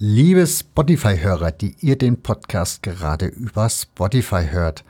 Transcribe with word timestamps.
Liebe 0.00 0.44
Spotify-Hörer, 0.44 1.52
die 1.52 1.76
ihr 1.78 1.96
den 1.96 2.20
Podcast 2.20 2.82
gerade 2.82 3.26
über 3.26 3.70
Spotify 3.70 4.44
hört, 4.50 4.84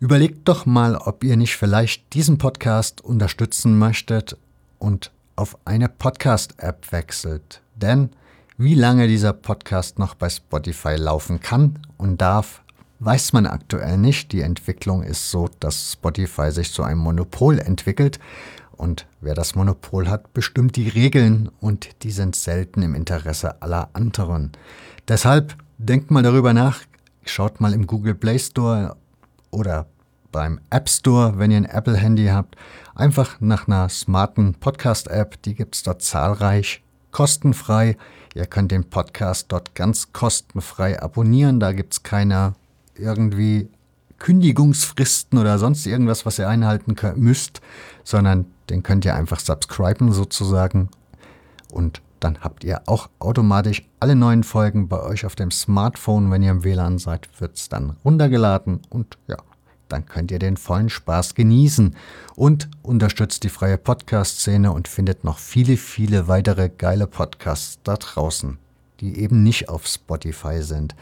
überlegt 0.00 0.48
doch 0.48 0.66
mal, 0.66 0.96
ob 0.96 1.22
ihr 1.22 1.36
nicht 1.36 1.56
vielleicht 1.56 2.12
diesen 2.12 2.36
Podcast 2.36 3.02
unterstützen 3.02 3.78
möchtet 3.78 4.36
und 4.80 5.12
auf 5.36 5.56
eine 5.64 5.88
Podcast-App 5.88 6.90
wechselt. 6.90 7.62
Denn 7.76 8.10
wie 8.56 8.74
lange 8.74 9.06
dieser 9.06 9.32
Podcast 9.32 10.00
noch 10.00 10.16
bei 10.16 10.28
Spotify 10.28 10.96
laufen 10.96 11.38
kann 11.38 11.78
und 11.96 12.20
darf, 12.20 12.62
weiß 12.98 13.32
man 13.32 13.46
aktuell 13.46 13.96
nicht. 13.96 14.32
Die 14.32 14.40
Entwicklung 14.40 15.04
ist 15.04 15.30
so, 15.30 15.48
dass 15.60 15.92
Spotify 15.92 16.50
sich 16.50 16.72
zu 16.72 16.82
einem 16.82 16.98
Monopol 16.98 17.60
entwickelt 17.60 18.18
und 18.80 19.06
wer 19.20 19.34
das 19.34 19.54
Monopol 19.54 20.08
hat, 20.08 20.32
bestimmt 20.32 20.74
die 20.74 20.88
Regeln 20.88 21.50
und 21.60 22.02
die 22.02 22.10
sind 22.10 22.34
selten 22.34 22.80
im 22.80 22.94
Interesse 22.94 23.60
aller 23.60 23.90
anderen. 23.92 24.52
Deshalb 25.06 25.54
denkt 25.76 26.10
mal 26.10 26.22
darüber 26.22 26.54
nach, 26.54 26.80
schaut 27.22 27.60
mal 27.60 27.74
im 27.74 27.86
Google 27.86 28.14
Play 28.14 28.38
Store 28.38 28.96
oder 29.50 29.86
beim 30.32 30.60
App 30.70 30.88
Store, 30.88 31.38
wenn 31.38 31.50
ihr 31.50 31.58
ein 31.58 31.66
Apple-Handy 31.66 32.28
habt, 32.28 32.56
einfach 32.94 33.38
nach 33.40 33.68
einer 33.68 33.90
smarten 33.90 34.54
Podcast-App, 34.54 35.42
die 35.42 35.54
gibt 35.54 35.74
es 35.74 35.82
dort 35.82 36.00
zahlreich, 36.00 36.82
kostenfrei. 37.10 37.98
Ihr 38.34 38.46
könnt 38.46 38.72
den 38.72 38.88
Podcast 38.88 39.46
dort 39.48 39.74
ganz 39.74 40.14
kostenfrei 40.14 41.02
abonnieren, 41.02 41.60
da 41.60 41.72
gibt 41.72 41.92
es 41.92 42.02
keine 42.02 42.54
irgendwie 42.94 43.68
Kündigungsfristen 44.18 45.38
oder 45.38 45.58
sonst 45.58 45.86
irgendwas, 45.86 46.24
was 46.24 46.38
ihr 46.38 46.48
einhalten 46.48 46.94
müsst, 47.16 47.60
sondern 48.04 48.46
den 48.70 48.82
könnt 48.82 49.04
ihr 49.04 49.14
einfach 49.14 49.40
subscriben 49.40 50.12
sozusagen 50.12 50.88
und 51.70 52.00
dann 52.20 52.40
habt 52.40 52.64
ihr 52.64 52.82
auch 52.86 53.08
automatisch 53.18 53.88
alle 53.98 54.14
neuen 54.14 54.44
Folgen 54.44 54.88
bei 54.88 55.00
euch 55.00 55.24
auf 55.24 55.36
dem 55.36 55.50
Smartphone. 55.50 56.30
Wenn 56.30 56.42
ihr 56.42 56.50
im 56.50 56.64
WLAN 56.64 56.98
seid, 56.98 57.28
wird 57.40 57.56
es 57.56 57.70
dann 57.70 57.96
runtergeladen 58.04 58.80
und 58.90 59.16
ja, 59.26 59.38
dann 59.88 60.04
könnt 60.04 60.30
ihr 60.30 60.38
den 60.38 60.58
vollen 60.58 60.90
Spaß 60.90 61.34
genießen 61.34 61.96
und 62.36 62.68
unterstützt 62.82 63.42
die 63.44 63.48
freie 63.48 63.78
Podcast-Szene 63.78 64.70
und 64.70 64.86
findet 64.86 65.24
noch 65.24 65.38
viele, 65.38 65.76
viele 65.78 66.28
weitere 66.28 66.68
geile 66.68 67.06
Podcasts 67.06 67.78
da 67.84 67.96
draußen 67.96 68.58
die 69.00 69.18
eben 69.18 69.42
nicht 69.42 69.68
auf 69.68 69.86
Spotify 69.86 70.62
sind. 70.62 70.94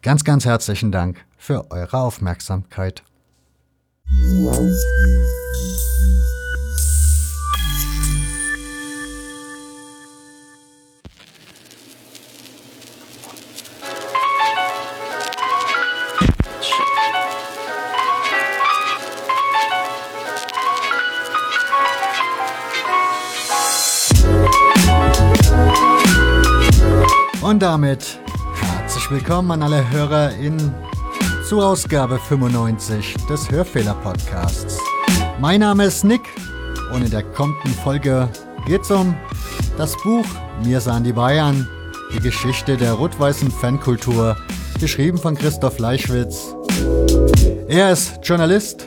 Ganz, 0.00 0.24
ganz 0.24 0.44
herzlichen 0.44 0.90
Dank 0.90 1.24
für 1.36 1.70
eure 1.70 1.98
Aufmerksamkeit. 1.98 3.02
Damit 27.72 28.20
herzlich 28.60 29.10
willkommen 29.10 29.50
an 29.50 29.62
alle 29.62 29.90
HörerInnen 29.90 30.74
zur 31.48 31.64
Ausgabe 31.64 32.18
95 32.18 33.16
des 33.30 33.50
Hörfehler-Podcasts. 33.50 34.78
Mein 35.40 35.60
Name 35.60 35.86
ist 35.86 36.04
Nick 36.04 36.20
und 36.92 37.02
in 37.02 37.10
der 37.10 37.22
kommenden 37.22 37.72
Folge 37.82 38.28
geht 38.66 38.82
es 38.82 38.90
um 38.90 39.16
das 39.78 39.96
Buch 40.02 40.26
Mir 40.62 40.82
sahen 40.82 41.02
die 41.02 41.14
Bayern, 41.14 41.66
die 42.14 42.20
Geschichte 42.20 42.76
der 42.76 42.92
rot-weißen 42.92 43.50
Fankultur, 43.50 44.36
geschrieben 44.78 45.16
von 45.16 45.34
Christoph 45.34 45.78
Leischwitz. 45.78 46.54
Er 47.68 47.90
ist 47.90 48.18
Journalist 48.22 48.86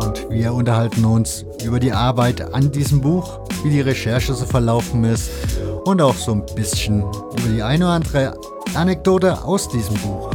und 0.00 0.30
wir 0.30 0.54
unterhalten 0.54 1.04
uns 1.04 1.44
über 1.62 1.78
die 1.78 1.92
Arbeit 1.92 2.54
an 2.54 2.72
diesem 2.72 3.02
Buch, 3.02 3.40
wie 3.62 3.70
die 3.70 3.82
Recherche 3.82 4.32
so 4.32 4.46
verlaufen 4.46 5.04
ist 5.04 5.28
und 5.84 6.00
auch 6.00 6.14
so 6.14 6.32
ein 6.32 6.46
bisschen 6.54 7.00
über 7.02 7.48
die 7.54 7.62
eine 7.62 7.84
oder 7.84 7.94
andere 7.94 8.40
Anekdote 8.74 9.42
aus 9.44 9.68
diesem 9.68 9.96
Buch. 9.96 10.30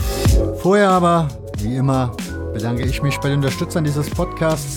Vorher 0.61 0.89
aber, 0.89 1.27
wie 1.59 1.75
immer, 1.75 2.15
bedanke 2.53 2.83
ich 2.83 3.01
mich 3.01 3.17
bei 3.17 3.29
den 3.29 3.37
Unterstützern 3.37 3.83
dieses 3.83 4.09
Podcasts, 4.09 4.75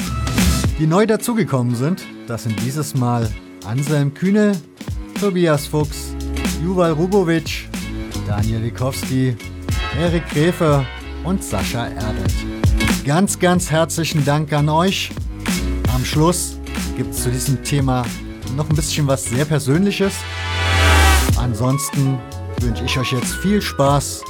die 0.78 0.86
neu 0.86 1.06
dazugekommen 1.06 1.74
sind. 1.74 2.02
Das 2.26 2.44
sind 2.44 2.60
dieses 2.62 2.94
Mal 2.94 3.30
Anselm 3.66 4.14
Kühne, 4.14 4.52
Tobias 5.20 5.66
Fuchs, 5.66 6.14
Juval 6.62 6.92
Rubovic, 6.92 7.68
Daniel 8.26 8.62
Wikowski, 8.62 9.36
Erik 9.98 10.28
Gräfe 10.30 10.84
und 11.24 11.42
Sascha 11.42 11.86
Erdet. 11.86 12.34
Ganz, 13.04 13.38
ganz 13.38 13.70
herzlichen 13.70 14.24
Dank 14.24 14.52
an 14.52 14.68
euch. 14.68 15.10
Am 15.94 16.04
Schluss 16.04 16.58
gibt 16.96 17.14
es 17.14 17.22
zu 17.22 17.30
diesem 17.30 17.62
Thema 17.62 18.04
noch 18.56 18.68
ein 18.68 18.76
bisschen 18.76 19.06
was 19.06 19.24
sehr 19.24 19.44
Persönliches. 19.44 20.14
Ansonsten 21.46 22.18
wünsche 22.60 22.84
ich 22.84 22.98
euch 22.98 23.12
jetzt 23.12 23.32
viel 23.36 23.62
Spaß. 23.62 24.24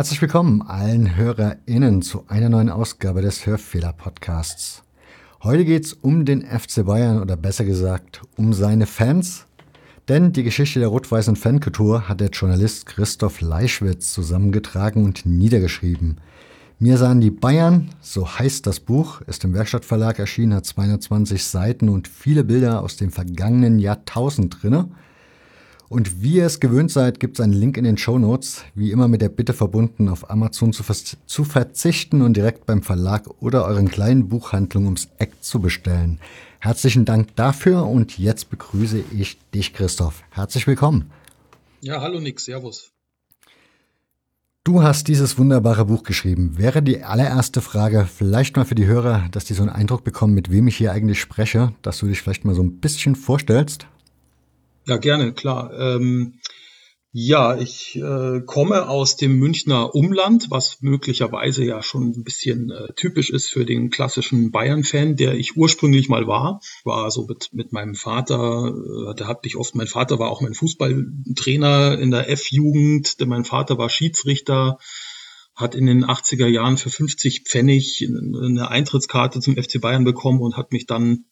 Herzlich 0.00 0.22
willkommen 0.22 0.62
allen 0.62 1.14
HörerInnen 1.14 2.00
zu 2.00 2.24
einer 2.26 2.48
neuen 2.48 2.70
Ausgabe 2.70 3.20
des 3.20 3.44
Hörfehler-Podcasts. 3.44 4.82
Heute 5.42 5.66
geht 5.66 5.84
es 5.84 5.92
um 5.92 6.24
den 6.24 6.40
FC 6.40 6.86
Bayern 6.86 7.20
oder 7.20 7.36
besser 7.36 7.66
gesagt 7.66 8.22
um 8.38 8.54
seine 8.54 8.86
Fans. 8.86 9.44
Denn 10.08 10.32
die 10.32 10.42
Geschichte 10.42 10.80
der 10.80 10.88
rot-weißen 10.88 11.36
Fankultur 11.36 12.08
hat 12.08 12.22
der 12.22 12.30
Journalist 12.30 12.86
Christoph 12.86 13.42
Leischwitz 13.42 14.14
zusammengetragen 14.14 15.04
und 15.04 15.26
niedergeschrieben. 15.26 16.18
Mir 16.78 16.96
sahen 16.96 17.20
die 17.20 17.30
Bayern, 17.30 17.90
so 18.00 18.26
heißt 18.26 18.66
das 18.66 18.80
Buch, 18.80 19.20
ist 19.26 19.44
im 19.44 19.52
Werkstattverlag 19.52 20.18
erschienen, 20.18 20.54
hat 20.54 20.64
220 20.64 21.44
Seiten 21.44 21.90
und 21.90 22.08
viele 22.08 22.42
Bilder 22.42 22.82
aus 22.82 22.96
dem 22.96 23.10
vergangenen 23.10 23.78
Jahrtausend 23.78 24.62
drinne. 24.62 24.88
Und 25.90 26.22
wie 26.22 26.34
ihr 26.34 26.46
es 26.46 26.60
gewöhnt 26.60 26.92
seid, 26.92 27.18
gibt 27.18 27.36
es 27.36 27.42
einen 27.42 27.52
Link 27.52 27.76
in 27.76 27.82
den 27.82 27.98
Show 27.98 28.16
Notes, 28.16 28.62
wie 28.76 28.92
immer 28.92 29.08
mit 29.08 29.22
der 29.22 29.28
Bitte 29.28 29.52
verbunden, 29.52 30.08
auf 30.08 30.30
Amazon 30.30 30.72
zu, 30.72 30.84
zu 31.26 31.44
verzichten 31.44 32.22
und 32.22 32.36
direkt 32.36 32.64
beim 32.64 32.84
Verlag 32.84 33.24
oder 33.40 33.64
euren 33.64 33.90
kleinen 33.90 34.28
Buchhandlungen 34.28 34.86
ums 34.86 35.08
Eck 35.18 35.32
zu 35.40 35.58
bestellen. 35.58 36.20
Herzlichen 36.60 37.06
Dank 37.06 37.34
dafür 37.34 37.88
und 37.88 38.18
jetzt 38.18 38.50
begrüße 38.50 39.02
ich 39.18 39.36
dich, 39.52 39.72
Christoph. 39.74 40.22
Herzlich 40.30 40.68
willkommen. 40.68 41.10
Ja, 41.80 42.00
hallo 42.00 42.20
Nick, 42.20 42.38
Servus. 42.38 42.92
Du 44.62 44.84
hast 44.84 45.08
dieses 45.08 45.38
wunderbare 45.38 45.86
Buch 45.86 46.04
geschrieben. 46.04 46.56
Wäre 46.56 46.84
die 46.84 47.02
allererste 47.02 47.60
Frage 47.60 48.06
vielleicht 48.06 48.54
mal 48.54 48.64
für 48.64 48.76
die 48.76 48.86
Hörer, 48.86 49.26
dass 49.32 49.44
die 49.44 49.54
so 49.54 49.62
einen 49.62 49.72
Eindruck 49.72 50.04
bekommen, 50.04 50.34
mit 50.34 50.52
wem 50.52 50.68
ich 50.68 50.76
hier 50.76 50.92
eigentlich 50.92 51.20
spreche, 51.20 51.72
dass 51.82 51.98
du 51.98 52.06
dich 52.06 52.22
vielleicht 52.22 52.44
mal 52.44 52.54
so 52.54 52.62
ein 52.62 52.78
bisschen 52.78 53.16
vorstellst? 53.16 53.88
Ja, 54.86 54.96
gerne, 54.96 55.32
klar. 55.32 55.72
Ähm, 55.78 56.40
ja, 57.12 57.58
ich 57.58 57.96
äh, 57.96 58.40
komme 58.46 58.88
aus 58.88 59.16
dem 59.16 59.36
Münchner 59.36 59.96
Umland, 59.96 60.46
was 60.50 60.80
möglicherweise 60.80 61.64
ja 61.64 61.82
schon 61.82 62.10
ein 62.10 62.22
bisschen 62.22 62.70
äh, 62.70 62.92
typisch 62.94 63.30
ist 63.30 63.48
für 63.50 63.64
den 63.66 63.90
klassischen 63.90 64.52
Bayern-Fan, 64.52 65.16
der 65.16 65.34
ich 65.34 65.56
ursprünglich 65.56 66.08
mal 66.08 66.28
war. 66.28 66.60
War 66.84 67.10
so 67.10 67.26
mit, 67.26 67.48
mit 67.52 67.72
meinem 67.72 67.96
Vater, 67.96 68.72
äh, 69.10 69.14
da 69.16 69.26
hatte 69.26 69.48
ich 69.48 69.56
oft, 69.56 69.74
mein 69.74 69.88
Vater 69.88 70.20
war 70.20 70.30
auch 70.30 70.40
mein 70.40 70.54
Fußballtrainer 70.54 71.98
in 71.98 72.12
der 72.12 72.30
F-Jugend, 72.30 73.16
mein 73.26 73.44
Vater 73.44 73.76
war 73.76 73.88
Schiedsrichter, 73.90 74.78
hat 75.56 75.74
in 75.74 75.86
den 75.86 76.04
80er 76.04 76.46
Jahren 76.46 76.76
für 76.76 76.90
50 76.90 77.42
Pfennig 77.48 78.06
eine 78.08 78.70
Eintrittskarte 78.70 79.40
zum 79.40 79.56
FC 79.56 79.80
Bayern 79.80 80.04
bekommen 80.04 80.40
und 80.40 80.56
hat 80.56 80.70
mich 80.70 80.86
dann 80.86 81.24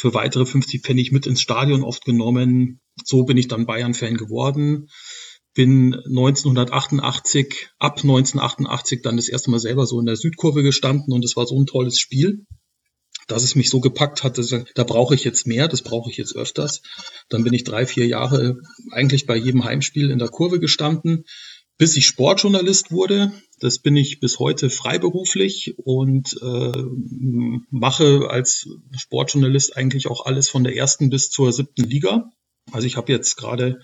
für 0.00 0.14
weitere 0.14 0.46
50 0.46 0.80
Pfennig 0.80 1.12
mit 1.12 1.26
ins 1.26 1.42
Stadion 1.42 1.84
oft 1.84 2.06
genommen. 2.06 2.80
So 3.04 3.24
bin 3.24 3.36
ich 3.36 3.48
dann 3.48 3.66
Bayern-Fan 3.66 4.16
geworden. 4.16 4.88
Bin 5.52 5.94
1988, 5.94 7.68
ab 7.78 7.98
1988 7.98 9.02
dann 9.02 9.18
das 9.18 9.28
erste 9.28 9.50
Mal 9.50 9.60
selber 9.60 9.84
so 9.84 10.00
in 10.00 10.06
der 10.06 10.16
Südkurve 10.16 10.62
gestanden 10.62 11.12
und 11.12 11.22
es 11.22 11.36
war 11.36 11.46
so 11.46 11.60
ein 11.60 11.66
tolles 11.66 11.98
Spiel, 11.98 12.46
dass 13.26 13.44
es 13.44 13.56
mich 13.56 13.68
so 13.68 13.80
gepackt 13.80 14.24
hat, 14.24 14.38
dass, 14.38 14.54
da 14.74 14.84
brauche 14.84 15.14
ich 15.14 15.24
jetzt 15.24 15.46
mehr, 15.46 15.68
das 15.68 15.82
brauche 15.82 16.10
ich 16.10 16.16
jetzt 16.16 16.34
öfters. 16.34 16.80
Dann 17.28 17.44
bin 17.44 17.52
ich 17.52 17.64
drei, 17.64 17.84
vier 17.84 18.06
Jahre 18.06 18.56
eigentlich 18.92 19.26
bei 19.26 19.36
jedem 19.36 19.64
Heimspiel 19.64 20.10
in 20.10 20.18
der 20.18 20.28
Kurve 20.28 20.60
gestanden, 20.60 21.26
bis 21.80 21.96
ich 21.96 22.04
Sportjournalist 22.04 22.92
wurde. 22.92 23.32
Das 23.58 23.78
bin 23.78 23.96
ich 23.96 24.20
bis 24.20 24.38
heute 24.38 24.68
freiberuflich 24.68 25.78
und 25.78 26.38
äh, 26.42 26.82
mache 27.70 28.28
als 28.28 28.68
Sportjournalist 28.98 29.78
eigentlich 29.78 30.06
auch 30.06 30.26
alles 30.26 30.50
von 30.50 30.62
der 30.62 30.76
ersten 30.76 31.08
bis 31.08 31.30
zur 31.30 31.54
siebten 31.54 31.84
Liga. 31.84 32.30
Also 32.70 32.86
ich 32.86 32.98
habe 32.98 33.10
jetzt 33.10 33.36
gerade 33.36 33.80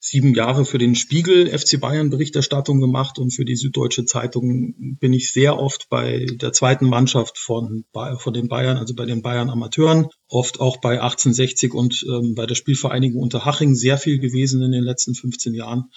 sieben 0.00 0.34
Jahre 0.34 0.64
für 0.64 0.78
den 0.78 0.96
Spiegel 0.96 1.56
FC 1.56 1.80
Bayern 1.80 2.10
Berichterstattung 2.10 2.80
gemacht 2.80 3.20
und 3.20 3.30
für 3.30 3.44
die 3.44 3.54
Süddeutsche 3.54 4.06
Zeitung 4.06 4.74
bin 4.98 5.12
ich 5.12 5.32
sehr 5.32 5.56
oft 5.56 5.88
bei 5.90 6.26
der 6.32 6.52
zweiten 6.52 6.88
Mannschaft 6.88 7.38
von, 7.38 7.84
von 8.18 8.34
den 8.34 8.48
Bayern, 8.48 8.76
also 8.76 8.92
bei 8.96 9.06
den 9.06 9.22
Bayern 9.22 9.50
Amateuren, 9.50 10.08
oft 10.26 10.58
auch 10.58 10.78
bei 10.78 11.00
1860 11.00 11.74
und 11.74 12.04
ähm, 12.08 12.34
bei 12.34 12.46
der 12.46 12.56
Spielvereinigung 12.56 13.22
Unterhaching 13.22 13.76
sehr 13.76 13.98
viel 13.98 14.18
gewesen 14.18 14.62
in 14.62 14.72
den 14.72 14.82
letzten 14.82 15.14
15 15.14 15.54
Jahren 15.54 15.90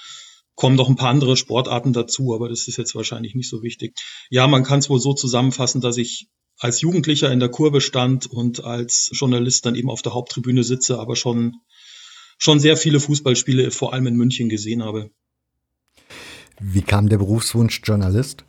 kommen 0.58 0.76
noch 0.76 0.90
ein 0.90 0.96
paar 0.96 1.12
andere 1.12 1.38
Sportarten 1.38 1.94
dazu, 1.94 2.34
aber 2.34 2.50
das 2.50 2.68
ist 2.68 2.78
jetzt 2.78 2.96
wahrscheinlich 2.96 3.36
nicht 3.36 3.48
so 3.48 3.62
wichtig. 3.62 3.96
Ja, 4.30 4.48
man 4.48 4.64
kann 4.64 4.80
es 4.80 4.90
wohl 4.90 5.00
so 5.00 5.14
zusammenfassen, 5.14 5.82
dass 5.82 5.98
ich 5.98 6.28
als 6.58 6.82
Jugendlicher 6.82 7.32
in 7.32 7.40
der 7.40 7.50
Kurve 7.50 7.80
stand 7.80 8.26
und 8.26 8.64
als 8.64 9.12
Journalist 9.14 9.68
dann 9.68 9.76
eben 9.76 9.92
auf 9.92 10.02
der 10.02 10.16
Haupttribüne 10.16 10.64
sitze, 10.64 11.00
aber 11.00 11.16
schon, 11.16 11.58
schon 12.40 12.60
sehr 12.60 12.76
viele 12.76 13.00
Fußballspiele, 13.00 13.70
vor 13.70 13.94
allem 13.94 14.08
in 14.08 14.16
München, 14.16 14.50
gesehen 14.50 14.84
habe. 14.84 15.12
Wie 16.60 16.82
kam 16.82 17.08
der 17.08 17.20
Berufswunsch 17.20 17.82
Journalist? 17.84 18.44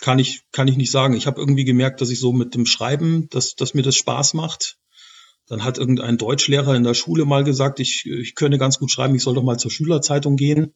Kann 0.00 0.18
ich, 0.18 0.42
kann 0.50 0.66
ich 0.66 0.76
nicht 0.76 0.90
sagen. 0.90 1.14
Ich 1.14 1.28
habe 1.28 1.40
irgendwie 1.40 1.64
gemerkt, 1.64 2.00
dass 2.00 2.10
ich 2.10 2.18
so 2.18 2.32
mit 2.32 2.56
dem 2.56 2.66
Schreiben, 2.66 3.28
dass, 3.30 3.54
dass 3.54 3.74
mir 3.74 3.82
das 3.82 3.94
Spaß 3.94 4.34
macht. 4.34 4.76
Dann 5.46 5.62
hat 5.62 5.78
irgendein 5.78 6.18
Deutschlehrer 6.18 6.74
in 6.74 6.82
der 6.82 6.94
Schule 6.94 7.24
mal 7.24 7.44
gesagt, 7.44 7.78
ich, 7.78 8.06
ich 8.06 8.34
könne 8.34 8.58
ganz 8.58 8.80
gut 8.80 8.90
schreiben, 8.90 9.14
ich 9.14 9.22
soll 9.22 9.34
doch 9.34 9.44
mal 9.44 9.56
zur 9.56 9.70
Schülerzeitung 9.70 10.34
gehen. 10.34 10.74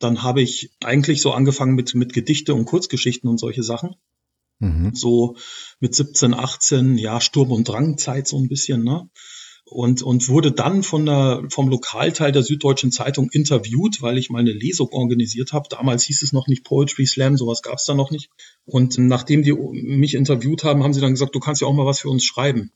Dann 0.00 0.22
habe 0.22 0.42
ich 0.42 0.70
eigentlich 0.82 1.20
so 1.22 1.32
angefangen 1.32 1.74
mit, 1.74 1.94
mit 1.94 2.12
Gedichte 2.12 2.54
und 2.54 2.64
Kurzgeschichten 2.64 3.28
und 3.28 3.38
solche 3.38 3.62
Sachen. 3.62 3.94
Mhm. 4.58 4.94
So 4.94 5.36
mit 5.78 5.94
17, 5.94 6.34
18, 6.34 6.98
ja, 6.98 7.20
Sturm- 7.20 7.52
und 7.52 7.68
Drangzeit 7.68 8.26
so 8.26 8.38
ein 8.38 8.48
bisschen, 8.48 8.82
ne? 8.82 9.08
Und, 9.64 10.02
und 10.02 10.28
wurde 10.28 10.50
dann 10.50 10.82
von 10.82 11.06
der, 11.06 11.44
vom 11.48 11.68
Lokalteil 11.68 12.32
der 12.32 12.42
Süddeutschen 12.42 12.90
Zeitung 12.90 13.30
interviewt, 13.30 14.02
weil 14.02 14.18
ich 14.18 14.28
mal 14.28 14.40
eine 14.40 14.52
Lesung 14.52 14.88
organisiert 14.88 15.52
habe. 15.52 15.68
Damals 15.68 16.02
hieß 16.04 16.22
es 16.22 16.32
noch 16.32 16.48
nicht 16.48 16.64
Poetry 16.64 17.06
Slam, 17.06 17.36
sowas 17.36 17.62
gab 17.62 17.74
es 17.74 17.84
da 17.84 17.94
noch 17.94 18.10
nicht. 18.10 18.30
Und 18.64 18.98
nachdem 18.98 19.42
die 19.42 19.52
mich 19.52 20.14
interviewt 20.14 20.64
haben, 20.64 20.82
haben 20.82 20.92
sie 20.92 21.00
dann 21.00 21.12
gesagt, 21.12 21.36
du 21.36 21.40
kannst 21.40 21.60
ja 21.60 21.68
auch 21.68 21.72
mal 21.72 21.86
was 21.86 22.00
für 22.00 22.08
uns 22.08 22.24
schreiben. 22.24 22.72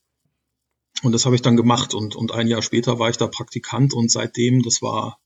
Und 1.02 1.12
das 1.12 1.26
habe 1.26 1.34
ich 1.34 1.42
dann 1.42 1.56
gemacht 1.56 1.94
und, 1.94 2.14
und 2.14 2.30
ein 2.30 2.46
Jahr 2.46 2.62
später 2.62 3.00
war 3.00 3.10
ich 3.10 3.16
da 3.16 3.26
Praktikant 3.26 3.92
und 3.92 4.10
seitdem, 4.10 4.62
das 4.62 4.80
war 4.80 5.18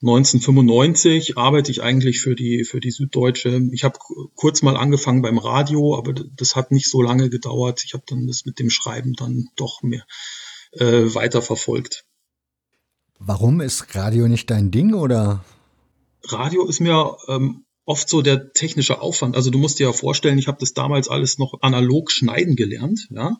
1995 0.00 1.36
arbeite 1.36 1.72
ich 1.72 1.82
eigentlich 1.82 2.20
für 2.20 2.36
die 2.36 2.64
für 2.64 2.78
die 2.78 2.92
Süddeutsche. 2.92 3.60
Ich 3.72 3.82
habe 3.82 3.98
kurz 4.36 4.62
mal 4.62 4.76
angefangen 4.76 5.22
beim 5.22 5.38
Radio, 5.38 5.96
aber 5.98 6.14
das 6.14 6.54
hat 6.54 6.70
nicht 6.70 6.88
so 6.88 7.02
lange 7.02 7.30
gedauert. 7.30 7.82
Ich 7.84 7.94
habe 7.94 8.04
dann 8.06 8.28
das 8.28 8.44
mit 8.44 8.60
dem 8.60 8.70
Schreiben 8.70 9.14
dann 9.14 9.48
doch 9.56 9.82
mehr 9.82 10.04
äh, 10.72 11.14
weiter 11.14 11.42
verfolgt. 11.42 12.04
Warum 13.18 13.60
ist 13.60 13.96
Radio 13.96 14.28
nicht 14.28 14.48
dein 14.50 14.70
Ding 14.70 14.94
oder? 14.94 15.44
Radio 16.22 16.66
ist 16.66 16.78
mir 16.78 17.16
ähm, 17.26 17.64
oft 17.84 18.08
so 18.08 18.22
der 18.22 18.52
technische 18.52 19.00
Aufwand. 19.00 19.34
Also 19.34 19.50
du 19.50 19.58
musst 19.58 19.80
dir 19.80 19.88
ja 19.88 19.92
vorstellen, 19.92 20.38
ich 20.38 20.46
habe 20.46 20.58
das 20.60 20.74
damals 20.74 21.08
alles 21.08 21.38
noch 21.38 21.54
analog 21.62 22.12
schneiden 22.12 22.54
gelernt, 22.54 23.08
ja. 23.10 23.36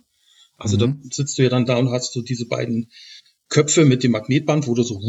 Also 0.56 0.76
mhm. 0.76 0.80
da 0.80 1.08
sitzt 1.12 1.38
du 1.38 1.42
ja 1.44 1.50
dann 1.50 1.66
da 1.66 1.76
und 1.76 1.90
hast 1.90 2.12
so 2.12 2.20
diese 2.20 2.48
beiden 2.48 2.90
Köpfe 3.48 3.84
mit 3.84 4.02
dem 4.02 4.12
Magnetband, 4.12 4.66
wo 4.66 4.74
du 4.74 4.82
so 4.82 5.00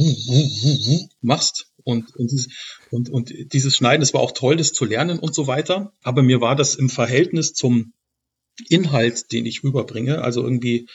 machst. 1.22 1.67
Und, 1.84 2.15
und, 2.15 2.31
dieses, 2.31 2.50
und, 2.91 3.10
und 3.10 3.34
dieses 3.53 3.75
Schneiden, 3.75 4.01
das 4.01 4.13
war 4.13 4.22
auch 4.22 4.34
toll, 4.34 4.58
das 4.58 4.74
zu 4.74 4.86
lernen 4.86 5.19
und 5.19 5.34
so 5.34 5.48
weiter. 5.48 5.93
Aber 6.03 6.22
mir 6.22 6.41
war 6.41 6.55
das 6.55 6.75
im 6.75 6.89
Verhältnis 6.89 7.53
zum 7.53 7.93
Inhalt, 8.67 9.31
den 9.31 9.46
ich 9.46 9.63
rüberbringe, 9.63 10.22
also 10.22 10.43
irgendwie 10.43 10.88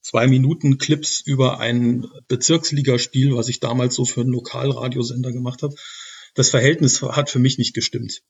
zwei 0.00 0.26
Minuten 0.26 0.78
Clips 0.78 1.20
über 1.20 1.58
ein 1.58 2.06
Bezirksligaspiel, 2.28 3.36
was 3.36 3.48
ich 3.48 3.60
damals 3.60 3.94
so 3.94 4.04
für 4.04 4.22
einen 4.22 4.30
Lokalradiosender 4.30 5.32
gemacht 5.32 5.62
habe. 5.62 5.74
Das 6.34 6.50
Verhältnis 6.50 7.02
hat 7.02 7.30
für 7.30 7.38
mich 7.38 7.58
nicht 7.58 7.74
gestimmt. 7.74 8.22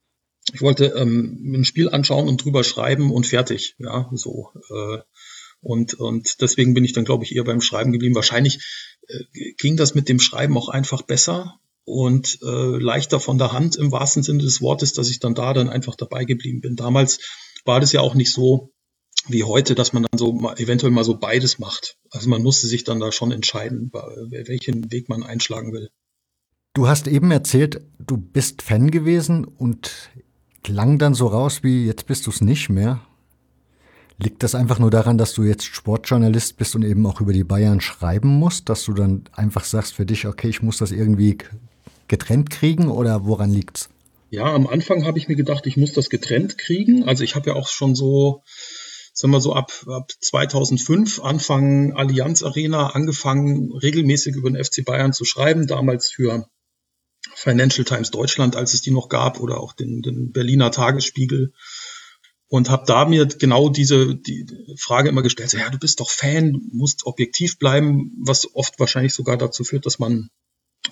Ich 0.52 0.60
wollte 0.60 0.86
ähm, 0.96 1.54
ein 1.54 1.64
Spiel 1.64 1.88
anschauen 1.88 2.28
und 2.28 2.44
drüber 2.44 2.64
schreiben 2.64 3.12
und 3.12 3.26
fertig. 3.26 3.76
Ja, 3.78 4.10
so. 4.12 4.50
Äh, 4.70 4.98
und, 5.62 5.94
und 5.94 6.40
deswegen 6.40 6.74
bin 6.74 6.84
ich 6.84 6.92
dann, 6.92 7.04
glaube 7.04 7.24
ich, 7.24 7.34
eher 7.34 7.44
beim 7.44 7.60
Schreiben 7.60 7.92
geblieben. 7.92 8.16
Wahrscheinlich 8.16 8.98
äh, 9.06 9.52
ging 9.58 9.76
das 9.76 9.94
mit 9.94 10.08
dem 10.08 10.18
Schreiben 10.18 10.56
auch 10.58 10.68
einfach 10.68 11.02
besser 11.02 11.58
und 11.84 12.38
äh, 12.42 12.78
leichter 12.78 13.20
von 13.20 13.38
der 13.38 13.52
Hand 13.52 13.76
im 13.76 13.92
wahrsten 13.92 14.22
Sinne 14.22 14.42
des 14.42 14.60
Wortes, 14.60 14.92
dass 14.92 15.08
ich 15.08 15.20
dann 15.20 15.34
da 15.34 15.54
dann 15.54 15.68
einfach 15.68 15.94
dabei 15.94 16.24
geblieben 16.24 16.60
bin. 16.60 16.76
Damals 16.76 17.20
war 17.64 17.80
das 17.80 17.92
ja 17.92 18.00
auch 18.00 18.14
nicht 18.14 18.32
so 18.32 18.72
wie 19.28 19.44
heute, 19.44 19.76
dass 19.76 19.92
man 19.92 20.02
dann 20.02 20.18
so 20.18 20.32
mal, 20.32 20.58
eventuell 20.58 20.90
mal 20.90 21.04
so 21.04 21.16
beides 21.16 21.60
macht. 21.60 21.96
Also 22.10 22.28
man 22.28 22.42
musste 22.42 22.66
sich 22.66 22.82
dann 22.82 22.98
da 22.98 23.12
schon 23.12 23.30
entscheiden, 23.30 23.92
welchen 23.92 24.90
Weg 24.90 25.08
man 25.08 25.22
einschlagen 25.22 25.72
will. 25.72 25.90
Du 26.74 26.88
hast 26.88 27.06
eben 27.06 27.30
erzählt, 27.30 27.82
du 28.00 28.16
bist 28.16 28.62
Fan 28.62 28.90
gewesen 28.90 29.44
und 29.44 30.10
klang 30.64 30.98
dann 30.98 31.14
so 31.14 31.28
raus 31.28 31.62
wie 31.62 31.86
jetzt 31.86 32.06
bist 32.06 32.26
du 32.26 32.30
es 32.30 32.40
nicht 32.40 32.68
mehr. 32.68 33.00
Liegt 34.22 34.44
das 34.44 34.54
einfach 34.54 34.78
nur 34.78 34.90
daran, 34.90 35.18
dass 35.18 35.34
du 35.34 35.42
jetzt 35.42 35.64
Sportjournalist 35.64 36.56
bist 36.56 36.76
und 36.76 36.84
eben 36.84 37.04
auch 37.06 37.20
über 37.20 37.32
die 37.32 37.42
Bayern 37.42 37.80
schreiben 37.80 38.28
musst, 38.28 38.68
dass 38.68 38.84
du 38.84 38.92
dann 38.92 39.24
einfach 39.32 39.64
sagst 39.64 39.94
für 39.94 40.06
dich, 40.06 40.26
okay, 40.26 40.48
ich 40.48 40.62
muss 40.62 40.76
das 40.76 40.92
irgendwie 40.92 41.38
getrennt 42.06 42.50
kriegen 42.50 42.88
oder 42.88 43.24
woran 43.26 43.50
liegt's? 43.50 43.88
Ja, 44.30 44.44
am 44.54 44.68
Anfang 44.68 45.04
habe 45.04 45.18
ich 45.18 45.26
mir 45.26 45.34
gedacht, 45.34 45.66
ich 45.66 45.76
muss 45.76 45.92
das 45.92 46.08
getrennt 46.08 46.56
kriegen. 46.56 47.08
Also 47.08 47.24
ich 47.24 47.34
habe 47.34 47.50
ja 47.50 47.56
auch 47.56 47.66
schon 47.66 47.96
so, 47.96 48.44
sagen 49.12 49.32
wir 49.32 49.40
so 49.40 49.54
ab, 49.54 49.72
ab 49.88 50.12
2005 50.20 51.20
Anfang 51.20 51.92
Allianz 51.94 52.44
Arena 52.44 52.90
angefangen, 52.90 53.72
regelmäßig 53.72 54.36
über 54.36 54.50
den 54.50 54.62
FC 54.62 54.84
Bayern 54.84 55.12
zu 55.12 55.24
schreiben. 55.24 55.66
Damals 55.66 56.10
für 56.10 56.46
Financial 57.34 57.84
Times 57.84 58.10
Deutschland, 58.10 58.54
als 58.54 58.72
es 58.72 58.82
die 58.82 58.92
noch 58.92 59.08
gab, 59.08 59.40
oder 59.40 59.58
auch 59.58 59.72
den, 59.72 60.00
den 60.00 60.30
Berliner 60.32 60.70
Tagesspiegel. 60.70 61.52
Und 62.52 62.68
habe 62.68 62.84
da 62.86 63.06
mir 63.06 63.24
genau 63.24 63.70
diese 63.70 64.14
die 64.14 64.46
Frage 64.78 65.08
immer 65.08 65.22
gestellt, 65.22 65.54
ja, 65.54 65.70
du 65.70 65.78
bist 65.78 66.00
doch 66.00 66.10
Fan, 66.10 66.60
musst 66.70 67.06
objektiv 67.06 67.58
bleiben, 67.58 68.12
was 68.26 68.54
oft 68.54 68.78
wahrscheinlich 68.78 69.14
sogar 69.14 69.38
dazu 69.38 69.64
führt, 69.64 69.86
dass 69.86 69.98
man 69.98 70.28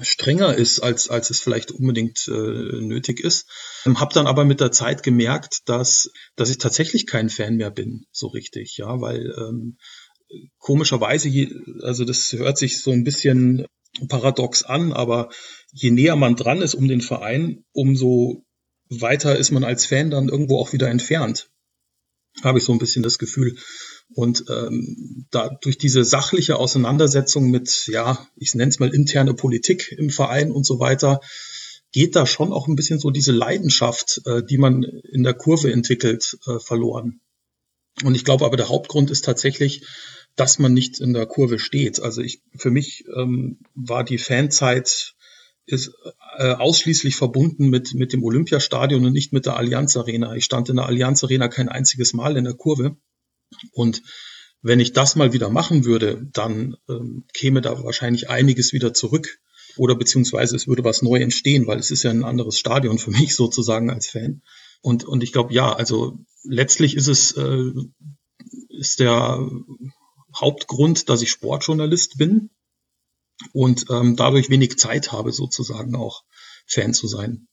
strenger 0.00 0.54
ist, 0.54 0.80
als, 0.80 1.10
als 1.10 1.28
es 1.28 1.42
vielleicht 1.42 1.70
unbedingt 1.70 2.26
äh, 2.28 2.80
nötig 2.80 3.20
ist. 3.20 3.46
Ähm, 3.84 4.00
habe 4.00 4.14
dann 4.14 4.26
aber 4.26 4.46
mit 4.46 4.60
der 4.60 4.72
Zeit 4.72 5.02
gemerkt, 5.02 5.58
dass, 5.66 6.10
dass 6.34 6.48
ich 6.48 6.56
tatsächlich 6.56 7.06
kein 7.06 7.28
Fan 7.28 7.56
mehr 7.56 7.70
bin, 7.70 8.06
so 8.10 8.28
richtig, 8.28 8.78
ja, 8.78 8.98
weil 9.02 9.30
ähm, 9.36 9.76
komischerweise, 10.56 11.28
also 11.82 12.06
das 12.06 12.32
hört 12.32 12.56
sich 12.56 12.80
so 12.80 12.90
ein 12.90 13.04
bisschen 13.04 13.66
paradox 14.08 14.62
an, 14.62 14.94
aber 14.94 15.28
je 15.72 15.90
näher 15.90 16.16
man 16.16 16.36
dran 16.36 16.62
ist 16.62 16.74
um 16.74 16.88
den 16.88 17.02
Verein, 17.02 17.64
umso 17.72 18.46
weiter 18.90 19.36
ist 19.38 19.52
man 19.52 19.64
als 19.64 19.86
Fan 19.86 20.10
dann 20.10 20.28
irgendwo 20.28 20.58
auch 20.58 20.72
wieder 20.72 20.88
entfernt. 20.88 21.48
Habe 22.42 22.58
ich 22.58 22.64
so 22.64 22.72
ein 22.72 22.78
bisschen 22.78 23.02
das 23.02 23.18
Gefühl. 23.18 23.56
Und 24.12 24.44
ähm, 24.48 25.26
da 25.30 25.48
durch 25.62 25.78
diese 25.78 26.04
sachliche 26.04 26.56
Auseinandersetzung 26.56 27.50
mit, 27.50 27.86
ja, 27.86 28.26
ich 28.36 28.54
nenne 28.54 28.70
es 28.70 28.80
mal 28.80 28.92
interne 28.92 29.34
Politik 29.34 29.94
im 29.96 30.10
Verein 30.10 30.50
und 30.50 30.66
so 30.66 30.80
weiter, 30.80 31.20
geht 31.92 32.16
da 32.16 32.26
schon 32.26 32.52
auch 32.52 32.66
ein 32.68 32.76
bisschen 32.76 32.98
so 32.98 33.10
diese 33.10 33.32
Leidenschaft, 33.32 34.22
äh, 34.26 34.42
die 34.42 34.58
man 34.58 34.82
in 34.82 35.22
der 35.22 35.34
Kurve 35.34 35.72
entwickelt, 35.72 36.38
äh, 36.46 36.58
verloren. 36.58 37.20
Und 38.04 38.14
ich 38.14 38.24
glaube 38.24 38.44
aber, 38.44 38.56
der 38.56 38.68
Hauptgrund 38.68 39.10
ist 39.10 39.24
tatsächlich, 39.24 39.86
dass 40.36 40.58
man 40.58 40.72
nicht 40.72 41.00
in 41.00 41.12
der 41.12 41.26
Kurve 41.26 41.58
steht. 41.58 42.00
Also 42.00 42.22
ich, 42.22 42.40
für 42.56 42.70
mich 42.70 43.04
ähm, 43.14 43.58
war 43.74 44.04
die 44.04 44.18
Fanzeit 44.18 45.14
ist 45.70 45.92
äh, 46.36 46.52
ausschließlich 46.52 47.16
verbunden 47.16 47.68
mit, 47.68 47.94
mit 47.94 48.12
dem 48.12 48.24
Olympiastadion 48.24 49.04
und 49.04 49.12
nicht 49.12 49.32
mit 49.32 49.46
der 49.46 49.56
Allianz 49.56 49.96
Arena. 49.96 50.34
Ich 50.34 50.44
stand 50.44 50.68
in 50.68 50.76
der 50.76 50.86
Allianz 50.86 51.22
Arena 51.24 51.48
kein 51.48 51.68
einziges 51.68 52.12
Mal 52.12 52.36
in 52.36 52.44
der 52.44 52.54
Kurve. 52.54 52.96
Und 53.72 54.02
wenn 54.62 54.80
ich 54.80 54.92
das 54.92 55.16
mal 55.16 55.32
wieder 55.32 55.50
machen 55.50 55.84
würde, 55.84 56.26
dann 56.32 56.76
ähm, 56.88 57.24
käme 57.32 57.60
da 57.60 57.82
wahrscheinlich 57.82 58.28
einiges 58.28 58.72
wieder 58.72 58.92
zurück. 58.92 59.38
Oder 59.76 59.94
beziehungsweise 59.94 60.56
es 60.56 60.66
würde 60.66 60.84
was 60.84 61.02
neu 61.02 61.20
entstehen, 61.20 61.66
weil 61.66 61.78
es 61.78 61.90
ist 61.90 62.02
ja 62.02 62.10
ein 62.10 62.24
anderes 62.24 62.58
Stadion 62.58 62.98
für 62.98 63.10
mich 63.10 63.34
sozusagen 63.36 63.90
als 63.90 64.08
Fan. 64.08 64.42
Und, 64.82 65.04
und 65.04 65.22
ich 65.22 65.32
glaube, 65.32 65.54
ja, 65.54 65.72
also 65.72 66.18
letztlich 66.42 66.96
ist 66.96 67.08
es, 67.08 67.32
äh, 67.32 67.72
ist 68.68 69.00
der 69.00 69.46
Hauptgrund, 70.34 71.08
dass 71.08 71.22
ich 71.22 71.30
Sportjournalist 71.30 72.18
bin 72.18 72.50
und 73.52 73.86
ähm, 73.90 74.16
dadurch 74.16 74.50
wenig 74.50 74.78
Zeit 74.78 75.12
habe, 75.12 75.32
sozusagen 75.32 75.94
auch 75.96 76.22
Fan 76.66 76.94
zu 76.94 77.06
sein. 77.06 77.46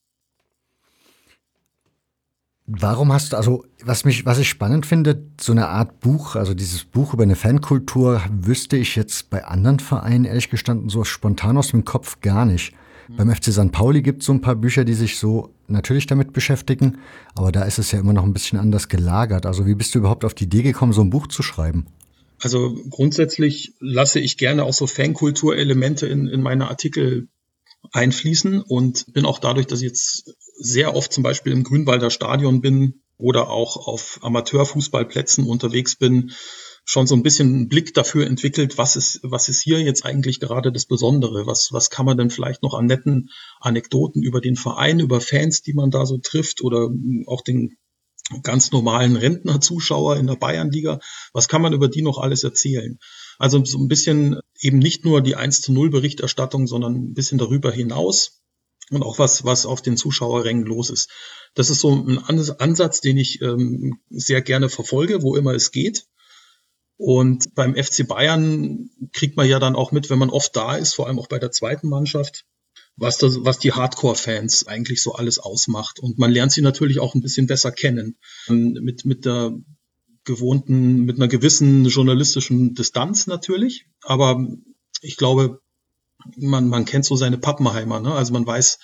Warum 2.70 3.14
hast 3.14 3.32
du, 3.32 3.38
also 3.38 3.64
was 3.82 4.04
mich, 4.04 4.26
was 4.26 4.40
ich 4.40 4.50
spannend 4.50 4.86
finde, 4.86 5.24
so 5.40 5.54
eine 5.54 5.70
Art 5.70 6.02
Buch, 6.02 6.36
also 6.36 6.54
dieses 6.54 6.84
Buch 6.84 7.14
über 7.14 7.24
eine 7.24 7.38
Fankultur, 7.38 8.22
wüsste 8.30 8.76
ich 8.76 8.98
jetzt 8.98 9.30
bei 9.30 9.46
anderen 9.46 9.80
Vereinen 9.80 10.26
ehrlich 10.26 10.50
gestanden 10.50 10.90
so 10.90 11.06
spontan 11.06 11.58
aus 11.58 11.70
dem 11.70 11.86
Kopf 11.86 12.20
gar 12.20 12.46
nicht. 12.46 12.74
Mhm. 13.08 13.16
Beim 13.16 13.34
FC 13.34 13.54
St. 13.54 13.72
Pauli 13.72 14.02
gibt 14.02 14.22
es 14.22 14.26
so 14.26 14.34
ein 14.34 14.42
paar 14.42 14.56
Bücher, 14.56 14.84
die 14.84 14.96
sich 14.96 15.18
so 15.18 15.54
natürlich 15.70 16.08
damit 16.08 16.34
beschäftigen, 16.34 16.98
aber 17.36 17.54
da 17.54 17.64
ist 17.64 17.80
es 17.80 17.94
ja 17.94 18.00
immer 18.00 18.12
noch 18.12 18.24
ein 18.24 18.34
bisschen 18.34 18.60
anders 18.60 18.90
gelagert. 18.90 19.46
Also 19.46 19.66
wie 19.66 19.76
bist 19.76 19.96
du 19.96 20.00
überhaupt 20.00 20.26
auf 20.26 20.34
die 20.34 20.44
Idee 20.44 20.64
gekommen, 20.64 20.92
so 20.92 21.02
ein 21.02 21.10
Buch 21.10 21.28
zu 21.28 21.44
schreiben? 21.44 21.86
Also 22.40 22.76
grundsätzlich 22.90 23.74
lasse 23.80 24.20
ich 24.20 24.38
gerne 24.38 24.64
auch 24.64 24.74
so 24.74 24.88
Fankulturelemente 24.88 26.08
in, 26.08 26.28
in 26.28 26.42
meine 26.42 26.68
Artikel 26.70 27.28
einfließen 27.92 28.62
und 28.62 29.12
bin 29.14 29.26
auch 29.26 29.40
dadurch, 29.40 29.68
dass 29.68 29.82
ich 29.82 29.88
jetzt 29.88 30.36
sehr 30.56 30.96
oft 30.96 31.12
zum 31.14 31.24
Beispiel 31.24 31.54
im 31.54 31.64
Grünwalder 31.64 32.10
Stadion 32.10 32.62
bin 32.62 33.02
oder 33.18 33.50
auch 33.50 33.88
auf 33.88 34.20
Amateurfußballplätzen 34.22 35.46
unterwegs 35.46 35.96
bin, 35.96 36.32
schon 36.86 37.06
so 37.06 37.16
ein 37.16 37.24
bisschen 37.24 37.54
einen 37.54 37.68
Blick 37.68 37.94
dafür 37.94 38.26
entwickelt, 38.26 38.78
was 38.78 38.96
ist, 38.96 39.20
was 39.24 39.50
ist 39.50 39.62
hier 39.62 39.82
jetzt 39.82 40.06
eigentlich 40.06 40.40
gerade 40.40 40.72
das 40.72 40.86
Besondere? 40.86 41.46
Was, 41.46 41.70
was 41.74 41.90
kann 41.90 42.06
man 42.06 42.18
denn 42.18 42.30
vielleicht 42.30 42.64
noch 42.64 42.74
an 42.74 42.86
netten 42.86 43.30
Anekdoten 43.60 44.24
über 44.24 44.40
den 44.40 44.56
Verein, 44.56 45.00
über 45.00 45.20
Fans, 45.20 45.62
die 45.62 45.74
man 45.74 45.92
da 45.92 46.06
so 46.06 46.18
trifft 46.18 46.62
oder 46.62 46.90
auch 47.26 47.42
den 47.42 47.76
ganz 48.44 48.72
normalen 48.72 49.16
Rentnerzuschauer 49.16 50.18
in 50.18 50.28
der 50.28 50.36
Bayernliga. 50.36 51.00
Was 51.34 51.48
kann 51.48 51.62
man 51.62 51.74
über 51.74 51.88
die 51.88 52.02
noch 52.02 52.18
alles 52.18 52.44
erzählen? 52.44 53.00
Also 53.40 53.64
so 53.64 53.78
ein 53.78 53.88
bisschen 53.88 54.40
eben 54.60 54.80
nicht 54.80 55.06
nur 55.06 55.22
die 55.22 55.36
1 55.36 55.62
zu 55.62 55.72
0 55.72 55.90
Berichterstattung, 55.90 56.68
sondern 56.68 56.96
ein 56.96 57.14
bisschen 57.14 57.38
darüber 57.38 57.72
hinaus 57.72 58.42
und 58.90 59.04
auch 59.04 59.20
was, 59.20 59.44
was 59.46 59.66
auf 59.66 59.82
den 59.82 59.98
Zuschauerrängen 59.98 60.66
los 60.66 60.90
ist. 60.90 61.10
Das 61.54 61.70
ist 61.70 61.82
so 61.82 61.94
ein 61.94 62.20
Ansatz, 62.20 63.02
den 63.02 63.18
ich 63.18 63.42
ähm, 63.42 64.00
sehr 64.10 64.42
gerne 64.42 64.70
verfolge, 64.70 65.22
wo 65.22 65.36
immer 65.36 65.54
es 65.54 65.72
geht. 65.72 66.06
Und 66.98 67.54
beim 67.54 67.76
FC 67.76 68.08
Bayern 68.08 68.90
kriegt 69.14 69.38
man 69.38 69.48
ja 69.48 69.60
dann 69.60 69.76
auch 69.76 69.92
mit, 69.92 70.10
wenn 70.10 70.20
man 70.20 70.32
oft 70.32 70.56
da 70.56 70.76
ist, 70.76 70.96
vor 70.96 71.08
allem 71.08 71.20
auch 71.20 71.28
bei 71.28 71.38
der 71.38 71.52
zweiten 71.52 71.90
Mannschaft, 71.90 72.46
was, 72.98 73.18
das, 73.18 73.46
was 73.46 73.60
die 73.60 73.72
Hardcore-Fans 73.72 74.68
eigentlich 74.68 75.02
so 75.02 75.14
alles 75.14 75.40
ausmacht. 75.40 76.00
Und 76.00 76.18
man 76.18 76.32
lernt 76.32 76.52
sie 76.52 76.62
natürlich 76.62 77.00
auch 77.00 77.16
ein 77.16 77.22
bisschen 77.22 77.48
besser 77.48 77.72
kennen. 77.72 78.18
Mit, 78.48 79.06
mit 79.06 79.26
der 79.26 79.54
gewohnten, 80.26 81.06
mit 81.06 81.18
einer 81.18 81.28
gewissen 81.28 81.86
journalistischen 81.86 82.74
Distanz 82.74 83.28
natürlich. 83.28 83.86
Aber 84.04 84.46
ich 85.02 85.16
glaube, 85.16 85.62
man, 86.36 86.68
man 86.68 86.86
kennt 86.86 87.06
so 87.06 87.16
seine 87.16 87.38
Pappenheimer. 87.38 88.00
Ne? 88.00 88.14
Also 88.14 88.34
man 88.34 88.46
weiß, 88.46 88.80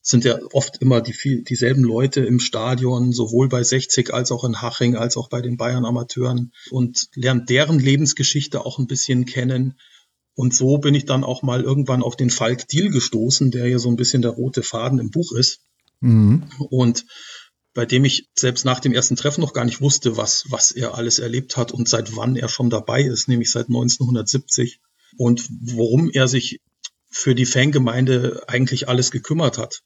sind 0.00 0.24
ja 0.24 0.38
oft 0.52 0.80
immer 0.80 1.00
die, 1.00 1.44
dieselben 1.44 1.82
Leute 1.82 2.20
im 2.24 2.40
Stadion, 2.40 3.12
sowohl 3.12 3.48
bei 3.48 3.62
60 3.62 4.14
als 4.14 4.32
auch 4.32 4.44
in 4.44 4.62
Haching, 4.62 4.96
als 4.96 5.16
auch 5.16 5.28
bei 5.28 5.42
den 5.42 5.56
Bayern 5.56 5.84
Amateuren 5.84 6.52
und 6.70 7.08
lernt 7.14 7.50
deren 7.50 7.78
Lebensgeschichte 7.78 8.64
auch 8.64 8.78
ein 8.78 8.86
bisschen 8.86 9.26
kennen 9.26 9.74
und 10.38 10.54
so 10.54 10.78
bin 10.78 10.94
ich 10.94 11.04
dann 11.04 11.24
auch 11.24 11.42
mal 11.42 11.64
irgendwann 11.64 12.00
auf 12.00 12.14
den 12.14 12.30
Falk 12.30 12.68
Deal 12.68 12.90
gestoßen, 12.90 13.50
der 13.50 13.66
ja 13.66 13.80
so 13.80 13.88
ein 13.88 13.96
bisschen 13.96 14.22
der 14.22 14.30
rote 14.30 14.62
Faden 14.62 15.00
im 15.00 15.10
Buch 15.10 15.32
ist. 15.32 15.62
Mhm. 15.98 16.48
Und 16.70 17.06
bei 17.74 17.84
dem 17.84 18.04
ich 18.04 18.28
selbst 18.38 18.64
nach 18.64 18.78
dem 18.78 18.94
ersten 18.94 19.16
Treffen 19.16 19.40
noch 19.40 19.52
gar 19.52 19.64
nicht 19.64 19.80
wusste, 19.80 20.16
was, 20.16 20.44
was 20.48 20.70
er 20.70 20.94
alles 20.94 21.18
erlebt 21.18 21.56
hat 21.56 21.72
und 21.72 21.88
seit 21.88 22.14
wann 22.14 22.36
er 22.36 22.48
schon 22.48 22.70
dabei 22.70 23.02
ist, 23.02 23.26
nämlich 23.26 23.50
seit 23.50 23.66
1970 23.66 24.78
und 25.16 25.44
worum 25.60 26.08
er 26.08 26.28
sich 26.28 26.60
für 27.10 27.34
die 27.34 27.44
Fangemeinde 27.44 28.44
eigentlich 28.46 28.88
alles 28.88 29.10
gekümmert 29.10 29.58
hat 29.58 29.80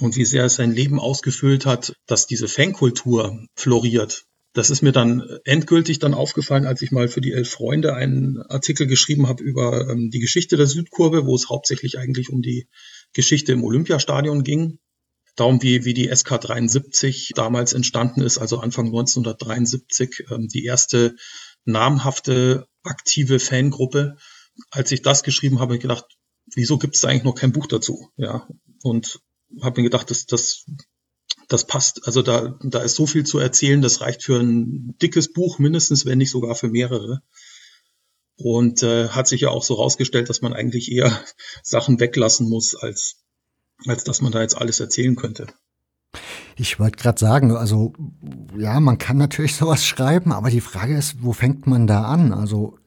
und 0.00 0.16
wie 0.16 0.24
sehr 0.24 0.44
er 0.44 0.48
sein 0.48 0.72
Leben 0.72 1.00
ausgefüllt 1.00 1.66
hat, 1.66 1.94
dass 2.06 2.26
diese 2.26 2.48
Fankultur 2.48 3.44
floriert 3.56 4.24
das 4.54 4.70
ist 4.70 4.82
mir 4.82 4.92
dann 4.92 5.22
endgültig 5.44 5.98
dann 5.98 6.14
aufgefallen, 6.14 6.66
als 6.66 6.82
ich 6.82 6.90
mal 6.90 7.08
für 7.08 7.20
die 7.20 7.32
Elf 7.32 7.50
Freunde 7.50 7.94
einen 7.94 8.42
Artikel 8.42 8.86
geschrieben 8.86 9.26
habe 9.26 9.42
über 9.42 9.88
ähm, 9.88 10.10
die 10.10 10.20
Geschichte 10.20 10.56
der 10.56 10.66
Südkurve, 10.66 11.26
wo 11.26 11.34
es 11.34 11.48
hauptsächlich 11.48 11.98
eigentlich 11.98 12.28
um 12.30 12.42
die 12.42 12.68
Geschichte 13.14 13.52
im 13.52 13.64
Olympiastadion 13.64 14.44
ging. 14.44 14.78
Darum, 15.36 15.62
wie, 15.62 15.86
wie 15.86 15.94
die 15.94 16.14
SK 16.14 16.38
73 16.38 17.32
damals 17.34 17.72
entstanden 17.72 18.20
ist, 18.20 18.36
also 18.36 18.58
Anfang 18.58 18.86
1973, 18.86 20.26
ähm, 20.30 20.48
die 20.48 20.64
erste 20.64 21.16
namhafte 21.64 22.66
aktive 22.82 23.38
Fangruppe. 23.38 24.16
Als 24.70 24.92
ich 24.92 25.00
das 25.00 25.22
geschrieben 25.22 25.56
habe, 25.56 25.68
habe 25.68 25.76
ich 25.76 25.82
gedacht, 25.82 26.04
wieso 26.54 26.76
gibt 26.76 26.96
es 26.96 27.04
eigentlich 27.04 27.24
noch 27.24 27.34
kein 27.34 27.52
Buch 27.52 27.66
dazu? 27.66 28.10
Ja, 28.16 28.46
und 28.82 29.20
habe 29.62 29.80
mir 29.80 29.84
gedacht, 29.84 30.10
das, 30.10 30.26
das 30.26 30.66
das 31.52 31.66
passt. 31.66 32.06
Also 32.06 32.22
da, 32.22 32.58
da 32.62 32.80
ist 32.80 32.94
so 32.94 33.06
viel 33.06 33.24
zu 33.24 33.38
erzählen, 33.38 33.82
das 33.82 34.00
reicht 34.00 34.22
für 34.22 34.38
ein 34.38 34.96
dickes 35.00 35.32
Buch 35.32 35.58
mindestens, 35.58 36.06
wenn 36.06 36.18
nicht 36.18 36.30
sogar 36.30 36.54
für 36.54 36.68
mehrere. 36.68 37.22
Und 38.36 38.82
äh, 38.82 39.08
hat 39.08 39.28
sich 39.28 39.42
ja 39.42 39.50
auch 39.50 39.62
so 39.62 39.74
rausgestellt, 39.74 40.28
dass 40.28 40.42
man 40.42 40.52
eigentlich 40.52 40.90
eher 40.90 41.20
Sachen 41.62 42.00
weglassen 42.00 42.48
muss, 42.48 42.74
als, 42.74 43.16
als 43.86 44.04
dass 44.04 44.20
man 44.20 44.32
da 44.32 44.40
jetzt 44.40 44.56
alles 44.56 44.80
erzählen 44.80 45.16
könnte. 45.16 45.46
Ich 46.56 46.78
wollte 46.78 46.98
gerade 46.98 47.18
sagen, 47.18 47.56
also 47.56 47.92
ja, 48.56 48.80
man 48.80 48.98
kann 48.98 49.16
natürlich 49.16 49.56
sowas 49.56 49.84
schreiben, 49.84 50.32
aber 50.32 50.50
die 50.50 50.60
Frage 50.60 50.96
ist, 50.96 51.22
wo 51.22 51.32
fängt 51.32 51.66
man 51.66 51.86
da 51.86 52.04
an? 52.04 52.32
Also 52.32 52.78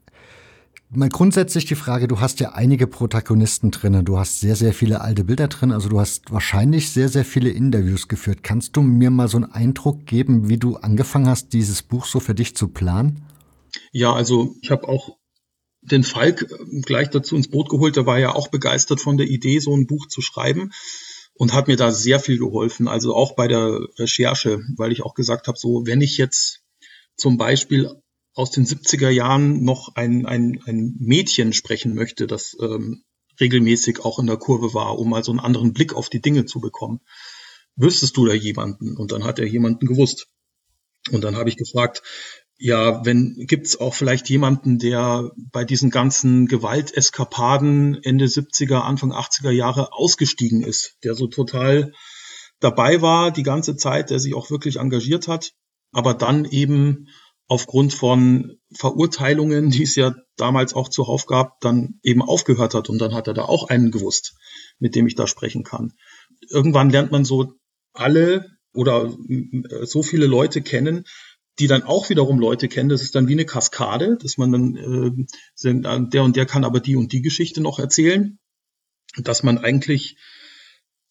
Mal 0.96 1.10
grundsätzlich 1.10 1.66
die 1.66 1.76
Frage, 1.76 2.08
du 2.08 2.22
hast 2.22 2.40
ja 2.40 2.54
einige 2.54 2.88
Protagonisten 2.88 3.72
drin, 3.72 4.06
du 4.06 4.18
hast 4.18 4.40
sehr, 4.40 4.56
sehr 4.56 4.74
viele 4.74 5.02
alte 5.02 5.26
Bilder 5.26 5.48
drin, 5.48 5.72
also 5.72 5.90
du 5.90 6.00
hast 6.00 6.32
wahrscheinlich 6.32 6.92
sehr, 6.92 7.10
sehr 7.10 7.26
viele 7.26 7.50
Interviews 7.50 8.08
geführt. 8.08 8.44
Kannst 8.44 8.78
du 8.78 8.82
mir 8.82 9.10
mal 9.10 9.28
so 9.28 9.38
einen 9.38 9.52
Eindruck 9.52 10.06
geben, 10.06 10.48
wie 10.48 10.58
du 10.58 10.78
angefangen 10.78 11.28
hast, 11.28 11.54
dieses 11.54 11.84
Buch 11.84 12.06
so 12.06 12.20
für 12.20 12.34
dich 12.34 12.56
zu 12.56 12.70
planen? 12.70 13.26
Ja, 13.92 14.14
also 14.14 14.56
ich 14.62 14.72
habe 14.72 14.88
auch 14.88 15.18
den 15.82 16.04
Falk 16.04 16.48
gleich 16.84 17.10
dazu 17.10 17.36
ins 17.36 17.50
Boot 17.50 17.70
geholt, 17.70 17.96
der 17.96 18.06
war 18.06 18.20
ja 18.20 18.34
auch 18.34 18.48
begeistert 18.48 19.02
von 19.02 19.18
der 19.18 19.28
Idee, 19.28 19.60
so 19.60 19.76
ein 19.76 19.88
Buch 19.88 20.08
zu 20.08 20.22
schreiben 20.22 20.72
und 21.34 21.54
hat 21.54 21.68
mir 21.68 21.76
da 21.76 21.92
sehr 21.92 22.20
viel 22.20 22.38
geholfen, 22.38 22.88
also 22.88 23.14
auch 23.14 23.36
bei 23.36 23.48
der 23.48 23.80
Recherche, 24.00 24.62
weil 24.78 24.92
ich 24.92 25.04
auch 25.04 25.14
gesagt 25.14 25.48
habe, 25.48 25.58
so 25.58 25.86
wenn 25.86 26.02
ich 26.02 26.18
jetzt 26.18 26.62
zum 27.18 27.38
Beispiel 27.38 27.90
aus 28.36 28.52
den 28.52 28.66
70er 28.66 29.10
Jahren 29.10 29.64
noch 29.64 29.96
ein, 29.96 30.26
ein, 30.26 30.62
ein 30.66 30.96
Mädchen 31.00 31.54
sprechen 31.54 31.96
möchte, 31.96 32.28
das 32.28 32.56
ähm, 32.62 33.04
regelmäßig 33.40 34.02
auch 34.04 34.20
in 34.20 34.28
der 34.28 34.38
Kurve 34.38 34.74
war, 34.74 35.00
um 35.00 35.10
mal 35.10 35.24
so 35.24 35.32
einen 35.32 35.40
anderen 35.40 35.74
Blick 35.74 35.94
auf 35.94 36.10
die 36.10 36.22
Dinge 36.22 36.46
zu 36.46 36.60
bekommen. 36.60 37.00
Wüsstest 37.76 38.16
du 38.18 38.26
da 38.26 38.34
jemanden? 38.34 38.98
Und 38.98 39.12
dann 39.12 39.24
hat 39.24 39.40
er 39.40 39.48
jemanden 39.48 39.88
gewusst. 39.88 40.28
Und 41.12 41.24
dann 41.24 41.36
habe 41.36 41.50
ich 41.50 41.58
gefragt, 41.58 42.02
ja, 42.58 43.06
wenn 43.06 43.36
gibt's 43.48 43.78
auch 43.78 43.94
vielleicht 43.94 44.30
jemanden, 44.30 44.80
der 44.80 45.32
bei 45.52 45.66
diesen 45.66 45.90
ganzen 45.90 46.48
Gewalteskapaden 46.48 48.02
Ende 48.04 48.26
70er, 48.26 48.80
Anfang 48.80 49.12
80er 49.12 49.52
Jahre 49.52 49.92
ausgestiegen 49.94 50.64
ist, 50.64 50.98
der 51.04 51.16
so 51.16 51.28
total 51.28 51.94
dabei 52.60 53.02
war 53.02 53.32
die 53.32 53.44
ganze 53.44 53.76
Zeit, 53.76 54.10
der 54.10 54.20
sich 54.20 54.34
auch 54.34 54.50
wirklich 54.50 54.78
engagiert 54.78 55.28
hat, 55.28 55.52
aber 55.92 56.14
dann 56.14 56.46
eben 56.46 57.08
aufgrund 57.48 57.94
von 57.94 58.58
Verurteilungen, 58.74 59.70
die 59.70 59.84
es 59.84 59.96
ja 59.96 60.16
damals 60.36 60.74
auch 60.74 60.90
zuhauf 60.90 61.26
gab, 61.26 61.60
dann 61.62 62.00
eben 62.04 62.22
aufgehört 62.22 62.74
hat 62.74 62.90
und 62.90 63.00
dann 63.00 63.14
hat 63.14 63.28
er 63.28 63.34
da 63.34 63.44
auch 63.44 63.70
einen 63.70 63.92
gewusst, 63.92 64.36
mit 64.80 64.96
dem 64.96 65.08
ich 65.08 65.16
da 65.16 65.28
sprechen 65.28 65.64
kann. 65.64 65.94
Irgendwann 66.50 66.90
lernt 66.90 67.12
man 67.12 67.26
so 67.26 67.54
alle 67.94 68.46
oder 68.74 69.16
äh, 69.30 69.86
so 69.86 70.04
viele 70.04 70.26
Leute 70.26 70.62
kennen, 70.62 71.06
die 71.60 71.68
dann 71.68 71.84
auch 71.84 72.10
wiederum 72.10 72.40
Leute 72.40 72.68
kennen. 72.68 72.90
Das 72.90 73.02
ist 73.02 73.16
dann 73.16 73.28
wie 73.28 73.34
eine 73.34 73.46
Kaskade, 73.46 74.18
dass 74.22 74.38
man 74.38 74.52
dann, 74.52 74.76
äh, 74.76 75.70
äh, 75.70 76.10
der 76.10 76.24
und 76.24 76.36
der 76.36 76.46
kann 76.46 76.66
aber 76.66 76.80
die 76.80 76.96
und 76.96 77.14
die 77.14 77.22
Geschichte 77.22 77.62
noch 77.62 77.80
erzählen. 77.80 78.40
Dass 79.18 79.44
man 79.44 79.60
eigentlich 79.60 80.18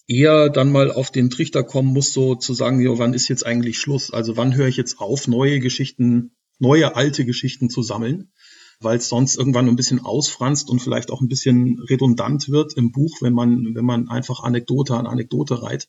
eher 0.07 0.51
dann 0.51 0.71
mal 0.71 0.91
auf 0.91 1.11
den 1.11 1.31
Trichter 1.31 1.63
kommen 1.63 1.93
muss, 1.93 2.13
so 2.13 2.35
zu 2.35 2.55
sagen, 2.55 2.81
ja, 2.81 2.99
wann 2.99 3.15
ist 3.15 3.29
jetzt 3.29 3.47
eigentlich 3.47 3.79
Schluss? 3.79 4.13
Also 4.13 4.37
wann 4.37 4.55
höre 4.55 4.69
ich 4.69 4.77
jetzt 4.77 5.01
auf, 5.01 5.29
neue 5.29 5.61
Geschichten, 5.61 6.37
neue 6.59 6.97
alte 6.97 7.25
Geschichten 7.25 7.71
zu 7.71 7.83
sammeln? 7.83 8.33
Weil 8.81 8.99
es 8.99 9.09
sonst 9.09 9.37
irgendwann 9.37 9.69
ein 9.69 9.77
bisschen 9.77 10.05
ausfranst 10.05 10.69
und 10.69 10.81
vielleicht 10.81 11.11
auch 11.11 11.21
ein 11.21 11.29
bisschen 11.29 11.81
redundant 11.89 12.49
wird 12.49 12.75
im 12.75 12.93
Buch, 12.93 13.19
wenn 13.21 13.33
man, 13.33 13.75
wenn 13.75 13.85
man 13.85 14.09
einfach 14.09 14.43
Anekdote 14.43 14.95
an 14.95 15.07
Anekdote 15.07 15.63
reiht. 15.63 15.89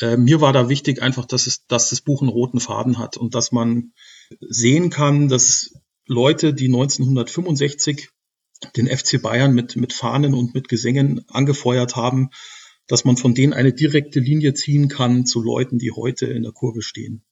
Äh, 0.00 0.16
mir 0.16 0.40
war 0.40 0.52
da 0.52 0.68
wichtig 0.68 1.02
einfach, 1.02 1.26
dass, 1.26 1.46
es, 1.46 1.66
dass 1.66 1.90
das 1.90 2.00
Buch 2.00 2.22
einen 2.22 2.30
roten 2.30 2.60
Faden 2.60 2.98
hat 2.98 3.16
und 3.16 3.34
dass 3.34 3.52
man 3.52 3.92
sehen 4.40 4.90
kann, 4.90 5.28
dass 5.28 5.74
Leute, 6.06 6.54
die 6.54 6.66
1965 6.66 8.10
den 8.76 8.86
FC 8.86 9.20
Bayern 9.20 9.54
mit, 9.54 9.76
mit 9.76 9.92
Fahnen 9.92 10.34
und 10.34 10.54
mit 10.54 10.68
Gesängen 10.68 11.24
angefeuert 11.28 11.96
haben, 11.96 12.30
dass 12.86 13.04
man 13.04 13.16
von 13.16 13.34
denen 13.34 13.52
eine 13.52 13.72
direkte 13.72 14.20
Linie 14.20 14.54
ziehen 14.54 14.88
kann 14.88 15.26
zu 15.26 15.42
Leuten, 15.42 15.78
die 15.78 15.92
heute 15.92 16.26
in 16.26 16.42
der 16.42 16.52
Kurve 16.52 16.82
stehen. 16.82 17.22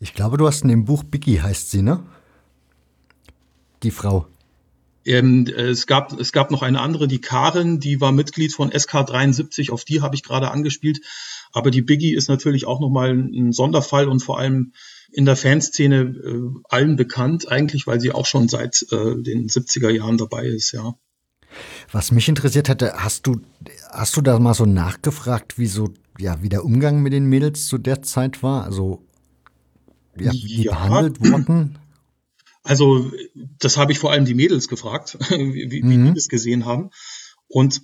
Ich 0.00 0.14
glaube, 0.14 0.36
du 0.36 0.46
hast 0.46 0.62
in 0.62 0.68
dem 0.68 0.84
Buch 0.84 1.02
Biggie 1.02 1.40
heißt 1.40 1.70
sie, 1.70 1.82
ne? 1.82 2.04
Die 3.82 3.90
Frau. 3.90 4.26
Ähm, 5.06 5.46
es, 5.46 5.86
gab, 5.86 6.18
es 6.18 6.32
gab 6.32 6.50
noch 6.50 6.62
eine 6.62 6.80
andere, 6.80 7.08
die 7.08 7.20
Karen, 7.20 7.78
die 7.78 8.00
war 8.00 8.12
Mitglied 8.12 8.54
von 8.54 8.70
SK73, 8.70 9.70
auf 9.70 9.84
die 9.84 10.00
habe 10.00 10.14
ich 10.14 10.22
gerade 10.22 10.50
angespielt. 10.50 11.00
Aber 11.52 11.70
die 11.70 11.82
Biggie 11.82 12.14
ist 12.14 12.28
natürlich 12.28 12.66
auch 12.66 12.80
nochmal 12.80 13.10
ein 13.10 13.52
Sonderfall 13.52 14.08
und 14.08 14.20
vor 14.20 14.38
allem 14.38 14.72
in 15.12 15.26
der 15.26 15.36
Fanszene 15.36 16.00
äh, 16.00 16.60
allen 16.68 16.96
bekannt, 16.96 17.48
eigentlich, 17.48 17.86
weil 17.86 18.00
sie 18.00 18.12
auch 18.12 18.26
schon 18.26 18.48
seit 18.48 18.84
äh, 18.90 19.22
den 19.22 19.48
70er 19.48 19.90
Jahren 19.90 20.18
dabei 20.18 20.46
ist, 20.46 20.72
ja. 20.72 20.94
Was 21.92 22.10
mich 22.10 22.28
interessiert 22.28 22.68
hätte, 22.68 22.94
hast 22.96 23.26
du, 23.26 23.40
hast 23.90 24.16
du 24.16 24.20
da 24.20 24.38
mal 24.38 24.54
so 24.54 24.66
nachgefragt, 24.66 25.58
wie 25.58 25.66
so, 25.66 25.90
ja, 26.18 26.42
wie 26.42 26.48
der 26.48 26.64
Umgang 26.64 27.02
mit 27.02 27.12
den 27.12 27.26
Mädels 27.26 27.66
zu 27.66 27.78
der 27.78 28.02
Zeit 28.02 28.42
war? 28.42 28.64
Also, 28.64 29.02
ja, 30.18 30.32
wie 30.32 30.64
ja. 30.64 30.72
behandelt 30.72 31.20
wurden? 31.20 31.78
Also, 32.62 33.12
das 33.58 33.76
habe 33.76 33.92
ich 33.92 33.98
vor 33.98 34.10
allem 34.10 34.24
die 34.24 34.34
Mädels 34.34 34.68
gefragt, 34.68 35.18
wie, 35.30 35.70
wie 35.70 35.82
mhm. 35.82 36.06
die 36.06 36.14
das 36.14 36.28
gesehen 36.28 36.64
haben. 36.64 36.90
Und 37.48 37.82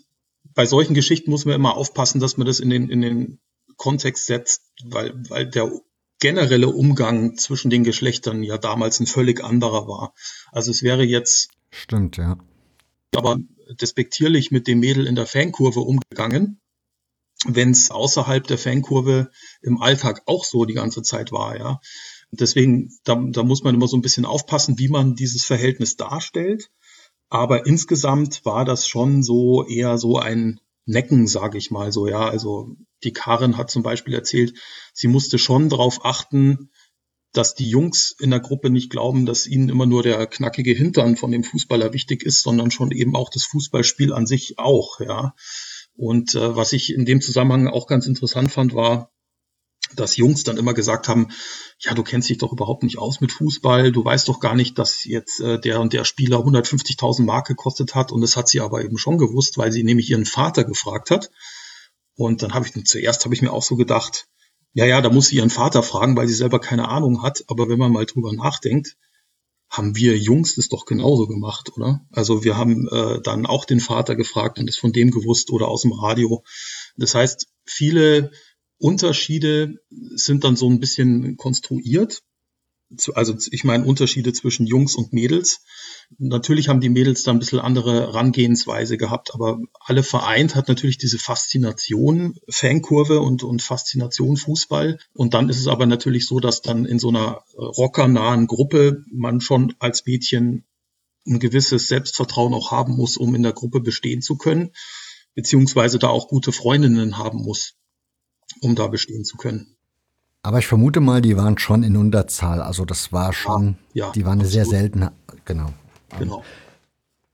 bei 0.55 0.67
solchen 0.67 0.95
Geschichten 0.95 1.31
muss 1.31 1.45
man 1.45 1.55
immer 1.55 1.77
aufpassen, 1.77 2.21
dass 2.21 2.37
man 2.37 2.47
das 2.47 2.61
in 2.61 2.71
den, 2.71 2.89
in 2.89 3.01
den 3.03 3.41
Kontext 3.77 4.27
setzt, 4.27 4.63
weil, 4.85 5.15
weil 5.29 5.47
der 5.47 5.71
generelle 6.19 6.69
Umgang 6.69 7.37
zwischen 7.37 7.71
den 7.71 7.85
Geschlechtern 7.85 8.43
ja 8.43 8.59
damals 8.59 9.01
ein 9.01 9.07
völlig 9.07 9.43
anderer 9.43 9.89
war. 9.89 10.15
Also 10.53 10.71
es 10.71 10.83
wäre 10.83 11.03
jetzt. 11.03 11.51
Stimmt, 11.71 12.17
ja. 12.17 12.39
Aber 13.17 13.39
despektierlich 13.81 14.51
mit 14.51 14.67
dem 14.67 14.81
Mädel 14.81 15.07
in 15.07 15.15
der 15.15 15.27
Fankurve 15.27 15.81
umgegangen, 15.81 16.61
wenn 17.47 17.71
es 17.71 17.91
außerhalb 17.91 18.47
der 18.47 18.59
Fankurve 18.59 19.31
im 19.63 19.81
Alltag 19.81 20.23
auch 20.27 20.45
so 20.45 20.65
die 20.65 20.75
ganze 20.75 21.03
Zeit 21.03 21.33
war, 21.33 21.59
ja. 21.59 21.81
Deswegen, 22.33 22.93
da, 23.05 23.17
da 23.17 23.43
muss 23.43 23.65
man 23.65 23.75
immer 23.75 23.89
so 23.89 23.97
ein 23.97 24.03
bisschen 24.03 24.25
aufpassen, 24.25 24.79
wie 24.79 24.89
man 24.89 25.17
dieses 25.17 25.45
Verhältnis 25.45 25.97
darstellt. 25.97 26.71
Aber 27.29 27.67
insgesamt 27.67 28.45
war 28.45 28.65
das 28.65 28.87
schon 28.87 29.23
so 29.23 29.67
eher 29.67 29.99
so 29.99 30.19
ein 30.19 30.61
Necken, 30.87 31.27
sage 31.27 31.59
ich 31.59 31.71
mal 31.71 31.93
so, 31.93 32.07
ja. 32.07 32.29
Also 32.29 32.77
die 33.03 33.13
Karin 33.13 33.57
hat 33.57 33.71
zum 33.71 33.83
Beispiel 33.83 34.15
erzählt, 34.15 34.55
sie 34.93 35.09
musste 35.09 35.39
schon 35.39 35.69
darauf 35.69 36.05
achten, 36.05 36.71
dass 37.33 37.55
die 37.55 37.69
Jungs 37.69 38.15
in 38.19 38.31
der 38.31 38.41
Gruppe 38.41 38.71
nicht 38.71 38.91
glauben, 38.91 39.25
dass 39.25 39.47
ihnen 39.47 39.69
immer 39.69 39.87
nur 39.87 40.03
der 40.03 40.27
knackige 40.27 40.73
Hintern 40.73 41.17
von 41.17 41.31
dem 41.31 41.45
Fußballer 41.45 41.93
wichtig 41.93 42.25
ist, 42.25 42.43
sondern 42.43 42.71
schon 42.71 42.91
eben 42.91 43.15
auch 43.15 43.31
das 43.31 43.45
Fußballspiel 43.45 44.13
an 44.13 44.27
sich 44.27 44.59
auch, 44.59 45.01
ja. 45.01 45.35
Und 45.97 46.35
äh, 46.35 46.57
was 46.57 46.73
ich 46.73 46.93
in 46.93 47.05
dem 47.05 47.21
Zusammenhang 47.21 47.69
auch 47.69 47.87
ganz 47.87 48.07
interessant 48.07 48.51
fand, 48.51 48.75
war, 48.75 49.13
dass 49.95 50.17
Jungs 50.17 50.45
dann 50.45 50.57
immer 50.57 50.75
gesagt 50.75 51.09
haben, 51.09 51.29
ja, 51.79 51.95
du 51.95 52.03
kennst 52.03 52.29
dich 52.29 52.39
doch 52.39 52.53
überhaupt 52.53 52.83
nicht 52.83 52.99
aus 52.99 53.21
mit 53.21 53.33
Fußball, 53.33 53.93
du 53.93 54.05
weißt 54.05 54.29
doch 54.29 54.41
gar 54.41 54.55
nicht, 54.55 54.79
dass 54.79 55.05
jetzt 55.05 55.41
äh, 55.41 55.61
der 55.61 55.81
und 55.81 55.93
der 55.93 56.05
Spieler 56.05 56.39
150.000 56.39 57.23
Mark 57.23 57.47
gekostet 57.47 57.95
hat 57.95 58.13
und 58.13 58.21
das 58.21 58.37
hat 58.37 58.49
sie 58.49 58.61
aber 58.61 58.85
eben 58.85 58.99
schon 58.99 59.19
gewusst, 59.19 59.59
weil 59.59 59.73
sie 59.73 59.83
nämlich 59.83 60.11
ihren 60.11 60.27
Vater 60.27 60.65
gefragt 60.65 61.11
hat. 61.11 61.31
Und 62.15 62.43
dann 62.43 62.55
habe 62.55 62.67
ich 62.67 62.85
zuerst 62.85 63.25
habe 63.25 63.35
ich 63.35 63.43
mir 63.43 63.53
auch 63.53 63.63
so 63.63 63.77
gedacht, 63.77 64.29
ja, 64.73 64.87
ja, 64.87 65.01
da 65.01 65.11
muss 65.11 65.29
sie 65.29 65.37
ihren 65.37 65.51
Vater 65.51 65.83
fragen, 65.83 66.17
weil 66.17 66.29
sie 66.29 66.35
selber 66.35 66.61
keine 66.61 66.89
Ahnung 66.89 67.23
hat. 67.23 67.45
Aber 67.49 67.69
wenn 67.69 67.79
man 67.79 67.93
mal 67.93 68.07
drüber 68.07 68.33
nachdenkt, 68.33 68.97
haben 69.69 69.97
wir 69.97 70.19
Jungs 70.19 70.57
das 70.57 70.69
doch 70.69 70.85
genauso 70.85 71.27
gemacht, 71.27 71.71
oder? 71.77 72.05
Also 72.11 72.43
wir 72.43 72.57
haben 72.57 72.89
äh, 72.89 73.21
dann 73.23 73.47
auch 73.47 73.65
den 73.65 73.81
Vater 73.81 74.17
gefragt 74.17 74.59
und 74.59 74.69
es 74.69 74.77
von 74.77 74.93
dem 74.93 75.11
gewusst 75.11 75.51
oder 75.51 75.69
aus 75.69 75.83
dem 75.83 75.93
Radio. 75.93 76.45
Das 76.97 77.15
heißt, 77.15 77.47
viele 77.65 78.33
Unterschiede 78.79 79.77
sind 79.89 80.43
dann 80.45 80.57
so 80.57 80.69
ein 80.69 80.81
bisschen 80.81 81.37
konstruiert 81.37 82.23
also 83.15 83.37
ich 83.51 83.65
meine 83.65 83.85
Unterschiede 83.85 84.33
zwischen 84.33 84.67
Jungs 84.67 84.97
und 84.97 85.13
Mädels. 85.13 85.63
Natürlich 86.19 86.69
haben 86.69 86.81
die 86.81 86.89
Mädels 86.89 87.23
da 87.23 87.31
ein 87.31 87.39
bisschen 87.39 87.61
andere 87.61 88.01
Herangehensweise 88.01 88.97
gehabt, 88.97 89.33
aber 89.33 89.61
alle 89.79 90.03
vereint 90.03 90.57
hat 90.57 90.69
natürlich 90.69 90.99
diese 90.99 91.19
Faszination 91.19 92.37
Fankurve 92.49 93.21
und, 93.21 93.45
und 93.45 93.63
Faszination 93.63 94.37
Fußball. 94.37 94.99
Und 95.15 95.35
dann 95.35 95.49
ist 95.49 95.61
es 95.61 95.69
aber 95.69 95.87
natürlich 95.87 96.27
so, 96.27 96.41
dass 96.41 96.63
dann 96.63 96.85
in 96.85 96.99
so 96.99 97.09
einer 97.09 97.43
rockernahen 97.57 98.49
Gruppe 98.49 99.05
man 99.13 99.41
schon 99.41 99.75
als 99.79 100.05
Mädchen 100.07 100.65
ein 101.27 101.39
gewisses 101.39 101.89
Selbstvertrauen 101.89 102.55
auch 102.55 102.73
haben 102.73 102.97
muss, 102.97 103.17
um 103.17 103.35
in 103.35 103.43
der 103.43 103.53
Gruppe 103.53 103.81
bestehen 103.81 104.23
zu 104.23 104.37
können, 104.37 104.73
beziehungsweise 105.35 105.99
da 105.99 106.09
auch 106.09 106.29
gute 106.29 106.51
Freundinnen 106.51 107.19
haben 107.19 107.43
muss, 107.43 107.75
um 108.61 108.75
da 108.75 108.89
bestehen 108.89 109.25
zu 109.25 109.37
können. 109.37 109.77
Aber 110.43 110.59
ich 110.59 110.67
vermute 110.67 111.01
mal, 111.01 111.21
die 111.21 111.37
waren 111.37 111.59
schon 111.59 111.83
in 111.83 111.97
Unterzahl. 111.97 112.63
Also 112.63 112.85
das 112.85 113.13
war 113.13 113.33
schon, 113.33 113.77
ja, 113.93 114.07
ja, 114.07 114.13
die 114.13 114.25
waren 114.25 114.41
absolut. 114.41 114.53
sehr 114.53 114.65
selten. 114.65 115.09
Genau. 115.45 115.73
Genau. 116.19 116.45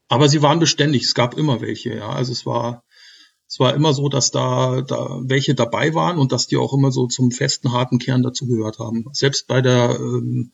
Aber 0.09 0.29
sie 0.29 0.43
waren 0.43 0.59
beständig. 0.59 1.05
Es 1.05 1.15
gab 1.15 1.37
immer 1.37 1.61
welche. 1.61 1.95
Ja, 1.95 2.11
also 2.11 2.33
es 2.33 2.47
war, 2.47 2.85
es 3.49 3.61
war 3.61 3.75
immer 3.75 3.95
so, 3.95 4.09
dass 4.09 4.31
da, 4.31 4.83
da 4.83 5.21
welche 5.23 5.55
dabei 5.55 5.95
waren 5.95 6.19
und 6.19 6.33
dass 6.33 6.47
die 6.49 6.57
auch 6.57 6.73
immer 6.73 6.91
so 6.91 7.07
zum 7.07 7.31
festen 7.31 7.73
harten 7.73 7.99
Kern 7.99 8.23
dazugehört 8.23 8.79
haben. 8.79 9.05
Selbst 9.13 9.47
bei 9.47 9.63
der, 9.63 9.99
ähm, 10.01 10.53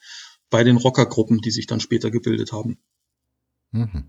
bei 0.51 0.65
den 0.65 0.77
Rockergruppen, 0.77 1.38
die 1.38 1.51
sich 1.51 1.67
dann 1.67 1.81
später 1.81 2.11
gebildet 2.11 2.53
haben. 2.53 2.79
Mhm. 3.71 4.05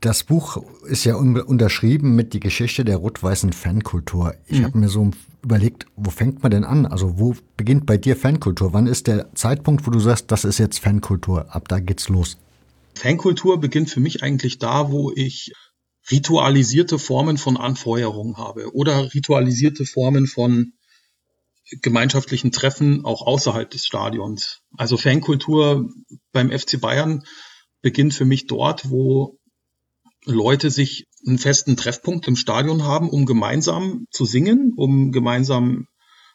Das 0.00 0.24
Buch 0.24 0.62
ist 0.84 1.04
ja 1.04 1.16
unterschrieben 1.16 2.14
mit 2.16 2.32
die 2.32 2.40
Geschichte 2.40 2.84
der 2.84 2.96
rot-weißen 2.96 3.52
Fankultur. 3.52 4.34
Ich 4.46 4.60
mhm. 4.60 4.64
habe 4.64 4.78
mir 4.78 4.88
so 4.88 5.10
überlegt, 5.42 5.86
wo 5.96 6.10
fängt 6.10 6.42
man 6.42 6.50
denn 6.50 6.64
an? 6.64 6.86
Also 6.86 7.18
wo 7.18 7.34
beginnt 7.58 7.84
bei 7.84 7.98
dir 7.98 8.16
Fankultur? 8.16 8.72
Wann 8.72 8.86
ist 8.86 9.06
der 9.06 9.34
Zeitpunkt, 9.34 9.86
wo 9.86 9.90
du 9.90 10.00
sagst, 10.00 10.30
das 10.30 10.44
ist 10.44 10.58
jetzt 10.58 10.78
Fankultur? 10.80 11.54
Ab 11.54 11.68
da 11.68 11.80
geht's 11.80 12.08
los. 12.08 12.38
Fankultur 12.94 13.60
beginnt 13.60 13.90
für 13.90 14.00
mich 14.00 14.22
eigentlich 14.22 14.58
da, 14.58 14.90
wo 14.90 15.12
ich 15.14 15.52
ritualisierte 16.10 16.98
Formen 16.98 17.36
von 17.36 17.56
Anfeuerung 17.56 18.38
habe 18.38 18.74
oder 18.74 19.12
ritualisierte 19.12 19.84
Formen 19.84 20.26
von 20.26 20.72
gemeinschaftlichen 21.82 22.52
Treffen 22.52 23.04
auch 23.04 23.26
außerhalb 23.26 23.70
des 23.70 23.86
Stadions. 23.86 24.62
Also 24.76 24.96
Fankultur 24.96 25.90
beim 26.32 26.50
FC 26.50 26.80
Bayern 26.80 27.22
beginnt 27.82 28.14
für 28.14 28.24
mich 28.24 28.46
dort, 28.46 28.90
wo 28.90 29.38
Leute 30.24 30.70
sich 30.70 31.06
einen 31.26 31.38
festen 31.38 31.76
Treffpunkt 31.76 32.28
im 32.28 32.36
Stadion 32.36 32.84
haben, 32.84 33.08
um 33.08 33.26
gemeinsam 33.26 34.06
zu 34.10 34.24
singen, 34.24 34.72
um 34.76 35.12
gemeinsam 35.12 35.86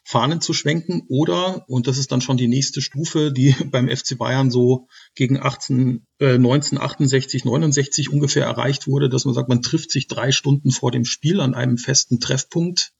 Fahnen 0.08 0.40
zu 0.40 0.52
schwenken 0.52 1.02
oder, 1.08 1.64
und 1.68 1.88
das 1.88 1.98
ist 1.98 2.12
dann 2.12 2.20
schon 2.20 2.36
die 2.36 2.46
nächste 2.46 2.80
Stufe, 2.80 3.32
die 3.32 3.56
beim 3.70 3.88
FC 3.88 4.16
Bayern 4.16 4.52
so 4.52 4.86
gegen 5.16 5.36
18, 5.40 6.06
äh, 6.20 6.34
1968, 6.34 7.44
69 7.44 8.12
ungefähr 8.12 8.44
erreicht 8.44 8.86
wurde, 8.86 9.08
dass 9.08 9.24
man 9.24 9.34
sagt, 9.34 9.48
man 9.48 9.62
trifft 9.62 9.90
sich 9.90 10.06
drei 10.06 10.30
Stunden 10.30 10.70
vor 10.70 10.92
dem 10.92 11.04
Spiel 11.04 11.40
an 11.40 11.54
einem 11.54 11.76
festen 11.76 12.20
Treffpunkt, 12.20 12.92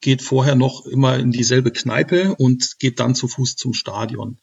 geht 0.00 0.22
vorher 0.22 0.54
noch 0.54 0.86
immer 0.86 1.18
in 1.18 1.30
dieselbe 1.30 1.72
Kneipe 1.72 2.34
und 2.36 2.78
geht 2.78 3.00
dann 3.00 3.14
zu 3.14 3.28
Fuß 3.28 3.56
zum 3.56 3.74
Stadion. 3.74 4.38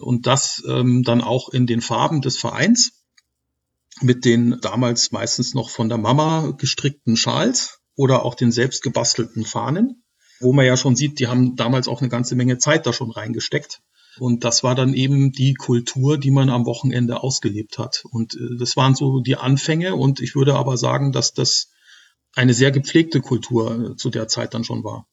Und 0.00 0.26
das 0.26 0.64
ähm, 0.66 1.04
dann 1.04 1.20
auch 1.20 1.50
in 1.50 1.66
den 1.66 1.80
Farben 1.80 2.22
des 2.22 2.38
Vereins 2.38 3.04
mit 4.00 4.24
den 4.24 4.58
damals 4.60 5.12
meistens 5.12 5.54
noch 5.54 5.70
von 5.70 5.88
der 5.88 5.98
Mama 5.98 6.52
gestrickten 6.58 7.16
Schals 7.16 7.80
oder 7.96 8.24
auch 8.24 8.34
den 8.34 8.52
selbst 8.52 8.82
gebastelten 8.82 9.44
Fahnen, 9.44 10.04
wo 10.40 10.52
man 10.52 10.66
ja 10.66 10.76
schon 10.76 10.96
sieht, 10.96 11.18
die 11.18 11.28
haben 11.28 11.56
damals 11.56 11.88
auch 11.88 12.00
eine 12.00 12.10
ganze 12.10 12.36
Menge 12.36 12.58
Zeit 12.58 12.86
da 12.86 12.92
schon 12.92 13.10
reingesteckt. 13.10 13.80
Und 14.18 14.44
das 14.44 14.62
war 14.62 14.74
dann 14.74 14.94
eben 14.94 15.32
die 15.32 15.54
Kultur, 15.54 16.18
die 16.18 16.30
man 16.30 16.48
am 16.48 16.64
Wochenende 16.64 17.22
ausgelebt 17.22 17.78
hat. 17.78 18.04
Und 18.10 18.34
äh, 18.34 18.56
das 18.58 18.76
waren 18.76 18.94
so 18.94 19.20
die 19.20 19.36
Anfänge. 19.36 19.94
Und 19.94 20.20
ich 20.20 20.34
würde 20.34 20.54
aber 20.54 20.78
sagen, 20.78 21.12
dass 21.12 21.34
das 21.34 21.70
eine 22.34 22.54
sehr 22.54 22.70
gepflegte 22.70 23.20
Kultur 23.20 23.90
äh, 23.92 23.96
zu 23.96 24.10
der 24.10 24.28
Zeit 24.28 24.54
dann 24.54 24.64
schon 24.64 24.84
war. 24.84 25.06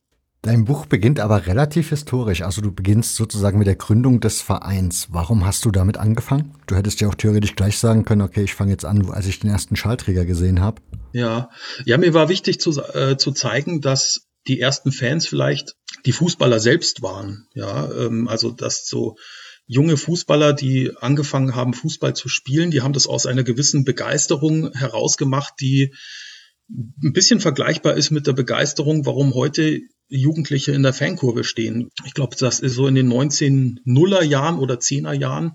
Dein 0.44 0.66
Buch 0.66 0.88
beginnt 0.88 1.22
aber 1.22 1.48
relativ 1.48 1.88
historisch. 1.88 2.42
Also 2.42 2.62
du 2.62 2.74
beginnst 2.74 3.16
sozusagen 3.16 3.58
mit 3.58 3.66
der 3.66 3.78
Gründung 3.78 4.20
des 4.20 4.42
Vereins. 4.42 5.08
Warum 5.10 5.46
hast 5.46 5.64
du 5.64 5.72
damit 5.72 5.96
angefangen? 5.96 6.54
Du 6.68 6.76
hättest 6.76 7.00
ja 7.00 7.08
auch 7.08 7.16
theoretisch 7.16 7.56
gleich 7.56 7.78
sagen 7.78 8.04
können, 8.04 8.22
okay, 8.22 8.44
ich 8.44 8.54
fange 8.54 8.72
jetzt 8.72 8.84
an, 8.84 9.10
als 9.10 9.26
ich 9.26 9.40
den 9.40 9.50
ersten 9.50 9.78
Schallträger 9.78 10.26
gesehen 10.26 10.60
habe. 10.60 10.82
Ja, 11.14 11.50
ja, 11.86 11.98
mir 11.98 12.14
war 12.14 12.28
wichtig 12.28 12.60
zu, 12.60 12.72
äh, 12.72 13.16
zu 13.16 13.32
zeigen, 13.32 13.80
dass 13.80 14.28
die 14.46 14.60
ersten 14.60 14.92
Fans 14.92 15.26
vielleicht 15.28 15.76
die 16.06 16.12
Fußballer 16.12 16.60
selbst 16.60 17.02
waren. 17.02 17.48
Ja, 17.54 17.90
ähm, 17.94 18.28
also 18.28 18.52
dass 18.52 18.86
so 18.86 19.16
junge 19.66 19.96
Fußballer, 19.96 20.52
die 20.52 20.92
angefangen 21.00 21.56
haben, 21.56 21.74
Fußball 21.74 22.16
zu 22.16 22.28
spielen, 22.28 22.70
die 22.70 22.82
haben 22.82 22.92
das 22.92 23.08
aus 23.08 23.28
einer 23.28 23.44
gewissen 23.44 23.86
Begeisterung 23.86 24.74
herausgemacht, 24.74 25.54
die 25.62 25.94
ein 26.70 27.14
bisschen 27.14 27.40
vergleichbar 27.40 27.94
ist 27.96 28.12
mit 28.12 28.28
der 28.28 28.34
Begeisterung, 28.34 29.06
warum 29.06 29.34
heute 29.34 29.80
Jugendliche 30.08 30.72
in 30.72 30.84
der 30.84 30.94
Fankurve 30.94 31.44
stehen. 31.44 31.90
Ich 32.06 32.14
glaube, 32.14 32.36
das 32.38 32.60
ist 32.60 32.76
so 32.76 32.88
in 32.88 32.96
den 32.96 33.12
1900er 33.12 34.24
Jahren 34.24 34.60
oder 34.60 34.76
10er 34.76 35.14
Jahren 35.14 35.54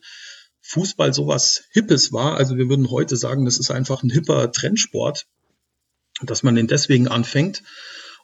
Fußball 0.62 1.14
sowas 1.14 1.64
Hippes 1.70 2.12
war. 2.12 2.37
Also 2.37 2.56
wir 2.56 2.68
würden 2.68 2.90
heute 2.90 3.16
sagen, 3.16 3.44
das 3.44 3.58
ist 3.58 3.70
einfach 3.70 4.02
ein 4.02 4.11
hipper 4.11 4.52
Trendsport, 4.52 5.26
dass 6.22 6.42
man 6.42 6.54
den 6.54 6.66
deswegen 6.66 7.08
anfängt 7.08 7.62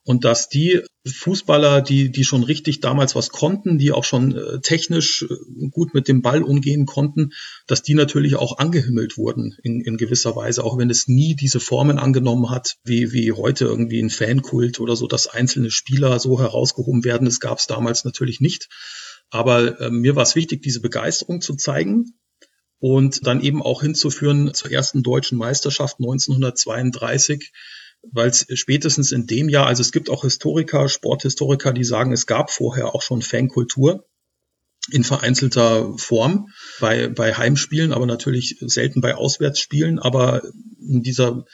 und 0.03 0.25
dass 0.25 0.49
die 0.49 0.83
Fußballer, 1.07 1.83
die, 1.83 2.11
die 2.11 2.25
schon 2.25 2.43
richtig 2.43 2.81
damals 2.81 3.15
was 3.15 3.29
konnten, 3.29 3.77
die 3.77 3.93
auch 3.93 4.05
schon 4.05 4.35
äh, 4.37 4.61
technisch 4.61 5.27
äh, 5.29 5.69
gut 5.71 5.93
mit 5.93 6.09
dem 6.09 6.23
Ball 6.23 6.43
umgehen 6.43 6.87
konnten, 6.87 7.33
dass 7.67 7.83
die 7.83 7.95
natürlich 7.95 8.37
auch 8.37 8.57
angehimmelt 8.57 9.19
wurden 9.19 9.55
in, 9.63 9.83
in 9.83 9.99
gewisser 9.99 10.35
Weise, 10.35 10.65
auch 10.65 10.79
wenn 10.79 10.89
es 10.89 11.07
nie 11.07 11.37
diese 11.37 11.61
Formen 11.61 11.99
angenommen 11.99 12.49
hat, 12.49 12.77
wie, 12.85 13.13
wie 13.13 13.33
heute 13.33 13.67
irgendwie 13.67 14.01
ein 14.01 14.09
Fankult 14.09 14.81
oder 14.81 14.97
so, 14.97 15.07
dass 15.07 15.27
einzelne 15.27 15.71
Spieler 15.71 16.19
so 16.19 16.41
herausgehoben 16.41 17.05
werden. 17.05 17.27
Das 17.27 17.39
gab 17.39 17.59
es 17.59 17.67
damals 17.67 18.05
natürlich 18.05 18.41
nicht. 18.41 18.69
Aber 19.29 19.81
äh, 19.81 19.91
mir 19.91 20.17
war 20.17 20.23
es 20.23 20.37
wichtig, 20.37 20.63
diese 20.63 20.81
Begeisterung 20.81 21.43
zu 21.43 21.55
zeigen 21.55 22.15
und 22.79 23.27
dann 23.27 23.43
eben 23.43 23.63
auch 23.63 23.83
hinzuführen 23.83 24.55
zur 24.55 24.71
ersten 24.71 25.03
deutschen 25.03 25.37
Meisterschaft 25.37 25.97
1932 25.99 27.53
weil 28.13 28.29
es 28.29 28.47
spätestens 28.55 29.13
in 29.13 29.27
dem 29.27 29.49
Jahr, 29.49 29.67
also 29.67 29.81
es 29.81 29.93
gibt 29.93 30.11
auch 30.11 30.23
Historiker, 30.23 30.89
Sporthistoriker, 30.89 31.73
die 31.73 31.85
sagen, 31.85 32.13
es 32.13 32.27
gab 32.27 32.51
vorher 32.51 32.95
auch 32.95 33.03
schon 33.03 33.23
Fankultur 33.23 34.07
in 34.91 35.05
vereinzelter 35.05 35.97
Form 35.97 36.49
bei, 36.81 37.09
bei 37.09 37.35
Heimspielen, 37.35 37.93
aber 37.93 38.07
natürlich 38.07 38.57
selten 38.61 39.01
bei 39.01 39.15
Auswärtsspielen, 39.15 39.99
aber 39.99 40.43
in 40.79 41.03
dieser 41.03 41.45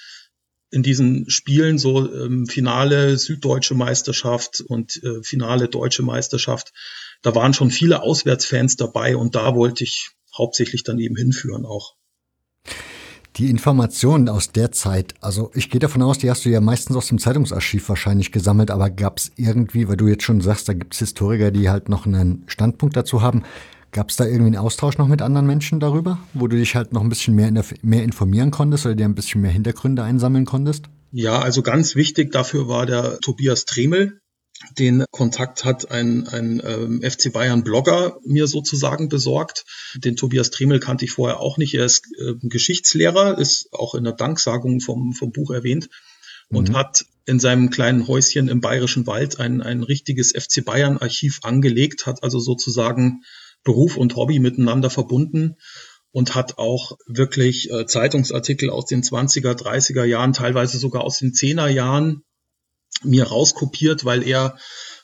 in 0.72 0.82
diesen 0.84 1.28
Spielen 1.28 1.78
so 1.78 2.12
ähm, 2.12 2.46
Finale 2.46 3.16
Süddeutsche 3.16 3.74
Meisterschaft 3.74 4.60
und 4.60 5.02
äh, 5.02 5.22
Finale 5.22 5.68
Deutsche 5.68 6.04
Meisterschaft, 6.04 6.72
da 7.22 7.34
waren 7.34 7.54
schon 7.54 7.70
viele 7.70 8.02
Auswärtsfans 8.02 8.76
dabei 8.76 9.16
und 9.16 9.34
da 9.34 9.56
wollte 9.56 9.82
ich 9.82 10.10
hauptsächlich 10.36 10.84
daneben 10.84 11.16
hinführen 11.16 11.66
auch. 11.66 11.96
Die 13.37 13.49
Informationen 13.49 14.29
aus 14.29 14.51
der 14.51 14.73
Zeit, 14.73 15.14
also 15.21 15.53
ich 15.55 15.71
gehe 15.71 15.79
davon 15.79 16.03
aus, 16.03 16.19
die 16.19 16.29
hast 16.29 16.45
du 16.45 16.49
ja 16.49 16.61
meistens 16.61 16.97
aus 16.97 17.07
dem 17.07 17.19
Zeitungsarchiv 17.19 17.88
wahrscheinlich 17.88 18.33
gesammelt, 18.33 18.71
aber 18.73 18.90
gab 18.90 19.19
es 19.19 19.31
irgendwie, 19.37 19.88
weil 19.88 19.97
du 19.97 20.09
jetzt 20.09 20.25
schon 20.25 20.40
sagst, 20.40 20.69
da 20.69 20.73
gibt 20.73 20.95
es 20.95 20.99
Historiker, 20.99 21.53
die 21.53 21.71
halt 21.71 21.88
noch 21.88 22.07
einen 22.07 22.43
Standpunkt 22.47 22.97
dazu 22.97 23.23
haben, 23.23 23.45
gab 23.93 24.11
es 24.11 24.16
da 24.16 24.25
irgendwie 24.25 24.47
einen 24.47 24.57
Austausch 24.57 24.99
noch 24.99 25.07
mit 25.07 25.23
anderen 25.23 25.47
Menschen 25.47 25.79
darüber, 25.79 26.19
wo 26.35 26.49
du 26.49 26.57
dich 26.57 26.75
halt 26.75 26.93
noch 26.93 27.03
ein 27.03 27.09
bisschen 27.09 27.35
mehr, 27.35 27.51
der, 27.51 27.64
mehr 27.83 28.03
informieren 28.03 28.51
konntest 28.51 28.87
oder 28.87 28.97
dir 28.97 29.05
ein 29.05 29.14
bisschen 29.14 29.40
mehr 29.40 29.51
Hintergründe 29.53 30.03
einsammeln 30.03 30.45
konntest? 30.45 30.87
Ja, 31.12 31.40
also 31.40 31.62
ganz 31.62 31.97
wichtig 31.97 32.33
dafür 32.33 32.69
war 32.69 32.87
der 32.87 33.19
Tobias 33.21 33.64
Tremel, 33.64 34.19
den 34.79 35.05
Kontakt 35.11 35.64
hat 35.64 35.90
ein, 35.90 36.29
ein 36.29 36.62
ähm, 36.64 37.03
FC 37.03 37.33
Bayern 37.33 37.64
Blogger 37.64 38.18
mir 38.25 38.46
sozusagen 38.46 39.09
besorgt. 39.09 39.64
Den 39.96 40.16
Tobias 40.16 40.51
Tremel 40.51 40.81
kannte 40.81 41.05
ich 41.05 41.12
vorher 41.12 41.40
auch 41.40 41.57
nicht. 41.57 41.75
Er 41.75 41.87
ist 41.87 42.05
äh, 42.18 42.35
Geschichtslehrer, 42.42 43.38
ist 43.38 43.73
auch 43.73 43.94
in 43.94 44.05
der 44.05 44.12
Danksagung 44.12 44.81
vom, 44.81 45.12
vom 45.14 45.33
Buch 45.33 45.51
erwähnt 45.51 45.88
und 46.51 46.70
mhm. 46.70 46.77
hat 46.77 47.07
in 47.27 47.38
seinem 47.38 47.70
kleinen 47.70 48.07
Häuschen 48.07 48.49
im 48.49 48.61
Bayerischen 48.61 49.07
Wald 49.07 49.38
ein, 49.40 49.62
ein 49.62 49.83
richtiges 49.83 50.33
FC 50.33 50.64
Bayern 50.64 50.99
Archiv 50.99 51.40
angelegt, 51.42 52.07
hat 52.07 52.23
also 52.23 52.38
sozusagen 52.38 53.23
Beruf 53.62 53.96
und 53.96 54.16
Hobby 54.16 54.40
miteinander 54.40 54.90
verbunden 54.90 55.57
und 56.12 56.35
hat 56.35 56.59
auch 56.59 56.99
wirklich 57.07 57.70
äh, 57.70 57.87
Zeitungsartikel 57.87 58.68
aus 58.68 58.87
den 58.87 59.03
20er, 59.03 59.55
30er 59.55 60.05
Jahren, 60.05 60.33
teilweise 60.33 60.79
sogar 60.79 61.03
aus 61.03 61.18
den 61.18 61.33
10er 61.33 61.68
Jahren 61.68 62.25
mir 63.02 63.24
rauskopiert, 63.24 64.04
weil 64.04 64.26
er 64.26 64.58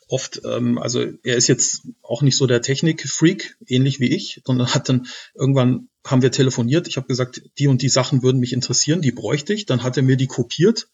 oft, 0.08 0.42
ähm, 0.44 0.78
also 0.78 1.00
er 1.22 1.36
ist 1.36 1.48
jetzt 1.48 1.88
auch 2.02 2.22
nicht 2.22 2.36
so 2.36 2.46
der 2.46 2.62
Technik-Freak, 2.62 3.56
ähnlich 3.66 4.00
wie 4.00 4.14
ich, 4.14 4.40
sondern 4.44 4.72
hat 4.74 4.88
dann 4.88 5.06
irgendwann 5.34 5.88
haben 6.04 6.22
wir 6.22 6.30
telefoniert. 6.30 6.86
Ich 6.86 6.96
habe 6.96 7.08
gesagt, 7.08 7.42
die 7.58 7.66
und 7.66 7.82
die 7.82 7.88
Sachen 7.88 8.22
würden 8.22 8.40
mich 8.40 8.52
interessieren, 8.52 9.02
die 9.02 9.12
bräuchte 9.12 9.52
ich. 9.52 9.66
Dann 9.66 9.82
hat 9.82 9.96
er 9.96 10.04
mir 10.04 10.16
die 10.16 10.28
kopiert 10.28 10.88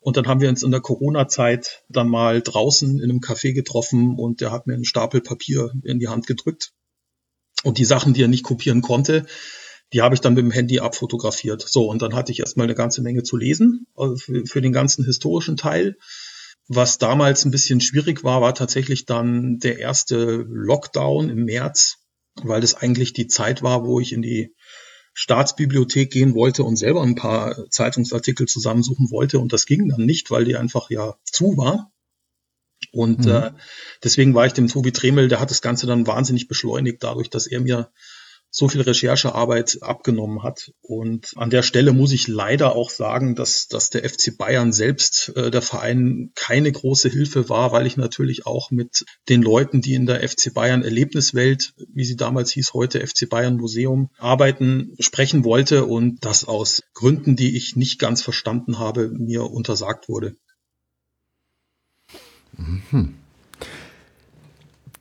und 0.00 0.16
dann 0.16 0.26
haben 0.26 0.40
wir 0.40 0.48
uns 0.48 0.62
in 0.62 0.70
der 0.70 0.80
Corona-Zeit 0.80 1.82
dann 1.88 2.08
mal 2.08 2.42
draußen 2.42 2.98
in 2.98 3.10
einem 3.10 3.20
Café 3.20 3.52
getroffen 3.52 4.18
und 4.18 4.40
der 4.40 4.52
hat 4.52 4.66
mir 4.66 4.74
einen 4.74 4.84
Stapel 4.84 5.20
Papier 5.20 5.72
in 5.82 5.98
die 5.98 6.08
Hand 6.08 6.26
gedrückt. 6.26 6.72
Und 7.62 7.78
die 7.78 7.86
Sachen, 7.86 8.12
die 8.12 8.22
er 8.22 8.28
nicht 8.28 8.44
kopieren 8.44 8.82
konnte, 8.82 9.24
die 9.92 10.02
habe 10.02 10.14
ich 10.14 10.20
dann 10.20 10.34
mit 10.34 10.42
dem 10.42 10.50
Handy 10.50 10.80
abfotografiert. 10.80 11.62
So, 11.66 11.88
und 11.88 12.02
dann 12.02 12.14
hatte 12.14 12.32
ich 12.32 12.40
erstmal 12.40 12.66
eine 12.66 12.74
ganze 12.74 13.00
Menge 13.00 13.22
zu 13.22 13.36
lesen 13.36 13.86
also 13.94 14.16
für, 14.16 14.44
für 14.44 14.60
den 14.60 14.72
ganzen 14.72 15.04
historischen 15.04 15.56
Teil. 15.56 15.96
Was 16.68 16.98
damals 16.98 17.44
ein 17.44 17.50
bisschen 17.50 17.80
schwierig 17.80 18.24
war, 18.24 18.40
war 18.40 18.54
tatsächlich 18.54 19.04
dann 19.04 19.58
der 19.58 19.78
erste 19.78 20.46
Lockdown 20.48 21.28
im 21.28 21.44
März, 21.44 21.98
weil 22.42 22.60
das 22.60 22.74
eigentlich 22.74 23.12
die 23.12 23.26
Zeit 23.26 23.62
war, 23.62 23.84
wo 23.84 24.00
ich 24.00 24.12
in 24.12 24.22
die 24.22 24.54
Staatsbibliothek 25.12 26.10
gehen 26.10 26.34
wollte 26.34 26.64
und 26.64 26.76
selber 26.76 27.02
ein 27.02 27.14
paar 27.14 27.68
Zeitungsartikel 27.70 28.48
zusammensuchen 28.48 29.10
wollte. 29.10 29.38
Und 29.38 29.52
das 29.52 29.66
ging 29.66 29.88
dann 29.88 30.04
nicht, 30.04 30.30
weil 30.30 30.44
die 30.44 30.56
einfach 30.56 30.90
ja 30.90 31.16
zu 31.24 31.56
war. 31.56 31.92
Und 32.92 33.26
mhm. 33.26 33.30
äh, 33.30 33.50
deswegen 34.02 34.34
war 34.34 34.46
ich 34.46 34.52
dem 34.52 34.68
Tobi 34.68 34.92
Tremel, 34.92 35.28
der 35.28 35.40
hat 35.40 35.50
das 35.50 35.62
Ganze 35.62 35.86
dann 35.86 36.06
wahnsinnig 36.06 36.48
beschleunigt, 36.48 37.02
dadurch, 37.02 37.30
dass 37.30 37.46
er 37.46 37.60
mir 37.60 37.90
so 38.56 38.68
viel 38.68 38.82
Recherchearbeit 38.82 39.78
abgenommen 39.80 40.44
hat. 40.44 40.70
Und 40.80 41.32
an 41.34 41.50
der 41.50 41.62
Stelle 41.62 41.92
muss 41.92 42.12
ich 42.12 42.28
leider 42.28 42.76
auch 42.76 42.88
sagen, 42.88 43.34
dass, 43.34 43.66
dass 43.66 43.90
der 43.90 44.08
FC 44.08 44.38
Bayern 44.38 44.72
selbst, 44.72 45.32
äh, 45.34 45.50
der 45.50 45.60
Verein, 45.60 46.30
keine 46.36 46.70
große 46.70 47.08
Hilfe 47.08 47.48
war, 47.48 47.72
weil 47.72 47.84
ich 47.84 47.96
natürlich 47.96 48.46
auch 48.46 48.70
mit 48.70 49.04
den 49.28 49.42
Leuten, 49.42 49.80
die 49.80 49.94
in 49.94 50.06
der 50.06 50.26
FC 50.26 50.54
Bayern 50.54 50.84
Erlebniswelt, 50.84 51.74
wie 51.92 52.04
sie 52.04 52.14
damals 52.14 52.52
hieß, 52.52 52.74
heute 52.74 53.04
FC 53.04 53.28
Bayern 53.28 53.56
Museum, 53.56 54.10
arbeiten, 54.18 54.94
sprechen 55.00 55.44
wollte 55.44 55.84
und 55.86 56.24
das 56.24 56.44
aus 56.44 56.82
Gründen, 56.94 57.34
die 57.34 57.56
ich 57.56 57.74
nicht 57.74 57.98
ganz 57.98 58.22
verstanden 58.22 58.78
habe, 58.78 59.08
mir 59.08 59.50
untersagt 59.50 60.08
wurde. 60.08 60.36
Mhm. 62.56 63.16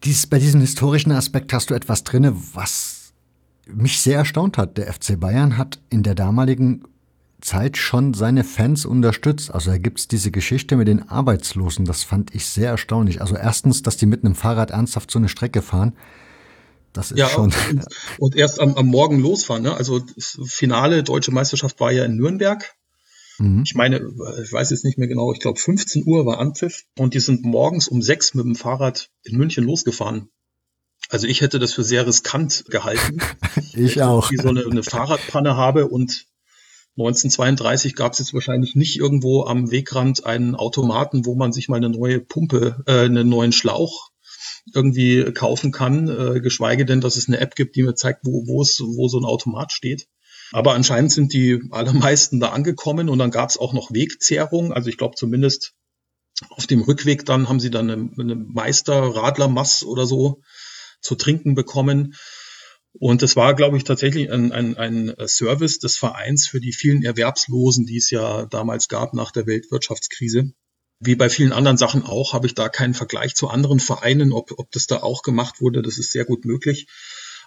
Dies, 0.03 0.25
bei 0.25 0.39
diesem 0.39 0.59
historischen 0.59 1.11
Aspekt 1.11 1.53
hast 1.53 1.69
du 1.69 1.75
etwas 1.75 2.03
drinne, 2.03 2.35
was 2.53 2.92
mich 3.67 3.99
sehr 3.99 4.17
erstaunt 4.17 4.57
hat. 4.57 4.77
Der 4.77 4.91
FC 4.91 5.19
Bayern 5.19 5.57
hat 5.57 5.79
in 5.89 6.03
der 6.03 6.15
damaligen 6.15 6.83
Zeit 7.41 7.77
schon 7.77 8.13
seine 8.13 8.43
Fans 8.43 8.85
unterstützt. 8.85 9.53
Also 9.53 9.71
da 9.71 9.77
gibt 9.77 9.99
es 9.99 10.07
diese 10.07 10.31
Geschichte 10.31 10.75
mit 10.75 10.87
den 10.87 11.09
Arbeitslosen, 11.09 11.85
das 11.85 12.03
fand 12.03 12.33
ich 12.33 12.45
sehr 12.45 12.69
erstaunlich. 12.69 13.21
Also 13.21 13.35
erstens, 13.35 13.81
dass 13.81 13.97
die 13.97 14.05
mit 14.05 14.23
einem 14.23 14.35
Fahrrad 14.35 14.71
ernsthaft 14.71 15.11
so 15.11 15.19
eine 15.19 15.29
Strecke 15.29 15.61
fahren. 15.61 15.93
Das 16.93 17.11
ist 17.11 17.17
ja, 17.17 17.27
schon. 17.27 17.53
Und, 17.69 17.87
und 18.19 18.35
erst 18.35 18.59
am, 18.59 18.75
am 18.75 18.85
Morgen 18.85 19.19
losfahren. 19.19 19.63
Ne? 19.63 19.75
Also 19.75 19.99
das 19.99 20.39
Finale 20.45 21.03
Deutsche 21.03 21.31
Meisterschaft 21.31 21.79
war 21.79 21.91
ja 21.91 22.05
in 22.05 22.15
Nürnberg. 22.15 22.75
Mhm. 23.39 23.63
Ich 23.65 23.73
meine, 23.73 23.97
ich 24.43 24.53
weiß 24.53 24.69
jetzt 24.69 24.85
nicht 24.85 24.97
mehr 24.97 25.07
genau, 25.07 25.33
ich 25.33 25.39
glaube 25.39 25.59
15 25.59 26.03
Uhr 26.05 26.25
war 26.25 26.39
Anpfiff 26.39 26.83
und 26.97 27.15
die 27.15 27.19
sind 27.19 27.43
morgens 27.43 27.87
um 27.87 28.01
sechs 28.01 28.35
mit 28.35 28.45
dem 28.45 28.55
Fahrrad 28.55 29.09
in 29.23 29.37
München 29.37 29.63
losgefahren. 29.63 30.29
Also 31.13 31.27
ich 31.27 31.41
hätte 31.41 31.59
das 31.59 31.73
für 31.73 31.83
sehr 31.83 32.07
riskant 32.07 32.65
gehalten. 32.69 33.19
ich 33.75 34.01
auch. 34.01 34.31
Ich 34.31 34.41
so 34.41 34.49
eine, 34.49 34.65
eine 34.65 34.81
Fahrradpanne 34.81 35.55
habe 35.55 35.87
und 35.87 36.25
1932 36.97 37.93
gab 37.93 38.13
es 38.13 38.19
jetzt 38.19 38.33
wahrscheinlich 38.33 38.73
nicht 38.73 38.97
irgendwo 38.97 39.43
am 39.43 39.69
Wegrand 39.69 40.25
einen 40.25 40.55
Automaten, 40.55 41.27
wo 41.27 41.35
man 41.35 41.53
sich 41.53 41.69
mal 41.69 41.75
eine 41.75 41.91
neue 41.91 42.19
Pumpe, 42.19 42.83
äh, 42.87 43.05
einen 43.05 43.29
neuen 43.29 43.51
Schlauch 43.51 44.09
irgendwie 44.73 45.31
kaufen 45.33 45.71
kann, 45.71 46.07
äh, 46.07 46.39
geschweige 46.41 46.83
denn, 46.83 46.99
dass 46.99 47.15
es 47.15 47.27
eine 47.27 47.39
App 47.39 47.53
gibt, 47.53 47.75
die 47.75 47.83
mir 47.83 47.93
zeigt, 47.93 48.21
wo, 48.23 48.47
wo 48.47 48.63
es, 48.63 48.79
wo 48.79 49.07
so 49.07 49.19
ein 49.19 49.25
Automat 49.25 49.71
steht. 49.71 50.07
Aber 50.51 50.73
anscheinend 50.73 51.11
sind 51.11 51.31
die 51.31 51.61
allermeisten 51.69 52.39
da 52.39 52.49
angekommen 52.49 53.07
und 53.07 53.19
dann 53.19 53.29
gab 53.29 53.51
es 53.51 53.57
auch 53.57 53.73
noch 53.73 53.91
Wegzehrung. 53.91 54.73
Also 54.73 54.89
ich 54.89 54.97
glaube 54.97 55.13
zumindest 55.15 55.75
auf 56.49 56.65
dem 56.65 56.81
Rückweg 56.81 57.23
dann 57.25 57.49
haben 57.49 57.59
sie 57.59 57.69
dann 57.69 57.91
eine, 57.91 58.09
eine 58.19 58.35
Meister 58.35 58.99
Radlermass 59.15 59.83
oder 59.83 60.07
so 60.07 60.41
zu 61.03 61.15
trinken 61.15 61.53
bekommen. 61.53 62.15
Und 62.99 63.23
es 63.23 63.35
war, 63.35 63.55
glaube 63.55 63.77
ich, 63.77 63.83
tatsächlich 63.83 64.31
ein, 64.31 64.51
ein, 64.51 64.77
ein 64.77 65.13
Service 65.27 65.79
des 65.79 65.97
Vereins 65.97 66.47
für 66.47 66.59
die 66.59 66.73
vielen 66.73 67.03
Erwerbslosen, 67.03 67.85
die 67.85 67.97
es 67.97 68.11
ja 68.11 68.45
damals 68.45 68.87
gab 68.87 69.13
nach 69.13 69.31
der 69.31 69.47
Weltwirtschaftskrise. 69.47 70.53
Wie 70.99 71.15
bei 71.15 71.29
vielen 71.29 71.51
anderen 71.51 71.77
Sachen 71.77 72.03
auch, 72.03 72.33
habe 72.33 72.47
ich 72.47 72.53
da 72.53 72.69
keinen 72.69 72.93
Vergleich 72.93 73.35
zu 73.35 73.49
anderen 73.49 73.79
Vereinen, 73.79 74.31
ob, 74.31 74.51
ob 74.57 74.71
das 74.71 74.87
da 74.87 75.01
auch 75.01 75.23
gemacht 75.23 75.59
wurde. 75.59 75.81
Das 75.81 75.97
ist 75.97 76.11
sehr 76.11 76.23
gut 76.23 76.45
möglich. 76.45 76.87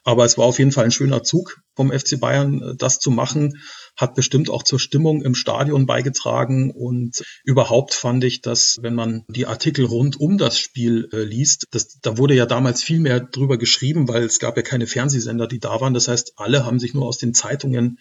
Aber 0.04 0.24
es 0.24 0.36
war 0.36 0.44
auf 0.44 0.58
jeden 0.58 0.72
Fall 0.72 0.84
ein 0.84 0.92
schöner 0.92 1.22
Zug 1.22 1.62
vom 1.74 1.90
FC 1.90 2.20
Bayern, 2.20 2.76
das 2.78 2.98
zu 2.98 3.10
machen. 3.10 3.60
Hat 3.96 4.14
bestimmt 4.14 4.50
auch 4.50 4.62
zur 4.62 4.78
Stimmung 4.78 5.22
im 5.22 5.34
Stadion 5.34 5.86
beigetragen. 5.86 6.70
Und 6.70 7.22
überhaupt 7.44 7.94
fand 7.94 8.24
ich, 8.24 8.40
dass, 8.42 8.78
wenn 8.80 8.94
man 8.94 9.24
die 9.28 9.46
Artikel 9.46 9.84
rund 9.84 10.20
um 10.20 10.38
das 10.38 10.58
Spiel 10.58 11.08
äh, 11.12 11.22
liest, 11.22 11.66
das, 11.70 11.98
da 12.00 12.18
wurde 12.18 12.34
ja 12.34 12.46
damals 12.46 12.82
viel 12.82 13.00
mehr 13.00 13.20
drüber 13.20 13.58
geschrieben, 13.58 14.08
weil 14.08 14.24
es 14.24 14.38
gab 14.38 14.56
ja 14.56 14.62
keine 14.62 14.86
Fernsehsender, 14.86 15.46
die 15.46 15.60
da 15.60 15.80
waren. 15.80 15.94
Das 15.94 16.08
heißt, 16.08 16.34
alle 16.36 16.64
haben 16.64 16.78
sich 16.78 16.94
nur 16.94 17.06
aus 17.06 17.18
den 17.18 17.34
Zeitungen 17.34 17.98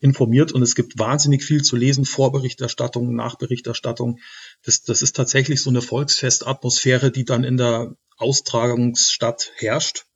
informiert 0.00 0.52
und 0.52 0.62
es 0.62 0.74
gibt 0.74 0.98
wahnsinnig 0.98 1.44
viel 1.44 1.62
zu 1.62 1.76
lesen, 1.76 2.04
Vorberichterstattung, 2.04 3.14
Nachberichterstattung. 3.14 4.20
Das, 4.62 4.82
das 4.82 5.02
ist 5.02 5.16
tatsächlich 5.16 5.60
so 5.60 5.70
eine 5.70 5.82
Volksfestatmosphäre, 5.82 7.10
die 7.10 7.24
dann 7.24 7.44
in 7.44 7.56
der 7.56 7.94
Austragungsstadt 8.16 9.52
herrscht 9.56 10.07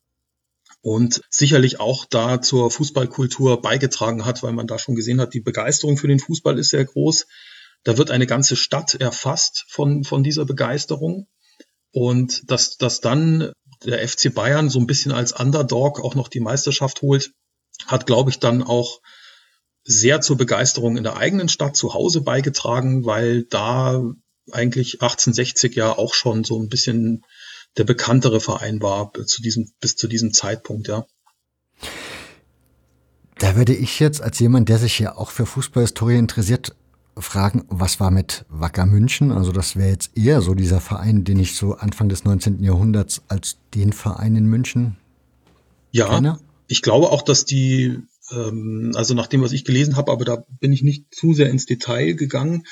und 0.83 1.21
sicherlich 1.29 1.79
auch 1.79 2.05
da 2.05 2.41
zur 2.41 2.69
Fußballkultur 2.69 3.61
beigetragen 3.61 4.25
hat, 4.25 4.43
weil 4.43 4.51
man 4.51 4.67
da 4.67 4.77
schon 4.77 4.95
gesehen 4.95 5.21
hat, 5.21 5.33
die 5.33 5.39
Begeisterung 5.39 5.97
für 5.97 6.09
den 6.09 6.19
Fußball 6.19 6.59
ist 6.59 6.69
sehr 6.69 6.83
groß. 6.83 7.25
Da 7.85 7.97
wird 7.97 8.11
eine 8.11 8.27
ganze 8.27 8.57
Stadt 8.57 8.93
erfasst 8.95 9.63
von, 9.69 10.03
von 10.03 10.23
dieser 10.23 10.45
Begeisterung. 10.45 11.27
Und 11.93 12.51
dass, 12.51 12.75
dass 12.75 12.99
dann 12.99 13.53
der 13.85 14.05
FC 14.05 14.33
Bayern 14.33 14.69
so 14.69 14.79
ein 14.79 14.85
bisschen 14.85 15.13
als 15.13 15.31
Underdog 15.31 16.03
auch 16.03 16.15
noch 16.15 16.27
die 16.27 16.41
Meisterschaft 16.41 17.01
holt, 17.01 17.31
hat, 17.87 18.05
glaube 18.05 18.29
ich, 18.29 18.39
dann 18.39 18.61
auch 18.61 18.99
sehr 19.85 20.19
zur 20.19 20.35
Begeisterung 20.35 20.97
in 20.97 21.03
der 21.03 21.15
eigenen 21.15 21.47
Stadt 21.47 21.77
zu 21.77 21.93
Hause 21.93 22.21
beigetragen, 22.21 23.05
weil 23.05 23.45
da 23.45 24.03
eigentlich 24.51 24.95
1860 24.95 25.75
ja 25.75 25.97
auch 25.97 26.13
schon 26.13 26.43
so 26.43 26.61
ein 26.61 26.67
bisschen 26.67 27.23
der 27.77 27.83
bekanntere 27.83 28.39
Verein 28.39 28.81
war 28.81 29.11
zu 29.25 29.41
diesem, 29.41 29.71
bis 29.79 29.95
zu 29.95 30.07
diesem 30.07 30.33
Zeitpunkt, 30.33 30.87
ja. 30.87 31.05
Da 33.39 33.55
würde 33.55 33.73
ich 33.73 33.99
jetzt 33.99 34.21
als 34.21 34.39
jemand, 34.39 34.69
der 34.69 34.77
sich 34.77 34.99
ja 34.99 35.17
auch 35.17 35.31
für 35.31 35.45
Fußballhistorie 35.45 36.17
interessiert, 36.17 36.75
fragen, 37.17 37.65
was 37.67 37.99
war 37.99 38.11
mit 38.11 38.45
Wacker 38.49 38.85
München? 38.85 39.31
Also 39.31 39.51
das 39.51 39.75
wäre 39.75 39.89
jetzt 39.89 40.17
eher 40.17 40.41
so 40.41 40.53
dieser 40.53 40.81
Verein, 40.81 41.23
den 41.23 41.39
ich 41.39 41.55
so 41.55 41.73
Anfang 41.75 42.09
des 42.09 42.23
19. 42.23 42.63
Jahrhunderts 42.63 43.21
als 43.27 43.57
den 43.73 43.93
Verein 43.93 44.35
in 44.35 44.45
München 44.45 44.97
ja, 45.91 46.07
kenne. 46.07 46.39
Ich 46.67 46.81
glaube 46.81 47.11
auch, 47.11 47.21
dass 47.21 47.45
die, 47.45 47.99
ähm, 48.31 48.93
also 48.95 49.13
nach 49.13 49.27
dem, 49.27 49.41
was 49.41 49.51
ich 49.51 49.65
gelesen 49.65 49.95
habe, 49.95 50.11
aber 50.11 50.25
da 50.25 50.43
bin 50.59 50.73
ich 50.73 50.81
nicht 50.81 51.13
zu 51.13 51.33
sehr 51.33 51.49
ins 51.49 51.65
Detail 51.65 52.13
gegangen, 52.13 52.63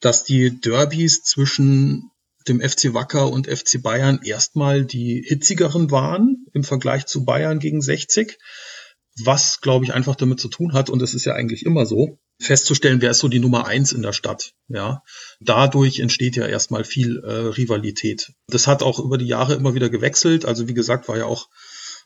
dass 0.00 0.24
die 0.24 0.60
Derbys 0.60 1.22
zwischen 1.22 2.10
dem 2.48 2.60
FC 2.60 2.94
Wacker 2.94 3.30
und 3.30 3.46
FC 3.46 3.82
Bayern 3.82 4.20
erstmal 4.22 4.84
die 4.84 5.22
hitzigeren 5.26 5.90
waren 5.90 6.46
im 6.52 6.64
Vergleich 6.64 7.06
zu 7.06 7.24
Bayern 7.24 7.58
gegen 7.58 7.80
60, 7.80 8.38
was, 9.24 9.60
glaube 9.60 9.84
ich, 9.84 9.94
einfach 9.94 10.16
damit 10.16 10.40
zu 10.40 10.48
tun 10.48 10.72
hat, 10.72 10.90
und 10.90 11.00
das 11.02 11.14
ist 11.14 11.24
ja 11.24 11.34
eigentlich 11.34 11.66
immer 11.66 11.86
so, 11.86 12.18
festzustellen, 12.40 13.00
wer 13.00 13.10
ist 13.10 13.18
so 13.18 13.28
die 13.28 13.40
Nummer 13.40 13.66
eins 13.66 13.92
in 13.92 14.02
der 14.02 14.12
Stadt. 14.12 14.52
Ja, 14.68 15.02
dadurch 15.40 15.98
entsteht 15.98 16.36
ja 16.36 16.46
erstmal 16.46 16.84
viel 16.84 17.18
äh, 17.24 17.30
Rivalität. 17.30 18.32
Das 18.46 18.66
hat 18.66 18.82
auch 18.82 19.00
über 19.00 19.18
die 19.18 19.26
Jahre 19.26 19.54
immer 19.54 19.74
wieder 19.74 19.90
gewechselt. 19.90 20.44
Also 20.44 20.68
wie 20.68 20.74
gesagt, 20.74 21.08
war 21.08 21.18
ja 21.18 21.24
auch 21.24 21.48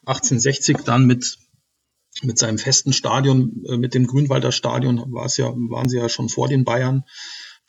1860 0.06 0.78
dann 0.84 1.06
mit 1.06 1.38
mit 2.20 2.38
seinem 2.38 2.58
festen 2.58 2.92
Stadion, 2.92 3.64
äh, 3.66 3.76
mit 3.76 3.94
dem 3.94 4.06
Grünwalder 4.06 4.52
Stadion, 4.52 5.12
war 5.12 5.24
es 5.24 5.38
ja, 5.38 5.46
waren 5.46 5.88
sie 5.88 5.96
ja 5.96 6.08
schon 6.08 6.28
vor 6.28 6.48
den 6.48 6.64
Bayern 6.64 7.04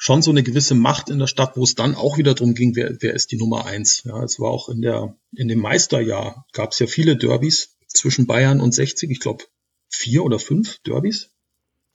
schon 0.04 0.22
so 0.22 0.32
eine 0.32 0.44
gewisse 0.44 0.76
Macht 0.76 1.10
in 1.10 1.18
der 1.18 1.28
Stadt, 1.28 1.56
wo 1.56 1.64
es 1.64 1.76
dann 1.76 1.96
auch 1.96 2.18
wieder 2.18 2.34
darum 2.34 2.56
ging, 2.56 2.76
wer, 2.76 2.94
wer 3.00 3.14
ist 3.14 3.32
die 3.32 3.38
Nummer 3.38 3.66
eins. 3.66 4.04
Ja, 4.04 4.22
es 4.22 4.38
war 4.38 4.52
auch 4.52 4.68
in 4.68 4.82
der 4.82 5.16
in 5.34 5.48
dem 5.48 5.60
Meisterjahr 5.60 6.46
gab 6.52 6.74
es 6.74 6.80
ja 6.80 6.88
viele 6.88 7.16
Derbys 7.16 7.78
zwischen 7.88 8.28
Bayern 8.28 8.60
und 8.60 8.74
60. 8.74 9.10
Ich 9.10 9.22
glaube 9.22 9.46
vier 9.88 10.26
oder 10.26 10.40
fünf 10.40 10.80
Derbys. 10.80 11.30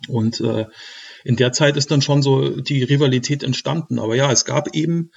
Und 0.08 0.40
äh, 0.40 0.64
in 1.22 1.36
der 1.36 1.52
Zeit 1.52 1.76
ist 1.76 1.90
dann 1.90 2.00
schon 2.00 2.22
so 2.22 2.62
die 2.62 2.82
Rivalität 2.82 3.42
entstanden. 3.42 3.98
Aber 3.98 4.16
ja, 4.16 4.32
es 4.32 4.46
gab 4.46 4.74
eben 4.74 5.10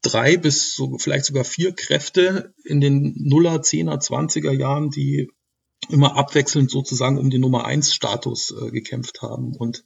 drei 0.00 0.38
bis 0.38 0.72
so 0.72 0.96
vielleicht 0.96 1.26
sogar 1.26 1.44
vier 1.44 1.74
Kräfte 1.74 2.54
in 2.64 2.80
den 2.80 3.12
Nuller, 3.18 3.60
Zehner, 3.60 4.00
Zwanziger 4.00 4.54
Jahren, 4.54 4.88
die 4.88 5.28
immer 5.90 6.16
abwechselnd 6.16 6.70
sozusagen 6.70 7.18
um 7.18 7.28
den 7.28 7.42
Nummer 7.42 7.66
eins 7.66 7.92
Status 7.92 8.54
äh, 8.58 8.70
gekämpft 8.70 9.20
haben. 9.20 9.54
Und 9.54 9.84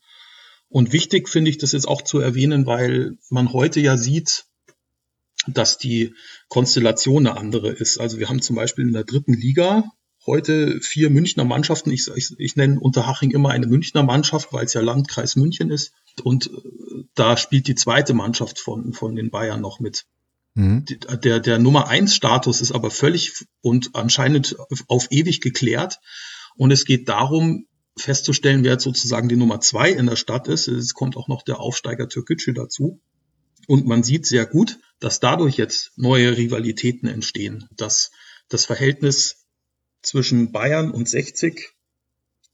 und 0.73 0.93
wichtig 0.93 1.29
finde 1.29 1.51
ich 1.51 1.59
das 1.59 1.73
jetzt 1.73 1.87
auch 1.87 2.03
zu 2.03 2.19
erwähnen, 2.19 2.65
weil 2.67 3.19
man 3.29 3.53
heute 3.53 3.81
ja 3.81 3.99
sieht, 3.99 4.47
dass 5.47 5.77
die 5.77 6.15
Konstellation 6.49 7.27
eine 7.27 7.37
andere 7.37 7.71
ist. 7.71 8.01
Also 8.01 8.19
wir 8.19 8.29
haben 8.29 8.41
zum 8.41 8.57
Beispiel 8.57 8.87
in 8.87 8.93
der 8.93 9.05
dritten 9.05 9.35
Liga 9.35 9.85
heute 10.25 10.81
vier 10.81 11.11
Münchner 11.11 11.45
Mannschaften. 11.45 11.91
Ich, 11.91 12.09
ich, 12.15 12.31
ich 12.39 12.57
nenne 12.57 12.81
Unterhaching 12.81 13.33
immer 13.33 13.51
eine 13.51 13.67
Münchner 13.67 14.03
Mannschaft, 14.03 14.53
weil 14.53 14.65
es 14.65 14.73
ja 14.73 14.81
Landkreis 14.81 15.37
München 15.37 15.71
ist. 15.71 15.93
Und 16.23 16.47
äh, 16.47 17.05
da 17.15 17.37
spielt 17.37 17.67
die 17.67 17.75
zweite 17.75 18.15
Mannschaft 18.15 18.59
von, 18.59 18.95
von 18.95 19.15
den 19.15 19.31
Bayern 19.31 19.61
noch 19.61 19.79
mit. 19.79 20.07
Mhm. 20.55 20.87
Der, 21.23 21.41
der 21.41 21.59
Nummer 21.59 21.89
eins 21.89 22.15
Status 22.15 22.63
ist 22.63 22.73
aber 22.73 22.91
völlig 22.91 23.45
und 23.61 23.91
anscheinend 23.95 24.57
auf 24.89 25.09
ewig 25.11 25.41
geklärt. 25.41 25.99
Und 26.55 26.71
es 26.71 26.85
geht 26.87 27.09
darum, 27.09 27.67
festzustellen, 27.97 28.65
wer 28.65 28.73
jetzt 28.73 28.85
sozusagen 28.85 29.29
die 29.29 29.37
Nummer 29.37 29.61
zwei 29.61 29.91
in 29.91 30.07
der 30.07 30.17
Stadt 30.17 30.49
ist. 30.49 30.69
Es 30.69 30.95
kommt 30.95 31.17
auch 31.17 31.29
noch 31.29 31.43
der 31.43 31.61
Aufsteiger 31.61 32.09
Türkgücü 32.09 32.53
dazu. 32.53 33.01
Und 33.69 33.87
man 33.87 34.03
sieht 34.03 34.27
sehr 34.27 34.47
gut, 34.47 34.79
dass 34.99 35.21
dadurch 35.21 35.57
jetzt 35.57 35.93
neue 35.97 36.37
Rivalitäten 36.37 37.09
entstehen, 37.09 37.69
dass 37.77 38.11
das 38.49 38.65
Verhältnis 38.65 39.47
zwischen 40.03 40.53
Bayern 40.53 40.91
und 40.91 41.09
60 41.09 41.71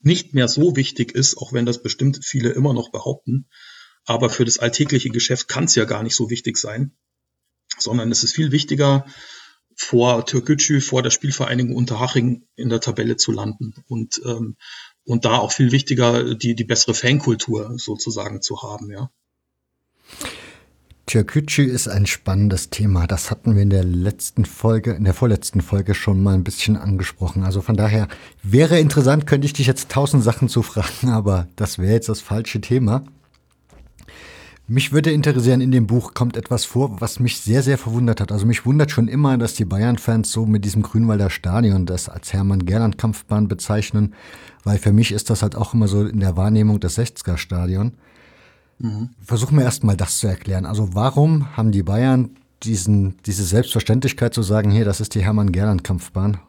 nicht 0.01 0.35
mehr 0.35 0.49
so 0.49 0.77
wichtig 0.77 1.13
ist, 1.13 1.37
auch 1.39 1.53
wenn 1.53 1.67
das 1.67 1.83
bestimmt 1.83 2.21
viele 2.25 2.51
immer 2.51 2.75
noch 2.75 2.91
behaupten. 2.91 3.49
Aber 4.05 4.31
für 4.31 4.45
das 4.45 4.59
alltägliche 4.59 5.11
Geschäft 5.11 5.49
kann 5.49 5.65
es 5.65 5.75
ja 5.75 5.85
gar 5.85 6.03
nicht 6.03 6.15
so 6.15 6.31
wichtig 6.31 6.57
sein, 6.57 6.97
sondern 7.79 8.11
es 8.11 8.23
ist 8.23 8.35
viel 8.35 8.53
wichtiger, 8.53 9.07
vor 9.81 10.27
Türkgücü, 10.27 10.81
vor 10.81 11.03
der 11.03 11.11
Spielvereinigung 11.11 11.77
Unterhaching 11.77 12.49
in 12.57 12.69
der 12.69 12.81
Tabelle 12.81 13.17
zu 13.17 13.31
landen. 13.31 13.75
Und 13.87 14.21
ähm, 14.25 14.57
und 15.09 15.25
da 15.25 15.39
auch 15.39 15.53
viel 15.53 15.73
wichtiger, 15.73 16.35
die, 16.35 16.55
die 16.55 16.65
bessere 16.65 16.93
Fankultur 16.93 17.79
sozusagen 17.79 18.43
zu 18.43 18.63
haben, 18.63 18.91
ja. 18.91 19.11
Türkgücü 21.07 21.65
ist 21.65 21.89
ein 21.89 22.05
spannendes 22.05 22.69
Thema. 22.69 23.07
Das 23.07 23.31
hatten 23.31 23.55
wir 23.55 23.63
in 23.63 23.71
der 23.71 23.85
letzten 23.85 24.45
Folge, 24.45 24.93
in 24.93 25.05
der 25.05 25.15
vorletzten 25.15 25.63
Folge 25.63 25.95
schon 25.95 26.23
mal 26.23 26.35
ein 26.35 26.45
bisschen 26.45 26.77
angesprochen. 26.77 27.43
Also 27.45 27.63
von 27.63 27.77
daher 27.77 28.09
wäre 28.43 28.79
interessant, 28.79 29.27
könnte 29.27 29.47
ich 29.47 29.55
dich 29.55 29.67
jetzt 29.67 29.89
tausend 29.89 30.23
Sachen 30.23 30.51
zu 30.51 30.63
fragen, 30.63 31.09
aber 31.13 31.49
das 31.57 31.79
wäre 31.79 31.95
jetzt 31.95 32.11
das 32.11 32.21
falsche 32.21 32.61
Thema. 32.61 33.05
Mich 34.71 34.93
würde 34.93 35.11
interessieren, 35.11 35.63
in 35.63 35.71
dem 35.71 35.87
Buch 35.87 36.13
kommt 36.13 36.37
etwas 36.37 36.67
vor, 36.67 37.01
was 37.01 37.21
mich 37.21 37.41
sehr, 37.41 37.63
sehr 37.63 37.79
verwundert 37.79 38.21
hat. 38.21 38.31
Also 38.31 38.45
mich 38.45 38.67
wundert 38.67 38.91
schon 38.91 39.09
immer, 39.09 39.39
dass 39.39 39.55
die 39.55 39.65
Bayern-Fans 39.65 40.31
so 40.31 40.45
mit 40.45 40.63
diesem 40.63 40.83
Grünwalder 40.83 41.31
Stadion 41.31 41.87
das 41.87 42.11
als 42.11 42.35
Hermann-Gerland-Kampfbahn 42.35 43.49
bezeichnen, 43.49 44.15
weil 44.65 44.77
für 44.77 44.93
mich 44.93 45.11
ist 45.11 45.31
das 45.31 45.41
halt 45.41 45.57
auch 45.57 45.73
immer 45.73 45.89
so 45.89 46.05
in 46.05 46.21
der 46.21 46.37
Wahrnehmung 46.37 46.81
das 46.81 46.99
60er-Stadion. 46.99 47.95
Mhm. 48.79 49.09
Versuchen 49.23 49.57
wir 49.57 49.65
erstmal 49.65 49.97
das 49.97 50.19
zu 50.19 50.27
erklären. 50.27 50.67
Also 50.67 50.95
warum 50.95 51.57
haben 51.57 51.73
die 51.73 51.83
Bayern 51.83 52.37
diesen, 52.63 53.17
diese 53.25 53.45
Selbstverständlichkeit 53.45 54.35
zu 54.35 54.43
sagen, 54.43 54.71
hier, 54.71 54.85
das 54.85 55.01
ist 55.01 55.15
die 55.15 55.25
Hermann-Gerland-Kampfbahn? 55.25 56.41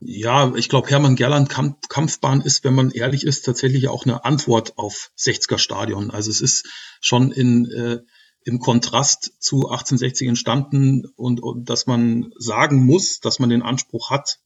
Ja, 0.00 0.54
ich 0.54 0.68
glaube, 0.68 0.88
Hermann 0.90 1.16
Gerland 1.16 1.48
Kampf, 1.48 1.88
Kampfbahn 1.88 2.42
ist, 2.42 2.64
wenn 2.64 2.74
man 2.74 2.90
ehrlich 2.90 3.24
ist, 3.24 3.44
tatsächlich 3.44 3.88
auch 3.88 4.04
eine 4.04 4.24
Antwort 4.24 4.76
auf 4.76 5.10
60er 5.18 5.58
Stadion. 5.58 6.10
Also 6.10 6.30
es 6.30 6.40
ist 6.40 6.68
schon 7.00 7.32
in, 7.32 7.66
äh, 7.70 8.00
im 8.44 8.58
Kontrast 8.58 9.32
zu 9.40 9.68
1860 9.68 10.28
entstanden 10.28 11.06
und, 11.16 11.42
und 11.42 11.70
dass 11.70 11.86
man 11.86 12.32
sagen 12.38 12.84
muss, 12.84 13.20
dass 13.20 13.38
man 13.38 13.48
den 13.48 13.62
Anspruch 13.62 14.10
hat, 14.10 14.38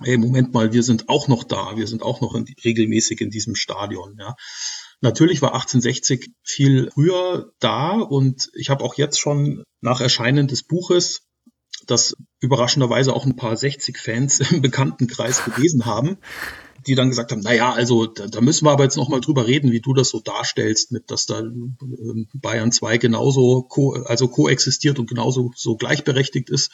hey, 0.00 0.16
Moment 0.16 0.52
mal, 0.54 0.72
wir 0.72 0.82
sind 0.82 1.08
auch 1.08 1.28
noch 1.28 1.44
da, 1.44 1.76
wir 1.76 1.86
sind 1.86 2.02
auch 2.02 2.20
noch 2.20 2.34
in, 2.34 2.46
regelmäßig 2.64 3.20
in 3.20 3.30
diesem 3.30 3.54
Stadion. 3.54 4.16
Ja. 4.18 4.34
Natürlich 5.00 5.42
war 5.42 5.52
1860 5.52 6.32
viel 6.42 6.90
früher 6.92 7.52
da 7.60 7.92
und 7.98 8.50
ich 8.54 8.70
habe 8.70 8.82
auch 8.82 8.94
jetzt 8.96 9.20
schon 9.20 9.62
nach 9.80 10.00
Erscheinen 10.00 10.48
des 10.48 10.62
Buches 10.62 11.22
das 11.86 12.16
überraschenderweise 12.40 13.12
auch 13.12 13.26
ein 13.26 13.36
paar 13.36 13.54
60-Fans 13.54 14.40
im 14.52 14.62
Bekanntenkreis 14.62 15.44
gelesen 15.44 15.86
haben, 15.86 16.18
die 16.86 16.94
dann 16.94 17.08
gesagt 17.08 17.32
haben, 17.32 17.40
na 17.42 17.54
ja, 17.54 17.72
also 17.72 18.06
da, 18.06 18.26
da 18.26 18.40
müssen 18.40 18.66
wir 18.66 18.70
aber 18.70 18.84
jetzt 18.84 18.96
noch 18.96 19.08
mal 19.08 19.20
drüber 19.20 19.46
reden, 19.46 19.72
wie 19.72 19.80
du 19.80 19.94
das 19.94 20.10
so 20.10 20.20
darstellst, 20.20 20.92
mit 20.92 21.10
dass 21.10 21.26
da 21.26 21.40
ähm, 21.40 22.28
Bayern 22.34 22.72
2 22.72 22.98
genauso 22.98 23.62
ko 23.62 23.92
also 23.92 24.28
koexistiert 24.28 24.98
und 24.98 25.08
genauso 25.08 25.52
so 25.54 25.76
gleichberechtigt 25.76 26.50
ist. 26.50 26.70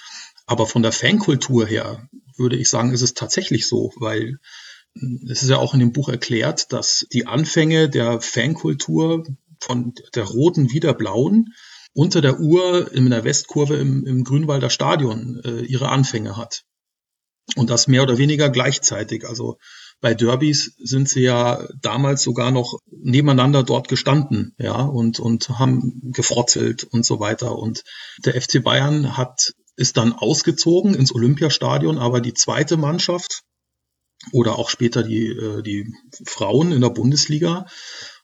Aber 0.47 0.67
von 0.67 0.83
der 0.83 0.93
Fankultur 0.93 1.67
her 1.67 2.09
würde 2.37 2.57
ich 2.57 2.69
sagen, 2.69 2.93
ist 2.93 3.03
es 3.03 3.15
tatsächlich 3.15 3.69
so, 3.69 3.93
weil 3.97 4.39
hm, 4.99 5.29
es 5.31 5.43
ist 5.43 5.51
ja 5.51 5.59
auch 5.59 5.75
in 5.75 5.81
dem 5.81 5.93
Buch 5.93 6.09
erklärt, 6.09 6.73
dass 6.73 7.07
die 7.13 7.27
Anfänge 7.27 7.89
der 7.89 8.21
Fankultur 8.21 9.25
von 9.61 9.95
der 10.15 10.25
roten 10.25 10.73
wie 10.73 10.81
der 10.81 10.95
blauen 10.95 11.55
unter 11.93 12.21
der 12.21 12.41
Uhr 12.41 12.93
in 12.93 13.11
der 13.11 13.25
Westkurve 13.25 13.77
im, 13.77 14.05
im 14.07 14.25
Grünwalder 14.25 14.71
Stadion 14.71 15.41
äh, 15.45 15.61
ihre 15.63 15.89
Anfänge 15.89 16.37
hat. 16.37 16.63
Und 17.57 17.71
das 17.71 17.89
mehr 17.89 18.03
oder 18.03 18.19
weniger 18.19 18.49
gleichzeitig. 18.49 19.29
Also 19.29 19.57
bei 20.01 20.15
Derbys 20.15 20.75
sind 20.79 21.09
sie 21.09 21.23
ja 21.23 21.67
damals 21.83 22.23
sogar 22.23 22.51
noch 22.51 22.79
nebeneinander 22.87 23.63
dort 23.63 23.89
gestanden, 23.89 24.55
ja, 24.59 24.81
und, 24.83 25.21
und 25.21 25.49
haben 25.59 26.13
gefrotzelt 26.13 26.85
und 26.85 27.05
so 27.05 27.21
weiter. 27.21 27.59
Und 27.59 27.83
der 28.25 28.41
FC 28.41 28.63
Bayern 28.63 29.17
hat, 29.17 29.53
ist 29.77 29.97
dann 29.97 30.13
ausgezogen 30.13 30.95
ins 30.95 31.15
Olympiastadion, 31.15 31.99
aber 31.99 32.21
die 32.21 32.35
zweite 32.35 32.77
Mannschaft 32.77 33.43
oder 34.33 34.59
auch 34.59 34.71
später 34.71 35.03
die, 35.03 35.27
äh, 35.27 35.63
die 35.63 35.93
Frauen 36.25 36.73
in 36.73 36.81
der 36.81 36.91
Bundesliga 36.91 37.67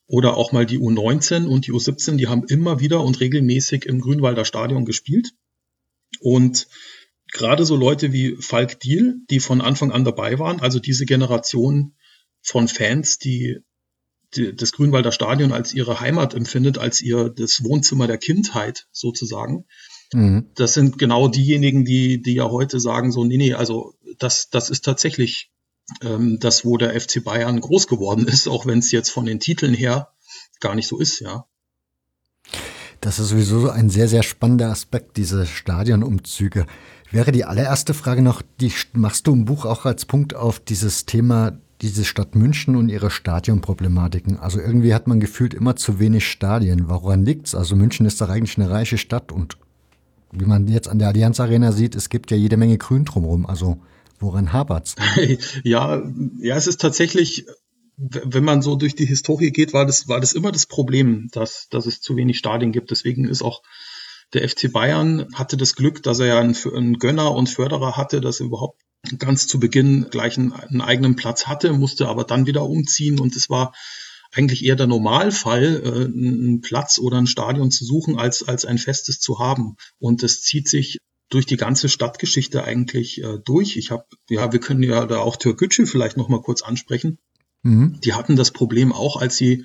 oder 0.07 0.37
auch 0.37 0.53
mal 0.53 0.67
die 0.67 0.79
U19 0.79 1.47
und 1.47 1.67
die 1.67 1.73
U17, 1.73 2.17
die 2.17 2.29
haben 2.29 2.45
immer 2.45 2.81
wieder 2.81 3.03
und 3.03 3.21
regelmäßig 3.21 3.87
im 3.87 4.01
Grünwalder 4.01 4.45
Stadion 4.45 4.85
gespielt. 4.85 5.33
Und 6.21 6.69
gerade 7.33 7.65
so 7.65 7.77
Leute 7.77 8.13
wie 8.13 8.37
Falk 8.37 8.81
Diel, 8.81 9.17
die 9.31 9.41
von 9.41 9.61
Anfang 9.61 9.91
an 9.91 10.05
dabei 10.05 10.39
waren, 10.39 10.61
also 10.61 10.79
diese 10.79 11.07
Generation 11.07 11.95
von 12.41 12.69
Fans, 12.69 13.19
die, 13.19 13.59
die 14.37 14.55
das 14.55 14.73
Grünwalder 14.73 15.11
Stadion 15.11 15.53
als 15.53 15.75
ihre 15.75 16.01
Heimat 16.01 16.35
empfindet, 16.35 16.79
als 16.79 17.01
ihr 17.01 17.29
das 17.29 17.65
Wohnzimmer 17.65 18.07
der 18.07 18.19
Kindheit 18.19 18.87
sozusagen. 18.93 19.65
Mhm. 20.13 20.51
Das 20.55 20.75
sind 20.75 20.99
genau 20.99 21.27
diejenigen, 21.27 21.85
die, 21.85 22.23
die 22.23 22.35
ja 22.35 22.49
heute 22.49 22.79
sagen 22.79 23.11
so, 23.11 23.25
nee, 23.25 23.37
nee, 23.37 23.55
also 23.55 23.95
das, 24.19 24.49
das 24.51 24.71
ist 24.71 24.85
tatsächlich 24.85 25.51
ähm, 26.03 26.39
das, 26.41 26.65
wo 26.65 26.77
der 26.77 26.99
FC 26.99 27.23
Bayern 27.23 27.61
groß 27.61 27.87
geworden 27.87 28.27
ist, 28.27 28.49
auch 28.49 28.67
wenn 28.67 28.79
es 28.81 28.93
jetzt 28.93 29.11
von 29.11 29.25
den 29.27 29.41
Titeln 29.41 29.75
her 29.75 30.13
gar 30.61 30.75
nicht 30.75 30.89
so 30.89 30.99
ist, 30.99 31.21
ja. 31.21 31.47
Das 33.01 33.19
ist 33.19 33.29
sowieso 33.29 33.69
ein 33.69 33.91
sehr, 33.91 34.09
sehr 34.09 34.23
spannender 34.23 34.71
Aspekt, 34.71 35.17
diese 35.17 35.47
Stadionumzüge. 35.47 36.67
Wäre 37.11 37.31
die 37.31 37.45
allererste 37.45 37.95
Frage 37.95 38.23
noch, 38.23 38.43
die 38.61 38.73
machst 38.95 39.27
du 39.27 39.33
im 39.33 39.45
Buch 39.45 39.65
auch 39.65 39.85
als 39.85 40.07
Punkt 40.07 40.35
auf 40.35 40.59
dieses 40.59 41.07
Thema, 41.07 41.59
diese 41.83 42.05
Stadt 42.05 42.35
München 42.35 42.75
und 42.75 42.89
ihre 42.89 43.11
Stadionproblematiken. 43.11 44.39
Also 44.39 44.61
irgendwie 44.61 44.95
hat 44.95 45.07
man 45.07 45.21
gefühlt 45.21 45.55
immer 45.55 45.77
zu 45.77 46.01
wenig 46.01 46.27
Stadien. 46.27 46.89
Woran 46.89 47.25
liegt's? 47.25 47.55
Also 47.55 47.77
München 47.77 48.07
ist 48.07 48.21
doch 48.21 48.31
eigentlich 48.31 48.59
eine 48.59 48.71
reiche 48.71 48.99
Stadt 48.99 49.31
und 49.31 49.59
wie 50.33 50.47
man 50.47 50.67
jetzt 50.67 50.89
an 50.89 50.99
der 50.99 51.09
Allianz 51.09 51.39
Arena 51.39 51.73
sieht, 51.73 51.95
es 51.95 52.09
gibt 52.09 52.31
ja 52.31 52.37
jede 52.37 52.57
Menge 52.57 52.79
Grün 52.79 53.05
drumherum. 53.05 53.47
Also 53.47 53.79
Woran 54.19 54.53
hapert's? 54.53 54.97
ja, 55.65 56.03
ja, 56.39 56.57
es 56.57 56.67
ist 56.67 56.81
tatsächlich, 56.81 57.47
wenn 57.97 58.45
man 58.45 58.63
so 58.63 58.77
durch 58.77 58.95
die 58.95 59.07
Historie 59.07 59.51
geht, 59.51 59.73
war 59.73 59.87
das, 59.87 60.09
war 60.09 60.21
das 60.21 60.33
immer 60.33 60.53
das 60.53 60.67
Problem, 60.67 61.29
dass, 61.33 61.69
dass 61.71 61.87
es 61.87 62.01
zu 62.01 62.17
wenig 62.17 62.39
Stadien 62.39 62.73
gibt. 62.73 62.91
Deswegen 62.91 63.27
ist 63.27 63.43
auch 63.43 63.63
der 64.33 64.49
FC 64.49 64.73
Bayern 64.73 65.29
hatte 65.35 65.57
das 65.57 65.77
Glück, 65.77 66.03
dass 66.03 66.19
er 66.19 66.27
ja 66.27 66.41
einen, 66.41 66.57
einen 66.75 66.99
Gönner 66.99 67.33
und 67.33 67.49
Förderer 67.49 67.97
hatte, 67.97 68.21
dass 68.21 68.41
er 68.41 68.47
überhaupt 68.47 68.81
ganz 69.19 69.47
zu 69.47 69.61
Beginn 69.61 70.09
gleich 70.11 70.37
einen, 70.37 70.53
einen 70.53 70.81
eigenen 70.81 71.17
Platz 71.17 71.47
hatte, 71.47 71.73
musste 71.73 72.09
aber 72.09 72.25
dann 72.25 72.47
wieder 72.47 72.65
umziehen 72.65 73.21
und 73.21 73.37
es 73.37 73.49
war 73.49 73.73
eigentlich 74.33 74.65
eher 74.65 74.77
der 74.77 74.89
Normalfall, 74.89 75.83
äh, 75.85 76.05
einen 76.05 76.61
Platz 76.61 76.99
oder 76.99 77.19
ein 77.19 77.27
Stadion 77.27 77.71
zu 77.71 77.85
suchen, 77.85 78.19
als, 78.19 78.47
als 78.47 78.65
ein 78.65 78.79
festes 78.79 79.21
zu 79.21 79.39
haben. 79.39 79.77
Und 79.99 80.23
das 80.23 80.43
zieht 80.43 80.69
sich 80.69 80.99
durch 81.29 81.47
die 81.47 81.57
ganze 81.57 81.89
Stadtgeschichte 81.89 82.65
eigentlich 82.65 83.23
äh, 83.23 83.39
durch. 83.45 83.77
Ich 83.77 83.91
habe, 83.91 84.05
ja, 84.29 84.53
wir 84.53 84.61
können 84.61 84.83
ja 84.83 85.07
da 85.07 85.19
auch 85.19 85.37
Türkgücü 85.37 85.87
vielleicht 85.87 86.17
noch 86.17 86.29
mal 86.29 86.41
kurz 86.41 86.63
ansprechen. 86.63 87.19
Mhm. 87.63 88.01
Die 88.05 88.15
hatten 88.15 88.37
das 88.37 88.53
Problem 88.53 88.93
auch, 88.93 89.21
als 89.21 89.37
sie 89.37 89.65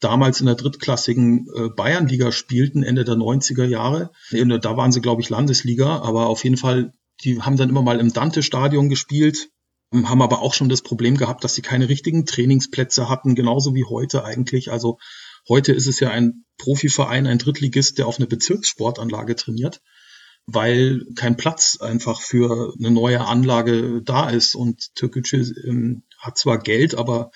damals 0.00 0.40
in 0.40 0.46
der 0.46 0.56
drittklassigen 0.56 1.46
äh, 1.54 1.68
Bayernliga 1.68 2.32
spielten, 2.32 2.82
Ende 2.82 3.04
der 3.04 3.14
90er 3.14 3.64
Jahre. 3.64 4.10
Da 4.30 4.76
waren 4.76 4.92
sie, 4.92 5.00
glaube 5.00 5.22
ich, 5.22 5.30
Landesliga, 5.30 6.00
aber 6.00 6.26
auf 6.26 6.44
jeden 6.44 6.56
Fall, 6.56 6.92
die 7.24 7.40
haben 7.40 7.56
dann 7.56 7.68
immer 7.68 7.82
mal 7.82 8.00
im 8.00 8.12
Dante-Stadion 8.12 8.88
gespielt, 8.88 9.48
haben 9.92 10.22
aber 10.22 10.42
auch 10.42 10.54
schon 10.54 10.68
das 10.68 10.82
Problem 10.82 11.16
gehabt, 11.16 11.44
dass 11.44 11.54
sie 11.54 11.62
keine 11.62 11.88
richtigen 11.88 12.26
Trainingsplätze 12.26 13.08
hatten, 13.08 13.34
genauso 13.34 13.74
wie 13.74 13.84
heute 13.84 14.24
eigentlich. 14.24 14.72
Also 14.72 14.98
heute 15.48 15.72
ist 15.72 15.86
es 15.86 16.00
ja 16.00 16.10
ein 16.10 16.44
Profiverein, 16.58 17.26
ein 17.26 17.38
Drittligist, 17.38 17.98
der 17.98 18.06
auf 18.06 18.18
eine 18.18 18.26
Bezirkssportanlage 18.26 19.36
trainiert 19.36 19.80
weil 20.46 21.06
kein 21.14 21.36
Platz 21.36 21.78
einfach 21.80 22.20
für 22.20 22.74
eine 22.78 22.90
neue 22.90 23.20
Anlage 23.20 24.02
da 24.02 24.28
ist. 24.28 24.54
Und 24.54 24.94
Türkgücü 24.94 25.52
ähm, 25.66 26.02
hat 26.18 26.38
zwar 26.38 26.58
Geld, 26.58 26.94
aber 26.94 27.30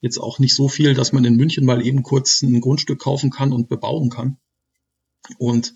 jetzt 0.00 0.18
auch 0.18 0.38
nicht 0.38 0.54
so 0.54 0.68
viel, 0.68 0.94
dass 0.94 1.12
man 1.12 1.24
in 1.24 1.36
München 1.36 1.64
mal 1.64 1.84
eben 1.84 2.02
kurz 2.02 2.42
ein 2.42 2.60
Grundstück 2.60 3.00
kaufen 3.00 3.30
kann 3.30 3.52
und 3.52 3.68
bebauen 3.68 4.10
kann. 4.10 4.38
Und 5.38 5.74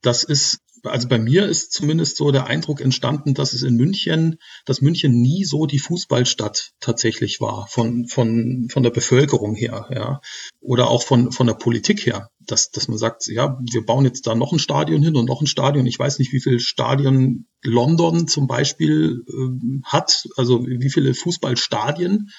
das 0.00 0.22
ist 0.22 0.60
also 0.84 1.08
bei 1.08 1.18
mir 1.18 1.46
ist 1.46 1.72
zumindest 1.72 2.16
so 2.16 2.30
der 2.30 2.46
Eindruck 2.46 2.80
entstanden, 2.80 3.34
dass 3.34 3.52
es 3.52 3.62
in 3.62 3.76
München, 3.76 4.38
dass 4.64 4.80
München 4.80 5.20
nie 5.20 5.44
so 5.44 5.66
die 5.66 5.78
Fußballstadt 5.78 6.72
tatsächlich 6.80 7.40
war, 7.40 7.66
von, 7.68 8.06
von, 8.06 8.68
von 8.70 8.82
der 8.82 8.90
Bevölkerung 8.90 9.54
her, 9.54 9.88
ja. 9.92 10.20
Oder 10.60 10.88
auch 10.90 11.02
von, 11.02 11.32
von 11.32 11.46
der 11.46 11.54
Politik 11.54 12.04
her. 12.06 12.30
Dass, 12.40 12.70
dass 12.70 12.88
man 12.88 12.98
sagt, 12.98 13.26
ja, 13.26 13.58
wir 13.70 13.84
bauen 13.84 14.04
jetzt 14.04 14.26
da 14.26 14.34
noch 14.34 14.52
ein 14.52 14.58
Stadion 14.58 15.02
hin 15.02 15.16
und 15.16 15.26
noch 15.26 15.42
ein 15.42 15.46
Stadion. 15.46 15.86
Ich 15.86 15.98
weiß 15.98 16.18
nicht, 16.18 16.32
wie 16.32 16.40
viele 16.40 16.60
Stadien 16.60 17.46
London 17.62 18.26
zum 18.26 18.46
Beispiel 18.46 19.24
äh, 19.28 19.82
hat, 19.84 20.26
also 20.36 20.66
wie 20.66 20.90
viele 20.90 21.12
Fußballstadien 21.14 22.30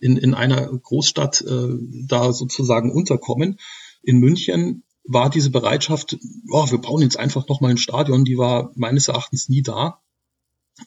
in, 0.00 0.16
in 0.16 0.34
einer 0.34 0.66
Großstadt 0.66 1.42
äh, 1.42 1.68
da 2.08 2.32
sozusagen 2.32 2.92
unterkommen. 2.92 3.58
In 4.02 4.18
München 4.18 4.82
war 5.04 5.30
diese 5.30 5.50
Bereitschaft, 5.50 6.16
oh, 6.50 6.70
wir 6.70 6.78
bauen 6.78 7.02
jetzt 7.02 7.18
einfach 7.18 7.48
nochmal 7.48 7.72
ein 7.72 7.78
Stadion, 7.78 8.24
die 8.24 8.38
war 8.38 8.70
meines 8.74 9.08
Erachtens 9.08 9.48
nie 9.48 9.62
da. 9.62 10.00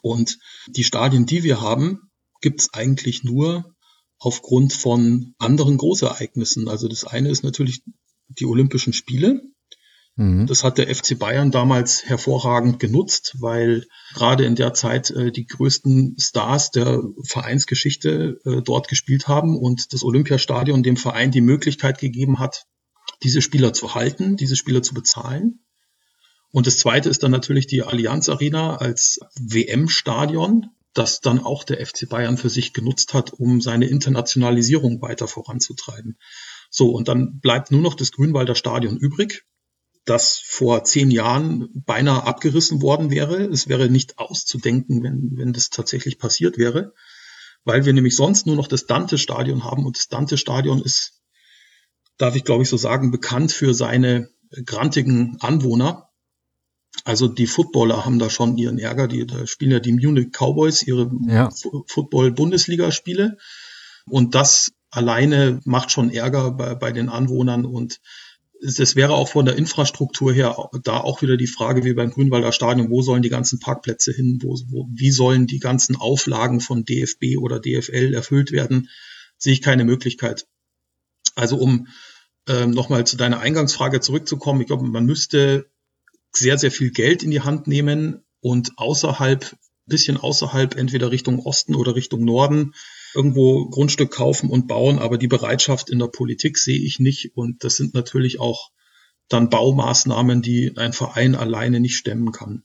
Und 0.01 0.39
die 0.67 0.83
Stadien, 0.83 1.25
die 1.25 1.43
wir 1.43 1.61
haben, 1.61 2.09
gibt 2.41 2.61
es 2.61 2.73
eigentlich 2.73 3.23
nur 3.23 3.75
aufgrund 4.17 4.73
von 4.73 5.33
anderen 5.37 5.77
Großereignissen. 5.77 6.67
Also 6.67 6.87
das 6.87 7.03
eine 7.03 7.29
ist 7.29 7.43
natürlich 7.43 7.83
die 8.27 8.45
Olympischen 8.45 8.93
Spiele. 8.93 9.43
Mhm. 10.15 10.47
Das 10.47 10.63
hat 10.63 10.77
der 10.77 10.93
FC 10.93 11.19
Bayern 11.19 11.51
damals 11.51 12.05
hervorragend 12.05 12.79
genutzt, 12.79 13.35
weil 13.39 13.85
gerade 14.13 14.45
in 14.45 14.55
der 14.55 14.73
Zeit 14.73 15.11
äh, 15.11 15.31
die 15.31 15.45
größten 15.45 16.15
Stars 16.17 16.71
der 16.71 17.03
Vereinsgeschichte 17.23 18.39
äh, 18.45 18.61
dort 18.61 18.87
gespielt 18.87 19.27
haben 19.27 19.57
und 19.57 19.93
das 19.93 20.03
Olympiastadion 20.03 20.83
dem 20.83 20.95
Verein 20.95 21.31
die 21.31 21.41
Möglichkeit 21.41 21.99
gegeben 21.99 22.39
hat, 22.39 22.65
diese 23.23 23.41
Spieler 23.41 23.73
zu 23.73 23.95
halten, 23.95 24.35
diese 24.37 24.55
Spieler 24.55 24.83
zu 24.83 24.93
bezahlen. 24.93 25.59
Und 26.51 26.67
das 26.67 26.77
zweite 26.77 27.09
ist 27.09 27.23
dann 27.23 27.31
natürlich 27.31 27.67
die 27.67 27.83
Allianz 27.83 28.29
Arena 28.29 28.77
als 28.77 29.19
WM-Stadion, 29.37 30.69
das 30.93 31.19
dann 31.19 31.39
auch 31.39 31.65
der 31.65 31.85
FC 31.85 32.07
Bayern 32.07 32.37
für 32.37 32.49
sich 32.49 32.71
genutzt 32.71 33.13
hat, 33.13 33.33
um 33.33 33.59
seine 33.59 33.87
Internationalisierung 33.87 35.01
weiter 35.01 35.27
voranzutreiben. 35.27 36.17
So, 36.69 36.91
und 36.91 37.09
dann 37.09 37.39
bleibt 37.39 37.71
nur 37.71 37.81
noch 37.81 37.95
das 37.95 38.13
Grünwalder 38.13 38.55
Stadion 38.55 38.97
übrig, 38.97 39.43
das 40.05 40.39
vor 40.45 40.83
zehn 40.85 41.11
Jahren 41.11 41.69
beinahe 41.73 42.23
abgerissen 42.23 42.81
worden 42.81 43.11
wäre. 43.11 43.43
Es 43.43 43.67
wäre 43.67 43.89
nicht 43.89 44.19
auszudenken, 44.19 45.03
wenn, 45.03 45.31
wenn 45.35 45.51
das 45.51 45.69
tatsächlich 45.69 46.19
passiert 46.19 46.57
wäre, 46.57 46.93
weil 47.65 47.85
wir 47.85 47.91
nämlich 47.91 48.15
sonst 48.15 48.45
nur 48.45 48.55
noch 48.55 48.67
das 48.67 48.85
Dante-Stadion 48.85 49.63
haben 49.63 49.85
und 49.85 49.97
das 49.97 50.07
Dante-Stadion 50.07 50.81
ist 50.81 51.19
darf 52.17 52.35
ich 52.35 52.43
glaube 52.43 52.63
ich 52.63 52.69
so 52.69 52.77
sagen, 52.77 53.11
bekannt 53.11 53.51
für 53.51 53.73
seine 53.73 54.29
grantigen 54.65 55.37
Anwohner. 55.39 56.09
Also 57.03 57.27
die 57.27 57.47
Footballer 57.47 58.05
haben 58.05 58.19
da 58.19 58.29
schon 58.29 58.57
ihren 58.57 58.79
Ärger. 58.79 59.07
Die 59.07 59.27
da 59.27 59.45
spielen 59.45 59.71
ja 59.71 59.79
die 59.79 59.91
Munich 59.91 60.31
Cowboys 60.31 60.81
ihre 60.81 61.11
ja. 61.27 61.49
Football-Bundesligaspiele. 61.87 63.37
Und 64.07 64.35
das 64.35 64.71
alleine 64.89 65.59
macht 65.65 65.91
schon 65.91 66.09
Ärger 66.09 66.51
bei, 66.51 66.75
bei 66.75 66.91
den 66.91 67.09
Anwohnern 67.09 67.65
und 67.65 67.99
es 68.61 68.95
wäre 68.95 69.13
auch 69.13 69.27
von 69.27 69.45
der 69.45 69.57
Infrastruktur 69.57 70.33
her 70.33 70.69
da 70.83 70.97
auch 70.97 71.21
wieder 71.21 71.37
die 71.37 71.47
Frage 71.47 71.83
wie 71.83 71.93
beim 71.93 72.11
Grünwalder 72.11 72.51
Stadion, 72.51 72.89
wo 72.89 73.01
sollen 73.01 73.21
die 73.21 73.29
ganzen 73.29 73.59
Parkplätze 73.59 74.13
hin, 74.13 74.39
wo, 74.41 74.57
wo, 74.69 74.87
wie 74.91 75.11
sollen 75.11 75.45
die 75.45 75.59
ganzen 75.59 75.95
Auflagen 75.95 76.61
von 76.61 76.85
DFB 76.85 77.37
oder 77.37 77.59
DFL 77.59 78.13
erfüllt 78.13 78.51
werden, 78.51 78.89
sehe 79.37 79.53
ich 79.53 79.61
keine 79.61 79.83
Möglichkeit. 79.83 80.47
Also 81.35 81.57
um 81.57 81.87
ähm, 82.47 82.71
nochmal 82.71 83.05
zu 83.05 83.17
deiner 83.17 83.39
Eingangsfrage 83.39 83.99
zurückzukommen, 83.99 84.61
ich 84.61 84.67
glaube, 84.67 84.85
man 84.85 85.05
müsste 85.05 85.69
sehr, 86.33 86.57
sehr 86.57 86.71
viel 86.71 86.91
Geld 86.91 87.23
in 87.23 87.31
die 87.31 87.41
Hand 87.41 87.67
nehmen 87.67 88.23
und 88.41 88.73
außerhalb, 88.77 89.55
bisschen 89.85 90.17
außerhalb, 90.17 90.75
entweder 90.75 91.11
Richtung 91.11 91.39
Osten 91.39 91.75
oder 91.75 91.95
Richtung 91.95 92.23
Norden, 92.23 92.73
irgendwo 93.13 93.69
Grundstück 93.69 94.11
kaufen 94.11 94.49
und 94.49 94.67
bauen, 94.67 94.99
aber 94.99 95.17
die 95.17 95.27
Bereitschaft 95.27 95.89
in 95.89 95.99
der 95.99 96.07
Politik 96.07 96.57
sehe 96.57 96.79
ich 96.79 96.99
nicht. 96.99 97.35
Und 97.35 97.63
das 97.63 97.77
sind 97.77 97.93
natürlich 97.93 98.39
auch 98.39 98.71
dann 99.29 99.49
Baumaßnahmen, 99.49 100.41
die 100.41 100.73
ein 100.77 100.93
Verein 100.93 101.35
alleine 101.35 101.79
nicht 101.79 101.97
stemmen 101.97 102.31
kann. 102.31 102.63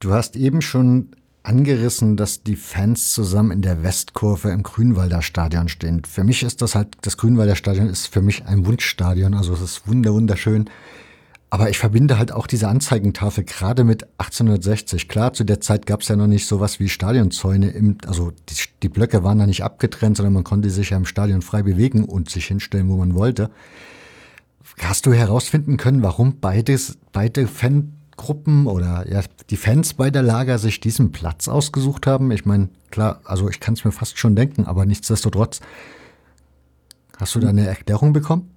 Du 0.00 0.12
hast 0.12 0.36
eben 0.36 0.62
schon 0.62 1.10
angerissen, 1.48 2.16
dass 2.16 2.42
die 2.42 2.56
Fans 2.56 3.12
zusammen 3.14 3.50
in 3.50 3.62
der 3.62 3.82
Westkurve 3.82 4.50
im 4.50 4.62
Grünwalder 4.62 5.22
Stadion 5.22 5.68
stehen. 5.68 6.02
Für 6.04 6.22
mich 6.22 6.42
ist 6.42 6.60
das 6.60 6.74
halt, 6.74 6.88
das 7.00 7.16
Grünwalder 7.16 7.56
Stadion 7.56 7.88
ist 7.88 8.06
für 8.06 8.20
mich 8.20 8.44
ein 8.44 8.66
Wunschstadion, 8.66 9.32
also 9.34 9.54
es 9.54 9.62
ist 9.62 9.88
wunderschön. 9.88 10.68
Aber 11.50 11.70
ich 11.70 11.78
verbinde 11.78 12.18
halt 12.18 12.30
auch 12.30 12.46
diese 12.46 12.68
Anzeigentafel 12.68 13.44
gerade 13.44 13.82
mit 13.82 14.04
1860. 14.18 15.08
Klar, 15.08 15.32
zu 15.32 15.44
der 15.44 15.62
Zeit 15.62 15.86
gab 15.86 16.02
es 16.02 16.08
ja 16.08 16.16
noch 16.16 16.26
nicht 16.26 16.46
sowas 16.46 16.78
wie 16.78 16.90
Stadionzäune. 16.90 17.70
Im, 17.70 17.96
also 18.06 18.32
die, 18.50 18.54
die 18.82 18.90
Blöcke 18.90 19.24
waren 19.24 19.38
da 19.38 19.46
nicht 19.46 19.64
abgetrennt, 19.64 20.18
sondern 20.18 20.34
man 20.34 20.44
konnte 20.44 20.68
sich 20.68 20.90
ja 20.90 20.98
im 20.98 21.06
Stadion 21.06 21.40
frei 21.40 21.62
bewegen 21.62 22.04
und 22.04 22.28
sich 22.28 22.46
hinstellen, 22.46 22.90
wo 22.90 22.98
man 22.98 23.14
wollte. 23.14 23.50
Hast 24.78 25.06
du 25.06 25.14
herausfinden 25.14 25.78
können, 25.78 26.02
warum 26.02 26.38
beides, 26.38 26.98
beide 27.12 27.46
Fangruppen 28.18 28.66
oder 28.66 29.06
ja, 29.10 29.22
die 29.48 29.56
Fans 29.56 29.94
beider 29.94 30.22
Lager 30.22 30.58
sich 30.58 30.80
diesen 30.80 31.12
Platz 31.12 31.48
ausgesucht 31.48 32.06
haben? 32.06 32.30
Ich 32.32 32.44
meine, 32.44 32.68
klar, 32.90 33.20
also 33.24 33.48
ich 33.48 33.60
kann 33.60 33.74
es 33.74 33.84
mir 33.84 33.92
fast 33.92 34.18
schon 34.18 34.36
denken, 34.36 34.66
aber 34.66 34.84
nichtsdestotrotz. 34.84 35.60
Hast 37.16 37.34
du 37.34 37.40
da 37.40 37.48
eine 37.48 37.66
Erklärung 37.66 38.12
bekommen? 38.12 38.50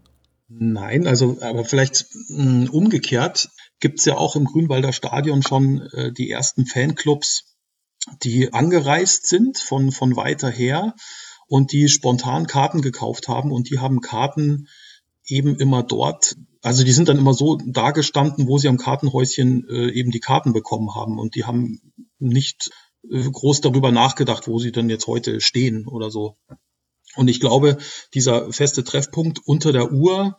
Nein, 0.50 1.08
also 1.08 1.38
aber 1.42 1.64
vielleicht 1.64 2.08
mh, 2.30 2.44
hm, 2.44 2.70
umgekehrt 2.70 3.50
gibt's 3.80 4.06
ja 4.06 4.18
auch 4.18 4.36
im 4.36 4.46
Grünwalder 4.46 4.94
Stadion 4.94 5.42
schon 5.42 5.82
äh, 5.94 6.12
die 6.12 6.30
ersten 6.30 6.66
Fanclubs, 6.66 7.56
die 8.24 8.54
angereist 8.54 9.28
sind 9.28 9.58
von, 9.58 9.92
von 9.92 10.16
weiter 10.16 10.50
her 10.50 10.96
und 11.48 11.72
die 11.72 11.88
spontan 11.88 12.48
Karten 12.48 12.82
gekauft 12.82 13.28
haben 13.28 13.52
und 13.52 13.70
die 13.70 13.80
haben 13.80 14.02
Karten 14.02 14.68
eben 15.26 15.56
immer 15.56 15.84
dort, 15.84 16.36
also 16.62 16.84
die 16.84 16.92
sind 16.92 17.10
dann 17.10 17.18
immer 17.18 17.34
so 17.34 17.58
dagestanden, 17.58 18.48
wo 18.48 18.58
sie 18.58 18.68
am 18.68 18.78
Kartenhäuschen 18.78 19.68
äh, 19.68 19.92
eben 19.92 20.12
die 20.12 20.20
Karten 20.20 20.54
bekommen 20.54 20.94
haben 20.94 21.20
und 21.20 21.36
die 21.36 21.46
haben 21.46 21.94
nicht 22.20 22.70
äh, 23.10 23.30
groß 23.30 23.62
darüber 23.62 23.92
nachgedacht, 23.92 24.48
wo 24.48 24.60
sie 24.60 24.72
denn 24.72 24.90
jetzt 24.90 25.08
heute 25.08 25.42
stehen 25.42 25.88
oder 25.88 26.12
so. 26.12 26.38
Und 27.16 27.28
ich 27.28 27.40
glaube, 27.40 27.78
dieser 28.14 28.54
feste 28.54 28.84
Treffpunkt 28.84 29.40
unter 29.44 29.74
der 29.74 29.92
Uhr, 29.92 30.38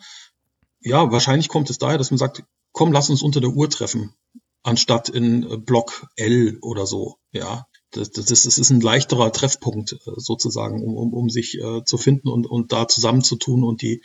ja, 0.80 1.10
wahrscheinlich 1.10 1.48
kommt 1.48 1.70
es 1.70 1.78
daher, 1.78 1.98
dass 1.98 2.10
man 2.10 2.18
sagt, 2.18 2.44
komm, 2.72 2.92
lass 2.92 3.10
uns 3.10 3.22
unter 3.22 3.40
der 3.40 3.50
Uhr 3.50 3.68
treffen, 3.68 4.14
anstatt 4.62 5.08
in 5.08 5.42
äh, 5.42 5.56
Block 5.56 6.06
L 6.16 6.58
oder 6.62 6.86
so, 6.86 7.16
ja. 7.32 7.66
Das, 7.90 8.10
das, 8.10 8.30
ist, 8.30 8.46
das 8.46 8.56
ist 8.56 8.70
ein 8.70 8.80
leichterer 8.80 9.32
Treffpunkt 9.32 9.92
äh, 9.92 9.96
sozusagen, 10.16 10.82
um, 10.82 10.96
um, 10.96 11.12
um 11.12 11.28
sich 11.28 11.58
äh, 11.58 11.84
zu 11.84 11.98
finden 11.98 12.28
und, 12.28 12.46
und 12.46 12.72
da 12.72 12.88
zusammenzutun 12.88 13.64
und 13.64 13.82
die 13.82 14.02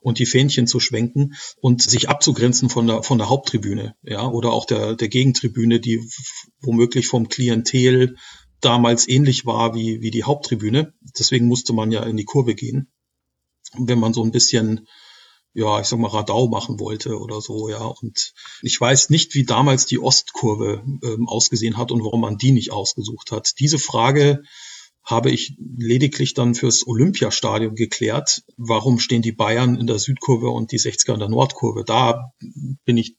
und 0.00 0.18
die 0.18 0.26
Fähnchen 0.26 0.66
zu 0.66 0.80
schwenken 0.80 1.34
und 1.60 1.82
sich 1.82 2.08
abzugrenzen 2.08 2.70
von 2.70 2.86
der 2.86 3.02
von 3.02 3.18
der 3.18 3.28
Haupttribüne, 3.28 3.94
ja, 4.02 4.26
oder 4.26 4.52
auch 4.52 4.64
der 4.64 4.96
der 4.96 5.08
Gegentribüne, 5.08 5.80
die 5.80 6.00
womöglich 6.60 7.06
vom 7.06 7.28
Klientel 7.28 8.16
damals 8.60 9.08
ähnlich 9.08 9.46
war 9.46 9.74
wie, 9.74 10.00
wie 10.00 10.10
die 10.10 10.24
Haupttribüne. 10.24 10.94
Deswegen 11.18 11.46
musste 11.46 11.72
man 11.72 11.90
ja 11.90 12.02
in 12.02 12.16
die 12.16 12.24
Kurve 12.24 12.54
gehen. 12.54 12.92
wenn 13.78 14.00
man 14.00 14.12
so 14.12 14.22
ein 14.24 14.32
bisschen, 14.32 14.88
ja, 15.54 15.80
ich 15.80 15.86
sag 15.86 15.98
mal, 15.98 16.08
Radau 16.08 16.48
machen 16.48 16.80
wollte 16.80 17.18
oder 17.18 17.40
so, 17.40 17.68
ja. 17.68 17.84
Und 17.84 18.32
ich 18.62 18.80
weiß 18.80 19.10
nicht, 19.10 19.34
wie 19.34 19.44
damals 19.44 19.86
die 19.86 19.98
Ostkurve 19.98 20.82
ähm, 21.04 21.28
ausgesehen 21.28 21.76
hat 21.76 21.92
und 21.92 22.04
warum 22.04 22.20
man 22.20 22.36
die 22.36 22.52
nicht 22.52 22.72
ausgesucht 22.72 23.32
hat. 23.32 23.52
Diese 23.58 23.78
Frage 23.78 24.42
habe 25.04 25.30
ich 25.30 25.56
lediglich 25.58 26.34
dann 26.34 26.54
fürs 26.54 26.86
Olympiastadion 26.86 27.74
geklärt. 27.74 28.42
Warum 28.56 28.98
stehen 28.98 29.22
die 29.22 29.32
Bayern 29.32 29.76
in 29.76 29.86
der 29.86 29.98
Südkurve 29.98 30.50
und 30.50 30.72
die 30.72 30.78
60er 30.78 31.14
in 31.14 31.20
der 31.20 31.28
Nordkurve? 31.28 31.84
Da 31.84 32.32
bin 32.84 32.96
ich 32.96 33.16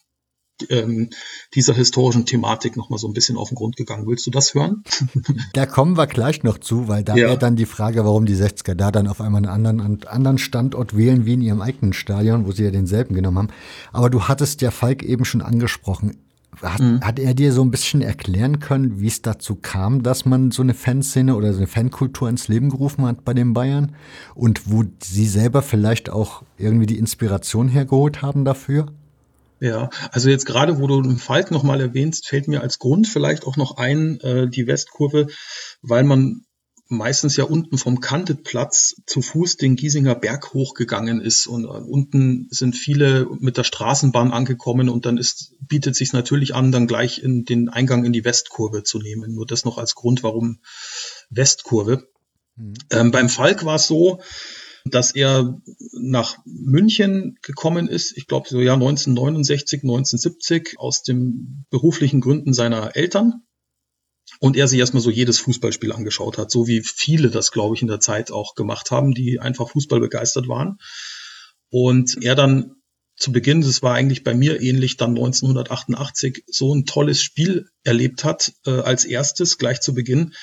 ähm, 0.69 1.09
dieser 1.55 1.73
historischen 1.73 2.25
Thematik 2.25 2.77
noch 2.77 2.89
mal 2.89 2.97
so 2.97 3.07
ein 3.07 3.13
bisschen 3.13 3.38
auf 3.38 3.49
den 3.49 3.55
Grund 3.55 3.75
gegangen. 3.75 4.07
Willst 4.07 4.25
du 4.27 4.32
das 4.32 4.53
hören? 4.53 4.84
Da 5.53 5.65
kommen 5.65 5.97
wir 5.97 6.07
gleich 6.07 6.43
noch 6.43 6.59
zu, 6.59 6.88
weil 6.88 7.03
da 7.03 7.15
ja. 7.15 7.27
wäre 7.27 7.38
dann 7.38 7.55
die 7.55 7.65
Frage, 7.65 8.05
warum 8.05 8.25
die 8.25 8.36
60er 8.36 8.75
da 8.75 8.91
dann 8.91 9.07
auf 9.07 9.19
einmal 9.19 9.39
einen 9.39 9.51
anderen, 9.51 9.82
einen 9.82 10.03
anderen 10.05 10.38
Standort 10.38 10.95
wählen 10.95 11.25
wie 11.25 11.34
in 11.34 11.41
ihrem 11.41 11.61
eigenen 11.61 11.93
Stadion, 11.93 12.45
wo 12.45 12.51
sie 12.51 12.63
ja 12.63 12.71
denselben 12.71 13.15
genommen 13.15 13.38
haben. 13.38 13.49
Aber 13.91 14.09
du 14.09 14.27
hattest 14.27 14.61
ja 14.61 14.71
Falk 14.71 15.03
eben 15.03 15.25
schon 15.25 15.41
angesprochen. 15.41 16.17
Hat, 16.62 16.80
mhm. 16.80 17.01
hat 17.01 17.20
er 17.20 17.34
dir 17.34 17.53
so 17.53 17.64
ein 17.64 17.72
bisschen 17.72 18.01
erklären 18.01 18.59
können, 18.59 18.99
wie 18.99 19.07
es 19.07 19.22
dazu 19.22 19.55
kam, 19.55 20.03
dass 20.03 20.26
man 20.26 20.51
so 20.51 20.62
eine 20.62 20.74
Fanszene 20.74 21.36
oder 21.36 21.53
so 21.53 21.57
eine 21.57 21.68
Fankultur 21.68 22.30
ins 22.30 22.47
Leben 22.47 22.70
gerufen 22.70 23.05
hat 23.05 23.24
bei 23.26 23.34
den 23.34 23.53
Bayern? 23.53 23.95
Und 24.36 24.70
wo 24.70 24.84
sie 25.01 25.28
selber 25.28 25.62
vielleicht 25.62 26.09
auch 26.09 26.43
irgendwie 26.57 26.86
die 26.86 26.97
Inspiration 26.97 27.68
hergeholt 27.68 28.22
haben 28.22 28.45
dafür? 28.45 28.88
Ja, 29.59 29.89
also 30.12 30.30
jetzt 30.30 30.45
gerade, 30.45 30.80
wo 30.80 30.88
du 30.88 31.01
den 31.01 31.18
Falk 31.18 31.51
nochmal 31.51 31.82
erwähnst, 31.82 32.28
fällt 32.28 32.47
mir 32.47 32.62
als 32.62 32.80
Grund 32.80 33.07
vielleicht 33.07 33.45
auch 33.45 33.57
noch 33.57 33.78
ein, 33.78 34.20
äh, 34.22 34.49
die 34.49 34.66
Westkurve, 34.66 35.28
weil 35.84 36.03
man 36.03 36.45
meistens 36.91 37.37
ja 37.37 37.45
unten 37.45 37.77
vom 37.77 37.99
Kanteplatz 38.01 38.95
zu 39.07 39.21
Fuß 39.21 39.57
den 39.57 39.75
Giesinger 39.75 40.15
Berg 40.15 40.53
hochgegangen 40.53 41.21
ist 41.21 41.47
und 41.47 41.63
äh, 41.63 41.67
unten 41.67 42.47
sind 42.51 42.75
viele 42.75 43.27
mit 43.39 43.57
der 43.57 43.63
Straßenbahn 43.63 44.31
angekommen 44.31 44.89
und 44.89 45.05
dann 45.05 45.17
ist, 45.17 45.55
bietet 45.61 45.95
sich 45.95 46.13
natürlich 46.13 46.53
an, 46.53 46.71
dann 46.71 46.87
gleich 46.87 47.23
in 47.23 47.45
den 47.45 47.69
Eingang 47.69 48.05
in 48.05 48.13
die 48.13 48.25
Westkurve 48.25 48.83
zu 48.83 48.99
nehmen. 48.99 49.33
Nur 49.33 49.45
das 49.45 49.65
noch 49.65 49.77
als 49.77 49.95
Grund, 49.95 50.21
warum 50.23 50.59
Westkurve. 51.29 52.07
Mhm. 52.55 52.73
Ähm, 52.91 53.11
beim 53.11 53.29
Falk 53.29 53.65
war 53.65 53.75
es 53.75 53.87
so, 53.87 54.19
dass 54.85 55.11
er 55.11 55.61
nach 55.93 56.37
München 56.45 57.37
gekommen 57.41 57.87
ist, 57.87 58.17
ich 58.17 58.27
glaube 58.27 58.49
so 58.49 58.59
Jahr 58.59 58.75
1969, 58.75 59.83
1970, 59.83 60.75
aus 60.77 61.03
den 61.03 61.65
beruflichen 61.69 62.21
Gründen 62.21 62.53
seiner 62.53 62.95
Eltern. 62.95 63.43
Und 64.39 64.57
er 64.57 64.67
sich 64.67 64.79
erstmal 64.79 65.03
so 65.03 65.11
jedes 65.11 65.39
Fußballspiel 65.39 65.91
angeschaut 65.91 66.38
hat, 66.38 66.51
so 66.51 66.67
wie 66.67 66.82
viele 66.82 67.29
das, 67.29 67.51
glaube 67.51 67.75
ich, 67.75 67.82
in 67.82 67.88
der 67.88 67.99
Zeit 67.99 68.32
auch 68.32 68.55
gemacht 68.55 68.91
haben, 68.91 69.13
die 69.13 69.39
einfach 69.39 69.69
Fußball 69.69 69.99
begeistert 69.99 70.47
waren. 70.47 70.77
Und 71.69 72.17
er 72.23 72.36
dann 72.36 72.75
zu 73.17 73.32
Beginn, 73.32 73.61
das 73.61 73.84
war 73.84 73.93
eigentlich 73.93 74.23
bei 74.23 74.34
mir 74.34 74.61
ähnlich, 74.61 74.97
dann 74.97 75.11
1988 75.11 76.43
so 76.47 76.73
ein 76.73 76.86
tolles 76.86 77.21
Spiel 77.21 77.69
erlebt 77.84 78.23
hat, 78.23 78.53
äh, 78.65 78.71
als 78.71 79.05
erstes 79.05 79.57
gleich 79.57 79.79
zu 79.79 79.93
Beginn, 79.93 80.34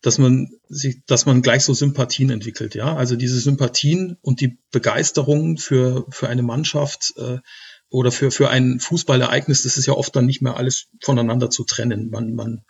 dass 0.00 0.18
man 0.18 0.48
sich, 0.68 1.04
dass 1.06 1.26
man 1.26 1.42
gleich 1.42 1.64
so 1.64 1.74
Sympathien 1.74 2.30
entwickelt, 2.30 2.74
ja. 2.74 2.94
Also 2.96 3.16
diese 3.16 3.40
Sympathien 3.40 4.16
und 4.20 4.40
die 4.40 4.58
Begeisterung 4.70 5.58
für, 5.58 6.06
für 6.10 6.28
eine 6.28 6.42
Mannschaft 6.42 7.14
äh, 7.16 7.38
oder 7.90 8.10
für, 8.10 8.30
für 8.30 8.50
ein 8.50 8.80
Fußballereignis, 8.80 9.62
das 9.62 9.76
ist 9.76 9.86
ja 9.86 9.94
oft 9.94 10.14
dann 10.16 10.26
nicht 10.26 10.42
mehr 10.42 10.56
alles 10.56 10.88
voneinander 11.02 11.50
zu 11.50 11.64
trennen. 11.64 12.10
Man, 12.10 12.34
man, 12.34 12.64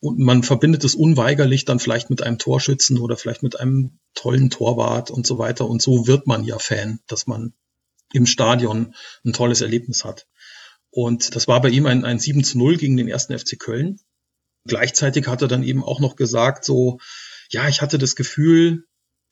und 0.00 0.18
man 0.18 0.42
verbindet 0.42 0.82
es 0.84 0.94
unweigerlich 0.94 1.66
dann 1.66 1.78
vielleicht 1.78 2.08
mit 2.08 2.22
einem 2.22 2.38
Torschützen 2.38 2.98
oder 2.98 3.16
vielleicht 3.16 3.42
mit 3.42 3.60
einem 3.60 3.98
tollen 4.14 4.48
Torwart 4.48 5.10
und 5.10 5.26
so 5.26 5.38
weiter. 5.38 5.68
Und 5.68 5.82
so 5.82 6.06
wird 6.06 6.26
man 6.26 6.42
ja 6.44 6.58
Fan, 6.58 7.00
dass 7.06 7.26
man 7.26 7.52
im 8.12 8.26
Stadion 8.26 8.94
ein 9.24 9.34
tolles 9.34 9.60
Erlebnis 9.60 10.04
hat. 10.04 10.26
Und 10.90 11.36
das 11.36 11.46
war 11.48 11.60
bei 11.60 11.68
ihm 11.68 11.86
ein, 11.86 12.04
ein 12.04 12.18
7 12.18 12.42
zu 12.42 12.58
0 12.58 12.78
gegen 12.78 12.96
den 12.96 13.08
ersten 13.08 13.38
FC 13.38 13.58
Köln. 13.58 14.00
Gleichzeitig 14.66 15.26
hat 15.26 15.42
er 15.42 15.48
dann 15.48 15.62
eben 15.62 15.84
auch 15.84 16.00
noch 16.00 16.16
gesagt, 16.16 16.64
so, 16.64 16.98
ja, 17.50 17.68
ich 17.68 17.82
hatte 17.82 17.98
das 17.98 18.16
Gefühl, 18.16 18.84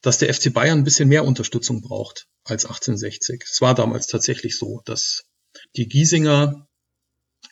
dass 0.03 0.19
der 0.19 0.33
FC 0.33 0.53
Bayern 0.53 0.79
ein 0.79 0.85
bisschen 0.85 1.09
mehr 1.09 1.25
Unterstützung 1.25 1.81
braucht 1.81 2.27
als 2.45 2.67
1860. 2.67 3.43
Es 3.51 3.61
war 3.61 3.75
damals 3.75 4.07
tatsächlich 4.07 4.59
so, 4.59 4.83
dass 4.85 5.25
die 5.77 5.89
Giesinger 5.89 6.68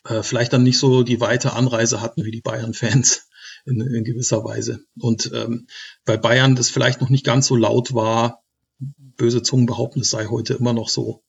äh, 0.04 0.22
vielleicht 0.22 0.52
dann 0.52 0.62
nicht 0.62 0.78
so 0.78 1.02
die 1.02 1.20
weite 1.20 1.52
Anreise 1.52 2.00
hatten 2.00 2.24
wie 2.24 2.30
die 2.30 2.40
Bayern-Fans 2.40 3.28
in, 3.64 3.80
in, 3.80 4.04
gewisser 4.04 4.44
Weise. 4.44 4.80
Und 4.98 5.30
ähm, 5.34 5.66
bei 6.04 6.16
Bayern 6.16 6.56
das 6.56 6.70
vielleicht 6.70 7.00
noch 7.00 7.10
nicht 7.10 7.24
ganz 7.24 7.46
so 7.46 7.56
laut 7.56 7.94
war, 7.94 8.42
böse 8.78 9.42
Zungen 9.42 9.66
behaupten, 9.66 10.00
es 10.00 10.10
sei 10.10 10.26
heute 10.26 10.54
immer 10.54 10.72
noch 10.72 10.88
so. 10.88 11.22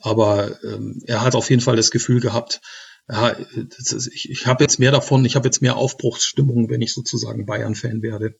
Aber 0.00 0.62
ähm, 0.64 1.02
er 1.06 1.22
hat 1.22 1.34
auf 1.34 1.50
jeden 1.50 1.62
Fall 1.62 1.76
das 1.76 1.90
Gefühl 1.90 2.20
gehabt, 2.20 2.60
ja, 3.08 3.28
ist, 3.28 4.10
ich, 4.12 4.30
ich 4.30 4.46
habe 4.46 4.64
jetzt 4.64 4.78
mehr 4.78 4.92
davon, 4.92 5.24
ich 5.24 5.36
habe 5.36 5.46
jetzt 5.46 5.60
mehr 5.60 5.76
Aufbruchsstimmung, 5.76 6.70
wenn 6.70 6.80
ich 6.80 6.94
sozusagen 6.94 7.44
Bayern-Fan 7.44 8.02
werde. 8.02 8.36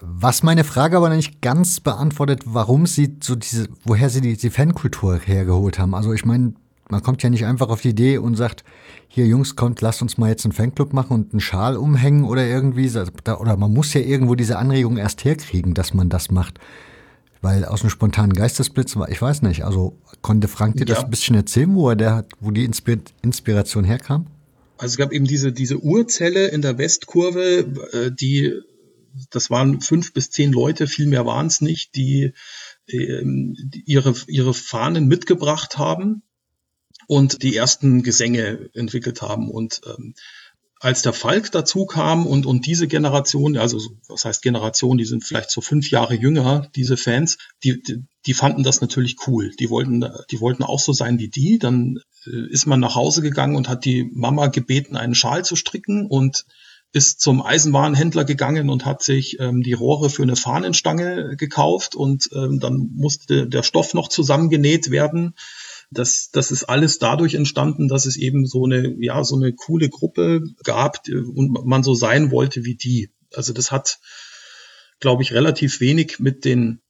Was 0.00 0.42
meine 0.42 0.64
Frage 0.64 0.96
aber 0.96 1.08
nicht 1.10 1.42
ganz 1.42 1.80
beantwortet, 1.80 2.42
warum 2.44 2.86
sie 2.86 3.16
so 3.22 3.34
diese, 3.34 3.68
woher 3.84 4.10
sie 4.10 4.20
die, 4.20 4.36
die 4.36 4.50
Fankultur 4.50 5.18
hergeholt 5.18 5.78
haben. 5.78 5.94
Also 5.94 6.12
ich 6.12 6.24
meine, 6.24 6.54
man 6.90 7.02
kommt 7.02 7.22
ja 7.22 7.30
nicht 7.30 7.44
einfach 7.44 7.68
auf 7.68 7.82
die 7.82 7.90
Idee 7.90 8.18
und 8.18 8.36
sagt, 8.36 8.64
hier 9.08 9.26
Jungs, 9.26 9.56
kommt, 9.56 9.80
lasst 9.80 10.02
uns 10.02 10.18
mal 10.18 10.28
jetzt 10.28 10.44
einen 10.44 10.52
Fanclub 10.52 10.92
machen 10.92 11.12
und 11.12 11.32
einen 11.32 11.40
Schal 11.40 11.76
umhängen 11.76 12.24
oder 12.24 12.46
irgendwie. 12.46 12.88
Oder 12.88 13.56
man 13.56 13.72
muss 13.72 13.94
ja 13.94 14.00
irgendwo 14.00 14.34
diese 14.34 14.58
Anregung 14.58 14.96
erst 14.96 15.24
herkriegen, 15.24 15.74
dass 15.74 15.94
man 15.94 16.08
das 16.08 16.30
macht. 16.30 16.58
Weil 17.40 17.64
aus 17.64 17.82
einem 17.82 17.90
spontanen 17.90 18.32
Geistesblitz 18.32 18.96
war, 18.96 19.08
ich 19.10 19.22
weiß 19.22 19.42
nicht, 19.42 19.64
also 19.64 19.96
konnte 20.22 20.48
Frank 20.48 20.76
dir 20.76 20.86
ja. 20.86 20.94
das 20.94 21.04
ein 21.04 21.10
bisschen 21.10 21.36
erzählen, 21.36 21.74
wo 21.74 21.88
er 21.88 21.96
der 21.96 22.14
hat, 22.16 22.32
wo 22.40 22.50
die 22.50 22.64
Inspiration 22.64 23.84
herkam? 23.84 24.26
Also 24.76 24.92
es 24.92 24.96
gab 24.96 25.12
eben 25.12 25.24
diese, 25.24 25.52
diese 25.52 25.78
Urzelle 25.78 26.48
in 26.48 26.62
der 26.62 26.78
Westkurve, 26.78 27.66
äh, 27.92 28.10
die, 28.12 28.52
das 29.30 29.50
waren 29.50 29.80
fünf 29.80 30.12
bis 30.12 30.30
zehn 30.30 30.52
Leute, 30.52 30.86
viel 30.86 31.06
mehr 31.06 31.26
waren 31.26 31.46
es 31.46 31.60
nicht, 31.60 31.94
die, 31.96 32.32
ähm, 32.88 33.54
die 33.56 33.82
ihre, 33.86 34.14
ihre 34.26 34.54
Fahnen 34.54 35.06
mitgebracht 35.06 35.78
haben 35.78 36.22
und 37.08 37.42
die 37.42 37.56
ersten 37.56 38.02
Gesänge 38.04 38.70
entwickelt 38.74 39.22
haben. 39.22 39.50
Und 39.50 39.80
ähm, 39.86 40.14
als 40.78 41.02
der 41.02 41.14
Falk 41.14 41.50
dazu 41.50 41.86
kam 41.86 42.26
und, 42.26 42.46
und 42.46 42.66
diese 42.66 42.86
Generation, 42.86 43.56
also 43.56 43.80
was 44.06 44.24
heißt 44.24 44.42
Generation, 44.42 44.98
die 44.98 45.06
sind 45.06 45.24
vielleicht 45.24 45.50
so 45.50 45.60
fünf 45.60 45.90
Jahre 45.90 46.14
jünger, 46.14 46.68
diese 46.76 46.96
Fans, 46.96 47.38
die, 47.64 47.82
die, 47.82 48.04
die 48.26 48.34
fanden 48.34 48.62
das 48.62 48.80
natürlich 48.80 49.16
cool. 49.26 49.50
Die 49.58 49.70
wollten, 49.70 50.04
die 50.30 50.40
wollten 50.40 50.62
auch 50.62 50.78
so 50.78 50.92
sein 50.92 51.18
wie 51.18 51.28
die. 51.28 51.58
Dann 51.58 51.98
äh, 52.26 52.52
ist 52.52 52.66
man 52.66 52.78
nach 52.78 52.94
Hause 52.94 53.22
gegangen 53.22 53.56
und 53.56 53.68
hat 53.68 53.86
die 53.86 54.08
Mama 54.12 54.46
gebeten, 54.48 54.96
einen 54.96 55.16
Schal 55.16 55.44
zu 55.44 55.56
stricken 55.56 56.06
und 56.06 56.44
ist 56.92 57.20
zum 57.20 57.42
Eisenbahnhändler 57.42 58.24
gegangen 58.24 58.70
und 58.70 58.84
hat 58.84 59.02
sich 59.02 59.40
ähm, 59.40 59.62
die 59.62 59.72
Rohre 59.72 60.10
für 60.10 60.22
eine 60.22 60.36
Fahnenstange 60.36 61.36
gekauft 61.36 61.94
und 61.94 62.30
ähm, 62.34 62.60
dann 62.60 62.90
musste 62.94 63.46
der 63.46 63.62
Stoff 63.62 63.94
noch 63.94 64.08
zusammengenäht 64.08 64.90
werden 64.90 65.34
das, 65.90 66.30
das 66.32 66.50
ist 66.50 66.64
alles 66.64 66.98
dadurch 66.98 67.34
entstanden, 67.34 67.88
dass 67.88 68.06
es 68.06 68.16
eben 68.16 68.46
so 68.46 68.64
eine, 68.64 68.94
ja, 69.00 69.24
so 69.24 69.36
eine 69.36 69.52
coole 69.52 69.88
Gruppe 69.88 70.42
gab 70.62 71.02
und 71.08 71.66
man 71.66 71.82
so 71.82 71.94
sein 71.94 72.30
wollte 72.30 72.64
wie 72.64 72.74
die. 72.74 73.10
Also 73.34 73.52
das 73.52 73.70
hat, 73.70 73.98
glaube 75.00 75.22
ich, 75.22 75.32
relativ 75.32 75.80
wenig 75.80 76.18
mit 76.18 76.44
den 76.44 76.80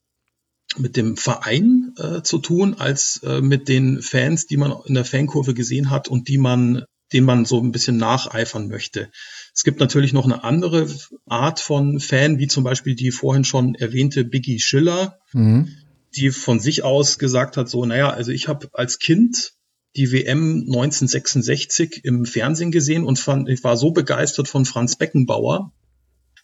mit 0.76 0.98
dem 0.98 1.16
Verein 1.16 1.94
äh, 1.96 2.20
zu 2.22 2.38
tun, 2.38 2.74
als 2.74 3.22
äh, 3.24 3.40
mit 3.40 3.68
den 3.68 4.02
Fans, 4.02 4.46
die 4.46 4.58
man 4.58 4.74
in 4.84 4.94
der 4.94 5.06
Fankurve 5.06 5.54
gesehen 5.54 5.88
hat 5.88 6.08
und 6.08 6.28
die 6.28 6.36
man, 6.36 6.84
den 7.14 7.24
man 7.24 7.46
so 7.46 7.58
ein 7.58 7.72
bisschen 7.72 7.96
nacheifern 7.96 8.68
möchte. 8.68 9.10
Es 9.54 9.64
gibt 9.64 9.80
natürlich 9.80 10.12
noch 10.12 10.26
eine 10.26 10.44
andere 10.44 10.86
Art 11.24 11.60
von 11.60 12.00
Fan, 12.00 12.38
wie 12.38 12.48
zum 12.48 12.64
Beispiel 12.64 12.94
die 12.94 13.12
vorhin 13.12 13.44
schon 13.44 13.76
erwähnte 13.76 14.24
Biggie 14.24 14.60
Schiller. 14.60 15.18
Mhm 15.32 15.74
die 16.16 16.30
von 16.30 16.60
sich 16.60 16.82
aus 16.82 17.18
gesagt 17.18 17.56
hat, 17.56 17.68
so, 17.68 17.84
naja, 17.84 18.10
also 18.10 18.32
ich 18.32 18.48
habe 18.48 18.68
als 18.72 18.98
Kind 18.98 19.52
die 19.96 20.12
WM 20.12 20.64
1966 20.66 22.04
im 22.04 22.24
Fernsehen 22.24 22.70
gesehen 22.70 23.04
und 23.04 23.18
fand, 23.18 23.48
ich 23.48 23.64
war 23.64 23.76
so 23.76 23.90
begeistert 23.90 24.48
von 24.48 24.64
Franz 24.64 24.96
Beckenbauer. 24.96 25.72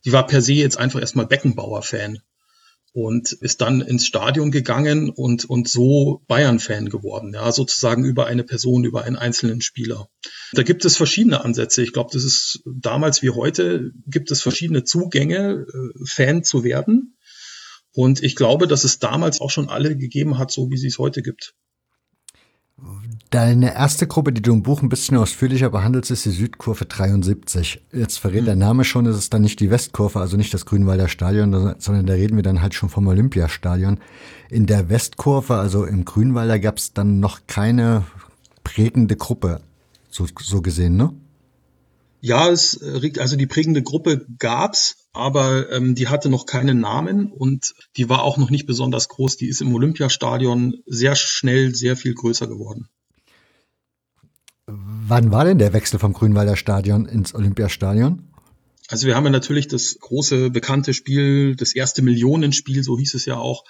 Die 0.04 0.12
war 0.12 0.26
per 0.26 0.42
se 0.42 0.54
jetzt 0.54 0.78
einfach 0.78 1.00
erstmal 1.00 1.26
Beckenbauer-Fan 1.26 2.20
und 2.94 3.32
ist 3.32 3.60
dann 3.60 3.80
ins 3.80 4.06
Stadion 4.06 4.52
gegangen 4.52 5.10
und, 5.10 5.44
und 5.44 5.68
so 5.68 6.22
Bayern-Fan 6.28 6.90
geworden, 6.90 7.32
ja, 7.34 7.50
sozusagen 7.50 8.04
über 8.04 8.26
eine 8.26 8.44
Person, 8.44 8.84
über 8.84 9.02
einen 9.02 9.16
einzelnen 9.16 9.60
Spieler. 9.60 10.08
Da 10.52 10.62
gibt 10.62 10.84
es 10.84 10.96
verschiedene 10.96 11.44
Ansätze. 11.44 11.82
Ich 11.82 11.92
glaube, 11.92 12.10
das 12.12 12.22
ist 12.22 12.62
damals 12.64 13.20
wie 13.22 13.30
heute, 13.30 13.90
gibt 14.06 14.30
es 14.30 14.42
verschiedene 14.42 14.84
Zugänge, 14.84 15.66
äh, 15.68 16.04
Fan 16.06 16.44
zu 16.44 16.62
werden. 16.62 17.13
Und 17.94 18.22
ich 18.22 18.34
glaube, 18.34 18.66
dass 18.66 18.84
es 18.84 18.98
damals 18.98 19.40
auch 19.40 19.50
schon 19.50 19.68
alle 19.68 19.96
gegeben 19.96 20.36
hat, 20.36 20.50
so 20.50 20.70
wie 20.70 20.76
sie 20.76 20.88
es 20.88 20.98
heute 20.98 21.22
gibt. 21.22 21.54
Deine 23.30 23.74
erste 23.74 24.08
Gruppe, 24.08 24.32
die 24.32 24.42
du 24.42 24.52
im 24.52 24.62
Buch 24.62 24.82
ein 24.82 24.88
bisschen 24.88 25.16
ausführlicher 25.16 25.70
behandelst, 25.70 26.10
ist 26.10 26.24
die 26.24 26.30
Südkurve 26.30 26.86
73. 26.86 27.82
Jetzt 27.92 28.18
verrät 28.18 28.42
mhm. 28.42 28.46
der 28.46 28.56
Name 28.56 28.84
schon, 28.84 29.06
es 29.06 29.16
ist 29.16 29.32
dann 29.32 29.42
nicht 29.42 29.60
die 29.60 29.70
Westkurve, 29.70 30.18
also 30.18 30.36
nicht 30.36 30.52
das 30.52 30.66
Grünwalder 30.66 31.08
Stadion, 31.08 31.76
sondern 31.78 32.06
da 32.06 32.14
reden 32.14 32.36
wir 32.36 32.42
dann 32.42 32.62
halt 32.62 32.74
schon 32.74 32.88
vom 32.88 33.06
Olympiastadion. 33.06 34.00
In 34.50 34.66
der 34.66 34.88
Westkurve, 34.88 35.54
also 35.54 35.84
im 35.84 36.04
Grünwalder, 36.04 36.58
gab 36.58 36.78
es 36.78 36.92
dann 36.92 37.20
noch 37.20 37.46
keine 37.46 38.04
prägende 38.64 39.16
Gruppe, 39.16 39.60
so, 40.10 40.26
so 40.40 40.60
gesehen, 40.60 40.96
ne? 40.96 41.12
Ja, 42.20 42.50
es, 42.50 42.80
also 43.18 43.36
die 43.36 43.46
prägende 43.46 43.82
Gruppe 43.82 44.26
gab's, 44.38 45.03
aber 45.14 45.70
ähm, 45.70 45.94
die 45.94 46.08
hatte 46.08 46.28
noch 46.28 46.44
keinen 46.44 46.80
Namen 46.80 47.30
und 47.30 47.74
die 47.96 48.08
war 48.08 48.22
auch 48.22 48.36
noch 48.36 48.50
nicht 48.50 48.66
besonders 48.66 49.08
groß. 49.08 49.36
Die 49.36 49.48
ist 49.48 49.62
im 49.62 49.74
Olympiastadion 49.74 50.82
sehr 50.86 51.14
schnell 51.14 51.74
sehr 51.74 51.96
viel 51.96 52.14
größer 52.14 52.48
geworden. 52.48 52.88
Wann 54.66 55.30
war 55.30 55.44
denn 55.44 55.58
der 55.58 55.72
Wechsel 55.72 55.98
vom 55.98 56.12
Grünwalder 56.12 56.56
Stadion 56.56 57.06
ins 57.06 57.34
Olympiastadion? 57.34 58.30
Also 58.88 59.06
wir 59.06 59.14
haben 59.14 59.24
ja 59.24 59.30
natürlich 59.30 59.68
das 59.68 59.98
große 60.00 60.50
bekannte 60.50 60.92
Spiel, 60.94 61.56
das 61.56 61.74
erste 61.74 62.02
Millionenspiel, 62.02 62.82
so 62.82 62.98
hieß 62.98 63.14
es 63.14 63.24
ja 63.24 63.36
auch, 63.36 63.64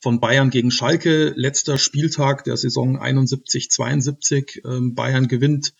von 0.00 0.20
Bayern 0.20 0.50
gegen 0.50 0.70
Schalke. 0.70 1.32
Letzter 1.36 1.78
Spieltag 1.78 2.44
der 2.44 2.56
Saison 2.56 2.98
71-72. 3.00 4.66
Ähm, 4.66 4.94
Bayern 4.94 5.28
gewinnt 5.28 5.74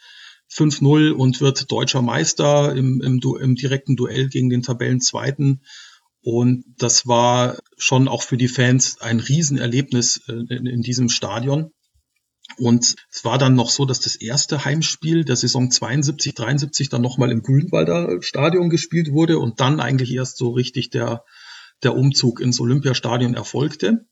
5-0 0.51 1.11
und 1.11 1.41
wird 1.41 1.71
deutscher 1.71 2.03
Meister 2.03 2.75
im, 2.75 3.01
im, 3.01 3.21
im 3.41 3.55
direkten 3.55 3.97
Duell 3.97 4.29
gegen 4.29 4.49
den 4.49 4.63
Tabellenzweiten. 4.63 5.63
Und 6.23 6.65
das 6.79 7.07
war 7.07 7.59
schon 7.77 8.09
auch 8.09 8.23
für 8.23 8.37
die 8.37 8.49
Fans 8.49 9.01
ein 9.01 9.21
Riesenerlebnis 9.21 10.23
äh, 10.29 10.33
in, 10.33 10.67
in 10.67 10.83
diesem 10.83 11.09
Stadion. 11.09 11.71
Und 12.59 12.97
es 13.11 13.25
war 13.25 13.39
dann 13.39 13.55
noch 13.55 13.71
so, 13.71 13.85
dass 13.85 14.01
das 14.01 14.17
erste 14.17 14.65
Heimspiel 14.65 15.25
der 15.25 15.37
Saison 15.37 15.71
72, 15.71 16.35
73 16.35 16.89
dann 16.89 17.03
nochmal 17.03 17.31
im 17.31 17.43
Grünwalder 17.43 18.23
Stadion 18.23 18.71
gespielt 18.71 19.11
wurde 19.11 19.39
und 19.39 19.61
dann 19.61 19.81
eigentlich 19.81 20.13
erst 20.13 20.39
so 20.39 20.51
richtig 20.51 20.91
der, 20.91 21.25
der 21.83 21.95
Umzug 21.95 22.41
ins 22.41 22.61
Olympiastadion 22.61 23.35
erfolgte. 23.35 24.07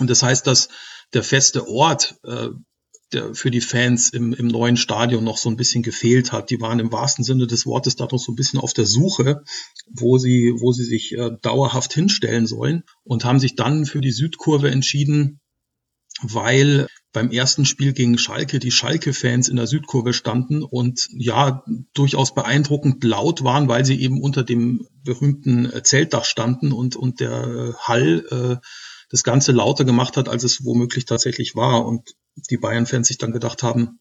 Und 0.00 0.10
das 0.10 0.22
heißt, 0.22 0.46
dass 0.46 0.68
der 1.14 1.22
feste 1.22 1.68
Ort, 1.68 2.16
äh, 2.24 2.48
der 3.14 3.34
für 3.34 3.50
die 3.50 3.60
Fans 3.60 4.10
im, 4.10 4.32
im 4.32 4.48
neuen 4.48 4.76
Stadion 4.76 5.24
noch 5.24 5.38
so 5.38 5.48
ein 5.48 5.56
bisschen 5.56 5.82
gefehlt 5.82 6.32
hat. 6.32 6.50
Die 6.50 6.60
waren 6.60 6.80
im 6.80 6.92
wahrsten 6.92 7.24
Sinne 7.24 7.46
des 7.46 7.66
Wortes 7.66 7.96
da 7.96 8.06
noch 8.10 8.18
so 8.18 8.32
ein 8.32 8.36
bisschen 8.36 8.60
auf 8.60 8.72
der 8.72 8.86
Suche, 8.86 9.42
wo 9.90 10.18
sie, 10.18 10.52
wo 10.58 10.72
sie 10.72 10.84
sich 10.84 11.12
äh, 11.12 11.30
dauerhaft 11.42 11.94
hinstellen 11.94 12.46
sollen 12.46 12.84
und 13.04 13.24
haben 13.24 13.40
sich 13.40 13.54
dann 13.54 13.86
für 13.86 14.00
die 14.00 14.12
Südkurve 14.12 14.70
entschieden, 14.70 15.40
weil 16.22 16.86
beim 17.12 17.30
ersten 17.30 17.64
Spiel 17.64 17.92
gegen 17.92 18.18
Schalke 18.18 18.58
die 18.58 18.70
Schalke-Fans 18.70 19.48
in 19.48 19.56
der 19.56 19.66
Südkurve 19.66 20.12
standen 20.12 20.62
und 20.62 21.06
ja, 21.12 21.64
durchaus 21.94 22.34
beeindruckend 22.34 23.02
laut 23.04 23.44
waren, 23.44 23.68
weil 23.68 23.84
sie 23.84 24.00
eben 24.00 24.20
unter 24.20 24.42
dem 24.42 24.86
berühmten 25.04 25.70
Zeltdach 25.84 26.24
standen 26.24 26.72
und, 26.72 26.96
und 26.96 27.20
der 27.20 27.74
Hall 27.78 28.26
äh, 28.30 28.66
das 29.10 29.22
Ganze 29.22 29.52
lauter 29.52 29.84
gemacht 29.84 30.16
hat, 30.16 30.28
als 30.28 30.42
es 30.42 30.64
womöglich 30.64 31.04
tatsächlich 31.04 31.54
war. 31.54 31.86
Und 31.86 32.14
die 32.50 32.56
Bayern-Fans 32.56 33.08
sich 33.08 33.18
dann 33.18 33.32
gedacht 33.32 33.62
haben, 33.62 34.00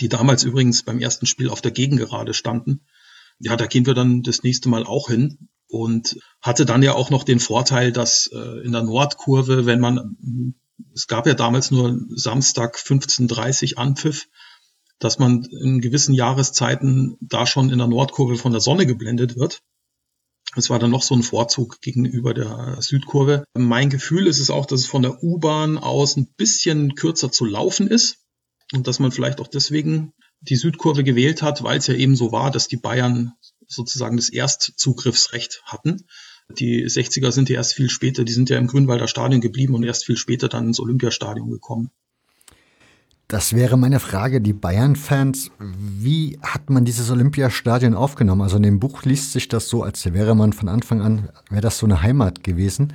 die 0.00 0.08
damals 0.08 0.44
übrigens 0.44 0.82
beim 0.82 0.98
ersten 0.98 1.26
Spiel 1.26 1.48
auf 1.48 1.60
der 1.60 1.70
Gegengerade 1.70 2.34
standen, 2.34 2.86
ja, 3.38 3.56
da 3.56 3.66
gehen 3.66 3.86
wir 3.86 3.94
dann 3.94 4.22
das 4.22 4.42
nächste 4.42 4.68
Mal 4.68 4.84
auch 4.84 5.08
hin. 5.08 5.48
Und 5.72 6.18
hatte 6.42 6.66
dann 6.66 6.82
ja 6.82 6.94
auch 6.94 7.10
noch 7.10 7.22
den 7.22 7.38
Vorteil, 7.38 7.92
dass 7.92 8.26
äh, 8.32 8.64
in 8.64 8.72
der 8.72 8.82
Nordkurve, 8.82 9.66
wenn 9.66 9.78
man, 9.78 10.16
es 10.94 11.06
gab 11.06 11.28
ja 11.28 11.34
damals 11.34 11.70
nur 11.70 11.96
Samstag 12.08 12.76
15.30 12.76 13.76
Anpfiff, 13.76 14.26
dass 14.98 15.20
man 15.20 15.44
in 15.44 15.80
gewissen 15.80 16.12
Jahreszeiten 16.12 17.16
da 17.20 17.46
schon 17.46 17.70
in 17.70 17.78
der 17.78 17.86
Nordkurve 17.86 18.36
von 18.36 18.50
der 18.50 18.60
Sonne 18.60 18.84
geblendet 18.84 19.36
wird. 19.36 19.62
Es 20.56 20.68
war 20.68 20.78
dann 20.78 20.90
noch 20.90 21.02
so 21.02 21.14
ein 21.14 21.22
Vorzug 21.22 21.80
gegenüber 21.80 22.34
der 22.34 22.78
Südkurve. 22.80 23.44
Mein 23.54 23.88
Gefühl 23.88 24.26
ist 24.26 24.40
es 24.40 24.50
auch, 24.50 24.66
dass 24.66 24.80
es 24.80 24.86
von 24.86 25.02
der 25.02 25.22
U-Bahn 25.22 25.78
aus 25.78 26.16
ein 26.16 26.32
bisschen 26.36 26.96
kürzer 26.96 27.30
zu 27.30 27.44
laufen 27.44 27.86
ist 27.86 28.18
und 28.72 28.86
dass 28.86 28.98
man 28.98 29.12
vielleicht 29.12 29.40
auch 29.40 29.46
deswegen 29.46 30.12
die 30.40 30.56
Südkurve 30.56 31.04
gewählt 31.04 31.42
hat, 31.42 31.62
weil 31.62 31.78
es 31.78 31.86
ja 31.86 31.94
eben 31.94 32.16
so 32.16 32.32
war, 32.32 32.50
dass 32.50 32.66
die 32.66 32.78
Bayern 32.78 33.32
sozusagen 33.68 34.16
das 34.16 34.30
Erstzugriffsrecht 34.30 35.62
hatten. 35.64 36.06
Die 36.58 36.84
60er 36.84 37.30
sind 37.30 37.48
ja 37.48 37.56
erst 37.56 37.74
viel 37.74 37.90
später, 37.90 38.24
die 38.24 38.32
sind 38.32 38.50
ja 38.50 38.58
im 38.58 38.66
Grünwalder 38.66 39.06
Stadion 39.06 39.40
geblieben 39.40 39.74
und 39.74 39.84
erst 39.84 40.06
viel 40.06 40.16
später 40.16 40.48
dann 40.48 40.66
ins 40.66 40.80
Olympiastadion 40.80 41.50
gekommen. 41.50 41.90
Das 43.30 43.54
wäre 43.54 43.78
meine 43.78 44.00
Frage, 44.00 44.40
die 44.40 44.52
Bayern-Fans, 44.52 45.52
wie 45.60 46.36
hat 46.42 46.68
man 46.68 46.84
dieses 46.84 47.12
Olympiastadion 47.12 47.94
aufgenommen? 47.94 48.42
Also 48.42 48.56
in 48.56 48.64
dem 48.64 48.80
Buch 48.80 49.04
liest 49.04 49.30
sich 49.30 49.46
das 49.46 49.68
so, 49.68 49.84
als 49.84 50.04
wäre 50.12 50.34
man 50.34 50.52
von 50.52 50.68
Anfang 50.68 51.00
an, 51.00 51.28
wäre 51.48 51.60
das 51.60 51.78
so 51.78 51.86
eine 51.86 52.02
Heimat 52.02 52.42
gewesen. 52.42 52.92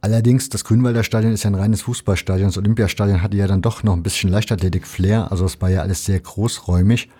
Allerdings, 0.00 0.48
das 0.48 0.64
Grünwalder 0.64 1.04
Stadion 1.04 1.34
ist 1.34 1.42
ja 1.42 1.50
ein 1.50 1.54
reines 1.54 1.82
Fußballstadion. 1.82 2.48
Das 2.48 2.56
Olympiastadion 2.56 3.20
hatte 3.20 3.36
ja 3.36 3.46
dann 3.46 3.60
doch 3.60 3.82
noch 3.82 3.92
ein 3.92 4.02
bisschen 4.02 4.30
Leichtathletik-Flair. 4.30 5.30
Also 5.30 5.44
es 5.44 5.60
war 5.60 5.68
ja 5.68 5.82
alles 5.82 6.06
sehr 6.06 6.18
großräumig. 6.18 7.10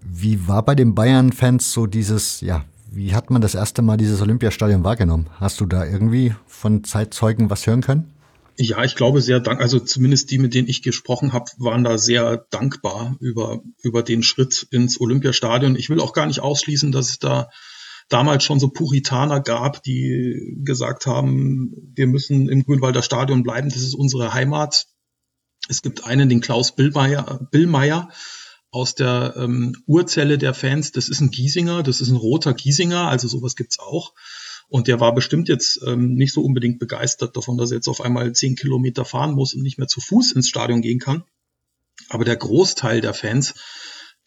Wie 0.00 0.46
war 0.46 0.64
bei 0.64 0.76
den 0.76 0.94
Bayern-Fans 0.94 1.72
so 1.72 1.88
dieses, 1.88 2.42
ja, 2.42 2.64
wie 2.92 3.12
hat 3.12 3.30
man 3.30 3.42
das 3.42 3.56
erste 3.56 3.82
Mal 3.82 3.96
dieses 3.96 4.22
Olympiastadion 4.22 4.84
wahrgenommen? 4.84 5.26
Hast 5.40 5.60
du 5.60 5.66
da 5.66 5.84
irgendwie 5.84 6.32
von 6.46 6.84
Zeitzeugen 6.84 7.50
was 7.50 7.66
hören 7.66 7.80
können? 7.80 8.12
Ja, 8.58 8.84
ich 8.84 8.94
glaube 8.94 9.20
sehr 9.20 9.40
dank, 9.40 9.60
also 9.60 9.78
zumindest 9.78 10.30
die, 10.30 10.38
mit 10.38 10.54
denen 10.54 10.68
ich 10.68 10.82
gesprochen 10.82 11.32
habe, 11.32 11.50
waren 11.58 11.84
da 11.84 11.98
sehr 11.98 12.46
dankbar 12.50 13.16
über, 13.20 13.62
über 13.82 14.02
den 14.02 14.22
Schritt 14.22 14.66
ins 14.70 14.98
Olympiastadion. 15.00 15.76
Ich 15.76 15.90
will 15.90 16.00
auch 16.00 16.14
gar 16.14 16.26
nicht 16.26 16.40
ausschließen, 16.40 16.90
dass 16.90 17.10
es 17.10 17.18
da 17.18 17.50
damals 18.08 18.44
schon 18.44 18.60
so 18.60 18.68
Puritaner 18.68 19.40
gab, 19.40 19.82
die 19.82 20.56
gesagt 20.64 21.06
haben, 21.06 21.72
wir 21.94 22.06
müssen 22.06 22.48
im 22.48 22.64
Grünwalder 22.64 23.02
Stadion 23.02 23.42
bleiben, 23.42 23.68
das 23.68 23.82
ist 23.82 23.94
unsere 23.94 24.32
Heimat. 24.32 24.86
Es 25.68 25.82
gibt 25.82 26.04
einen, 26.04 26.28
den 26.28 26.40
Klaus 26.40 26.74
Billmeier, 26.74 27.46
Billmeier 27.50 28.08
aus 28.70 28.94
der 28.94 29.34
ähm, 29.36 29.74
Urzelle 29.86 30.38
der 30.38 30.54
Fans, 30.54 30.92
das 30.92 31.08
ist 31.08 31.20
ein 31.20 31.30
Giesinger, 31.30 31.82
das 31.82 32.00
ist 32.00 32.08
ein 32.08 32.16
roter 32.16 32.54
Giesinger, 32.54 33.08
also 33.08 33.28
sowas 33.28 33.56
gibt's 33.56 33.78
auch. 33.78 34.12
Und 34.68 34.88
der 34.88 35.00
war 35.00 35.14
bestimmt 35.14 35.48
jetzt 35.48 35.80
ähm, 35.86 36.14
nicht 36.14 36.32
so 36.32 36.42
unbedingt 36.42 36.78
begeistert 36.78 37.36
davon, 37.36 37.56
dass 37.56 37.70
er 37.70 37.76
jetzt 37.76 37.88
auf 37.88 38.00
einmal 38.00 38.32
zehn 38.32 38.56
Kilometer 38.56 39.04
fahren 39.04 39.34
muss 39.34 39.54
und 39.54 39.62
nicht 39.62 39.78
mehr 39.78 39.86
zu 39.86 40.00
Fuß 40.00 40.32
ins 40.32 40.48
Stadion 40.48 40.82
gehen 40.82 40.98
kann. 40.98 41.24
Aber 42.08 42.24
der 42.24 42.36
Großteil 42.36 43.00
der 43.00 43.14
Fans 43.14 43.54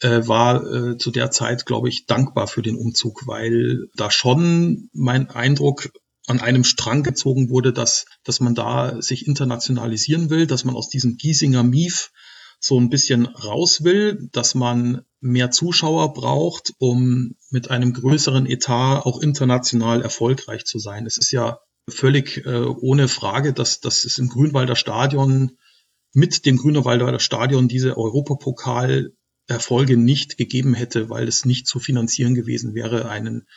äh, 0.00 0.26
war 0.26 0.64
äh, 0.64 0.96
zu 0.96 1.10
der 1.10 1.30
Zeit, 1.30 1.66
glaube 1.66 1.88
ich, 1.88 2.06
dankbar 2.06 2.46
für 2.46 2.62
den 2.62 2.76
Umzug, 2.76 3.26
weil 3.26 3.88
da 3.94 4.10
schon 4.10 4.88
mein 4.92 5.28
Eindruck 5.30 5.90
an 6.26 6.40
einem 6.40 6.64
Strang 6.64 7.02
gezogen 7.02 7.50
wurde, 7.50 7.72
dass, 7.72 8.06
dass 8.24 8.40
man 8.40 8.54
da 8.54 9.00
sich 9.02 9.26
internationalisieren 9.26 10.30
will, 10.30 10.46
dass 10.46 10.64
man 10.64 10.76
aus 10.76 10.88
diesem 10.88 11.16
Giesinger 11.16 11.62
Mief 11.62 12.12
so 12.60 12.78
ein 12.78 12.90
bisschen 12.90 13.26
raus 13.26 13.82
will, 13.84 14.28
dass 14.32 14.54
man 14.54 15.02
mehr 15.20 15.50
Zuschauer 15.50 16.12
braucht, 16.12 16.74
um 16.78 17.34
mit 17.50 17.70
einem 17.70 17.92
größeren 17.94 18.46
Etat 18.46 19.00
auch 19.00 19.20
international 19.20 20.02
erfolgreich 20.02 20.66
zu 20.66 20.78
sein. 20.78 21.06
Es 21.06 21.16
ist 21.16 21.32
ja 21.32 21.60
völlig 21.88 22.44
äh, 22.44 22.64
ohne 22.64 23.08
Frage, 23.08 23.52
dass, 23.52 23.80
dass 23.80 24.04
es 24.04 24.18
im 24.18 24.28
Grünwalder 24.28 24.76
Stadion 24.76 25.58
mit 26.12 26.44
dem 26.44 26.58
Grünwalder 26.58 27.18
Stadion 27.18 27.66
diese 27.66 27.96
Europapokal 27.96 29.12
Erfolge 29.46 29.96
nicht 29.96 30.36
gegeben 30.36 30.74
hätte, 30.74 31.10
weil 31.10 31.26
es 31.26 31.44
nicht 31.44 31.66
zu 31.66 31.80
finanzieren 31.80 32.34
gewesen 32.34 32.74
wäre, 32.74 33.08
einen 33.08 33.48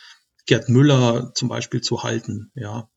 Gerd 0.46 0.68
Müller 0.68 1.32
zum 1.34 1.48
Beispiel 1.48 1.82
zu 1.82 2.02
halten. 2.02 2.50
Ja, 2.54 2.88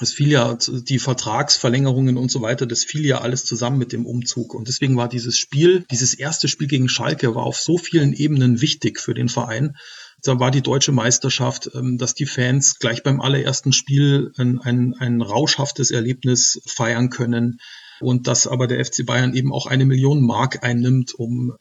es 0.00 0.12
fiel 0.12 0.30
ja 0.30 0.56
die 0.56 0.98
Vertragsverlängerungen 0.98 2.16
und 2.16 2.30
so 2.30 2.40
weiter, 2.40 2.66
das 2.66 2.84
fiel 2.84 3.04
ja 3.04 3.20
alles 3.20 3.44
zusammen 3.44 3.78
mit 3.78 3.92
dem 3.92 4.06
Umzug. 4.06 4.54
Und 4.54 4.68
deswegen 4.68 4.96
war 4.96 5.08
dieses 5.08 5.38
Spiel, 5.38 5.84
dieses 5.90 6.14
erste 6.14 6.48
Spiel 6.48 6.68
gegen 6.68 6.88
Schalke, 6.88 7.34
war 7.34 7.42
auf 7.42 7.58
so 7.58 7.78
vielen 7.78 8.12
Ebenen 8.12 8.60
wichtig 8.60 9.00
für 9.00 9.14
den 9.14 9.28
Verein. 9.28 9.76
Da 10.22 10.38
war 10.40 10.50
die 10.50 10.62
deutsche 10.62 10.92
Meisterschaft, 10.92 11.70
ähm, 11.74 11.98
dass 11.98 12.14
die 12.14 12.26
Fans 12.26 12.78
gleich 12.78 13.02
beim 13.02 13.20
allerersten 13.20 13.72
Spiel 13.72 14.32
ein, 14.36 14.60
ein, 14.60 14.94
ein 14.94 15.20
rauschhaftes 15.20 15.90
Erlebnis 15.90 16.60
feiern 16.66 17.10
können 17.10 17.58
und 18.00 18.26
dass 18.26 18.46
aber 18.46 18.66
der 18.66 18.84
FC 18.84 19.04
Bayern 19.04 19.34
eben 19.34 19.52
auch 19.52 19.66
eine 19.66 19.84
Million 19.84 20.20
Mark 20.22 20.64
einnimmt, 20.64 21.14
um, 21.14 21.56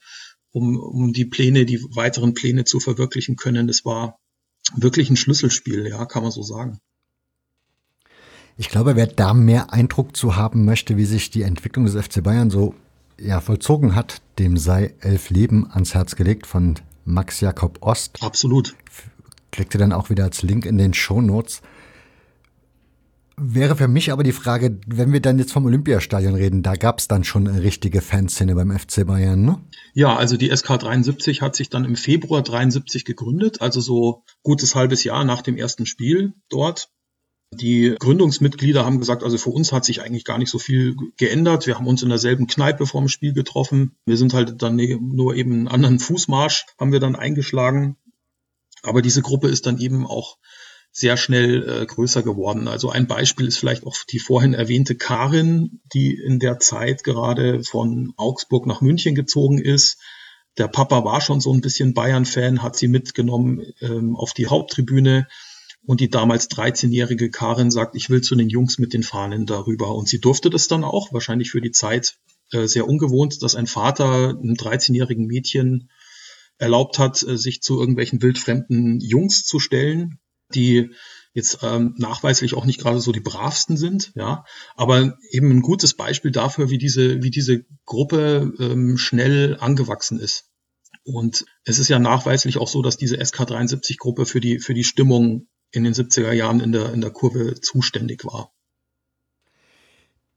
um, 0.52 0.78
um 0.78 1.14
die 1.14 1.26
Pläne, 1.26 1.66
die 1.66 1.82
weiteren 1.96 2.34
Pläne 2.34 2.66
zu 2.66 2.80
verwirklichen 2.80 3.36
können. 3.36 3.68
Das 3.68 3.86
war 3.86 4.20
wirklich 4.76 5.10
ein 5.10 5.18
Schlüsselspiel, 5.18 5.88
ja, 5.88 6.06
kann 6.06 6.24
man 6.24 6.32
so 6.32 6.44
sagen. 6.44 6.80
Ich 8.60 8.70
glaube, 8.70 8.96
wer 8.96 9.06
da 9.06 9.36
mehr 9.36 9.72
Eindruck 9.72 10.18
zu 10.18 10.36
haben 10.36 10.66
möchte, 10.66 10.98
wie 10.98 11.06
sich 11.06 11.30
die 11.30 11.44
Entwicklung 11.44 11.86
des 11.86 11.94
FC 11.94 12.24
Bayern 12.24 12.50
so 12.50 12.74
ja, 13.20 13.40
vollzogen 13.40 13.96
hat, 13.96 14.22
dem 14.40 14.58
sei 14.58 14.96
Elf 15.00 15.30
Leben 15.30 15.70
ans 15.72 15.94
Herz 15.94 16.16
gelegt 16.16 16.48
von 16.48 16.76
Max 17.06 17.40
Jakob 17.40 17.78
Ost. 17.82 18.18
Absolut. 18.22 18.76
Kriegt 19.52 19.76
ihr 19.76 19.80
dann 19.80 19.94
auch 19.94 20.10
wieder 20.10 20.24
als 20.24 20.42
Link 20.42 20.66
in 20.66 20.80
den 20.80 20.96
Show 20.96 21.22
Notes. 21.22 21.62
Wäre 23.40 23.76
für 23.76 23.88
mich 23.88 24.12
aber 24.12 24.24
die 24.24 24.32
Frage, 24.32 24.80
wenn 24.88 25.14
wir 25.14 25.22
dann 25.22 25.38
jetzt 25.38 25.52
vom 25.52 25.66
Olympiastadion 25.66 26.34
reden, 26.34 26.64
da 26.64 26.74
gab 26.74 26.98
es 26.98 27.08
dann 27.08 27.24
schon 27.24 27.48
eine 27.48 27.62
richtige 27.62 28.02
Fanszene 28.02 28.56
beim 28.56 28.72
FC 28.72 29.06
Bayern, 29.06 29.46
ne? 29.46 29.62
Ja, 29.94 30.16
also 30.16 30.38
die 30.38 30.50
SK 30.56 30.80
73 30.80 31.44
hat 31.44 31.56
sich 31.56 31.70
dann 31.70 31.86
im 31.86 31.96
Februar 31.96 32.42
73 32.42 33.06
gegründet, 33.06 33.62
also 33.62 33.80
so 33.80 34.24
gutes 34.42 34.74
halbes 34.74 35.04
Jahr 35.04 35.24
nach 35.24 35.44
dem 35.44 35.56
ersten 35.56 35.86
Spiel 35.86 36.34
dort. 36.50 36.90
Die 37.52 37.96
Gründungsmitglieder 37.98 38.86
haben 38.86 39.00
gesagt, 39.00 39.24
also 39.24 39.38
für 39.38 39.52
uns 39.52 39.72
hat 39.72 39.86
sich 39.86 40.02
eigentlich 40.02 40.26
gar 40.26 40.38
nicht 40.38 40.50
so 40.50 40.60
viel 40.60 40.96
geändert. 41.16 41.66
Wir 41.66 41.76
haben 41.76 41.88
uns 41.88 42.04
in 42.04 42.10
derselben 42.10 42.48
Kneipe 42.48 42.86
vorm 42.86 43.08
Spiel 43.08 43.34
getroffen. 43.34 43.96
Wir 44.06 44.18
sind 44.18 44.34
halt 44.34 44.62
dann 44.62 44.76
nur 44.76 45.36
eben 45.36 45.54
einen 45.54 45.68
anderen 45.68 46.00
Fußmarsch 46.00 46.66
haben 46.78 46.92
wir 46.92 47.00
dann 47.00 47.16
eingeschlagen. 47.16 47.96
Aber 48.84 49.02
diese 49.02 49.22
Gruppe 49.22 49.48
ist 49.48 49.66
dann 49.66 49.80
eben 49.80 50.06
auch 50.06 50.38
sehr 50.92 51.16
schnell 51.16 51.70
äh, 51.70 51.86
größer 51.86 52.24
geworden. 52.24 52.68
Also 52.68 52.90
ein 52.90 53.08
Beispiel 53.08 53.48
ist 53.48 53.58
vielleicht 53.58 53.86
auch 53.86 53.96
die 54.10 54.20
vorhin 54.20 54.54
erwähnte 54.54 54.96
Karin, 54.96 55.80
die 55.94 56.16
in 56.16 56.40
der 56.40 56.60
Zeit 56.60 57.04
gerade 57.04 57.64
von 57.64 58.14
Augsburg 58.18 58.66
nach 58.66 58.82
München 58.82 59.16
gezogen 59.16 59.60
ist. 59.60 60.00
Der 60.58 60.68
Papa 60.68 61.06
war 61.06 61.22
schon 61.22 61.40
so 61.40 61.54
ein 61.54 61.62
bisschen 61.62 61.94
Bayern-Fan, 61.94 62.64
hat 62.64 62.76
sie 62.76 62.88
mitgenommen 62.88 63.62
ähm, 63.80 64.16
auf 64.16 64.34
die 64.34 64.48
Haupttribüne. 64.48 65.28
Und 65.88 66.02
die 66.02 66.10
damals 66.10 66.52
13-jährige 66.52 67.32
Karin 67.32 67.72
sagt, 67.72 67.96
ich 67.96 68.10
will 68.10 68.20
zu 68.20 68.36
den 68.36 68.50
Jungs 68.50 68.78
mit 68.78 68.92
den 68.92 69.04
Fahnen 69.04 69.46
darüber. 69.46 69.96
Und 69.96 70.10
sie 70.10 70.20
durfte 70.20 70.50
das 70.50 70.68
dann 70.68 70.84
auch, 70.84 71.14
wahrscheinlich 71.14 71.50
für 71.50 71.62
die 71.62 71.72
Zeit 71.72 72.18
äh, 72.52 72.68
sehr 72.68 72.90
ungewohnt, 72.90 73.42
dass 73.42 73.56
ein 73.56 73.68
Vater 73.68 74.32
einem 74.32 74.56
13-jährigen 74.56 75.28
Mädchen 75.28 75.90
erlaubt 76.58 77.00
hat, 77.00 77.24
äh, 77.24 77.38
sich 77.38 77.62
zu 77.62 77.80
irgendwelchen 77.80 78.22
wildfremden 78.22 79.00
Jungs 79.00 79.46
zu 79.46 79.60
stellen, 79.60 80.20
die 80.54 80.90
jetzt 81.34 81.60
ähm, 81.64 81.96
nachweislich 81.98 82.54
auch 82.56 82.66
nicht 82.66 82.82
gerade 82.82 83.00
so 83.00 83.14
die 83.14 83.22
bravsten 83.22 83.78
sind, 83.78 84.12
ja, 84.16 84.44
aber 84.76 85.18
eben 85.32 85.52
ein 85.52 85.62
gutes 85.62 85.94
Beispiel 85.94 86.32
dafür, 86.32 86.70
wie 86.70 86.80
diese, 86.80 87.24
wie 87.24 87.32
diese 87.32 87.64
Gruppe 87.86 88.54
ähm, 88.60 88.98
schnell 88.98 89.56
angewachsen 89.58 90.20
ist. 90.20 90.50
Und 91.06 91.46
es 91.64 91.80
ist 91.80 91.88
ja 91.88 92.00
nachweislich 92.00 92.58
auch 92.58 92.68
so, 92.68 92.82
dass 92.82 92.98
diese 92.98 93.22
SK73-Gruppe 93.22 94.26
für 94.26 94.42
die, 94.42 94.60
für 94.60 94.74
die 94.74 94.84
Stimmung 94.84 95.48
in 95.72 95.84
den 95.84 95.94
70er 95.94 96.32
Jahren 96.32 96.60
in 96.60 96.72
der, 96.72 96.94
in 96.94 97.02
der 97.02 97.12
Kurve 97.12 97.60
zuständig 97.60 98.26
war. 98.26 98.52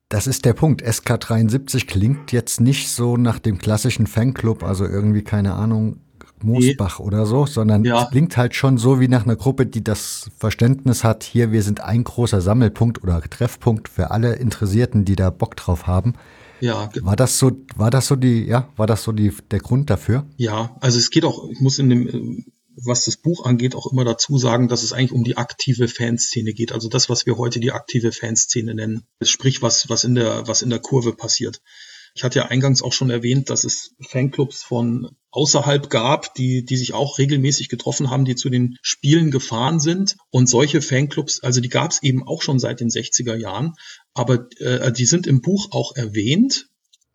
Das 0.08 0.26
ist 0.26 0.44
der 0.44 0.54
Punkt. 0.54 0.82
SK73 0.82 1.86
klingt 1.86 2.32
jetzt 2.32 2.60
nicht 2.60 2.88
so 2.88 3.16
nach 3.16 3.38
dem 3.38 3.58
klassischen 3.58 4.08
Fanclub, 4.08 4.64
also 4.64 4.84
irgendwie, 4.84 5.22
keine 5.22 5.54
Ahnung, 5.54 6.00
Moosbach 6.42 6.98
nee. 6.98 7.04
oder 7.06 7.26
so, 7.26 7.46
sondern 7.46 7.84
ja. 7.84 8.02
es 8.02 8.10
klingt 8.10 8.36
halt 8.36 8.54
schon 8.54 8.78
so 8.78 8.98
wie 9.00 9.08
nach 9.08 9.24
einer 9.24 9.36
Gruppe, 9.36 9.66
die 9.66 9.84
das 9.84 10.30
Verständnis 10.36 11.04
hat, 11.04 11.22
hier, 11.22 11.52
wir 11.52 11.62
sind 11.62 11.80
ein 11.80 12.04
großer 12.04 12.40
Sammelpunkt 12.40 13.02
oder 13.02 13.20
Treffpunkt 13.20 13.88
für 13.88 14.10
alle 14.10 14.34
Interessierten, 14.34 15.04
die 15.04 15.16
da 15.16 15.30
Bock 15.30 15.56
drauf 15.56 15.86
haben. 15.86 16.14
Ja. 16.60 16.90
War 17.02 17.16
das 17.16 17.38
so, 17.38 17.52
war 17.76 17.90
das 17.90 18.06
so 18.06 18.16
die, 18.16 18.44
ja, 18.44 18.68
war 18.76 18.86
das 18.86 19.02
so 19.02 19.12
die, 19.12 19.32
der 19.50 19.60
Grund 19.60 19.90
dafür? 19.90 20.26
Ja, 20.36 20.76
also 20.80 20.98
es 20.98 21.10
geht 21.10 21.24
auch, 21.24 21.48
ich 21.50 21.60
muss 21.60 21.78
in 21.78 21.88
dem, 21.88 22.44
was 22.84 23.04
das 23.04 23.16
Buch 23.16 23.44
angeht, 23.44 23.74
auch 23.74 23.90
immer 23.90 24.04
dazu 24.04 24.38
sagen, 24.38 24.68
dass 24.68 24.82
es 24.82 24.92
eigentlich 24.92 25.12
um 25.12 25.24
die 25.24 25.36
aktive 25.36 25.88
Fanszene 25.88 26.52
geht. 26.52 26.72
Also 26.72 26.88
das, 26.88 27.08
was 27.08 27.26
wir 27.26 27.36
heute 27.36 27.60
die 27.60 27.72
aktive 27.72 28.12
Fanszene 28.12 28.74
nennen. 28.74 29.04
Sprich, 29.22 29.62
was, 29.62 29.88
was 29.88 30.04
in 30.04 30.14
der, 30.14 30.46
was 30.46 30.62
in 30.62 30.70
der 30.70 30.78
Kurve 30.78 31.12
passiert. 31.12 31.60
Ich 32.14 32.24
hatte 32.24 32.40
ja 32.40 32.46
eingangs 32.46 32.82
auch 32.82 32.92
schon 32.92 33.10
erwähnt, 33.10 33.50
dass 33.50 33.64
es 33.64 33.94
Fanclubs 34.00 34.62
von 34.62 35.10
außerhalb 35.30 35.90
gab, 35.90 36.34
die, 36.34 36.64
die 36.64 36.76
sich 36.76 36.92
auch 36.92 37.18
regelmäßig 37.18 37.68
getroffen 37.68 38.10
haben, 38.10 38.24
die 38.24 38.34
zu 38.34 38.50
den 38.50 38.76
Spielen 38.82 39.30
gefahren 39.30 39.78
sind. 39.78 40.16
Und 40.30 40.48
solche 40.48 40.82
Fanclubs, 40.82 41.40
also 41.40 41.60
die 41.60 41.68
gab 41.68 41.92
es 41.92 42.02
eben 42.02 42.26
auch 42.26 42.42
schon 42.42 42.58
seit 42.58 42.80
den 42.80 42.88
60er 42.88 43.36
Jahren, 43.36 43.74
aber 44.12 44.46
äh, 44.58 44.92
die 44.92 45.06
sind 45.06 45.26
im 45.26 45.40
Buch 45.40 45.68
auch 45.70 45.94
erwähnt, 45.94 46.68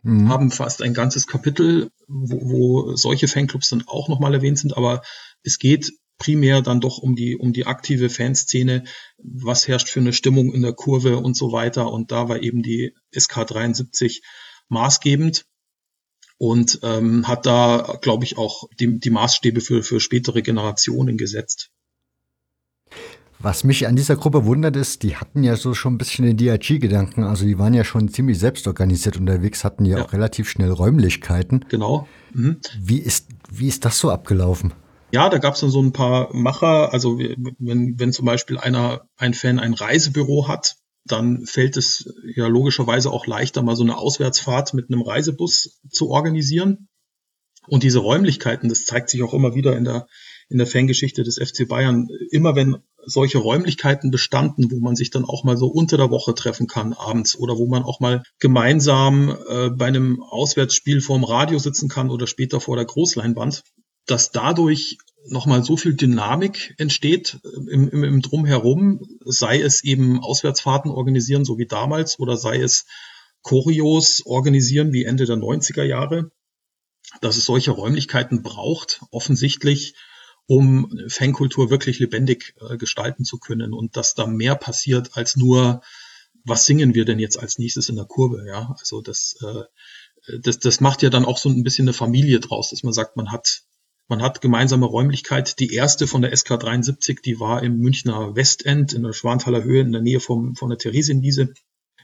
mhm. 0.06 0.30
haben 0.30 0.52
fast 0.52 0.82
ein 0.82 0.94
ganzes 0.94 1.28
Kapitel, 1.28 1.92
wo, 2.08 2.40
wo 2.42 2.96
solche 2.96 3.28
Fanclubs 3.28 3.70
dann 3.70 3.84
auch 3.88 4.08
nochmal 4.08 4.34
erwähnt 4.34 4.60
sind, 4.60 4.78
aber 4.78 5.02
es 5.46 5.60
geht 5.60 5.94
primär 6.18 6.62
dann 6.62 6.82
doch 6.82 6.98
um 6.98 7.16
die, 7.16 7.36
um 7.36 7.54
die 7.54 7.66
aktive 7.66 8.10
Fanszene, 8.10 8.84
was 9.18 9.68
herrscht 9.68 9.90
für 9.90 10.00
eine 10.00 10.14
Stimmung 10.14 10.54
in 10.54 10.62
der 10.62 10.74
Kurve 10.74 11.18
und 11.18 11.36
so 11.36 11.52
weiter. 11.52 11.92
Und 11.92 12.12
da 12.12 12.30
war 12.30 12.42
eben 12.42 12.62
die 12.62 12.94
SK 13.18 13.46
73 13.48 14.22
maßgebend 14.70 15.46
und 16.38 16.80
ähm, 16.84 17.28
hat 17.28 17.46
da, 17.46 17.98
glaube 18.02 18.24
ich, 18.24 18.38
auch 18.38 18.64
die, 18.80 19.00
die 19.00 19.10
Maßstäbe 19.10 19.62
für, 19.62 19.84
für 19.84 20.00
spätere 20.00 20.42
Generationen 20.42 21.18
gesetzt. 21.18 21.72
Was 23.38 23.64
mich 23.64 23.86
an 23.86 23.96
dieser 23.96 24.16
Gruppe 24.16 24.46
wundert 24.46 24.76
ist, 24.76 25.04
die 25.04 25.18
hatten 25.18 25.44
ja 25.44 25.56
so 25.58 25.74
schon 25.74 25.96
ein 25.96 25.98
bisschen 25.98 26.26
den 26.26 26.38
DRG-Gedanken. 26.38 27.24
Also 27.24 27.46
die 27.46 27.60
waren 27.60 27.74
ja 27.74 27.84
schon 27.84 28.08
ziemlich 28.08 28.40
selbstorganisiert 28.40 29.18
unterwegs, 29.18 29.64
hatten 29.64 29.86
ja, 29.86 29.98
ja. 29.98 30.06
auch 30.06 30.14
relativ 30.14 30.50
schnell 30.50 30.72
Räumlichkeiten. 30.72 31.66
Genau. 31.70 32.08
Mhm. 32.34 32.58
Wie, 32.80 33.00
ist, 33.00 33.28
wie 33.52 33.68
ist 33.68 33.86
das 33.86 34.00
so 34.00 34.10
abgelaufen? 34.10 34.74
Ja, 35.12 35.30
da 35.30 35.38
gab 35.38 35.54
es 35.54 35.62
dann 35.62 35.70
so 35.70 35.82
ein 35.82 35.94
paar 35.94 36.34
Macher. 36.36 36.92
Also 36.94 37.18
wenn, 37.20 38.00
wenn 38.00 38.12
zum 38.12 38.26
Beispiel 38.26 38.58
einer, 38.58 39.08
ein 39.18 39.34
Fan 39.34 39.60
ein 39.60 39.74
Reisebüro 39.74 40.48
hat, 40.48 40.76
dann 41.06 41.46
fällt 41.46 41.78
es 41.78 42.12
ja 42.36 42.48
logischerweise 42.48 43.12
auch 43.12 43.28
leichter, 43.28 43.62
mal 43.62 43.76
so 43.76 43.84
eine 43.84 43.98
Auswärtsfahrt 43.98 44.74
mit 44.74 44.90
einem 44.90 45.02
Reisebus 45.02 45.80
zu 45.90 46.10
organisieren. 46.10 46.88
Und 47.68 47.84
diese 47.84 48.00
Räumlichkeiten, 48.00 48.70
das 48.70 48.86
zeigt 48.86 49.10
sich 49.10 49.24
auch 49.24 49.34
immer 49.34 49.56
wieder 49.56 49.78
in 49.78 49.86
der, 49.86 50.08
in 50.50 50.58
der 50.58 50.68
Fangeschichte 50.68 51.24
des 51.24 51.38
FC 51.38 51.68
Bayern. 51.68 52.08
Immer 52.32 52.56
wenn 52.56 52.78
solche 53.06 53.38
Räumlichkeiten 53.38 54.12
bestanden, 54.12 54.72
wo 54.72 54.80
man 54.80 54.96
sich 54.96 55.12
dann 55.12 55.26
auch 55.26 55.44
mal 55.44 55.58
so 55.58 55.68
unter 55.68 55.98
der 55.98 56.10
Woche 56.10 56.34
treffen 56.34 56.68
kann 56.68 56.94
abends 56.94 57.38
oder 57.38 57.58
wo 57.58 57.68
man 57.68 57.84
auch 57.84 58.00
mal 58.00 58.24
gemeinsam 58.40 59.36
äh, 59.48 59.70
bei 59.70 59.86
einem 59.86 60.24
Auswärtsspiel 60.24 61.02
vorm 61.02 61.24
Radio 61.24 61.60
sitzen 61.60 61.88
kann 61.88 62.10
oder 62.10 62.26
später 62.26 62.60
vor 62.60 62.76
der 62.76 62.86
Großleinwand, 62.86 63.64
dass 64.06 64.32
dadurch 64.32 64.98
nochmal 65.28 65.64
so 65.64 65.78
viel 65.78 65.96
Dynamik 65.96 66.76
entsteht 66.78 67.40
äh, 67.44 67.72
im, 67.72 67.90
im, 67.90 68.04
im 68.04 68.22
Drumherum, 68.22 69.20
sei 69.26 69.60
es 69.62 69.84
eben 69.84 70.20
Auswärtsfahrten 70.22 70.92
organisieren, 70.92 71.46
so 71.46 71.58
wie 71.58 71.66
damals, 71.66 72.20
oder 72.20 72.38
sei 72.38 72.62
es 72.62 72.86
Choreos 73.42 74.24
organisieren 74.26 74.92
wie 74.92 75.06
Ende 75.06 75.26
der 75.26 75.38
90er 75.38 75.84
Jahre, 75.84 76.32
dass 77.22 77.38
es 77.38 77.46
solche 77.46 77.72
Räumlichkeiten 77.72 78.42
braucht, 78.42 79.02
offensichtlich, 79.12 79.96
um 80.48 80.92
Fankultur 81.08 81.70
wirklich 81.70 82.00
lebendig 82.00 82.56
äh, 82.62 82.78
gestalten 82.78 83.24
zu 83.24 83.38
können 83.38 83.74
und 83.74 83.98
dass 83.98 84.14
da 84.14 84.28
mehr 84.28 84.56
passiert 84.56 85.16
als 85.18 85.36
nur, 85.36 85.82
was 86.44 86.66
singen 86.66 86.94
wir 86.94 87.06
denn 87.06 87.20
jetzt 87.20 87.38
als 87.40 87.58
nächstes 87.58 87.90
in 87.90 87.96
der 87.96 88.06
Kurve, 88.06 88.46
ja? 88.48 88.76
Also 88.80 89.02
das, 89.02 89.36
äh, 89.42 90.38
das, 90.42 90.60
das 90.60 90.82
macht 90.82 91.02
ja 91.02 91.10
dann 91.10 91.26
auch 91.26 91.40
so 91.40 91.50
ein 91.50 91.64
bisschen 91.64 91.86
eine 91.86 91.94
Familie 91.94 92.40
draus, 92.40 92.70
dass 92.70 92.84
man 92.84 92.94
sagt, 92.94 93.16
man 93.16 93.32
hat 93.32 93.64
man 94.08 94.22
hat 94.22 94.42
gemeinsame 94.42 94.86
Räumlichkeit. 94.86 95.60
Die 95.60 95.74
erste 95.74 96.08
von 96.08 96.22
der 96.22 96.36
SK 96.36 96.60
73, 96.60 97.22
die 97.22 97.40
war 97.40 97.64
im 97.64 97.78
Münchner 97.78 98.36
Westend 98.36 98.94
in 98.94 99.04
der 99.04 99.14
Schwanthaler 99.14 99.64
Höhe 99.64 99.82
in 99.82 99.92
der 99.92 100.02
Nähe 100.02 100.20
vom, 100.20 100.56
von 100.56 100.70
der 100.70 100.78
Theresienwiese. 100.78 101.54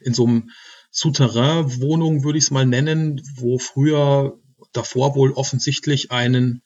In 0.01 0.13
so 0.13 0.25
einem 0.25 0.49
Souterrain-Wohnung 0.89 2.23
würde 2.23 2.37
ich 2.37 2.45
es 2.45 2.51
mal 2.51 2.65
nennen, 2.65 3.21
wo 3.35 3.59
früher 3.59 4.39
davor 4.73 5.15
wohl 5.15 5.31
offensichtlich 5.31 6.11
einen, 6.11 6.63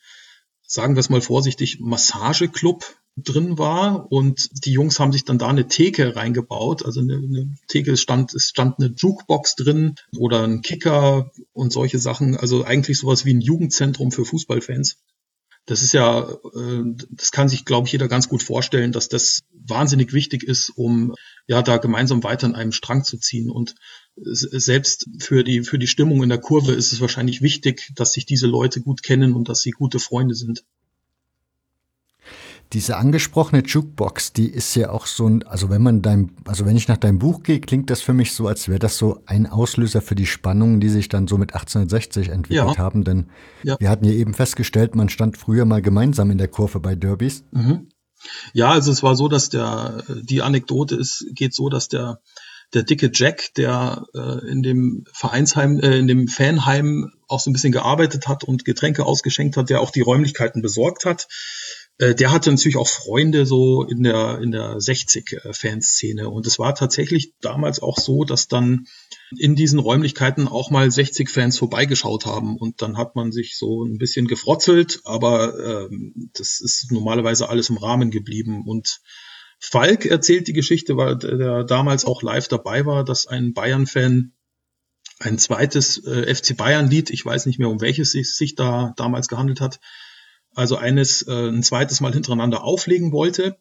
sagen 0.65 0.95
wir 0.95 1.01
es 1.01 1.09
mal 1.09 1.21
vorsichtig, 1.21 1.79
Massageclub 1.79 2.85
drin 3.17 3.57
war 3.57 4.11
und 4.11 4.65
die 4.65 4.71
Jungs 4.71 4.99
haben 4.99 5.11
sich 5.11 5.23
dann 5.23 5.37
da 5.37 5.47
eine 5.47 5.67
Theke 5.67 6.15
reingebaut, 6.15 6.85
also 6.85 6.99
eine, 6.99 7.15
eine 7.15 7.55
Theke 7.67 7.95
stand 7.95 8.33
es 8.33 8.49
stand 8.49 8.79
eine 8.79 8.93
Jukebox 8.93 9.55
drin 9.55 9.95
oder 10.17 10.43
ein 10.43 10.61
Kicker 10.61 11.31
und 11.53 11.71
solche 11.71 11.99
Sachen, 11.99 12.35
also 12.35 12.65
eigentlich 12.65 12.99
sowas 12.99 13.23
wie 13.23 13.33
ein 13.33 13.39
Jugendzentrum 13.39 14.11
für 14.11 14.25
Fußballfans 14.25 14.97
das 15.65 15.81
ist 15.81 15.93
ja, 15.93 16.21
äh, 16.21 16.83
das 17.09 17.31
kann 17.31 17.49
sich, 17.49 17.65
glaube 17.65 17.87
ich, 17.87 17.91
jeder 17.91 18.07
ganz 18.07 18.29
gut 18.29 18.43
vorstellen, 18.43 18.91
dass 18.91 19.09
das 19.09 19.43
wahnsinnig 19.51 20.13
wichtig 20.13 20.43
ist, 20.43 20.69
um 20.69 21.15
ja 21.47 21.61
da 21.61 21.77
gemeinsam 21.77 22.23
weiter 22.23 22.45
an 22.45 22.55
einem 22.55 22.71
Strang 22.71 23.03
zu 23.03 23.17
ziehen. 23.17 23.49
Und 23.49 23.75
selbst 24.15 25.07
für 25.19 25.43
die, 25.43 25.63
für 25.63 25.79
die 25.79 25.87
Stimmung 25.87 26.23
in 26.23 26.29
der 26.29 26.37
Kurve 26.37 26.73
ist 26.73 26.93
es 26.93 27.01
wahrscheinlich 27.01 27.41
wichtig, 27.41 27.91
dass 27.95 28.13
sich 28.13 28.25
diese 28.25 28.47
Leute 28.47 28.81
gut 28.81 29.03
kennen 29.03 29.33
und 29.33 29.49
dass 29.49 29.61
sie 29.61 29.71
gute 29.71 29.99
Freunde 29.99 30.35
sind. 30.35 30.63
Diese 32.75 32.97
angesprochene 32.97 33.63
Jukebox, 33.63 34.33
die 34.33 34.49
ist 34.49 34.75
ja 34.75 34.89
auch 34.89 35.05
so 35.05 35.29
ein, 35.29 35.43
also 35.43 35.69
wenn 35.69 35.81
man 35.81 36.01
dein, 36.01 36.31
also 36.43 36.65
wenn 36.65 36.75
ich 36.75 36.89
nach 36.89 36.97
deinem 36.97 37.19
Buch 37.19 37.41
gehe, 37.41 37.61
klingt 37.61 37.89
das 37.89 38.01
für 38.01 38.11
mich 38.11 38.33
so, 38.33 38.49
als 38.49 38.67
wäre 38.67 38.79
das 38.79 38.97
so 38.97 39.23
ein 39.25 39.47
Auslöser 39.47 40.01
für 40.01 40.15
die 40.15 40.25
Spannungen, 40.25 40.81
die 40.81 40.89
sich 40.89 41.07
dann 41.07 41.25
so 41.25 41.37
mit 41.37 41.53
1860 41.53 42.27
entwickelt 42.27 42.75
ja. 42.75 42.77
haben. 42.77 43.05
Denn 43.05 43.27
ja. 43.63 43.79
wir 43.79 43.89
hatten 43.89 44.03
ja 44.03 44.11
eben 44.11 44.33
festgestellt, 44.33 44.93
man 44.93 45.07
stand 45.07 45.37
früher 45.37 45.63
mal 45.63 45.81
gemeinsam 45.81 46.31
in 46.31 46.37
der 46.37 46.49
Kurve 46.49 46.81
bei 46.81 46.95
Derbys. 46.95 47.45
Mhm. 47.51 47.87
Ja, 48.51 48.71
also 48.71 48.91
es 48.91 49.01
war 49.03 49.15
so, 49.15 49.29
dass 49.29 49.47
der, 49.47 50.03
die 50.09 50.41
Anekdote 50.41 50.97
ist, 50.97 51.27
geht 51.33 51.53
so, 51.53 51.69
dass 51.69 51.87
der, 51.87 52.19
der 52.73 52.83
dicke 52.83 53.09
Jack, 53.13 53.53
der 53.55 54.05
äh, 54.13 54.51
in 54.51 54.63
dem 54.63 55.05
Vereinsheim, 55.13 55.79
äh, 55.79 55.97
in 55.97 56.07
dem 56.07 56.27
Fanheim 56.27 57.13
auch 57.29 57.39
so 57.39 57.49
ein 57.49 57.53
bisschen 57.53 57.71
gearbeitet 57.71 58.27
hat 58.27 58.43
und 58.43 58.65
Getränke 58.65 59.05
ausgeschenkt 59.05 59.55
hat, 59.55 59.69
der 59.69 59.79
auch 59.79 59.91
die 59.91 60.01
Räumlichkeiten 60.01 60.61
besorgt 60.61 61.05
hat, 61.05 61.29
der 61.97 62.31
hatte 62.31 62.51
natürlich 62.51 62.75
auch 62.75 62.89
Freunde 62.89 63.45
so 63.45 63.83
in 63.83 64.03
der, 64.03 64.39
in 64.41 64.51
der 64.51 64.77
60-Fanszene. 64.77 66.27
Und 66.27 66.45
es 66.45 66.59
war 66.59 66.75
tatsächlich 66.75 67.33
damals 67.39 67.81
auch 67.81 67.97
so, 67.97 68.25
dass 68.25 68.49
dann 68.49 68.87
in 69.37 69.55
diesen 69.55 69.79
Räumlichkeiten 69.79 70.49
auch 70.49 70.71
mal 70.71 70.87
60-Fans 70.87 71.57
vorbeigeschaut 71.57 72.25
haben. 72.25 72.57
Und 72.57 72.81
dann 72.81 72.97
hat 72.97 73.15
man 73.15 73.31
sich 73.31 73.57
so 73.57 73.85
ein 73.85 73.97
bisschen 73.97 74.27
gefrotzelt, 74.27 74.99
aber 75.05 75.87
ähm, 75.89 76.31
das 76.33 76.59
ist 76.59 76.91
normalerweise 76.91 77.47
alles 77.47 77.69
im 77.69 77.77
Rahmen 77.77 78.11
geblieben. 78.11 78.65
Und 78.67 78.99
Falk 79.59 80.05
erzählt 80.05 80.49
die 80.49 80.53
Geschichte, 80.53 80.97
weil 80.97 81.17
der 81.17 81.63
damals 81.63 82.03
auch 82.03 82.21
live 82.21 82.49
dabei 82.49 82.85
war, 82.85 83.05
dass 83.05 83.25
ein 83.25 83.53
Bayern-Fan 83.53 84.33
ein 85.19 85.37
zweites 85.37 86.05
äh, 86.05 86.33
FC 86.35 86.57
Bayern-Lied, 86.57 87.09
ich 87.09 87.25
weiß 87.25 87.45
nicht 87.45 87.57
mehr, 87.57 87.69
um 87.69 87.79
welches 87.79 88.15
es 88.15 88.35
sich 88.35 88.55
da 88.55 88.93
damals 88.97 89.29
gehandelt 89.29 89.61
hat, 89.61 89.79
also 90.55 90.77
eines 90.77 91.21
äh, 91.27 91.49
ein 91.49 91.63
zweites 91.63 92.01
Mal 92.01 92.13
hintereinander 92.13 92.63
auflegen 92.63 93.11
wollte. 93.11 93.57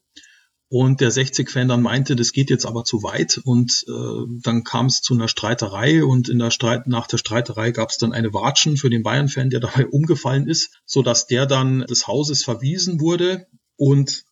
Und 0.68 1.01
der 1.01 1.12
60-Fan 1.12 1.68
dann 1.68 1.82
meinte, 1.82 2.16
das 2.16 2.32
geht 2.32 2.51
jetzt 2.51 2.66
aber 2.66 2.84
zu 2.84 3.03
weit. 3.03 3.38
Und 3.45 3.84
äh, 3.86 4.40
dann 4.42 4.64
kam 4.64 4.86
es 4.86 5.03
zu 5.03 5.14
einer 5.14 5.28
Streiterei 5.28 6.05
und 6.05 6.28
in 6.28 6.38
der 6.38 6.51
Streit, 6.51 6.86
nach 6.86 7.07
der 7.07 7.18
Streiterei 7.18 7.70
gab 7.70 7.90
es 7.90 7.99
dann 7.99 8.12
eine 8.12 8.32
Watschen 8.32 8.76
für 8.76 8.90
den 8.90 9.03
Bayern-Fan, 9.03 9.51
der 9.51 9.61
dabei 9.61 9.86
umgefallen 9.86 10.49
ist, 10.49 10.80
so 10.84 11.03
dass 11.03 11.26
der 11.26 11.47
dann 11.47 11.80
des 11.80 12.09
Hauses 12.09 12.42
verwiesen 12.42 13.01
wurde 13.01 13.47
und 13.76 14.24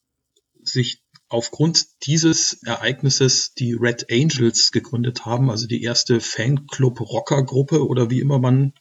sich 0.62 1.02
aufgrund 1.28 1.86
dieses 2.06 2.62
Ereignisses 2.64 3.54
die 3.54 3.72
Red 3.72 4.06
Angels 4.10 4.70
gegründet 4.70 5.24
haben, 5.24 5.50
also 5.50 5.66
die 5.66 5.82
erste 5.82 6.20
Fanclub-Rocker-Gruppe 6.20 7.86
oder 7.86 8.10
wie 8.10 8.20
immer 8.20 8.38
man 8.38 8.74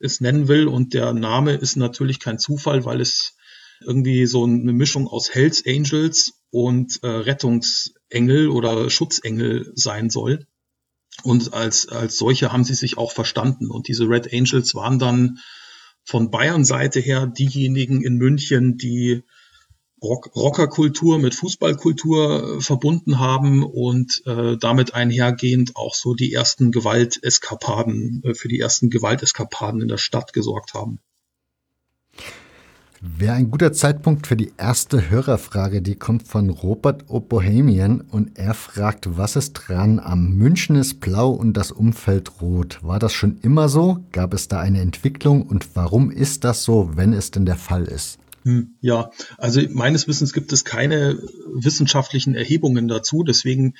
es 0.00 0.20
nennen 0.20 0.48
will. 0.48 0.66
Und 0.66 0.94
der 0.94 1.12
Name 1.12 1.54
ist 1.54 1.76
natürlich 1.76 2.18
kein 2.18 2.38
Zufall, 2.38 2.84
weil 2.84 3.00
es 3.00 3.36
irgendwie 3.80 4.26
so 4.26 4.44
eine 4.44 4.72
Mischung 4.72 5.06
aus 5.06 5.34
Hells 5.34 5.64
Angels 5.66 6.32
und 6.50 7.02
äh, 7.02 7.08
Rettungsengel 7.08 8.48
oder 8.48 8.90
Schutzengel 8.90 9.72
sein 9.74 10.10
soll. 10.10 10.46
Und 11.22 11.54
als, 11.54 11.88
als 11.88 12.16
solche 12.16 12.52
haben 12.52 12.64
sie 12.64 12.74
sich 12.74 12.98
auch 12.98 13.12
verstanden. 13.12 13.70
Und 13.70 13.88
diese 13.88 14.08
Red 14.08 14.32
Angels 14.32 14.74
waren 14.74 14.98
dann 14.98 15.38
von 16.04 16.30
Bayern 16.30 16.64
Seite 16.64 17.00
her 17.00 17.26
diejenigen 17.26 18.02
in 18.02 18.16
München, 18.16 18.76
die 18.76 19.22
Rock 20.02 20.34
Rockerkultur 20.34 21.18
mit 21.18 21.34
Fußballkultur 21.34 22.56
äh, 22.58 22.60
verbunden 22.60 23.18
haben 23.18 23.62
und 23.62 24.22
äh, 24.26 24.56
damit 24.56 24.94
einhergehend 24.94 25.76
auch 25.76 25.94
so 25.94 26.14
die 26.14 26.32
ersten 26.32 26.72
Gewalteskapaden, 26.72 28.22
äh, 28.24 28.34
für 28.34 28.48
die 28.48 28.60
ersten 28.60 28.90
Gewalteskapaden 28.90 29.82
in 29.82 29.88
der 29.88 29.98
Stadt 29.98 30.32
gesorgt 30.32 30.74
haben. 30.74 31.00
Wäre 33.02 33.32
ein 33.32 33.50
guter 33.50 33.72
Zeitpunkt 33.72 34.26
für 34.26 34.36
die 34.36 34.52
erste 34.58 35.08
Hörerfrage, 35.08 35.80
die 35.80 35.94
kommt 35.94 36.28
von 36.28 36.50
Robert 36.50 37.04
O'Bohemian 37.08 38.02
und 38.10 38.38
er 38.38 38.52
fragt, 38.52 39.16
was 39.16 39.36
ist 39.36 39.54
dran 39.54 39.98
am 39.98 40.34
München 40.34 40.76
ist 40.76 41.00
blau 41.00 41.30
und 41.30 41.54
das 41.54 41.72
Umfeld 41.72 42.42
rot? 42.42 42.78
War 42.82 42.98
das 42.98 43.14
schon 43.14 43.38
immer 43.40 43.70
so? 43.70 44.04
Gab 44.12 44.34
es 44.34 44.48
da 44.48 44.60
eine 44.60 44.82
Entwicklung 44.82 45.46
und 45.46 45.74
warum 45.76 46.10
ist 46.10 46.44
das 46.44 46.62
so, 46.62 46.90
wenn 46.94 47.14
es 47.14 47.30
denn 47.30 47.46
der 47.46 47.56
Fall 47.56 47.84
ist? 47.84 48.19
Hm, 48.44 48.76
ja, 48.80 49.10
also 49.36 49.60
meines 49.70 50.08
Wissens 50.08 50.32
gibt 50.32 50.52
es 50.52 50.64
keine 50.64 51.18
wissenschaftlichen 51.54 52.34
Erhebungen 52.34 52.88
dazu. 52.88 53.22
Deswegen 53.22 53.74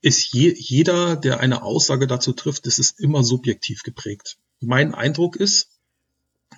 ist 0.00 0.32
je, 0.32 0.54
jeder, 0.56 1.16
der 1.16 1.40
eine 1.40 1.62
Aussage 1.62 2.06
dazu 2.06 2.32
trifft, 2.32 2.66
das 2.66 2.78
ist 2.78 3.00
immer 3.00 3.22
subjektiv 3.24 3.82
geprägt. 3.82 4.36
Mein 4.60 4.94
Eindruck 4.94 5.36
ist, 5.36 5.68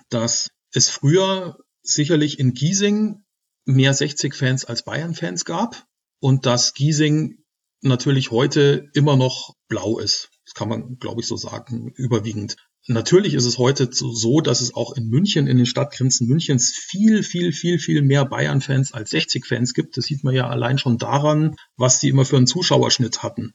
dass 0.09 0.49
es 0.71 0.89
früher 0.89 1.57
sicherlich 1.81 2.39
in 2.39 2.53
Giesing 2.53 3.23
mehr 3.65 3.93
60-Fans 3.93 4.65
als 4.65 4.83
Bayern-Fans 4.83 5.45
gab 5.45 5.87
und 6.19 6.45
dass 6.45 6.73
Giesing 6.73 7.43
natürlich 7.81 8.31
heute 8.31 8.89
immer 8.93 9.15
noch 9.15 9.55
blau 9.67 9.99
ist. 9.99 10.29
Das 10.45 10.53
kann 10.53 10.69
man, 10.69 10.97
glaube 10.99 11.21
ich, 11.21 11.27
so 11.27 11.37
sagen, 11.37 11.91
überwiegend. 11.95 12.57
Natürlich 12.89 13.33
ist 13.33 13.45
es 13.45 13.57
heute 13.57 13.89
so, 13.91 14.39
dass 14.39 14.61
es 14.61 14.73
auch 14.73 14.95
in 14.95 15.09
München, 15.09 15.45
in 15.45 15.57
den 15.57 15.65
Stadtgrenzen 15.65 16.25
Münchens 16.25 16.71
viel, 16.71 17.21
viel, 17.21 17.51
viel, 17.51 17.79
viel 17.79 18.01
mehr 18.01 18.23
Bayern-Fans 18.23 18.93
als 18.93 19.11
60-Fans 19.11 19.73
gibt. 19.73 19.97
Das 19.97 20.05
sieht 20.05 20.23
man 20.23 20.33
ja 20.33 20.47
allein 20.47 20.77
schon 20.77 20.97
daran, 20.97 21.57
was 21.75 21.99
sie 21.99 22.07
immer 22.07 22.23
für 22.23 22.37
einen 22.37 22.47
Zuschauerschnitt 22.47 23.23
hatten. 23.23 23.53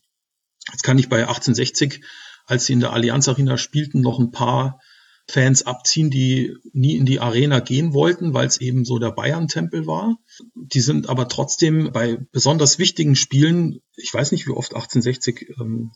Jetzt 0.71 0.83
kann 0.83 0.99
ich 0.99 1.09
bei 1.09 1.21
1860, 1.21 2.05
als 2.45 2.67
sie 2.67 2.75
in 2.75 2.81
der 2.81 2.93
Allianz 2.93 3.27
Arena 3.27 3.57
spielten, 3.57 4.03
noch 4.03 4.19
ein 4.19 4.33
paar 4.33 4.81
Fans 5.27 5.63
abziehen, 5.63 6.11
die 6.11 6.55
nie 6.75 6.97
in 6.97 7.07
die 7.07 7.21
Arena 7.21 7.61
gehen 7.61 7.95
wollten, 7.95 8.35
weil 8.35 8.47
es 8.47 8.61
eben 8.61 8.85
so 8.85 8.99
der 8.99 9.13
Bayern-Tempel 9.13 9.87
war. 9.87 10.19
Die 10.55 10.81
sind 10.81 11.09
aber 11.09 11.29
trotzdem 11.29 11.91
bei 11.91 12.19
besonders 12.33 12.79
wichtigen 12.79 13.17
Spielen, 13.17 13.81
ich 13.97 14.13
weiß 14.13 14.33
nicht, 14.33 14.47
wie 14.47 14.53
oft 14.53 14.75
1860 14.75 15.55
ähm, 15.59 15.93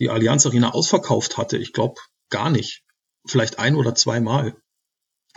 die 0.00 0.10
Allianz 0.10 0.46
Arena 0.46 0.70
ausverkauft 0.70 1.38
hatte. 1.38 1.58
Ich 1.58 1.72
glaube 1.72 2.00
gar 2.30 2.50
nicht. 2.50 2.82
Vielleicht 3.26 3.58
ein 3.58 3.74
oder 3.74 3.94
zweimal. 3.94 4.56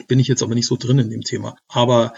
Bin 0.08 0.20
ich 0.20 0.28
jetzt 0.28 0.44
aber 0.44 0.56
nicht 0.56 0.68
so 0.68 0.78
drin 0.78 1.00
in 1.00 1.10
dem 1.10 1.22
Thema. 1.22 1.58
Aber 1.68 2.14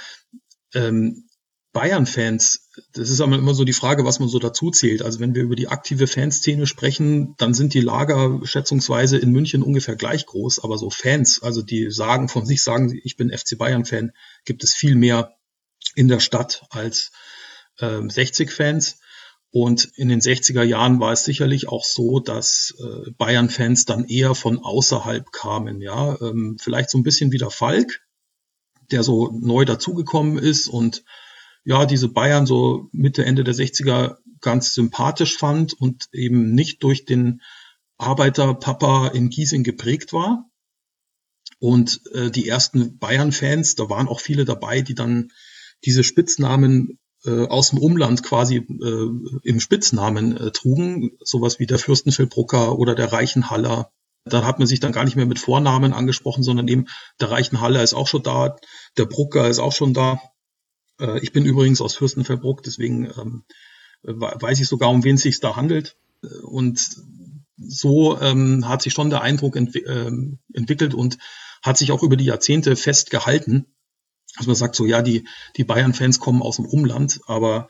ähm, 0.74 1.28
Bayern-Fans, 1.74 2.69
das 2.93 3.09
ist 3.09 3.22
aber 3.22 3.38
immer 3.38 3.53
so 3.53 3.63
die 3.63 3.74
Frage, 3.74 4.03
was 4.03 4.19
man 4.19 4.28
so 4.28 4.39
dazu 4.39 4.72
zählt. 4.72 5.01
Also 5.01 5.19
wenn 5.19 5.36
wir 5.36 5.43
über 5.43 5.55
die 5.55 5.69
aktive 5.69 6.05
Fanszene 6.05 6.67
sprechen, 6.67 7.34
dann 7.38 7.53
sind 7.53 7.74
die 7.74 7.80
Lager 7.80 8.41
schätzungsweise 8.43 9.17
in 9.17 9.32
München 9.32 9.63
ungefähr 9.63 9.95
gleich 9.95 10.26
groß, 10.26 10.63
aber 10.63 10.78
so 10.78 10.89
Fans, 10.89 11.41
also 11.41 11.61
die 11.61 11.89
sagen 11.89 12.28
von 12.28 12.45
sich 12.45 12.61
sagen, 12.61 12.99
ich 13.03 13.15
bin 13.15 13.32
FC 13.32 13.57
Bayern-Fan, 13.57 14.11
gibt 14.43 14.63
es 14.63 14.74
viel 14.74 14.95
mehr 14.95 15.38
in 15.95 16.09
der 16.09 16.19
Stadt 16.19 16.65
als 16.69 17.11
äh, 17.78 18.01
60 18.05 18.51
Fans. 18.51 18.99
Und 19.52 19.91
in 19.95 20.08
den 20.08 20.22
60er 20.22 20.64
Jahren 20.64 21.02
war 21.02 21.12
es 21.12 21.26
sicherlich 21.26 21.68
auch 21.68 21.84
so, 21.84 22.22
dass 22.22 22.74
äh, 22.80 23.12
Bayern-Fans 23.12 23.84
dann 23.86 24.06
eher 24.06 24.34
von 24.34 24.60
außerhalb 24.60 25.32
kamen. 25.34 25.82
Ja, 25.82 26.20
ähm, 26.22 26.58
vielleicht 26.60 26.89
so 26.89 26.97
ein 26.97 27.04
bisschen 27.04 27.34
wie 27.34 27.38
der 27.38 27.49
Falk, 27.49 28.02
der 28.91 29.04
so 29.04 29.30
neu 29.32 29.66
dazugekommen 29.66 30.38
ist 30.38 30.70
und 30.70 31.04
ja, 31.64 31.86
diese 31.86 32.08
Bayern 32.08 32.45
so 32.45 32.88
Mitte, 32.91 33.26
Ende 33.26 33.43
der 33.43 33.54
60er 33.54 34.18
ganz 34.39 34.74
sympathisch 34.74 35.38
fand 35.38 35.74
und 35.74 36.08
eben 36.14 36.54
nicht 36.54 36.82
durch 36.84 37.06
den 37.06 37.41
Arbeiterpapa 37.97 39.10
in 39.10 39.30
Giesing 39.30 39.64
geprägt 39.64 40.14
war. 40.14 40.49
Und 41.60 42.02
äh, 42.14 42.32
die 42.32 42.47
ersten 42.47 42.97
Bayern-Fans, 42.97 43.76
da 43.76 43.89
waren 43.89 44.08
auch 44.08 44.20
viele 44.20 44.45
dabei, 44.45 44.82
die 44.82 44.95
dann 44.95 45.32
diese 45.86 46.04
Spitznamen 46.04 46.97
äh, 47.26 47.47
aus 47.47 47.69
dem 47.69 47.80
Umland 47.80 48.24
quasi 48.24 48.57
äh, 48.57 49.39
im 49.43 49.59
Spitznamen 49.59 50.38
äh, 50.38 50.51
trugen, 50.51 51.11
sowas 51.24 51.59
wie 51.59 51.65
der 51.65 51.80
Fürstenfeldbrucker 51.80 52.78
oder 52.78 52.95
der 52.95 53.11
Reichenhaller. 53.11 53.91
Da 54.26 54.43
hat 54.45 54.59
man 54.59 54.67
sich 54.67 54.80
dann 54.80 54.91
gar 54.91 55.03
nicht 55.03 55.15
mehr 55.15 55.26
mit 55.26 55.39
Vornamen 55.39 55.93
angesprochen, 55.93 56.43
sondern 56.43 56.67
eben 56.67 56.86
der 57.19 57.32
Reichenhaller 57.32 57.82
ist 57.82 57.93
auch 57.93 58.07
schon 58.07 58.24
da, 58.24 58.55
der 58.97 59.05
Brucker 59.05 59.47
ist 59.47 59.59
auch 59.59 59.74
schon 59.74 59.93
da. 59.93 60.19
Äh, 60.99 61.19
ich 61.19 61.32
bin 61.32 61.45
übrigens 61.45 61.82
aus 61.82 61.95
Fürstenfeldbruck, 61.95 62.63
deswegen 62.63 63.05
ähm, 63.05 63.43
weiß 64.03 64.59
ich 64.59 64.67
sogar, 64.67 64.89
um 64.89 65.03
wen 65.03 65.15
es 65.15 65.22
sich 65.22 65.39
da 65.39 65.55
handelt. 65.55 65.95
Und 66.43 66.97
so 67.57 68.19
ähm, 68.19 68.67
hat 68.67 68.82
sich 68.82 68.93
schon 68.93 69.09
der 69.09 69.22
Eindruck 69.22 69.55
ent 69.55 69.76
äh, 69.76 70.11
entwickelt 70.53 70.93
und 70.93 71.17
hat 71.61 71.78
sich 71.78 71.91
auch 71.91 72.03
über 72.03 72.15
die 72.15 72.26
Jahrzehnte 72.26 72.76
festgehalten. 72.76 73.67
Also 74.38 74.50
man 74.50 74.56
sagt 74.56 74.76
so, 74.76 74.86
ja, 74.86 75.02
die, 75.02 75.28
die 75.58 75.64
Bayern-Fans 75.64 76.20
kommen 76.20 76.42
aus 76.42 76.56
dem 76.56 76.66
Umland, 76.66 77.20
aber 77.28 77.70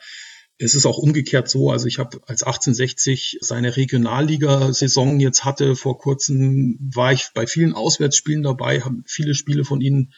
es 0.58 0.76
ist 0.76 0.86
auch 0.86 1.00
umgekehrt 1.00 1.50
so. 1.50 1.72
Also 1.72 1.88
ich 1.88 1.98
habe 1.98 2.20
als 2.28 2.44
1860 2.44 3.40
seine 3.42 3.76
Regionalliga-Saison 3.76 5.20
jetzt 5.20 5.44
hatte, 5.44 5.76
vor 5.76 5.98
kurzem 5.98 6.78
war 6.94 7.12
ich 7.12 7.30
bei 7.34 7.48
vielen 7.48 7.74
Auswärtsspielen 7.74 8.44
dabei, 8.44 8.82
habe 8.82 8.98
viele 9.06 9.34
Spiele 9.34 9.66
von 9.66 9.82
ihnen 9.82 10.14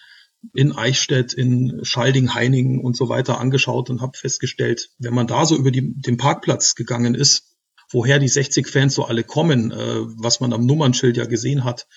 in 0.54 0.74
Eichstätt, 0.74 1.34
in 1.34 1.80
Schalding, 1.84 2.34
Heiningen 2.34 2.82
und 2.82 2.98
so 2.98 3.08
weiter 3.08 3.40
angeschaut 3.40 3.90
und 3.90 4.02
habe 4.02 4.18
festgestellt, 4.18 4.90
wenn 5.00 5.14
man 5.14 5.28
da 5.28 5.46
so 5.46 5.56
über 5.56 5.72
die, 5.72 5.94
den 5.96 6.18
Parkplatz 6.18 6.76
gegangen 6.76 7.16
ist, 7.16 7.56
woher 7.90 8.20
die 8.20 8.28
60 8.28 8.68
Fans 8.68 8.96
so 8.96 9.06
alle 9.06 9.24
kommen, 9.24 9.72
äh, 9.72 9.76
was 9.76 10.42
man 10.42 10.52
am 10.52 10.66
Nummernschild 10.66 11.16
ja 11.16 11.26
gesehen 11.26 11.64
hat, 11.64 11.88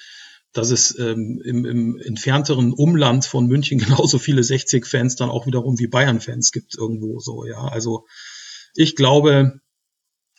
dass 0.52 0.70
es 0.70 0.98
ähm, 0.98 1.40
im, 1.44 1.64
im 1.64 2.00
entfernteren 2.00 2.72
Umland 2.72 3.24
von 3.26 3.46
München 3.46 3.78
genauso 3.86 4.18
viele 4.18 4.42
60 4.42 4.86
Fans 4.86 5.16
dann 5.16 5.30
auch 5.30 5.46
wiederum 5.46 5.78
wie 5.78 5.86
Bayern 5.86 6.20
Fans 6.20 6.52
gibt 6.52 6.76
irgendwo 6.76 7.20
so, 7.20 7.44
ja. 7.44 7.68
Also 7.68 8.06
ich 8.74 8.96
glaube, 8.96 9.60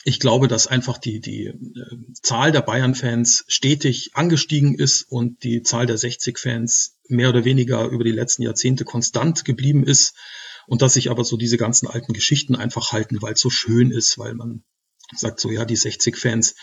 ich 0.03 0.19
glaube, 0.19 0.47
dass 0.47 0.67
einfach 0.67 0.97
die, 0.97 1.19
die 1.19 1.47
äh, 1.47 1.53
Zahl 2.21 2.53
der 2.53 2.61
Bayern-Fans 2.61 3.43
stetig 3.47 4.11
angestiegen 4.13 4.75
ist 4.75 5.01
und 5.01 5.43
die 5.43 5.63
Zahl 5.63 5.85
der 5.85 5.97
60-Fans 5.97 6.97
mehr 7.09 7.29
oder 7.29 7.43
weniger 7.43 7.85
über 7.87 8.03
die 8.03 8.11
letzten 8.11 8.43
Jahrzehnte 8.43 8.85
konstant 8.85 9.43
geblieben 9.43 9.83
ist 9.83 10.15
und 10.65 10.81
dass 10.81 10.93
sich 10.93 11.09
aber 11.09 11.25
so 11.25 11.35
diese 11.35 11.57
ganzen 11.57 11.87
alten 11.87 12.13
Geschichten 12.13 12.55
einfach 12.55 12.93
halten, 12.93 13.21
weil 13.21 13.33
es 13.33 13.41
so 13.41 13.49
schön 13.49 13.91
ist, 13.91 14.17
weil 14.17 14.33
man 14.33 14.63
sagt 15.15 15.39
so, 15.39 15.51
ja, 15.51 15.65
die 15.65 15.77
60-Fans, 15.77 16.55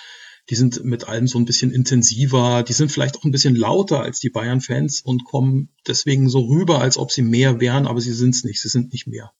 die 0.51 0.57
sind 0.57 0.85
mit 0.85 1.09
allem 1.09 1.27
so 1.27 1.39
ein 1.39 1.47
bisschen 1.47 1.71
intensiver, 1.71 2.63
die 2.63 2.73
sind 2.75 2.93
vielleicht 2.93 3.17
auch 3.17 3.25
ein 3.25 3.31
bisschen 3.31 3.57
lauter 3.57 4.01
als 4.01 4.21
die 4.21 4.31
Bayern-Fans 4.31 5.01
und 5.01 5.25
kommen 5.25 5.71
deswegen 5.87 6.29
so 6.29 6.41
rüber, 6.41 6.81
als 6.81 6.99
ob 6.99 7.11
sie 7.11 7.23
mehr 7.23 7.61
wären, 7.61 7.87
aber 7.87 8.01
sie 8.01 8.13
sind 8.13 8.35
es 8.35 8.45
nicht, 8.45 8.61
sie 8.61 8.69
sind 8.69 8.93
nicht 8.93 9.07
mehr. 9.07 9.33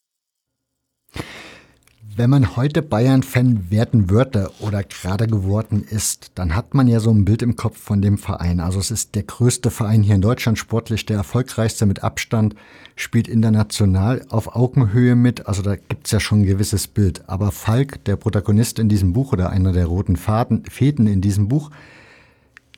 Wenn 2.17 2.31
man 2.31 2.55
heute 2.55 2.81
Bayern-Fan 2.81 3.73
werden 3.73 4.09
würde 4.09 4.49
oder 4.61 4.85
gerade 4.85 5.27
geworden 5.27 5.83
ist, 5.83 6.31
dann 6.37 6.55
hat 6.55 6.73
man 6.73 6.87
ja 6.87 7.01
so 7.01 7.11
ein 7.11 7.25
Bild 7.25 7.43
im 7.43 7.57
Kopf 7.57 7.77
von 7.77 8.03
dem 8.03 8.19
Verein. 8.19 8.61
Also 8.61 8.79
es 8.79 8.93
ist 8.93 9.17
der 9.17 9.25
größte 9.25 9.73
Verein 9.73 10.05
hier 10.05 10.15
in 10.15 10.21
Deutschland, 10.21 10.57
sportlich 10.57 11.07
der 11.07 11.17
erfolgreichste 11.17 11.87
mit 11.87 12.05
Abstand, 12.05 12.55
spielt 12.95 13.27
international 13.27 14.25
auf 14.29 14.55
Augenhöhe 14.55 15.17
mit. 15.17 15.49
Also 15.49 15.63
da 15.63 15.75
gibt's 15.75 16.13
ja 16.13 16.21
schon 16.21 16.43
ein 16.43 16.47
gewisses 16.47 16.87
Bild. 16.87 17.29
Aber 17.29 17.51
Falk, 17.51 18.05
der 18.05 18.15
Protagonist 18.15 18.79
in 18.79 18.89
diesem 18.89 19.13
Buch 19.13 19.33
oder 19.33 19.51
einer 19.51 19.73
der 19.73 19.87
roten 19.87 20.17
Fäden 20.17 21.09
in 21.09 21.21
diesem 21.21 21.49
Buch, 21.49 21.73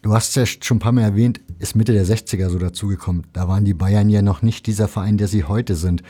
du 0.01 0.15
hast 0.15 0.31
es 0.31 0.35
ja 0.37 0.47
schon 0.47 0.79
ein 0.79 0.81
paar 0.81 0.93
Mal 0.93 1.03
erwähnt, 1.03 1.43
ist 1.59 1.77
Mitte 1.77 1.93
der 1.93 2.07
60er 2.07 2.49
so 2.49 2.59
dazugekommen. 2.59 3.27
Da 3.35 3.49
waren 3.49 3.67
die 3.67 3.75
Bayern 3.75 4.09
ja 4.09 4.23
noch 4.23 4.41
nicht 4.41 4.67
dieser 4.67 4.89
Verein, 4.89 5.19
der 5.19 5.29
sie 5.29 5.45
heute 5.45 5.75
sind. 5.75 6.03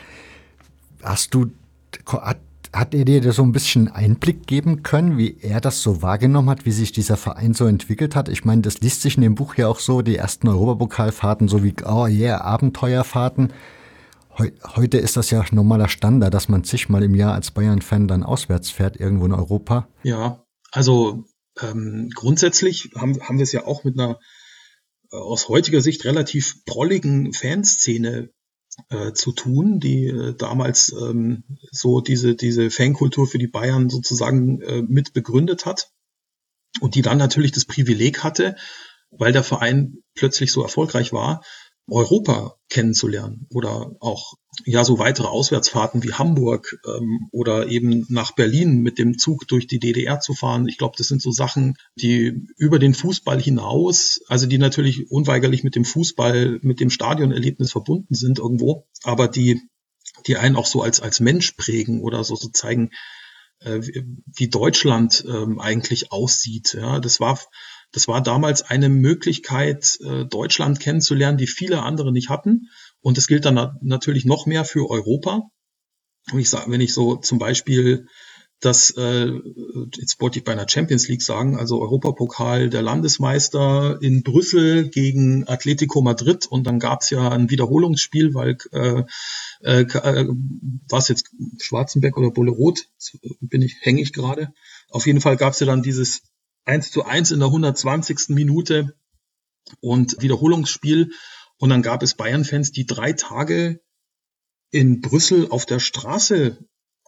Hast 1.03 1.33
du, 1.33 1.47
hat 2.73 2.93
er 2.93 3.05
dir 3.05 3.31
so 3.31 3.43
ein 3.43 3.51
bisschen 3.51 3.87
Einblick 3.87 4.47
geben 4.47 4.83
können, 4.83 5.17
wie 5.17 5.37
er 5.41 5.61
das 5.61 5.81
so 5.81 6.01
wahrgenommen 6.01 6.49
hat, 6.49 6.65
wie 6.65 6.71
sich 6.71 6.91
dieser 6.91 7.17
Verein 7.17 7.53
so 7.53 7.65
entwickelt 7.65 8.15
hat? 8.15 8.29
Ich 8.29 8.45
meine, 8.45 8.61
das 8.61 8.79
liest 8.81 9.01
sich 9.01 9.15
in 9.15 9.23
dem 9.23 9.35
Buch 9.35 9.55
ja 9.55 9.67
auch 9.67 9.79
so, 9.79 10.01
die 10.01 10.15
ersten 10.15 10.47
Europapokalfahrten, 10.47 11.47
so 11.47 11.63
wie, 11.63 11.73
oh 11.85 12.07
yeah, 12.07 12.41
Abenteuerfahrten. 12.41 13.53
Heu 14.37 14.49
heute 14.75 14.97
ist 14.97 15.17
das 15.17 15.31
ja 15.31 15.43
normaler 15.51 15.87
Standard, 15.87 16.33
dass 16.33 16.49
man 16.49 16.63
zigmal 16.63 17.03
im 17.03 17.15
Jahr 17.15 17.33
als 17.33 17.51
Bayern-Fan 17.51 18.07
dann 18.07 18.23
auswärts 18.23 18.69
fährt, 18.69 18.97
irgendwo 18.97 19.25
in 19.25 19.33
Europa. 19.33 19.87
Ja, 20.03 20.43
also 20.71 21.25
ähm, 21.61 22.09
grundsätzlich 22.13 22.91
haben, 22.95 23.19
haben 23.21 23.37
wir 23.37 23.43
es 23.43 23.51
ja 23.51 23.65
auch 23.65 23.83
mit 23.83 23.99
einer 23.99 24.19
äh, 25.11 25.15
aus 25.15 25.49
heutiger 25.49 25.81
Sicht 25.81 26.05
relativ 26.05 26.63
prolligen 26.65 27.33
Fanszene 27.33 28.29
äh, 28.89 29.13
zu 29.13 29.31
tun, 29.31 29.79
die 29.79 30.07
äh, 30.07 30.33
damals 30.35 30.93
ähm, 30.93 31.43
so 31.71 32.01
diese, 32.01 32.35
diese 32.35 32.69
Fankultur 32.69 33.27
für 33.27 33.37
die 33.37 33.47
Bayern 33.47 33.89
sozusagen 33.89 34.61
äh, 34.61 34.81
mit 34.81 35.13
begründet 35.13 35.65
hat 35.65 35.91
und 36.79 36.95
die 36.95 37.01
dann 37.01 37.17
natürlich 37.17 37.51
das 37.51 37.65
Privileg 37.65 38.23
hatte, 38.23 38.55
weil 39.09 39.33
der 39.33 39.43
Verein 39.43 40.03
plötzlich 40.15 40.51
so 40.51 40.61
erfolgreich 40.61 41.13
war, 41.13 41.43
Europa 41.89 42.55
kennenzulernen 42.69 43.47
oder 43.53 43.95
auch 44.01 44.33
ja 44.65 44.83
so 44.83 44.99
weitere 44.99 45.27
Auswärtsfahrten 45.27 46.03
wie 46.03 46.13
Hamburg 46.13 46.79
ähm, 46.85 47.29
oder 47.31 47.67
eben 47.67 48.05
nach 48.09 48.33
Berlin 48.33 48.81
mit 48.81 48.97
dem 48.97 49.17
Zug 49.17 49.47
durch 49.47 49.67
die 49.67 49.79
DDR 49.79 50.19
zu 50.19 50.33
fahren. 50.33 50.67
Ich 50.67 50.77
glaube, 50.77 50.95
das 50.97 51.07
sind 51.07 51.21
so 51.21 51.31
Sachen, 51.31 51.77
die 51.95 52.45
über 52.57 52.79
den 52.79 52.93
Fußball 52.93 53.41
hinaus, 53.41 54.21
also 54.27 54.47
die 54.47 54.57
natürlich 54.57 55.09
unweigerlich 55.11 55.63
mit 55.63 55.75
dem 55.75 55.85
Fußball, 55.85 56.59
mit 56.61 56.81
dem 56.81 56.89
Stadionerlebnis 56.89 57.71
verbunden 57.71 58.15
sind 58.15 58.39
irgendwo, 58.39 58.87
aber 59.03 59.27
die 59.27 59.61
die 60.25 60.35
einen 60.35 60.55
auch 60.55 60.65
so 60.65 60.81
als 60.81 60.99
als 60.99 61.19
Mensch 61.19 61.51
prägen 61.53 62.01
oder 62.01 62.23
so, 62.23 62.35
so 62.35 62.49
zeigen, 62.49 62.89
äh, 63.59 63.81
wie 64.35 64.49
Deutschland 64.49 65.23
ähm, 65.27 65.59
eigentlich 65.59 66.11
aussieht. 66.11 66.73
Ja, 66.73 66.99
das 66.99 67.19
war 67.19 67.39
das 67.97 68.07
war 68.07 68.21
damals 68.21 68.61
eine 68.61 68.89
Möglichkeit, 68.89 69.97
äh, 70.03 70.23
Deutschland 70.25 70.79
kennenzulernen, 70.79 71.39
die 71.39 71.47
viele 71.47 71.81
andere 71.81 72.11
nicht 72.11 72.29
hatten. 72.29 72.69
Und 73.01 73.17
es 73.17 73.25
gilt 73.25 73.43
dann 73.43 73.79
natürlich 73.81 74.23
noch 74.23 74.45
mehr 74.45 74.65
für 74.65 74.87
Europa. 74.87 75.49
Und 76.31 76.39
ich 76.39 76.47
sage, 76.47 76.69
wenn 76.69 76.79
ich 76.79 76.93
so 76.93 77.15
zum 77.15 77.39
Beispiel 77.39 78.05
das, 78.59 78.91
äh, 78.91 79.31
jetzt 79.95 80.21
wollte 80.21 80.37
ich 80.37 80.45
bei 80.45 80.51
einer 80.51 80.69
Champions 80.69 81.07
League 81.07 81.23
sagen, 81.23 81.57
also 81.57 81.81
Europapokal 81.81 82.69
der 82.69 82.83
Landesmeister 82.83 83.97
in 83.99 84.21
Brüssel 84.21 84.89
gegen 84.89 85.47
Atletico 85.47 86.03
Madrid 86.03 86.45
und 86.45 86.67
dann 86.67 86.77
gab 86.77 87.01
es 87.01 87.09
ja 87.09 87.29
ein 87.29 87.49
Wiederholungsspiel, 87.49 88.35
weil 88.35 88.59
äh, 88.73 89.03
äh, 89.61 89.81
äh 89.81 90.27
war 90.87 90.99
es 90.99 91.07
jetzt 91.07 91.31
Schwarzenberg 91.59 92.15
oder 92.15 92.29
Bulle 92.29 92.51
Rot, 92.51 92.89
bin 93.41 93.63
ich, 93.63 93.77
hänge 93.81 94.03
ich 94.03 94.13
gerade. 94.13 94.53
Auf 94.91 95.07
jeden 95.07 95.21
Fall 95.21 95.35
gab 95.35 95.53
es 95.53 95.59
ja 95.61 95.65
dann 95.65 95.81
dieses 95.81 96.21
1 96.67 96.91
zu 96.91 97.05
1 97.05 97.31
in 97.31 97.39
der 97.39 97.47
120. 97.47 98.29
Minute 98.29 98.93
und 99.79 100.21
Wiederholungsspiel. 100.21 101.11
Und 101.57 101.69
dann 101.69 101.81
gab 101.81 102.03
es 102.03 102.15
Bayern-Fans, 102.15 102.71
die 102.71 102.85
drei 102.85 103.13
Tage 103.13 103.81
in 104.69 105.01
Brüssel 105.01 105.49
auf 105.49 105.65
der 105.65 105.79
Straße 105.79 106.57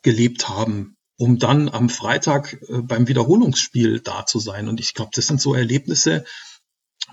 gelebt 0.02 0.48
haben, 0.48 0.96
um 1.18 1.40
dann 1.40 1.68
am 1.68 1.90
Freitag 1.90 2.54
äh, 2.54 2.82
beim 2.82 3.08
Wiederholungsspiel 3.08 4.00
da 4.00 4.26
zu 4.26 4.40
sein. 4.40 4.70
Und 4.70 4.80
ich 4.80 4.94
glaube, 4.94 5.12
das 5.14 5.28
sind 5.28 5.42
so 5.42 5.54
Erlebnisse, 5.54 6.26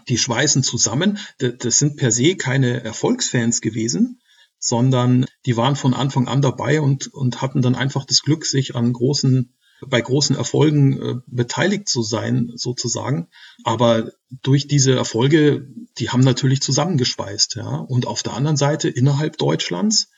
die 0.08 0.18
schweißen 0.18 0.62
zusammen. 0.62 1.18
Das 1.38 1.78
sind 1.78 1.96
per 1.96 2.12
se 2.12 2.36
keine 2.36 2.84
Erfolgsfans 2.84 3.60
gewesen, 3.60 4.20
sondern 4.58 5.26
die 5.46 5.56
waren 5.56 5.74
von 5.74 5.94
Anfang 5.94 6.28
an 6.28 6.42
dabei 6.42 6.80
und, 6.80 7.08
und 7.08 7.42
hatten 7.42 7.60
dann 7.60 7.74
einfach 7.74 8.04
das 8.04 8.22
Glück, 8.22 8.46
sich 8.46 8.76
an 8.76 8.92
großen 8.92 9.55
bei 9.80 10.00
großen 10.00 10.36
Erfolgen 10.36 11.00
äh, 11.00 11.14
beteiligt 11.26 11.88
zu 11.88 12.02
sein, 12.02 12.52
sozusagen. 12.54 13.28
Aber 13.64 14.10
durch 14.42 14.66
diese 14.66 14.94
Erfolge, 14.94 15.68
die 15.98 16.10
haben 16.10 16.22
natürlich 16.22 16.60
zusammengespeist, 16.60 17.56
ja. 17.56 17.76
Und 17.76 18.06
auf 18.06 18.22
der 18.22 18.34
anderen 18.34 18.56
Seite 18.56 18.88
innerhalb 18.88 19.36
Deutschlands 19.38 20.08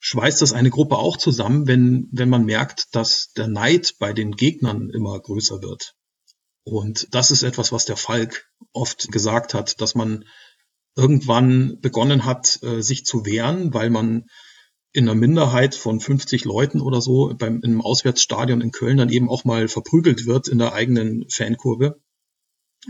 schweißt 0.00 0.42
das 0.42 0.52
eine 0.52 0.70
Gruppe 0.70 0.98
auch 0.98 1.16
zusammen, 1.16 1.66
wenn, 1.66 2.08
wenn 2.12 2.28
man 2.28 2.44
merkt, 2.44 2.94
dass 2.94 3.32
der 3.36 3.48
Neid 3.48 3.94
bei 3.98 4.12
den 4.12 4.32
Gegnern 4.32 4.90
immer 4.90 5.18
größer 5.18 5.60
wird. 5.62 5.94
Und 6.62 7.08
das 7.12 7.30
ist 7.30 7.42
etwas, 7.42 7.72
was 7.72 7.84
der 7.84 7.96
Falk 7.96 8.48
oft 8.72 9.10
gesagt 9.10 9.54
hat, 9.54 9.80
dass 9.80 9.94
man 9.94 10.24
irgendwann 10.96 11.80
begonnen 11.80 12.24
hat, 12.24 12.62
äh, 12.62 12.82
sich 12.82 13.04
zu 13.04 13.24
wehren, 13.24 13.72
weil 13.72 13.90
man 13.90 14.26
in 14.92 15.08
einer 15.08 15.14
Minderheit 15.14 15.74
von 15.74 16.00
50 16.00 16.44
Leuten 16.44 16.80
oder 16.80 17.00
so 17.00 17.34
beim 17.36 17.60
im 17.62 17.80
Auswärtsstadion 17.80 18.60
in 18.60 18.72
Köln 18.72 18.96
dann 18.96 19.10
eben 19.10 19.28
auch 19.28 19.44
mal 19.44 19.68
verprügelt 19.68 20.26
wird 20.26 20.48
in 20.48 20.58
der 20.58 20.72
eigenen 20.72 21.28
Fankurve. 21.28 22.00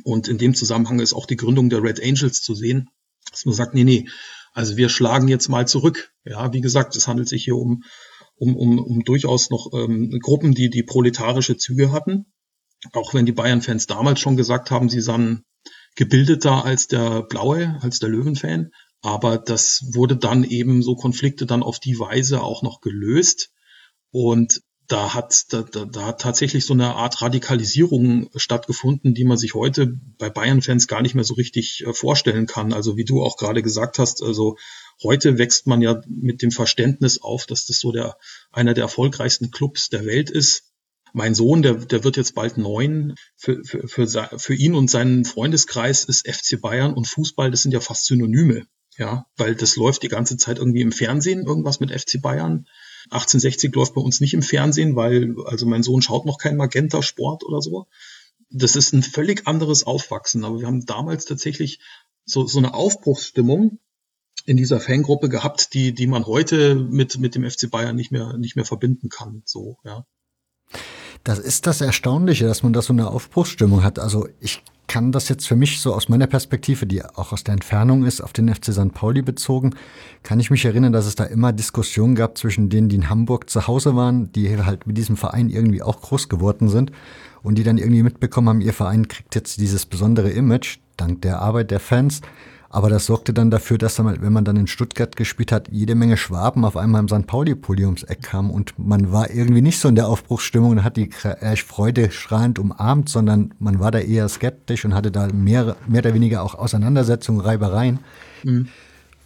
Und 0.05 0.29
in 0.29 0.39
dem 0.39 0.55
Zusammenhang 0.55 1.01
ist 1.01 1.13
auch 1.13 1.27
die 1.27 1.37
Gründung 1.37 1.71
der 1.71 1.83
Red 1.83 2.03
Angels 2.03 2.43
zu 2.43 2.55
sehen, 2.55 2.91
dass 3.31 3.45
man 3.47 3.55
sagt, 3.55 3.75
nee, 3.75 3.85
nee, 3.85 4.09
also 4.53 4.77
wir 4.77 4.89
schlagen 4.89 5.29
jetzt 5.29 5.49
mal 5.49 5.67
zurück. 5.67 6.13
Ja, 6.25 6.53
wie 6.53 6.61
gesagt, 6.61 6.95
es 6.97 7.09
handelt 7.09 7.29
sich 7.29 7.45
hier 7.45 7.57
um, 7.57 7.83
um, 8.37 8.57
um, 8.57 8.79
um 8.79 9.05
durchaus 9.05 9.51
noch 9.51 9.73
ähm, 9.73 10.19
Gruppen, 10.21 10.55
die 10.55 10.71
die 10.71 10.83
proletarische 10.83 11.57
Züge 11.57 11.91
hatten. 11.91 12.27
Auch 12.93 13.13
wenn 13.15 13.27
die 13.27 13.33
Bayern-Fans 13.33 13.87
damals 13.87 14.21
schon 14.21 14.37
gesagt 14.37 14.71
haben, 14.71 14.89
sie 14.89 15.01
sahen 15.01 15.45
gebildeter 15.97 16.65
als 16.65 16.87
der 16.87 17.23
Blaue, 17.23 17.79
als 17.83 17.99
der 17.99 18.09
Löwen-Fan. 18.09 18.71
Aber 19.01 19.39
das 19.39 19.85
wurde 19.93 20.17
dann 20.17 20.45
eben 20.45 20.83
so 20.83 20.97
Konflikte 20.97 21.47
dann 21.47 21.63
auf 21.63 21.79
die 21.79 21.99
Weise 21.99 22.43
auch 22.43 22.63
noch 22.63 22.81
gelöst. 22.81 23.53
Und 24.11 24.63
da 24.89 25.13
hat, 25.15 25.53
da, 25.53 25.63
da, 25.63 25.85
da 25.85 26.07
hat 26.07 26.21
tatsächlich 26.23 26.65
so 26.65 26.73
eine 26.73 26.95
Art 26.95 27.21
Radikalisierung 27.21 28.31
stattgefunden, 28.35 29.13
die 29.13 29.25
man 29.25 29.37
sich 29.37 29.55
heute 29.55 29.99
bei 30.17 30.31
Bayern-Fans 30.31 30.89
gar 30.89 31.03
nicht 31.03 31.15
mehr 31.15 31.25
so 31.25 31.35
richtig 31.35 31.85
äh, 31.87 31.93
vorstellen 31.93 32.47
kann. 32.47 32.73
Also 32.73 32.97
wie 32.97 33.05
du 33.05 33.23
auch 33.23 33.37
gerade 33.37 33.63
gesagt 33.63 33.99
hast, 33.99 34.23
also 34.23 34.57
heute 35.03 35.37
wächst 35.37 35.67
man 35.67 35.83
ja 35.83 36.01
mit 36.09 36.41
dem 36.41 36.51
Verständnis 36.51 37.21
auf, 37.21 37.45
dass 37.45 37.67
das 37.67 37.79
so 37.79 37.93
der 37.93 38.17
einer 38.51 38.73
der 38.73 38.85
erfolgreichsten 38.85 39.51
Clubs 39.51 39.91
der 39.91 40.07
Welt 40.07 40.31
ist. 40.31 40.65
Mein 41.13 41.35
Sohn, 41.35 41.63
der, 41.63 41.75
der 41.75 42.03
wird 42.03 42.17
jetzt 42.17 42.35
bald 42.35 42.57
neun. 42.57 43.15
Für, 43.37 43.63
für, 43.65 43.89
für, 43.89 44.39
für 44.39 44.55
ihn 44.55 44.75
und 44.75 44.91
seinen 44.91 45.27
Freundeskreis 45.27 46.05
ist 46.05 46.27
FC 46.27 46.61
Bayern 46.61 46.95
und 46.95 47.07
Fußball, 47.07 47.51
das 47.51 47.63
sind 47.63 47.73
ja 47.73 47.81
fast 47.81 48.07
Synonyme. 48.07 48.67
Ja, 48.99 49.27
weil 49.37 49.55
das 49.55 49.77
läuft 49.77 50.03
die 50.03 50.09
ganze 50.09 50.37
Zeit 50.37 50.59
irgendwie 50.59 50.81
im 50.81 50.91
Fernsehen, 50.91 51.47
irgendwas 51.47 51.79
mit 51.79 51.93
FC 51.93 52.21
Bayern. 52.21 52.67
1860 53.11 53.73
läuft 53.75 53.95
bei 53.95 54.01
uns 54.01 54.21
nicht 54.21 54.35
im 54.35 54.43
Fernsehen, 54.43 54.97
weil, 54.97 55.37
also 55.47 55.67
mein 55.67 55.85
Sohn 55.85 56.03
schaut 56.03 56.27
noch 56.27 56.39
kein 56.39 56.57
Magenta-Sport 56.57 57.45
oder 57.45 57.63
so. 57.63 57.87
Das 58.51 58.75
ist 58.75 58.93
ein 58.93 59.05
völlig 59.05 59.47
anderes 59.47 59.85
Aufwachsen. 59.85 60.45
Aber 60.45 60.59
wir 60.59 60.67
haben 60.67 60.85
damals 60.85 61.27
tatsächlich 61.27 61.79
so, 62.25 62.47
so 62.47 62.59
eine 62.59 62.75
Aufbruchsstimmung 62.75 63.79
in 64.47 64.57
dieser 64.57 64.81
Fangruppe 64.81 65.29
gehabt, 65.29 65.75
die, 65.75 65.95
die 65.95 66.09
man 66.09 66.27
heute 66.27 66.75
mit, 66.75 67.19
mit 67.19 67.37
dem 67.37 67.49
FC 67.49 67.71
Bayern 67.71 67.95
nicht 67.95 68.11
mehr, 68.11 68.37
nicht 68.37 68.57
mehr 68.57 68.65
verbinden 68.65 69.11
kann. 69.11 69.43
So, 69.45 69.79
ja. 69.85 70.07
Das 71.29 71.39
ist 71.39 71.67
das 71.67 71.83
Erstaunliche, 71.83 72.47
dass 72.47 72.63
man 72.63 72.73
da 72.73 72.81
so 72.81 72.95
eine 72.95 73.11
Aufbruchsstimmung 73.11 73.85
hat. 73.85 73.99
Also 73.99 74.29
ich 74.41 74.63
kann 74.87 75.13
das 75.13 75.29
jetzt 75.29 75.47
für 75.47 75.57
mich 75.57 75.79
so 75.79 75.93
aus 75.93 76.09
meiner 76.09 76.27
Perspektive, 76.27 76.87
die 76.87 77.05
auch 77.05 77.35
aus 77.35 77.45
der 77.45 77.53
Entfernung 77.53 78.07
ist, 78.07 78.23
auf 78.23 78.33
den 78.33 78.49
FC 78.49 78.73
St. 78.73 78.95
Pauli 78.95 79.21
bezogen, 79.21 79.75
kann 80.23 80.41
ich 80.41 80.51
mich 80.51 80.65
erinnern, 80.65 80.95
dass 80.95 81.05
es 81.05 81.17
da 81.17 81.25
immer 81.25 81.53
Diskussionen 81.53 82.15
gab 82.15 82.39
zwischen 82.39 82.71
denen, 82.71 82.89
die 82.89 82.97
in 82.97 83.11
Hamburg 83.11 83.51
zu 83.51 83.67
Hause 83.67 83.95
waren, 83.95 84.33
die 84.33 84.57
halt 84.57 84.87
mit 84.87 84.97
diesem 84.97 85.19
Verein 85.19 85.51
irgendwie 85.51 85.83
auch 85.83 86.01
groß 86.01 86.31
geworden 86.31 86.71
sind 86.71 86.93
und 87.43 87.59
die 87.59 87.63
dann 87.63 87.77
irgendwie 87.77 88.05
mitbekommen 88.05 88.49
haben, 88.49 88.61
ihr 88.63 88.73
Verein 88.73 89.07
kriegt 89.07 89.35
jetzt 89.35 89.61
dieses 89.61 89.85
besondere 89.85 90.31
Image 90.31 90.79
dank 90.97 91.21
der 91.21 91.43
Arbeit 91.43 91.71
der 91.71 91.81
Fans 91.81 92.23
aber 92.71 92.91
das 92.91 93.07
sorgte 93.07 93.33
dann 93.33 93.51
dafür, 93.51 93.79
dass 93.79 93.97
dann, 93.97 94.21
wenn 94.21 94.33
man 94.33 94.45
dann 94.45 94.57
in 94.57 94.67
Stuttgart 94.67 95.17
gespielt 95.17 95.53
hat, 95.53 95.69
jede 95.71 95.95
Menge 95.95 96.19
Schwaben 96.19 96.65
auf 96.67 96.77
einmal 96.77 97.01
im 97.01 97.09
St. 97.09 97.27
Pauli-Pulli 97.27 97.87
ums 97.87 98.03
Eck 98.03 98.23
kamen 98.23 98.51
und 98.51 98.79
man 98.79 99.11
war 99.11 99.31
irgendwie 99.31 99.63
nicht 99.63 99.79
so 99.79 99.89
in 99.89 99.95
der 99.95 100.09
Aufbruchsstimmung 100.09 100.73
und 100.73 100.85
hat 100.85 100.99
die 100.99 101.11
Freude 101.67 102.11
strahlend 102.11 102.59
umarmt, 102.59 103.09
sondern 103.09 103.55
man 103.59 103.81
war 103.81 103.91
da 103.91 104.01
eher 104.01 104.29
skeptisch 104.29 104.85
und 104.85 104.95
hatte 104.95 105.11
da 105.11 105.29
mehr, 105.33 105.77
mehr 105.87 106.01
oder 106.01 106.13
weniger 106.13 106.43
auch 106.43 106.55
Auseinandersetzungen, 106.55 107.41
Reibereien. 107.41 108.01
Mhm. 108.45 108.69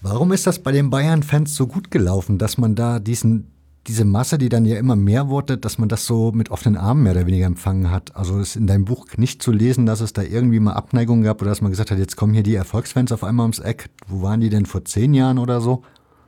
Warum 0.03 0.33
ist 0.33 0.47
das 0.47 0.61
bei 0.61 0.73
den 0.73 0.91
Bayern-Fans 0.91 1.55
so 1.55 1.67
gut 1.67 1.91
gelaufen, 1.91 2.39
dass 2.39 2.59
man 2.59 2.75
da 2.75 3.01
diesen 3.01 3.49
diese 3.87 4.05
Masse, 4.05 4.39
die 4.39 4.49
dann 4.49 4.65
ja 4.65 4.79
immer 4.79 4.97
mehr 4.97 5.29
wurde, 5.29 5.59
dass 5.59 5.79
man 5.79 5.89
das 5.89 6.07
so 6.07 6.33
mit 6.33 6.51
offenen 6.51 6.77
Armen 6.77 7.03
mehr 7.03 7.13
oder 7.13 7.27
weniger 7.27 7.47
empfangen 7.47 7.91
hat. 7.91 8.15
Also 8.15 8.39
ist 8.39 8.57
in 8.57 8.67
deinem 8.67 8.85
Buch 8.85 9.07
nicht 9.17 9.43
zu 9.43 9.51
lesen, 9.51 9.87
dass 9.87 10.01
es 10.01 10.13
da 10.13 10.23
irgendwie 10.23 10.61
mal 10.61 10.75
Abneigung 10.75 11.23
gab 11.23 11.41
oder 11.41 11.51
dass 11.51 11.61
man 11.61 11.73
gesagt 11.73 11.91
hat, 11.91 11.99
jetzt 11.99 12.17
kommen 12.17 12.33
hier 12.33 12.45
die 12.45 12.55
Erfolgsfans 12.55 13.11
auf 13.13 13.25
einmal 13.25 13.45
ums 13.45 13.59
Eck. 13.59 13.91
Wo 14.07 14.23
waren 14.23 14.41
die 14.41 14.51
denn 14.51 14.67
vor 14.67 14.85
zehn 14.85 15.15
Jahren 15.15 15.39
oder 15.39 15.61
so? 15.61 15.83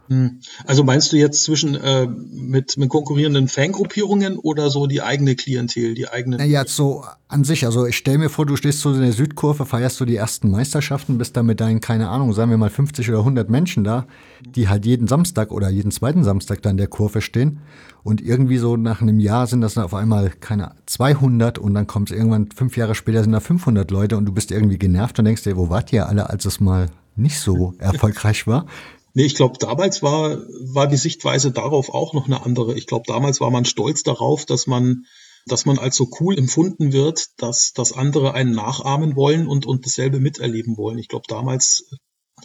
Hm. 0.08 0.40
Also 0.66 0.84
meinst 0.84 1.12
du 1.12 1.16
jetzt 1.16 1.44
zwischen 1.44 1.74
äh, 1.74 2.06
mit, 2.06 2.76
mit 2.76 2.88
konkurrierenden 2.90 3.48
Fangruppierungen 3.48 4.38
oder 4.38 4.68
so 4.68 4.86
die 4.86 5.02
eigene 5.02 5.34
Klientel, 5.34 5.94
die 5.94 6.08
eigene? 6.08 6.36
Naja, 6.36 6.64
so 6.66 7.04
an 7.28 7.44
sich. 7.44 7.64
Also 7.64 7.86
ich 7.86 7.96
stell 7.96 8.18
mir 8.18 8.28
vor, 8.28 8.44
du 8.44 8.56
stehst 8.56 8.80
so 8.80 8.92
in 8.92 9.00
der 9.00 9.12
Südkurve, 9.12 9.64
feierst 9.64 9.98
du 10.00 10.04
die 10.04 10.16
ersten 10.16 10.50
Meisterschaften, 10.50 11.16
bist 11.16 11.36
da 11.36 11.42
mit 11.42 11.60
deinen, 11.60 11.80
keine 11.80 12.08
Ahnung, 12.10 12.32
sagen 12.34 12.50
wir 12.50 12.58
mal 12.58 12.70
50 12.70 13.08
oder 13.08 13.20
100 13.20 13.48
Menschen 13.48 13.82
da, 13.82 14.06
die 14.44 14.68
halt 14.68 14.84
jeden 14.84 15.08
Samstag 15.08 15.50
oder 15.50 15.70
jeden 15.70 15.90
zweiten 15.90 16.22
Samstag 16.22 16.60
da 16.62 16.70
in 16.70 16.76
der 16.76 16.88
Kurve 16.88 17.22
stehen. 17.22 17.60
Und 18.02 18.20
irgendwie 18.20 18.58
so 18.58 18.76
nach 18.76 19.00
einem 19.00 19.18
Jahr 19.18 19.46
sind 19.46 19.62
das 19.62 19.74
dann 19.74 19.84
auf 19.84 19.94
einmal 19.94 20.28
keine 20.28 20.72
200 20.84 21.58
und 21.58 21.72
dann 21.72 21.86
kommt 21.86 22.10
es 22.10 22.16
irgendwann 22.16 22.50
fünf 22.54 22.76
Jahre 22.76 22.94
später 22.94 23.22
sind 23.22 23.32
da 23.32 23.40
500 23.40 23.90
Leute 23.90 24.18
und 24.18 24.26
du 24.26 24.32
bist 24.32 24.50
irgendwie 24.50 24.78
genervt 24.78 25.18
und 25.18 25.24
denkst 25.24 25.44
dir, 25.44 25.56
wo 25.56 25.70
wart 25.70 25.92
ihr 25.92 26.06
alle, 26.06 26.28
als 26.28 26.44
es 26.44 26.60
mal 26.60 26.90
nicht 27.16 27.38
so 27.38 27.74
erfolgreich 27.78 28.46
war? 28.46 28.66
Nee, 29.14 29.24
ich 29.24 29.36
glaube, 29.36 29.58
damals 29.58 30.02
war, 30.02 30.38
war 30.72 30.88
die 30.88 30.96
Sichtweise 30.96 31.52
darauf 31.52 31.88
auch 31.88 32.14
noch 32.14 32.26
eine 32.26 32.44
andere. 32.44 32.76
Ich 32.76 32.86
glaube, 32.86 33.04
damals 33.06 33.40
war 33.40 33.50
man 33.50 33.64
stolz 33.64 34.02
darauf, 34.02 34.44
dass 34.44 34.66
man, 34.66 35.04
dass 35.46 35.66
man 35.66 35.78
als 35.78 35.94
so 35.96 36.08
cool 36.20 36.36
empfunden 36.36 36.92
wird, 36.92 37.28
dass, 37.38 37.72
dass 37.72 37.92
andere 37.92 38.34
einen 38.34 38.52
nachahmen 38.52 39.14
wollen 39.14 39.46
und, 39.46 39.66
und 39.66 39.86
dasselbe 39.86 40.18
miterleben 40.18 40.76
wollen. 40.76 40.98
Ich 40.98 41.06
glaube, 41.06 41.26
damals 41.28 41.88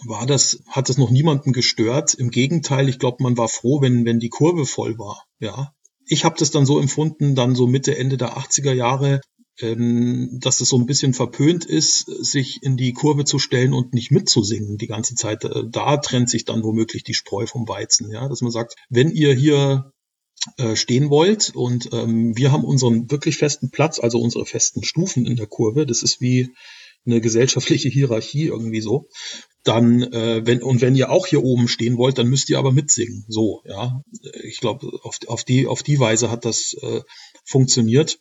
war 0.05 0.27
das, 0.27 0.61
hat 0.67 0.89
das 0.89 0.99
noch 0.99 1.09
niemanden 1.09 1.53
gestört. 1.53 2.13
Im 2.13 2.29
Gegenteil, 2.29 2.87
ich 2.87 2.99
glaube, 2.99 3.23
man 3.23 3.35
war 3.35 3.49
froh, 3.49 3.81
wenn, 3.81 4.05
wenn 4.05 4.19
die 4.19 4.29
Kurve 4.29 4.67
voll 4.67 4.99
war. 4.99 5.25
Ja. 5.39 5.73
Ich 6.05 6.23
habe 6.23 6.35
das 6.37 6.51
dann 6.51 6.67
so 6.67 6.79
empfunden, 6.79 7.33
dann 7.33 7.55
so 7.55 7.65
Mitte, 7.65 7.97
Ende 7.97 8.17
der 8.17 8.37
80er 8.37 8.73
Jahre, 8.73 9.21
dass 9.61 10.61
es 10.61 10.69
so 10.69 10.77
ein 10.77 10.85
bisschen 10.85 11.13
verpönt 11.13 11.65
ist, 11.65 12.05
sich 12.05 12.63
in 12.63 12.77
die 12.77 12.93
Kurve 12.93 13.25
zu 13.25 13.39
stellen 13.39 13.73
und 13.73 13.93
nicht 13.93 14.11
mitzusingen 14.11 14.77
die 14.77 14.87
ganze 14.87 15.15
Zeit. 15.15 15.43
Äh, 15.43 15.63
da 15.69 15.97
trennt 15.97 16.29
sich 16.29 16.45
dann 16.45 16.63
womöglich 16.63 17.03
die 17.03 17.13
Spreu 17.13 17.45
vom 17.45 17.67
Weizen, 17.67 18.09
ja, 18.11 18.27
dass 18.27 18.41
man 18.41 18.51
sagt, 18.51 18.75
wenn 18.89 19.11
ihr 19.11 19.33
hier 19.33 19.91
äh, 20.57 20.75
stehen 20.75 21.09
wollt 21.09 21.53
und 21.53 21.89
ähm, 21.91 22.37
wir 22.37 22.51
haben 22.51 22.63
unseren 22.63 23.11
wirklich 23.11 23.37
festen 23.37 23.71
Platz, 23.71 23.99
also 23.99 24.21
unsere 24.21 24.45
festen 24.45 24.83
Stufen 24.83 25.25
in 25.25 25.35
der 25.35 25.47
Kurve, 25.47 25.85
das 25.85 26.03
ist 26.03 26.21
wie 26.21 26.53
eine 27.05 27.21
gesellschaftliche 27.21 27.89
Hierarchie 27.89 28.45
irgendwie 28.45 28.81
so. 28.81 29.07
Dann, 29.63 30.01
äh, 30.01 30.45
wenn, 30.45 30.63
und 30.63 30.79
wenn 30.81 30.95
ihr 30.95 31.11
auch 31.11 31.27
hier 31.27 31.43
oben 31.43 31.67
stehen 31.67 31.97
wollt, 31.97 32.17
dann 32.17 32.27
müsst 32.27 32.49
ihr 32.49 32.59
aber 32.59 32.71
mitsingen. 32.71 33.25
So, 33.27 33.61
ja. 33.65 34.01
Ich 34.43 34.59
glaube, 34.59 34.87
auf, 35.03 35.17
auf, 35.27 35.43
die, 35.43 35.67
auf 35.67 35.83
die 35.83 35.99
Weise 35.99 36.31
hat 36.31 36.45
das 36.45 36.75
äh, 36.81 37.01
funktioniert. 37.43 38.19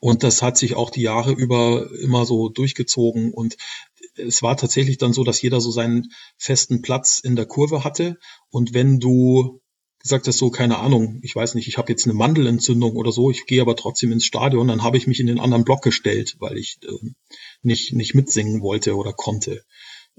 Und 0.00 0.22
das 0.22 0.42
hat 0.42 0.56
sich 0.56 0.74
auch 0.74 0.90
die 0.90 1.02
Jahre 1.02 1.32
über 1.32 1.90
immer 2.00 2.24
so 2.24 2.48
durchgezogen. 2.48 3.32
Und 3.32 3.56
es 4.16 4.42
war 4.42 4.56
tatsächlich 4.56 4.98
dann 4.98 5.12
so, 5.12 5.24
dass 5.24 5.42
jeder 5.42 5.60
so 5.60 5.70
seinen 5.70 6.12
festen 6.36 6.82
Platz 6.82 7.20
in 7.20 7.36
der 7.36 7.46
Kurve 7.46 7.84
hatte. 7.84 8.18
Und 8.50 8.74
wenn 8.74 9.00
du 9.00 9.60
gesagt 10.00 10.28
hast, 10.28 10.38
so, 10.38 10.50
keine 10.50 10.78
Ahnung, 10.78 11.20
ich 11.22 11.34
weiß 11.34 11.54
nicht, 11.54 11.68
ich 11.68 11.76
habe 11.76 11.90
jetzt 11.92 12.06
eine 12.06 12.14
Mandelentzündung 12.14 12.96
oder 12.96 13.12
so, 13.12 13.30
ich 13.30 13.46
gehe 13.46 13.60
aber 13.60 13.76
trotzdem 13.76 14.12
ins 14.12 14.24
Stadion, 14.24 14.68
dann 14.68 14.82
habe 14.82 14.96
ich 14.96 15.06
mich 15.06 15.20
in 15.20 15.26
den 15.26 15.40
anderen 15.40 15.64
Block 15.64 15.82
gestellt, 15.82 16.36
weil 16.38 16.56
ich 16.56 16.78
äh, 16.84 17.10
nicht, 17.62 17.92
nicht 17.92 18.14
mitsingen 18.14 18.62
wollte 18.62 18.96
oder 18.96 19.12
konnte. 19.12 19.64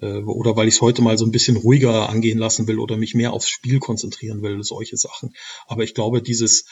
Äh, 0.01 0.21
oder 0.23 0.55
weil 0.55 0.67
ich 0.67 0.75
es 0.75 0.81
heute 0.81 1.01
mal 1.01 1.17
so 1.17 1.25
ein 1.25 1.31
bisschen 1.31 1.57
ruhiger 1.57 2.09
angehen 2.09 2.37
lassen 2.37 2.67
will 2.67 2.79
oder 2.79 2.97
mich 2.97 3.15
mehr 3.15 3.33
aufs 3.33 3.49
Spiel 3.49 3.79
konzentrieren 3.79 4.41
will, 4.41 4.63
solche 4.63 4.97
Sachen. 4.97 5.33
Aber 5.67 5.83
ich 5.83 5.93
glaube, 5.93 6.21
dieses 6.21 6.65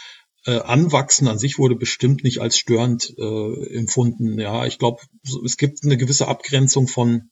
äh, 0.48 0.62
Anwachsen 0.62 1.28
an 1.28 1.38
sich 1.38 1.60
wurde 1.60 1.76
bestimmt 1.76 2.24
nicht 2.24 2.40
als 2.40 2.58
störend 2.58 3.14
äh, 3.18 3.76
empfunden. 3.76 4.40
Ja, 4.40 4.66
ich 4.66 4.80
glaube, 4.80 5.02
es 5.46 5.58
gibt 5.58 5.84
eine 5.84 5.98
gewisse 5.98 6.28
Abgrenzung 6.28 6.88
von, 6.88 7.30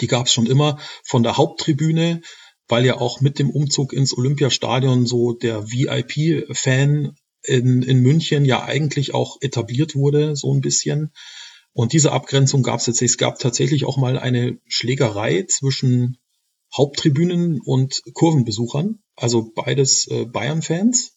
die 0.00 0.06
gab 0.06 0.26
es 0.26 0.32
schon 0.32 0.46
immer, 0.46 0.78
von 1.04 1.22
der 1.22 1.38
Haupttribüne, 1.38 2.20
weil 2.68 2.84
ja 2.84 2.98
auch 2.98 3.20
mit 3.20 3.38
dem 3.38 3.50
Umzug 3.50 3.92
ins 3.92 4.16
Olympiastadion 4.16 5.06
so 5.06 5.32
der 5.32 5.64
VIP-Fan 5.64 7.16
in, 7.42 7.82
in 7.82 8.00
München 8.00 8.44
ja 8.44 8.62
eigentlich 8.62 9.14
auch 9.14 9.38
etabliert 9.40 9.94
wurde, 9.94 10.36
so 10.36 10.52
ein 10.52 10.60
bisschen. 10.60 11.12
Und 11.72 11.92
diese 11.92 12.12
Abgrenzung 12.12 12.62
gab 12.62 12.78
es 12.78 12.84
tatsächlich. 12.84 13.12
Es 13.12 13.18
gab 13.18 13.38
tatsächlich 13.38 13.84
auch 13.84 13.96
mal 13.96 14.18
eine 14.18 14.58
Schlägerei 14.66 15.44
zwischen 15.48 16.18
Haupttribünen 16.76 17.60
und 17.60 18.02
Kurvenbesuchern, 18.12 18.98
also 19.16 19.50
beides 19.54 20.08
äh, 20.08 20.24
Bayern-Fans. 20.26 21.13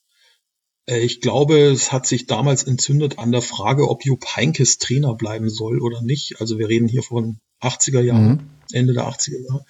Äh, 0.87 0.99
ich 0.99 1.21
glaube, 1.21 1.59
es 1.59 1.91
hat 1.91 2.07
sich 2.07 2.25
damals 2.25 2.63
entzündet 2.63 3.19
an 3.19 3.31
der 3.31 3.41
Frage, 3.41 3.87
ob 3.89 4.05
Jupp 4.05 4.25
Heinkes 4.35 4.79
Trainer 4.79 5.15
bleiben 5.15 5.49
soll 5.49 5.81
oder 5.81 6.01
nicht. 6.01 6.41
Also 6.41 6.57
wir 6.57 6.67
reden 6.67 6.87
hier 6.87 7.03
von 7.03 7.39
80er 7.61 8.01
Jahren, 8.01 8.27
mhm. 8.27 8.49
Ende 8.71 8.93
der 8.93 9.07
80er 9.07 9.45
Jahre. 9.47 9.65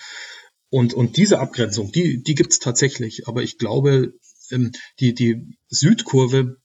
Und, 0.69 0.93
und 0.93 1.17
diese 1.17 1.39
Abgrenzung, 1.39 1.91
die, 1.91 2.21
die 2.23 2.35
gibt's 2.35 2.59
tatsächlich. 2.59 3.27
Aber 3.27 3.41
ich 3.41 3.57
glaube, 3.57 4.13
ähm, 4.51 4.71
die, 4.99 5.13
die 5.13 5.57
Südkurve 5.67 6.57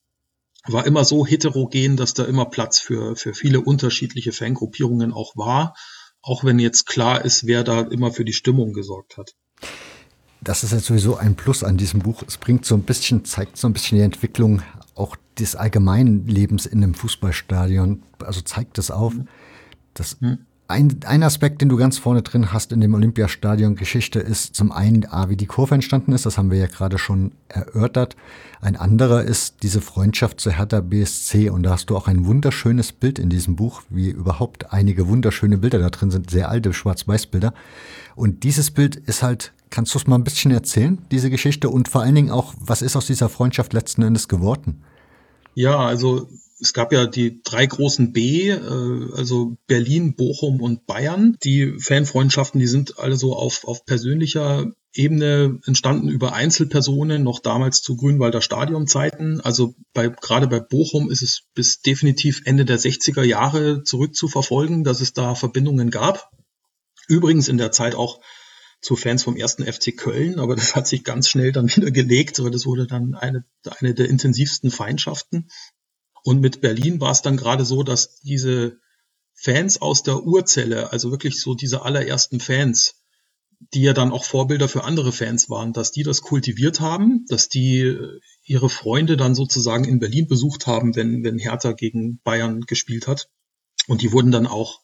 war 0.65 0.87
immer 0.87 1.05
so 1.05 1.27
heterogen, 1.27 1.97
dass 1.97 2.15
da 2.15 2.25
immer 2.25 2.47
Platz 2.47 2.79
für, 2.79 3.17
für 3.17 3.35
viele 3.35 3.61
unterschiedliche 3.61 4.33
Fangruppierungen 4.33 5.13
auch 5.13 5.37
war. 5.37 5.75
Auch 6.21 6.45
wenn 6.45 6.61
jetzt 6.61 6.87
klar 6.87 7.25
ist, 7.25 7.47
wer 7.47 7.65
da 7.65 7.81
immer 7.81 8.13
für 8.13 8.25
die 8.25 8.33
Stimmung 8.33 8.73
gesorgt 8.73 9.17
hat. 9.17 9.35
Das 10.43 10.65
ist 10.65 10.73
jetzt 10.73 10.87
sowieso 10.87 11.17
ein 11.17 11.37
Plus 11.37 11.63
an 11.63 11.77
diesem 11.77 12.01
Buch. 12.01 12.25
Es 12.27 12.37
bringt 12.37 12.65
so 12.65 12.75
ein 12.75 12.83
bisschen, 12.83 13.25
zeigt 13.25 13.57
so 13.57 13.69
ein 13.69 13.73
bisschen 13.73 13.99
die 13.99 14.05
Entwicklung 14.05 14.63
auch 14.95 15.17
des 15.39 15.55
allgemeinen 15.55 16.27
Lebens 16.27 16.67
in 16.67 16.83
einem 16.83 16.95
Fußballstadion. 16.95 18.03
Also 18.25 18.41
zeigt 18.41 18.79
es 18.79 18.91
auf. 18.91 19.15
Das. 19.95 20.17
Ein, 20.69 21.01
ein 21.05 21.23
Aspekt, 21.23 21.61
den 21.61 21.69
du 21.69 21.77
ganz 21.77 21.99
vorne 21.99 22.23
drin 22.23 22.53
hast 22.53 22.73
in 22.73 22.81
dem 22.81 22.95
Olympiastadion 22.95 23.77
Geschichte, 23.77 24.21
ist 24.21 24.57
zum 24.57 24.73
einen, 24.73 25.05
A, 25.05 25.29
wie 25.29 25.37
die 25.37 25.47
Kurve 25.47 25.75
entstanden 25.75 26.13
ist, 26.13 26.25
das 26.25 26.39
haben 26.39 26.51
wir 26.51 26.57
ja 26.57 26.67
gerade 26.67 26.97
schon 26.97 27.33
erörtert. 27.49 28.17
Ein 28.63 28.77
anderer 28.77 29.23
ist 29.23 29.63
diese 29.63 29.83
Freundschaft 29.83 30.41
zu 30.41 30.51
Hertha 30.51 30.81
BSC 30.81 31.51
und 31.51 31.63
da 31.65 31.73
hast 31.73 31.91
du 31.91 31.97
auch 31.97 32.09
ein 32.09 32.25
wunderschönes 32.25 32.93
Bild 32.93 33.19
in 33.19 33.29
diesem 33.29 33.55
Buch, 33.55 33.83
wie 33.91 34.09
überhaupt 34.09 34.73
einige 34.73 35.09
wunderschöne 35.09 35.59
Bilder 35.59 35.79
da 35.79 35.91
drin 35.91 36.11
sind, 36.11 36.31
sehr 36.31 36.49
alte 36.49 36.73
Schwarz-Weiß-Bilder. 36.73 37.53
Und 38.15 38.43
dieses 38.43 38.71
Bild 38.71 38.97
ist 38.97 39.23
halt, 39.23 39.53
kannst 39.73 39.95
du 39.95 39.99
es 39.99 40.07
mal 40.07 40.17
ein 40.17 40.25
bisschen 40.25 40.53
erzählen, 40.53 41.05
diese 41.11 41.31
Geschichte 41.31 41.69
und 41.69 41.89
vor 41.89 42.03
allen 42.03 42.15
Dingen 42.15 42.31
auch, 42.31 42.55
was 42.61 42.83
ist 42.83 42.95
aus 42.95 43.07
dieser 43.07 43.29
Freundschaft 43.29 43.73
letzten 43.73 44.03
Endes 44.03 44.29
geworden? 44.29 44.85
Ja, 45.55 45.79
also 45.79 46.29
es 46.61 46.73
gab 46.73 46.93
ja 46.93 47.07
die 47.07 47.43
drei 47.43 47.67
großen 47.67 48.13
B, 48.13 48.51
äh, 48.51 48.61
also 49.17 49.57
Berlin, 49.67 50.15
Bochum 50.15 50.61
und 50.61 50.87
Bayern. 50.87 51.37
Die 51.43 51.75
Fanfreundschaften, 51.79 52.61
die 52.61 52.69
sind 52.69 52.99
alle 52.99 53.17
so 53.17 53.35
auf, 53.35 53.65
auf 53.65 53.85
persönlicher 53.85 54.71
Ebene 54.95 55.59
entstanden 55.65 56.09
über 56.09 56.35
Einzelpersonen, 56.35 57.23
noch 57.23 57.41
damals 57.41 57.83
zu 57.83 57.97
Grünwalder 57.97 58.43
Stadionzeiten. 58.43 59.41
Also 59.41 59.75
bei, 59.95 60.09
gerade 60.09 60.47
bei 60.47 60.61
Bochum 60.61 61.11
ist 61.11 61.23
es 61.23 61.45
bis 61.55 61.81
definitiv 61.81 62.43
Ende 62.45 62.65
der 62.65 62.79
60er 62.79 63.23
Jahre 63.23 63.83
zurückzuverfolgen, 63.83 64.85
dass 64.85 65.01
es 65.01 65.15
da 65.15 65.35
Verbindungen 65.35 65.91
gab. 65.91 66.31
Übrigens 67.09 67.49
in 67.49 67.59
der 67.59 67.73
Zeit 67.73 67.95
auch 67.95 68.21
zu 68.83 68.97
Fans 68.97 69.23
vom 69.23 69.37
ersten 69.37 69.65
FC 69.65 69.97
Köln, 69.97 70.39
aber 70.39 70.57
das 70.57 70.75
hat 70.75 70.89
sich 70.89 71.05
ganz 71.05 71.29
schnell 71.29 71.53
dann 71.53 71.69
wieder 71.77 71.91
gelegt, 71.91 72.43
weil 72.43 72.51
das 72.51 72.67
wurde 72.67 72.87
dann 72.87 73.15
eine, 73.15 73.45
eine 73.79 73.95
der 73.95 74.09
intensivsten 74.09 74.71
Feindschaften. 74.71 75.49
Und 76.25 76.41
mit 76.41 76.61
Berlin 76.61 77.01
war 77.01 77.13
es 77.13 77.23
dann 77.23 77.37
gerade 77.37 77.65
so, 77.65 77.83
dass 77.83 78.21
diese 78.21 78.79
Fans 79.35 79.81
aus 79.81 80.03
der 80.03 80.23
Urzelle, 80.23 80.93
also 80.93 81.11
wirklich 81.11 81.41
so 81.41 81.55
diese 81.55 81.83
allerersten 81.83 82.39
Fans, 82.39 83.03
die 83.73 83.83
ja 83.83 83.93
dann 83.93 84.13
auch 84.13 84.25
Vorbilder 84.25 84.69
für 84.69 84.85
andere 84.85 85.13
Fans 85.13 85.49
waren, 85.49 85.73
dass 85.73 85.93
die 85.93 86.03
das 86.03 86.21
kultiviert 86.21 86.81
haben, 86.81 87.25
dass 87.29 87.49
die 87.49 87.97
ihre 88.45 88.69
Freunde 88.69 89.17
dann 89.17 89.35
sozusagen 89.35 89.85
in 89.85 90.01
Berlin 90.01 90.27
besucht 90.27 90.67
haben, 90.67 90.97
wenn, 90.97 91.23
wenn 91.23 91.39
Hertha 91.39 91.73
gegen 91.73 92.21
Bayern 92.25 92.63
gespielt 92.63 93.07
hat. 93.07 93.29
Und 93.87 94.03
die 94.03 94.13
wurden 94.13 94.33
dann 94.33 94.47
auch 94.47 94.81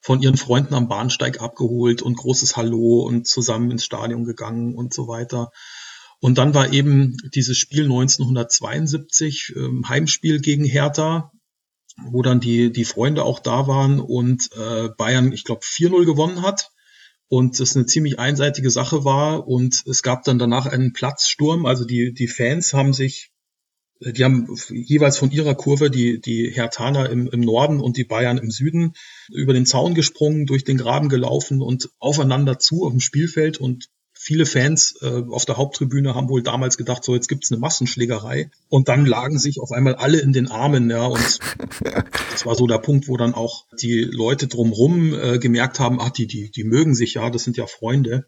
von 0.00 0.22
ihren 0.22 0.36
Freunden 0.36 0.74
am 0.74 0.88
Bahnsteig 0.88 1.40
abgeholt 1.40 2.02
und 2.02 2.16
großes 2.16 2.56
Hallo 2.56 3.02
und 3.02 3.26
zusammen 3.26 3.70
ins 3.70 3.84
Stadion 3.84 4.24
gegangen 4.24 4.74
und 4.74 4.94
so 4.94 5.08
weiter. 5.08 5.50
Und 6.20 6.36
dann 6.36 6.54
war 6.54 6.72
eben 6.72 7.16
dieses 7.34 7.56
Spiel 7.56 7.84
1972, 7.84 9.54
ähm, 9.56 9.88
Heimspiel 9.88 10.40
gegen 10.40 10.64
Hertha, 10.64 11.32
wo 12.04 12.22
dann 12.22 12.40
die, 12.40 12.72
die 12.72 12.84
Freunde 12.84 13.24
auch 13.24 13.40
da 13.40 13.66
waren 13.66 14.00
und 14.00 14.50
äh, 14.56 14.88
Bayern, 14.96 15.32
ich 15.32 15.44
glaube, 15.44 15.62
4-0 15.62 16.04
gewonnen 16.04 16.42
hat. 16.42 16.70
Und 17.28 17.60
das 17.60 17.76
eine 17.76 17.86
ziemlich 17.86 18.18
einseitige 18.18 18.70
Sache 18.70 19.04
war. 19.04 19.46
Und 19.46 19.84
es 19.86 20.02
gab 20.02 20.24
dann 20.24 20.38
danach 20.38 20.66
einen 20.66 20.92
Platzsturm. 20.92 21.64
Also 21.64 21.84
die, 21.84 22.12
die 22.12 22.26
Fans 22.26 22.74
haben 22.74 22.92
sich, 22.92 23.30
die 24.00 24.24
haben 24.24 24.48
jeweils 24.70 25.18
von 25.18 25.30
ihrer 25.30 25.54
Kurve, 25.54 25.90
die, 25.90 26.20
die 26.20 26.50
Hertaner 26.50 27.10
im, 27.10 27.28
im 27.28 27.40
Norden 27.40 27.80
und 27.80 27.98
die 27.98 28.04
Bayern 28.04 28.38
im 28.38 28.50
Süden, 28.50 28.94
über 29.30 29.52
den 29.52 29.66
Zaun 29.66 29.94
gesprungen, 29.94 30.46
durch 30.46 30.64
den 30.64 30.78
Graben 30.78 31.10
gelaufen 31.10 31.60
und 31.60 31.90
aufeinander 31.98 32.58
zu 32.58 32.86
auf 32.86 32.92
dem 32.92 33.00
Spielfeld. 33.00 33.58
Und 33.58 33.90
viele 34.14 34.46
Fans 34.46 34.96
äh, 35.02 35.22
auf 35.28 35.44
der 35.44 35.58
Haupttribüne 35.58 36.14
haben 36.14 36.30
wohl 36.30 36.42
damals 36.42 36.78
gedacht, 36.78 37.04
so 37.04 37.14
jetzt 37.14 37.28
gibt's 37.28 37.52
eine 37.52 37.60
Massenschlägerei. 37.60 38.50
Und 38.70 38.88
dann 38.88 39.04
lagen 39.04 39.38
sich 39.38 39.60
auf 39.60 39.70
einmal 39.70 39.96
alle 39.96 40.20
in 40.20 40.32
den 40.32 40.50
Armen, 40.50 40.88
ja. 40.88 41.04
Und 41.06 41.38
das 42.32 42.46
war 42.46 42.54
so 42.54 42.66
der 42.66 42.78
Punkt, 42.78 43.06
wo 43.06 43.18
dann 43.18 43.34
auch 43.34 43.66
die 43.82 44.00
Leute 44.00 44.46
drumrum 44.46 45.12
äh, 45.12 45.38
gemerkt 45.38 45.78
haben, 45.78 46.00
ach, 46.00 46.10
die, 46.10 46.26
die, 46.26 46.50
die 46.50 46.64
mögen 46.64 46.94
sich 46.94 47.14
ja, 47.14 47.28
das 47.28 47.44
sind 47.44 47.58
ja 47.58 47.66
Freunde. 47.66 48.26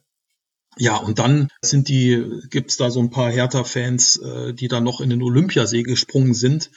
Ja, 0.78 0.96
und 0.96 1.18
dann 1.18 1.48
sind 1.60 1.88
die, 1.88 2.24
gibt's 2.50 2.76
da 2.76 2.90
so 2.90 3.00
ein 3.00 3.10
paar 3.10 3.30
Hertha-Fans, 3.30 4.16
äh, 4.16 4.54
die 4.54 4.68
dann 4.68 4.84
noch 4.84 5.00
in 5.00 5.10
den 5.10 5.22
Olympiasee 5.22 5.82
gesprungen 5.82 6.34
sind. 6.34 6.70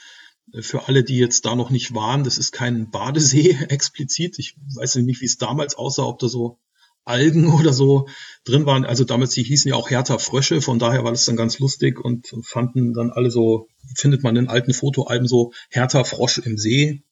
Für 0.60 0.86
alle, 0.86 1.02
die 1.02 1.18
jetzt 1.18 1.44
da 1.44 1.56
noch 1.56 1.70
nicht 1.70 1.94
waren, 1.94 2.22
das 2.22 2.38
ist 2.38 2.52
kein 2.52 2.90
Badesee 2.90 3.50
explizit. 3.68 4.38
Ich 4.38 4.56
weiß 4.74 4.96
nicht, 4.96 5.20
wie 5.20 5.26
es 5.26 5.38
damals 5.38 5.74
aussah, 5.76 6.04
ob 6.04 6.18
da 6.18 6.28
so 6.28 6.58
Algen 7.04 7.46
oder 7.52 7.72
so 7.72 8.06
drin 8.44 8.66
waren. 8.66 8.84
Also 8.84 9.04
damals, 9.04 9.30
die 9.30 9.42
hießen 9.42 9.70
ja 9.70 9.76
auch 9.76 9.90
Hertha 9.90 10.18
Frösche, 10.18 10.60
von 10.60 10.78
daher 10.78 11.04
war 11.04 11.12
das 11.12 11.24
dann 11.24 11.36
ganz 11.36 11.58
lustig 11.58 11.98
und 11.98 12.34
fanden 12.42 12.92
dann 12.92 13.10
alle 13.10 13.30
so, 13.30 13.68
findet 13.94 14.22
man 14.22 14.36
in 14.36 14.48
alten 14.48 14.74
Fotoalben 14.74 15.26
so 15.26 15.52
Hertha 15.70 16.04
Frosch 16.04 16.38
im 16.38 16.58
See, 16.58 17.02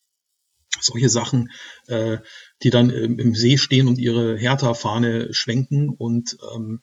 solche 0.84 1.08
Sachen, 1.08 1.50
äh, 1.86 2.18
die 2.62 2.70
dann 2.70 2.90
im, 2.90 3.18
im, 3.18 3.34
See 3.34 3.58
stehen 3.58 3.88
und 3.88 3.98
ihre 3.98 4.36
Hertha-Fahne 4.36 5.32
schwenken. 5.32 5.88
Und 5.88 6.36
ähm, 6.54 6.82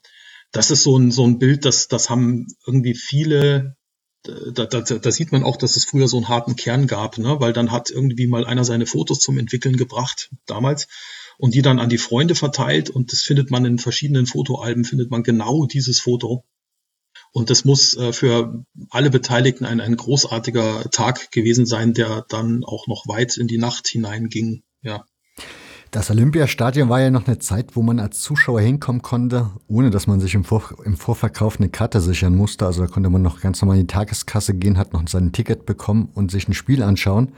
das 0.52 0.72
ist 0.72 0.84
so 0.84 0.98
ein, 0.98 1.12
so 1.12 1.26
ein 1.26 1.40
Bild, 1.40 1.66
das, 1.66 1.88
das 1.88 2.10
haben 2.10 2.48
irgendwie 2.66 2.96
viele 2.96 3.76
da, 4.24 4.66
da, 4.68 4.82
da 4.82 5.12
sieht 5.12 5.32
man 5.32 5.44
auch, 5.44 5.58
dass 5.58 5.76
es 5.76 5.86
früher 5.86 6.08
so 6.08 6.18
einen 6.18 6.30
harten 6.30 6.56
Kern 6.56 6.86
gab, 6.86 7.18
ne? 7.18 7.40
weil 7.40 7.54
dann 7.54 7.72
hat 7.72 7.90
irgendwie 7.90 8.28
mal 8.28 8.46
einer 8.46 8.64
seine 8.64 8.86
Fotos 8.86 9.20
zum 9.20 9.40
Entwickeln 9.40 9.78
gebracht, 9.78 10.30
damals 10.46 10.88
und 11.38 11.56
die 11.56 11.64
dann 11.64 11.80
an 11.80 11.90
die 11.90 11.98
Freunde 11.98 12.36
verteilt 12.36 12.92
und 12.92 13.12
das 13.12 13.22
findet 13.22 13.50
man 13.50 13.66
in 13.66 13.80
verschiedenen 13.80 14.28
Fotoalben, 14.28 14.86
findet 14.86 15.10
man 15.10 15.24
genau 15.24 15.66
dieses 15.66 16.00
Foto. 16.00 16.46
Und 17.34 17.50
das 17.50 17.64
muss 17.64 17.96
äh, 17.96 18.12
für 18.12 18.66
alle 18.90 19.10
Beteiligten 19.10 19.66
ein, 19.66 19.80
ein 19.80 19.96
großartiger 19.96 20.90
Tag 20.92 21.32
gewesen 21.32 21.66
sein, 21.66 21.94
der 21.94 22.26
dann 22.28 22.64
auch 22.66 22.88
noch 22.88 23.08
weit 23.08 23.38
in 23.38 23.48
die 23.48 23.58
Nacht 23.58 23.88
hineinging. 23.88 24.64
Ja. 24.82 25.06
Das 25.92 26.10
Olympiastadion 26.10 26.88
war 26.88 27.02
ja 27.02 27.12
noch 27.12 27.28
eine 27.28 27.40
Zeit, 27.40 27.76
wo 27.76 27.82
man 27.82 28.00
als 28.00 28.22
Zuschauer 28.22 28.62
hinkommen 28.62 29.02
konnte, 29.02 29.52
ohne 29.68 29.90
dass 29.90 30.08
man 30.08 30.22
sich 30.22 30.36
im, 30.36 30.46
Vor 30.46 30.74
im 30.86 30.96
Vorverkauf 30.96 31.60
eine 31.60 31.68
Karte 31.68 32.00
sichern 32.00 32.34
musste. 32.36 32.66
Also 32.66 32.82
da 32.82 32.88
konnte 32.88 33.10
man 33.10 33.22
noch 33.22 33.42
ganz 33.42 33.62
normal 33.62 33.78
in 33.78 33.88
die 33.88 33.94
Tageskasse 33.94 34.54
gehen, 34.54 34.78
hat 34.78 34.94
noch 34.94 35.06
sein 35.08 35.34
Ticket 35.34 35.66
bekommen 35.66 36.10
und 36.14 36.32
sich 36.32 36.48
ein 36.48 36.54
Spiel 36.54 36.82
anschauen. 36.82 37.34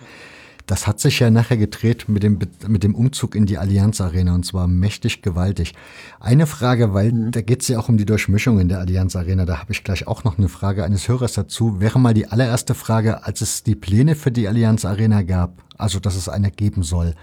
Das 0.65 0.87
hat 0.87 0.99
sich 1.01 1.19
ja 1.19 1.29
nachher 1.29 1.57
gedreht 1.57 2.07
mit 2.07 2.23
dem, 2.23 2.39
mit 2.67 2.83
dem 2.83 2.95
Umzug 2.95 3.35
in 3.35 3.45
die 3.45 3.57
Allianz 3.57 3.99
Arena 3.99 4.33
und 4.33 4.45
zwar 4.45 4.67
mächtig 4.67 5.21
gewaltig. 5.21 5.73
Eine 6.21 6.47
Frage, 6.47 6.93
weil 6.93 7.11
mhm. 7.11 7.31
da 7.31 7.41
geht 7.41 7.61
es 7.61 7.67
ja 7.67 7.79
auch 7.79 7.89
um 7.89 7.97
die 7.97 8.05
Durchmischung 8.05 8.59
in 8.59 8.69
der 8.69 8.79
Allianz 8.79 9.15
Arena, 9.17 9.45
da 9.45 9.59
habe 9.59 9.73
ich 9.73 9.83
gleich 9.83 10.07
auch 10.07 10.23
noch 10.23 10.37
eine 10.37 10.47
Frage 10.47 10.85
eines 10.85 11.09
Hörers 11.09 11.33
dazu. 11.33 11.81
Wäre 11.81 11.99
mal 11.99 12.13
die 12.13 12.27
allererste 12.27 12.75
Frage, 12.75 13.25
als 13.25 13.41
es 13.41 13.63
die 13.63 13.75
Pläne 13.75 14.15
für 14.15 14.31
die 14.31 14.47
Allianz 14.47 14.85
Arena 14.85 15.21
gab, 15.23 15.61
also 15.77 15.99
dass 15.99 16.15
es 16.15 16.29
eine 16.29 16.49
geben 16.49 16.83
soll, 16.83 17.13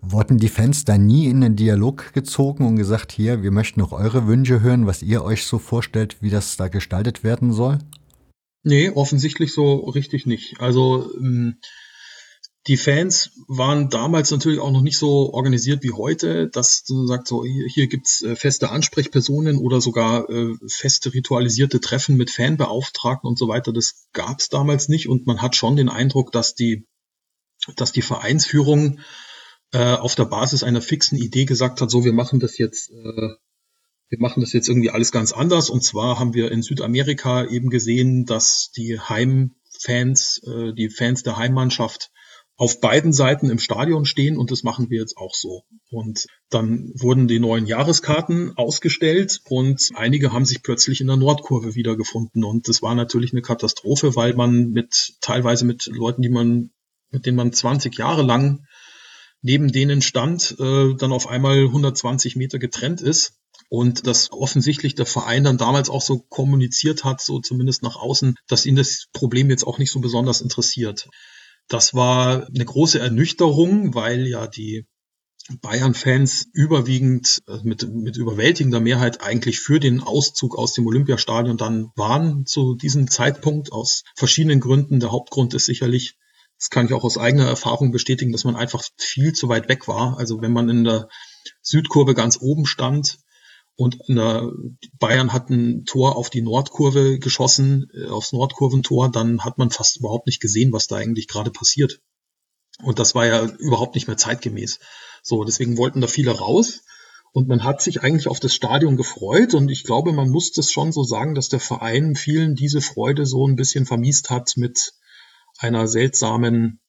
wurden 0.00 0.38
die 0.38 0.48
Fans 0.48 0.84
da 0.84 0.98
nie 0.98 1.26
in 1.26 1.40
den 1.40 1.54
Dialog 1.54 2.12
gezogen 2.14 2.66
und 2.66 2.76
gesagt, 2.76 3.12
hier, 3.12 3.42
wir 3.44 3.52
möchten 3.52 3.78
noch 3.78 3.92
eure 3.92 4.26
Wünsche 4.26 4.60
hören, 4.60 4.86
was 4.86 5.02
ihr 5.02 5.22
euch 5.22 5.46
so 5.46 5.58
vorstellt, 5.58 6.16
wie 6.20 6.30
das 6.30 6.56
da 6.56 6.66
gestaltet 6.66 7.22
werden 7.22 7.52
soll? 7.52 7.78
Nee, 8.64 8.90
offensichtlich 8.90 9.54
so 9.54 9.76
richtig 9.90 10.26
nicht. 10.26 10.60
Also 10.60 11.12
ähm 11.16 11.58
die 12.66 12.76
Fans 12.76 13.30
waren 13.46 13.90
damals 13.90 14.30
natürlich 14.32 14.58
auch 14.58 14.72
noch 14.72 14.82
nicht 14.82 14.98
so 14.98 15.32
organisiert 15.32 15.84
wie 15.84 15.92
heute, 15.92 16.48
dass 16.48 16.82
du 16.82 17.06
sagst, 17.06 17.28
so 17.28 17.44
hier, 17.44 17.86
gibt's 17.86 18.22
äh, 18.22 18.34
feste 18.34 18.70
Ansprechpersonen 18.70 19.58
oder 19.58 19.80
sogar 19.80 20.28
äh, 20.28 20.54
feste 20.66 21.14
ritualisierte 21.14 21.80
Treffen 21.80 22.16
mit 22.16 22.30
Fanbeauftragten 22.30 23.28
und 23.28 23.38
so 23.38 23.46
weiter. 23.46 23.72
Das 23.72 24.08
gab's 24.12 24.48
damals 24.48 24.88
nicht 24.88 25.08
und 25.08 25.26
man 25.26 25.42
hat 25.42 25.54
schon 25.54 25.76
den 25.76 25.88
Eindruck, 25.88 26.32
dass 26.32 26.54
die, 26.54 26.86
dass 27.76 27.92
die 27.92 28.02
Vereinsführung 28.02 28.98
äh, 29.72 29.94
auf 29.94 30.16
der 30.16 30.24
Basis 30.24 30.64
einer 30.64 30.82
fixen 30.82 31.18
Idee 31.18 31.44
gesagt 31.44 31.80
hat, 31.80 31.90
so 31.90 32.04
wir 32.04 32.12
machen 32.12 32.40
das 32.40 32.58
jetzt, 32.58 32.90
äh, 32.90 33.36
wir 34.08 34.18
machen 34.18 34.40
das 34.40 34.52
jetzt 34.52 34.68
irgendwie 34.68 34.90
alles 34.90 35.12
ganz 35.12 35.32
anders. 35.32 35.70
Und 35.70 35.84
zwar 35.84 36.18
haben 36.18 36.34
wir 36.34 36.50
in 36.50 36.62
Südamerika 36.62 37.44
eben 37.44 37.70
gesehen, 37.70 38.24
dass 38.24 38.72
die 38.76 38.98
Heimfans, 38.98 40.42
äh, 40.44 40.72
die 40.72 40.90
Fans 40.90 41.22
der 41.22 41.36
Heimmannschaft 41.36 42.10
auf 42.56 42.80
beiden 42.80 43.12
Seiten 43.12 43.50
im 43.50 43.58
Stadion 43.58 44.06
stehen 44.06 44.38
und 44.38 44.50
das 44.50 44.62
machen 44.62 44.88
wir 44.88 45.00
jetzt 45.00 45.16
auch 45.18 45.34
so. 45.34 45.64
Und 45.90 46.26
dann 46.48 46.90
wurden 46.94 47.28
die 47.28 47.38
neuen 47.38 47.66
Jahreskarten 47.66 48.56
ausgestellt 48.56 49.40
und 49.48 49.90
einige 49.94 50.32
haben 50.32 50.46
sich 50.46 50.62
plötzlich 50.62 51.00
in 51.00 51.06
der 51.06 51.16
Nordkurve 51.16 51.74
wiedergefunden 51.74 52.44
und 52.44 52.68
das 52.68 52.80
war 52.80 52.94
natürlich 52.94 53.32
eine 53.32 53.42
Katastrophe, 53.42 54.16
weil 54.16 54.34
man 54.34 54.70
mit 54.70 55.16
teilweise 55.20 55.66
mit 55.66 55.86
Leuten, 55.86 56.22
die 56.22 56.30
man 56.30 56.70
mit 57.10 57.26
denen 57.26 57.36
man 57.36 57.52
20 57.52 57.96
Jahre 57.96 58.22
lang 58.22 58.66
neben 59.42 59.70
denen 59.70 60.02
stand, 60.02 60.56
äh, 60.58 60.94
dann 60.94 61.12
auf 61.12 61.28
einmal 61.28 61.58
120 61.66 62.36
Meter 62.36 62.58
getrennt 62.58 63.00
ist. 63.00 63.34
und 63.68 64.06
dass 64.06 64.30
offensichtlich 64.30 64.94
der 64.94 65.06
Verein 65.06 65.42
dann 65.42 65.58
damals 65.58 65.90
auch 65.90 66.02
so 66.02 66.20
kommuniziert 66.20 67.02
hat, 67.02 67.20
so 67.20 67.40
zumindest 67.40 67.82
nach 67.82 67.96
außen, 67.96 68.36
dass 68.46 68.64
ihn 68.64 68.76
das 68.76 69.06
Problem 69.12 69.50
jetzt 69.50 69.66
auch 69.66 69.78
nicht 69.78 69.90
so 69.90 69.98
besonders 69.98 70.40
interessiert. 70.40 71.08
Das 71.68 71.94
war 71.94 72.46
eine 72.46 72.64
große 72.64 72.98
Ernüchterung, 72.98 73.94
weil 73.94 74.26
ja 74.26 74.46
die 74.46 74.86
Bayern-Fans 75.60 76.48
überwiegend 76.52 77.42
äh, 77.46 77.58
mit, 77.62 77.88
mit 77.88 78.16
überwältigender 78.16 78.80
Mehrheit 78.80 79.22
eigentlich 79.22 79.60
für 79.60 79.78
den 79.78 80.02
Auszug 80.02 80.58
aus 80.58 80.72
dem 80.72 80.86
Olympiastadion 80.86 81.56
dann 81.56 81.90
waren 81.94 82.46
zu 82.46 82.74
diesem 82.74 83.08
Zeitpunkt 83.08 83.72
aus 83.72 84.02
verschiedenen 84.16 84.60
Gründen. 84.60 85.00
Der 85.00 85.12
Hauptgrund 85.12 85.54
ist 85.54 85.66
sicherlich, 85.66 86.16
das 86.58 86.70
kann 86.70 86.86
ich 86.86 86.92
auch 86.92 87.04
aus 87.04 87.18
eigener 87.18 87.46
Erfahrung 87.46 87.92
bestätigen, 87.92 88.32
dass 88.32 88.44
man 88.44 88.56
einfach 88.56 88.82
viel 88.98 89.32
zu 89.32 89.48
weit 89.48 89.68
weg 89.68 89.86
war. 89.86 90.18
Also 90.18 90.40
wenn 90.40 90.52
man 90.52 90.68
in 90.68 90.84
der 90.84 91.08
Südkurve 91.62 92.14
ganz 92.14 92.38
oben 92.40 92.66
stand 92.66 93.18
und 93.76 93.98
in 94.08 94.16
der 94.16 94.50
Bayern 94.98 95.32
hat 95.32 95.50
ein 95.50 95.84
Tor 95.84 96.16
auf 96.16 96.30
die 96.30 96.40
Nordkurve 96.40 97.18
geschossen, 97.18 97.90
äh, 97.94 98.06
aufs 98.06 98.32
Nordkurventor, 98.32 99.10
dann 99.10 99.44
hat 99.44 99.58
man 99.58 99.70
fast 99.70 99.98
überhaupt 99.98 100.26
nicht 100.26 100.40
gesehen, 100.40 100.72
was 100.72 100.86
da 100.86 100.96
eigentlich 100.96 101.28
gerade 101.28 101.50
passiert. 101.50 102.00
Und 102.82 102.98
das 102.98 103.14
war 103.14 103.26
ja 103.26 103.44
überhaupt 103.44 103.94
nicht 103.94 104.06
mehr 104.06 104.16
zeitgemäß. 104.16 104.78
So, 105.22 105.44
deswegen 105.44 105.76
wollten 105.76 106.00
da 106.00 106.06
viele 106.06 106.30
raus. 106.32 106.82
Und 107.32 107.48
man 107.48 107.64
hat 107.64 107.82
sich 107.82 108.02
eigentlich 108.02 108.28
auf 108.28 108.40
das 108.40 108.54
Stadion 108.54 108.96
gefreut. 108.96 109.52
Und 109.52 109.70
ich 109.70 109.84
glaube, 109.84 110.12
man 110.12 110.30
muss 110.30 110.52
das 110.52 110.72
schon 110.72 110.90
so 110.90 111.02
sagen, 111.02 111.34
dass 111.34 111.50
der 111.50 111.60
Verein 111.60 112.14
vielen 112.14 112.54
diese 112.54 112.80
Freude 112.80 113.26
so 113.26 113.46
ein 113.46 113.56
bisschen 113.56 113.84
vermiest 113.84 114.30
hat 114.30 114.54
mit 114.56 114.94
einer 115.58 115.86
seltsamen 115.86 116.80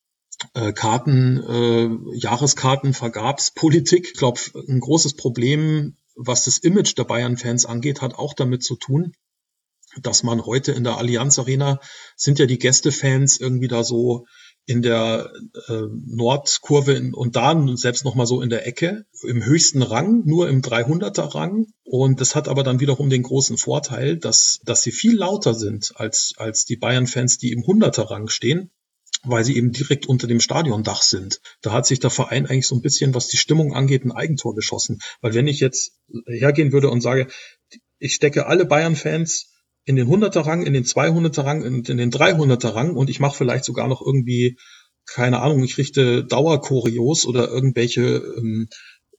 äh, 0.53 0.71
Karten, 0.71 1.43
äh, 1.43 1.89
Jahreskartenvergabspolitik. 2.17 4.11
Ich 4.13 4.17
glaube, 4.17 4.39
ein 4.69 4.79
großes 4.79 5.15
Problem, 5.15 5.96
was 6.17 6.45
das 6.45 6.57
Image 6.57 6.97
der 6.97 7.05
Bayern-Fans 7.05 7.65
angeht, 7.65 8.01
hat 8.01 8.15
auch 8.15 8.33
damit 8.33 8.63
zu 8.63 8.75
tun, 8.75 9.13
dass 10.01 10.23
man 10.23 10.45
heute 10.45 10.71
in 10.71 10.83
der 10.83 10.97
Allianz 10.97 11.39
Arena 11.39 11.79
sind 12.15 12.39
ja 12.39 12.45
die 12.45 12.59
Gästefans 12.59 13.39
irgendwie 13.39 13.67
da 13.67 13.83
so 13.83 14.25
in 14.65 14.81
der 14.81 15.31
äh, 15.69 15.81
Nordkurve 16.05 16.93
in, 16.93 17.13
und 17.13 17.37
da 17.37 17.55
selbst 17.75 18.03
noch 18.03 18.15
mal 18.15 18.25
so 18.25 18.41
in 18.41 18.49
der 18.49 18.67
Ecke 18.67 19.05
im 19.23 19.43
höchsten 19.43 19.81
Rang, 19.81 20.23
nur 20.25 20.49
im 20.49 20.61
300er 20.61 21.33
Rang. 21.33 21.67
Und 21.83 22.19
das 22.19 22.35
hat 22.35 22.49
aber 22.49 22.63
dann 22.63 22.81
wiederum 22.81 23.09
den 23.09 23.23
großen 23.23 23.57
Vorteil, 23.57 24.17
dass 24.17 24.59
dass 24.65 24.81
sie 24.81 24.91
viel 24.91 25.15
lauter 25.15 25.53
sind 25.53 25.93
als 25.95 26.33
als 26.35 26.65
die 26.65 26.75
Bayern 26.75 27.07
Fans, 27.07 27.37
die 27.37 27.53
im 27.53 27.61
100er 27.61 28.09
Rang 28.09 28.27
stehen, 28.27 28.71
weil 29.23 29.43
sie 29.43 29.55
eben 29.57 29.71
direkt 29.71 30.05
unter 30.05 30.27
dem 30.27 30.39
Stadiondach 30.39 31.01
sind. 31.01 31.41
Da 31.61 31.71
hat 31.71 31.85
sich 31.85 31.99
der 31.99 32.09
Verein 32.09 32.45
eigentlich 32.45 32.67
so 32.67 32.75
ein 32.75 32.81
bisschen, 32.81 33.13
was 33.13 33.27
die 33.27 33.37
Stimmung 33.37 33.73
angeht, 33.73 34.05
ein 34.05 34.11
Eigentor 34.11 34.55
geschossen, 34.55 34.99
weil 35.21 35.33
wenn 35.33 35.47
ich 35.47 35.59
jetzt 35.59 35.91
hergehen 36.27 36.71
würde 36.71 36.89
und 36.89 37.01
sage, 37.01 37.27
ich 37.99 38.13
stecke 38.13 38.45
alle 38.45 38.65
Bayern 38.65 38.95
Fans 38.95 39.53
in 39.85 39.95
den 39.95 40.07
100er 40.07 40.45
Rang, 40.45 40.65
in 40.65 40.73
den 40.73 40.83
200er 40.83 41.45
Rang 41.45 41.63
und 41.63 41.89
in 41.89 41.97
den 41.97 42.11
300er 42.11 42.75
Rang 42.75 42.95
und 42.95 43.09
ich 43.09 43.19
mache 43.19 43.37
vielleicht 43.37 43.65
sogar 43.65 43.87
noch 43.87 44.01
irgendwie, 44.01 44.57
keine 45.05 45.39
Ahnung, 45.39 45.63
ich 45.63 45.77
richte 45.77 46.25
Dauerkurios 46.25 47.25
oder 47.25 47.47
irgendwelche 47.47 48.17
ähm, 48.37 48.67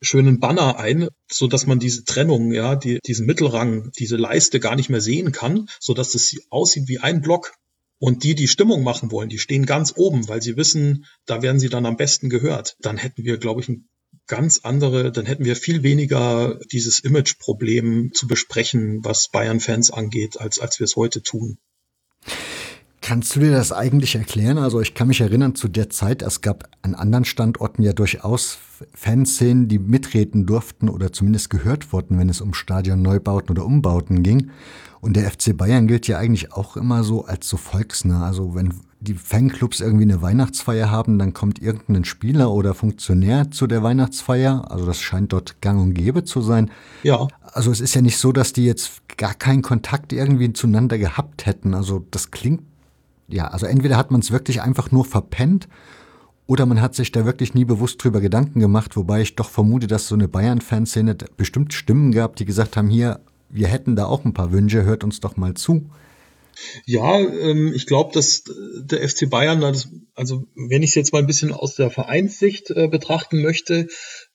schönen 0.01 0.41
Banner 0.41 0.79
ein, 0.79 1.09
so 1.31 1.47
dass 1.47 1.67
man 1.67 1.79
diese 1.79 2.05
Trennung, 2.05 2.53
ja, 2.53 2.77
die, 2.77 2.99
diesen 3.05 3.27
Mittelrang, 3.27 3.91
diese 3.99 4.17
Leiste 4.17 4.61
gar 4.61 4.77
nicht 4.77 4.91
mehr 4.91 5.01
sehen 5.01 5.33
kann, 5.33 5.69
so 5.81 5.95
dass 5.95 6.15
es 6.15 6.37
aussieht 6.51 6.89
wie 6.89 6.99
ein 6.99 7.21
Block. 7.21 7.55
Und 7.99 8.23
die, 8.23 8.35
die 8.35 8.49
Stimmung 8.49 8.83
machen 8.83 9.11
wollen, 9.11 9.29
die 9.29 9.39
stehen 9.39 9.67
ganz 9.67 9.95
oben, 9.97 10.29
weil 10.29 10.41
sie 10.41 10.57
wissen, 10.57 11.05
da 11.27 11.43
werden 11.43 11.59
sie 11.59 11.69
dann 11.69 11.87
am 11.87 11.97
besten 11.97 12.31
gehört. 12.31 12.77
Dann 12.81 12.97
hätten 12.97 13.25
wir, 13.25 13.39
glaube 13.39 13.61
ich, 13.61 13.69
ein 13.69 13.89
ganz 14.27 14.61
andere, 14.63 15.11
dann 15.11 15.27
hätten 15.27 15.45
wir 15.45 15.57
viel 15.57 15.83
weniger 15.83 16.61
dieses 16.71 17.01
Image-Problem 17.01 18.13
zu 18.15 18.29
besprechen, 18.29 19.01
was 19.03 19.29
Bayern-Fans 19.31 19.91
angeht, 19.91 20.41
als, 20.41 20.59
als 20.59 20.79
wir 20.79 20.85
es 20.85 20.97
heute 20.97 21.23
tun. 21.23 21.59
Kannst 23.09 23.35
du 23.35 23.41
dir 23.41 23.53
das 23.53 23.73
eigentlich 23.73 24.17
erklären? 24.17 24.59
Also 24.59 24.83
ich 24.83 24.93
kann 24.93 25.09
mich 25.09 25.23
erinnern 25.23 25.55
zu 25.55 25.69
der 25.69 25.89
Zeit, 25.89 26.21
es 26.21 26.43
gab 26.43 26.69
an 26.83 26.95
anderen 26.95 27.25
Standorten 27.25 27.83
ja 27.83 27.95
durchaus 27.95 28.59
Fanszenen, 28.93 29.67
die 29.67 29.79
mitreden 29.79 30.45
durften 30.45 30.91
oder 30.91 31.11
zumindest 31.11 31.49
gehört 31.49 31.95
wurden, 31.95 32.19
wenn 32.19 32.29
es 32.29 32.43
um 32.43 32.53
Stadionneubauten 32.53 33.49
oder 33.49 33.65
Umbauten 33.65 34.23
ging. 34.23 34.51
Und 35.01 35.17
der 35.17 35.31
FC 35.31 35.57
Bayern 35.57 35.89
gilt 35.89 36.07
ja 36.07 36.19
eigentlich 36.19 36.53
auch 36.53 36.77
immer 36.77 37.03
so 37.03 37.25
als 37.25 37.49
so 37.49 37.57
volksnah. 37.57 38.27
Also 38.27 38.55
wenn 38.55 38.75
die 39.01 39.15
Fanclubs 39.15 39.81
irgendwie 39.81 40.05
eine 40.05 40.21
Weihnachtsfeier 40.21 40.91
haben, 40.91 41.19
dann 41.19 41.33
kommt 41.33 41.63
irgendein 41.63 42.05
Spieler 42.05 42.51
oder 42.51 42.75
Funktionär 42.75 43.51
zu 43.51 43.67
der 43.67 43.83
Weihnachtsfeier. 43.83 44.71
Also 44.71 44.85
das 44.85 45.01
scheint 45.01 45.33
dort 45.33 45.63
gang 45.63 45.81
und 45.81 45.95
gäbe 45.95 46.25
zu 46.25 46.43
sein. 46.43 46.71
Ja. 47.05 47.27
Also 47.41 47.71
es 47.71 47.81
ist 47.81 47.95
ja 47.95 48.03
nicht 48.03 48.19
so, 48.19 48.33
dass 48.33 48.53
die 48.53 48.67
jetzt 48.67 49.01
gar 49.17 49.33
keinen 49.33 49.63
Kontakt 49.63 50.13
irgendwie 50.13 50.53
zueinander 50.53 50.99
gehabt 50.99 51.47
hätten. 51.47 51.73
Also 51.73 52.05
das 52.11 52.31
klingt, 52.31 52.61
ja, 53.29 53.49
also 53.49 53.67
entweder 53.67 53.97
hat 53.97 54.11
man 54.11 54.21
es 54.21 54.33
wirklich 54.33 54.63
einfach 54.63 54.91
nur 54.91 55.05
verpennt 55.05 55.69
oder 56.47 56.65
man 56.65 56.81
hat 56.81 56.95
sich 56.95 57.13
da 57.13 57.27
wirklich 57.27 57.55
nie 57.55 57.67
bewusst 57.67 58.03
drüber 58.03 58.21
Gedanken 58.21 58.61
gemacht, 58.61 58.97
wobei 58.97 59.21
ich 59.21 59.37
doch 59.37 59.51
vermute, 59.51 59.87
dass 59.87 60.09
so 60.09 60.15
eine 60.15 60.29
Bayern-Fanszene 60.29 61.17
bestimmt 61.37 61.75
Stimmen 61.75 62.11
gab, 62.11 62.37
die 62.37 62.47
gesagt 62.47 62.77
haben, 62.77 62.89
hier, 62.89 63.21
wir 63.51 63.69
hätten 63.69 63.97
da 63.97 64.07
auch 64.07 64.25
ein 64.25 64.33
paar 64.33 64.51
Wünsche, 64.51 64.85
hört 64.85 65.05
uns 65.05 65.21
doch 65.21 65.37
mal 65.37 65.55
zu. 65.55 65.91
Ja, 66.87 67.19
ähm, 67.19 67.73
ich 67.75 67.87
glaube, 67.87 68.13
dass 68.13 68.45
der 68.79 69.07
FC 69.07 69.29
Bayern, 69.31 69.63
also 70.15 70.45
wenn 70.55 70.83
ich 70.83 70.91
es 70.91 70.95
jetzt 70.95 71.13
mal 71.13 71.21
ein 71.21 71.27
bisschen 71.27 71.53
aus 71.53 71.77
der 71.77 71.91
Vereinssicht 71.91 72.71
äh, 72.71 72.89
betrachten 72.89 73.43
möchte, 73.43 73.89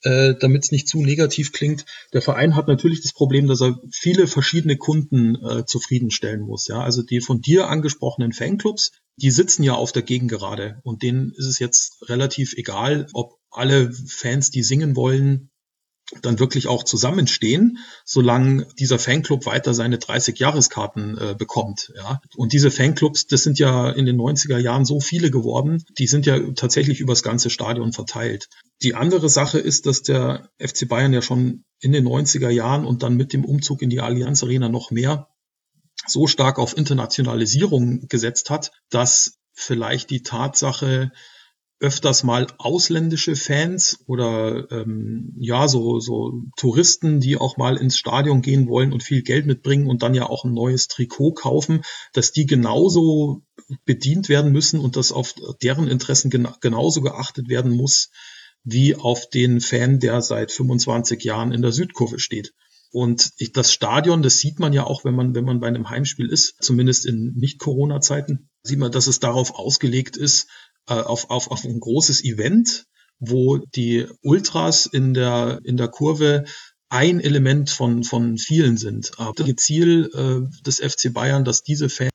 äh, 0.04 0.36
damit 0.40 0.66
es 0.66 0.72
nicht 0.72 0.88
zu 0.88 1.02
negativ 1.02 1.52
klingt, 1.52 1.86
der 2.14 2.22
Verein 2.22 2.56
hat 2.56 2.68
natürlich 2.68 3.02
das 3.02 3.14
Problem, 3.14 3.48
dass 3.48 3.62
er 3.62 3.80
viele 3.92 4.28
verschiedene 4.28 4.78
Kunden 4.78 5.36
äh, 5.36 5.66
zufriedenstellen 5.66 6.42
muss. 6.42 6.68
Ja, 6.68 6.82
also 6.82 7.02
die 7.02 7.22
von 7.22 7.42
dir 7.42 7.70
angesprochenen 7.70 8.34
Fanclubs, 8.34 8.92
die 9.18 9.32
sitzen 9.32 9.64
ja 9.64 9.74
auf 9.74 9.92
der 9.92 10.02
Gegengerade 10.04 10.80
und 10.84 11.04
denen 11.04 11.32
ist 11.38 11.46
es 11.46 11.60
jetzt 11.60 12.10
relativ 12.10 12.54
egal, 12.54 13.08
ob 13.14 13.38
alle 13.50 13.92
Fans, 13.94 14.50
die 14.50 14.64
singen 14.64 14.96
wollen, 14.96 15.50
dann 16.22 16.40
wirklich 16.40 16.68
auch 16.68 16.84
zusammenstehen, 16.84 17.80
solange 18.06 18.66
dieser 18.80 19.00
Fanclub 19.00 19.46
weiter 19.46 19.74
seine 19.74 19.98
30 19.98 20.38
Jahreskarten 20.38 21.18
äh, 21.18 21.36
bekommt. 21.38 21.92
Ja. 21.96 22.22
Und 22.36 22.54
diese 22.54 22.72
Fanclubs, 22.72 23.28
das 23.28 23.44
sind 23.44 23.60
ja 23.60 23.90
in 23.90 24.06
den 24.06 24.18
90er 24.18 24.58
Jahren 24.58 24.86
so 24.86 25.00
viele 25.00 25.32
geworden, 25.32 25.84
die 25.98 26.08
sind 26.08 26.26
ja 26.26 26.40
tatsächlich 26.56 27.00
übers 27.00 27.24
ganze 27.24 27.50
Stadion 27.50 27.94
verteilt. 27.94 28.50
Die 28.82 28.96
andere 28.96 29.30
Sache 29.30 29.60
ist, 29.60 29.86
dass 29.86 30.02
der 30.02 30.50
FC 30.60 30.88
Bayern 30.88 31.14
ja 31.14 31.22
schon 31.22 31.64
in 31.80 31.92
den 31.92 32.08
90er 32.08 32.50
Jahren 32.50 32.86
und 32.86 33.04
dann 33.04 33.16
mit 33.16 33.34
dem 33.34 33.46
Umzug 33.46 33.82
in 33.82 33.90
die 33.90 34.02
Allianz 34.02 34.44
Arena 34.44 34.70
noch 34.70 34.92
mehr 34.92 35.28
so 36.06 36.28
stark 36.28 36.60
auf 36.60 36.78
Internationalisierung 36.78 38.08
gesetzt 38.08 38.50
hat, 38.50 38.72
dass 38.90 39.38
vielleicht 39.54 40.10
die 40.10 40.24
Tatsache, 40.24 41.12
öfters 41.80 42.24
mal 42.24 42.48
ausländische 42.58 43.36
Fans 43.36 44.00
oder 44.08 44.72
ähm, 44.72 45.34
ja 45.38 45.68
so 45.68 46.00
so 46.00 46.44
Touristen, 46.56 47.20
die 47.20 47.38
auch 47.38 47.58
mal 47.58 47.78
ins 47.78 47.98
Stadion 47.98 48.42
gehen 48.42 48.68
wollen 48.68 48.94
und 48.94 49.04
viel 49.04 49.22
Geld 49.22 49.46
mitbringen 49.46 49.88
und 49.88 50.02
dann 50.02 50.14
ja 50.14 50.28
auch 50.28 50.46
ein 50.46 50.54
neues 50.54 50.88
Trikot 50.88 51.34
kaufen, 51.34 51.82
dass 52.14 52.32
die 52.32 52.46
genauso 52.46 53.42
bedient 53.86 54.30
werden 54.30 54.52
müssen 54.52 54.80
und 54.80 54.96
dass 54.96 55.12
auf 55.12 55.34
deren 55.62 55.88
Interessen 55.88 56.30
gen 56.30 56.48
genauso 56.62 57.02
geachtet 57.02 57.50
werden 57.50 57.72
muss 57.72 58.10
wie 58.64 58.96
auf 58.96 59.30
den 59.30 59.60
Fan, 59.60 60.00
der 60.00 60.22
seit 60.22 60.52
25 60.52 61.24
Jahren 61.24 61.52
in 61.52 61.62
der 61.62 61.74
Südkurve 61.74 62.20
steht. 62.20 62.54
Und 62.92 63.32
ich, 63.38 63.52
das 63.52 63.74
Stadion, 63.74 64.22
das 64.22 64.38
sieht 64.38 64.60
man 64.60 64.72
ja 64.72 64.84
auch, 64.84 65.04
wenn 65.04 65.16
man, 65.16 65.34
wenn 65.34 65.46
man 65.46 65.60
bei 65.60 65.68
einem 65.68 65.90
Heimspiel 65.90 66.30
ist, 66.30 66.56
zumindest 66.62 67.08
in 67.08 67.34
Nicht-Corona-Zeiten, 67.36 68.50
sieht 68.62 68.78
man, 68.78 68.92
dass 68.92 69.08
es 69.08 69.20
darauf 69.20 69.56
ausgelegt 69.56 70.16
ist, 70.16 70.48
äh, 70.88 70.94
auf, 70.94 71.30
auf, 71.30 71.52
auf 71.52 71.64
ein 71.64 71.80
großes 71.80 72.24
Event, 72.24 72.86
wo 73.20 73.58
die 73.58 74.08
Ultras 74.22 74.86
in 74.86 75.14
der, 75.14 75.60
in 75.64 75.78
der 75.78 75.88
Kurve 75.88 76.46
ein 76.90 77.20
Element 77.20 77.70
von, 77.70 78.04
von 78.04 78.38
vielen 78.38 78.78
sind. 78.78 79.12
Aber 79.18 79.34
das 79.34 79.56
Ziel 79.56 80.10
äh, 80.14 80.64
des 80.64 80.80
FC 80.80 81.14
Bayern, 81.14 81.44
dass 81.44 81.64
diese 81.64 81.90
Fans, 81.90 82.12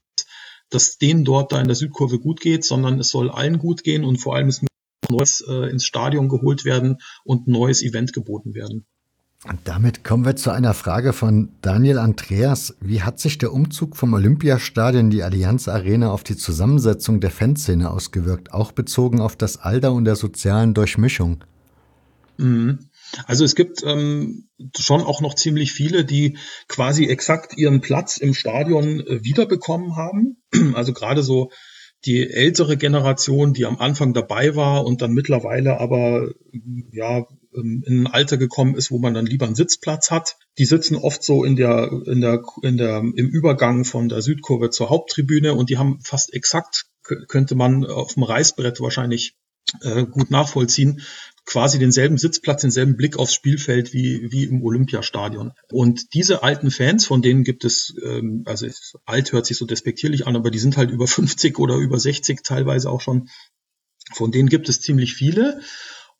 dass 0.69 0.97
denen 0.97 1.25
dort 1.25 1.51
da 1.51 1.59
in 1.59 1.67
der 1.67 1.75
Südkurve 1.75 2.19
gut 2.19 2.39
geht, 2.39 2.63
sondern 2.63 2.99
es 2.99 3.09
soll 3.09 3.29
allen 3.29 3.57
gut 3.57 3.83
gehen 3.83 4.05
und 4.05 4.17
vor 4.17 4.35
allem 4.35 4.47
es 4.47 4.61
muss 4.61 4.69
Neues 5.09 5.41
äh, 5.41 5.69
ins 5.69 5.85
Stadion 5.85 6.29
geholt 6.29 6.65
werden 6.65 6.97
und 7.23 7.47
ein 7.47 7.51
neues 7.51 7.81
Event 7.81 8.13
geboten 8.13 8.53
werden. 8.53 8.85
Und 9.47 9.59
damit 9.63 10.03
kommen 10.03 10.25
wir 10.25 10.35
zu 10.35 10.51
einer 10.51 10.73
Frage 10.73 11.13
von 11.13 11.53
Daniel 11.61 11.97
Andreas. 11.97 12.75
Wie 12.81 13.03
hat 13.03 13.21
sich 13.21 13.37
der 13.37 13.53
Umzug 13.53 13.95
vom 13.95 14.13
Olympiastadion 14.13 15.09
die 15.09 15.23
Allianz 15.23 15.69
Arena 15.69 16.11
auf 16.11 16.25
die 16.25 16.35
Zusammensetzung 16.35 17.21
der 17.21 17.31
Fanszene 17.31 17.89
ausgewirkt, 17.89 18.51
auch 18.51 18.73
bezogen 18.73 19.21
auf 19.21 19.37
das 19.37 19.55
Alter 19.55 19.93
und 19.93 20.03
der 20.03 20.17
sozialen 20.17 20.73
Durchmischung? 20.73 21.45
Mhm. 22.35 22.89
Also 23.27 23.45
es 23.45 23.55
gibt 23.55 23.81
ähm, 23.83 24.49
schon 24.77 25.01
auch 25.01 25.21
noch 25.21 25.35
ziemlich 25.35 25.71
viele, 25.71 26.03
die 26.03 26.37
quasi 26.67 27.05
exakt 27.05 27.57
ihren 27.57 27.79
Platz 27.79 28.17
im 28.17 28.33
Stadion 28.33 28.99
äh, 28.99 29.23
wiederbekommen 29.23 29.95
haben. 29.95 30.37
Also 30.73 30.91
gerade 30.91 31.23
so 31.23 31.49
die 32.05 32.29
ältere 32.29 32.75
Generation, 32.75 33.53
die 33.53 33.65
am 33.65 33.77
Anfang 33.77 34.13
dabei 34.13 34.55
war 34.55 34.85
und 34.85 35.01
dann 35.01 35.11
mittlerweile 35.11 35.79
aber 35.79 36.29
ja 36.91 37.25
in 37.51 37.83
ein 37.87 38.07
Alter 38.07 38.37
gekommen 38.37 38.75
ist, 38.75 38.91
wo 38.91 38.99
man 38.99 39.13
dann 39.13 39.25
lieber 39.25 39.45
einen 39.45 39.55
Sitzplatz 39.55 40.11
hat. 40.11 40.37
Die 40.57 40.65
sitzen 40.65 40.95
oft 40.95 41.23
so 41.23 41.43
in 41.43 41.55
der, 41.55 41.91
in 42.05 42.21
der, 42.21 42.43
in 42.61 42.77
der, 42.77 42.99
im 42.99 43.27
Übergang 43.27 43.85
von 43.85 44.09
der 44.09 44.21
Südkurve 44.21 44.69
zur 44.69 44.89
Haupttribüne 44.89 45.53
und 45.53 45.69
die 45.69 45.77
haben 45.77 45.99
fast 46.03 46.33
exakt, 46.33 46.85
könnte 47.27 47.55
man 47.55 47.85
auf 47.85 48.13
dem 48.13 48.23
Reißbrett 48.23 48.81
wahrscheinlich 48.81 49.35
äh, 49.81 50.05
gut 50.05 50.31
nachvollziehen, 50.31 51.01
quasi 51.45 51.79
denselben 51.79 52.17
Sitzplatz, 52.17 52.61
denselben 52.61 52.95
Blick 52.95 53.17
aufs 53.17 53.33
Spielfeld 53.33 53.93
wie, 53.93 54.31
wie 54.31 54.43
im 54.43 54.63
Olympiastadion. 54.63 55.53
Und 55.71 56.13
diese 56.13 56.43
alten 56.43 56.69
Fans, 56.69 57.07
von 57.07 57.21
denen 57.21 57.43
gibt 57.43 57.65
es, 57.65 57.95
ähm, 58.03 58.43
also 58.45 58.67
alt 59.05 59.31
hört 59.31 59.47
sich 59.47 59.57
so 59.57 59.65
despektierlich 59.65 60.27
an, 60.27 60.35
aber 60.35 60.51
die 60.51 60.59
sind 60.59 60.77
halt 60.77 60.91
über 60.91 61.07
50 61.07 61.57
oder 61.57 61.75
über 61.75 61.99
60 61.99 62.43
teilweise 62.43 62.89
auch 62.89 63.01
schon. 63.01 63.29
Von 64.13 64.31
denen 64.31 64.49
gibt 64.49 64.69
es 64.69 64.81
ziemlich 64.81 65.13
viele. 65.13 65.61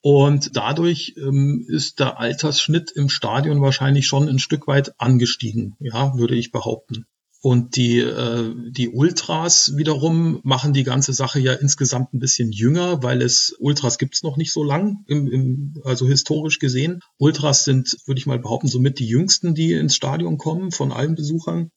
Und 0.02 0.56
dadurch 0.56 1.16
ähm, 1.18 1.66
ist 1.68 2.00
der 2.00 2.20
Altersschnitt 2.20 2.92
im 2.92 3.10
Stadion 3.10 3.62
wahrscheinlich 3.62 4.08
schon 4.08 4.30
ein 4.30 4.40
Stück 4.40 4.68
weit 4.68 4.94
angestiegen, 5.00 5.76
ja, 5.80 6.18
würde 6.18 6.36
ich 6.36 6.52
behaupten. 6.52 7.06
Und 7.42 7.78
die, 7.78 8.00
äh, 8.00 8.54
die 8.70 8.90
Ultras 8.90 9.78
wiederum 9.78 10.42
machen 10.44 10.74
die 10.74 10.84
ganze 10.84 11.14
Sache 11.14 11.40
ja 11.40 11.54
insgesamt 11.54 12.14
ein 12.14 12.20
bisschen 12.20 12.52
jünger, 12.52 13.02
weil 13.02 13.22
es 13.22 13.56
Ultras 13.60 13.98
gibt's 13.98 14.24
noch 14.24 14.36
nicht 14.36 14.52
so 14.52 14.64
lang, 14.64 15.06
im, 15.08 15.28
im, 15.32 15.74
also 15.86 16.06
historisch 16.06 16.60
gesehen. 16.60 17.00
Ultras 17.18 17.64
sind, 17.64 17.98
würde 18.06 18.20
ich 18.20 18.26
mal 18.26 18.40
behaupten, 18.40 18.68
somit 18.68 19.00
die 19.00 19.08
jüngsten, 19.08 19.56
die 19.56 19.72
ins 19.72 19.96
Stadion 19.96 20.38
kommen 20.38 20.72
von 20.72 20.92
allen 20.92 21.16
Besuchern. 21.16 21.72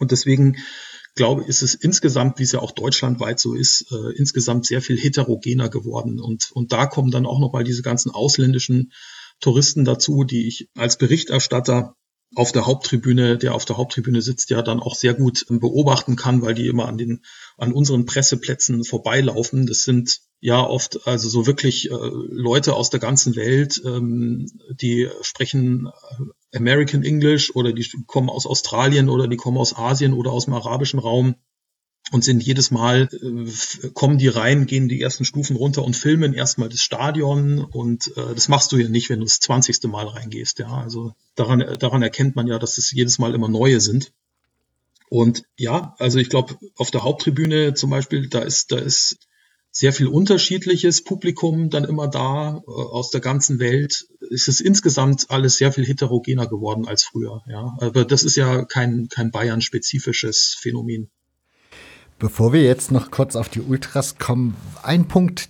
Und 0.00 0.10
deswegen 0.10 0.56
glaube, 1.20 1.44
ist 1.44 1.60
es 1.60 1.74
insgesamt, 1.74 2.38
wie 2.38 2.44
es 2.44 2.52
ja 2.52 2.60
auch 2.60 2.70
deutschlandweit 2.70 3.38
so 3.38 3.52
ist, 3.52 3.92
äh, 3.92 4.16
insgesamt 4.16 4.64
sehr 4.64 4.80
viel 4.80 4.98
heterogener 4.98 5.68
geworden. 5.68 6.18
Und, 6.18 6.50
und 6.52 6.72
da 6.72 6.86
kommen 6.86 7.10
dann 7.10 7.26
auch 7.26 7.38
noch 7.38 7.52
mal 7.52 7.62
diese 7.62 7.82
ganzen 7.82 8.10
ausländischen 8.10 8.90
Touristen 9.38 9.84
dazu, 9.84 10.24
die 10.24 10.48
ich 10.48 10.70
als 10.78 10.96
Berichterstatter 10.96 11.94
auf 12.34 12.52
der 12.52 12.64
Haupttribüne, 12.64 13.36
der 13.36 13.54
auf 13.54 13.66
der 13.66 13.76
Haupttribüne 13.76 14.22
sitzt, 14.22 14.48
ja 14.48 14.62
dann 14.62 14.80
auch 14.80 14.94
sehr 14.94 15.12
gut 15.12 15.44
ähm, 15.50 15.60
beobachten 15.60 16.16
kann, 16.16 16.40
weil 16.40 16.54
die 16.54 16.68
immer 16.68 16.88
an 16.88 16.96
den, 16.96 17.20
an 17.58 17.72
unseren 17.72 18.06
Presseplätzen 18.06 18.82
vorbeilaufen. 18.84 19.66
Das 19.66 19.82
sind 19.82 20.20
ja 20.40 20.64
oft 20.64 21.06
also 21.06 21.28
so 21.28 21.46
wirklich 21.46 21.90
äh, 21.90 21.94
Leute 21.94 22.72
aus 22.72 22.88
der 22.88 23.00
ganzen 23.00 23.36
Welt, 23.36 23.82
ähm, 23.84 24.46
die 24.70 25.10
sprechen 25.20 25.88
äh, 25.88 26.24
American 26.54 27.04
English 27.04 27.54
oder 27.54 27.72
die 27.72 27.86
kommen 28.06 28.28
aus 28.28 28.46
Australien 28.46 29.08
oder 29.08 29.28
die 29.28 29.36
kommen 29.36 29.58
aus 29.58 29.76
Asien 29.76 30.12
oder 30.12 30.32
aus 30.32 30.46
dem 30.46 30.54
arabischen 30.54 30.98
Raum 30.98 31.36
und 32.12 32.24
sind 32.24 32.42
jedes 32.42 32.70
Mal, 32.70 33.08
äh, 33.12 33.88
kommen 33.90 34.18
die 34.18 34.28
rein, 34.28 34.66
gehen 34.66 34.88
die 34.88 35.00
ersten 35.00 35.24
Stufen 35.24 35.56
runter 35.56 35.84
und 35.84 35.96
filmen 35.96 36.34
erstmal 36.34 36.68
das 36.68 36.80
Stadion 36.80 37.60
und 37.60 38.08
äh, 38.16 38.34
das 38.34 38.48
machst 38.48 38.72
du 38.72 38.78
ja 38.78 38.88
nicht, 38.88 39.10
wenn 39.10 39.20
du 39.20 39.26
das 39.26 39.40
zwanzigste 39.40 39.88
Mal 39.88 40.06
reingehst, 40.06 40.58
ja, 40.58 40.68
also 40.68 41.14
daran, 41.36 41.76
daran 41.78 42.02
erkennt 42.02 42.36
man 42.36 42.46
ja, 42.46 42.58
dass 42.58 42.78
es 42.78 42.90
jedes 42.90 43.18
Mal 43.18 43.34
immer 43.34 43.48
neue 43.48 43.80
sind. 43.80 44.12
Und 45.08 45.44
ja, 45.56 45.94
also 45.98 46.18
ich 46.18 46.28
glaube, 46.28 46.56
auf 46.76 46.90
der 46.92 47.02
Haupttribüne 47.02 47.74
zum 47.74 47.90
Beispiel, 47.90 48.28
da 48.28 48.40
ist, 48.40 48.70
da 48.70 48.78
ist 48.78 49.18
sehr 49.72 49.92
viel 49.92 50.08
unterschiedliches 50.08 51.04
Publikum 51.04 51.70
dann 51.70 51.84
immer 51.84 52.08
da 52.08 52.56
äh, 52.56 52.70
aus 52.70 53.10
der 53.10 53.20
ganzen 53.20 53.60
Welt. 53.60 54.06
Es 54.32 54.48
ist 54.48 54.60
insgesamt 54.60 55.30
alles 55.30 55.56
sehr 55.56 55.72
viel 55.72 55.86
heterogener 55.86 56.46
geworden 56.46 56.88
als 56.88 57.04
früher. 57.04 57.42
Ja, 57.46 57.76
aber 57.80 58.04
das 58.04 58.22
ist 58.22 58.36
ja 58.36 58.64
kein 58.64 59.08
kein 59.08 59.30
Bayern-spezifisches 59.30 60.56
Phänomen. 60.60 61.10
Bevor 62.18 62.52
wir 62.52 62.62
jetzt 62.62 62.90
noch 62.90 63.10
kurz 63.10 63.36
auf 63.36 63.48
die 63.48 63.60
Ultras 63.60 64.18
kommen, 64.18 64.56
ein 64.82 65.08
Punkt. 65.08 65.48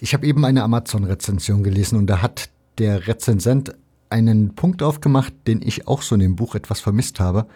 Ich 0.00 0.14
habe 0.14 0.26
eben 0.26 0.44
eine 0.44 0.62
Amazon-Rezension 0.62 1.62
gelesen 1.62 1.96
und 1.96 2.06
da 2.06 2.22
hat 2.22 2.48
der 2.78 3.06
Rezensent 3.06 3.74
einen 4.08 4.54
Punkt 4.54 4.82
aufgemacht, 4.82 5.32
den 5.46 5.62
ich 5.62 5.88
auch 5.88 6.02
so 6.02 6.14
in 6.14 6.20
dem 6.20 6.36
Buch 6.36 6.54
etwas 6.54 6.80
vermisst 6.80 7.18
habe, 7.18 7.46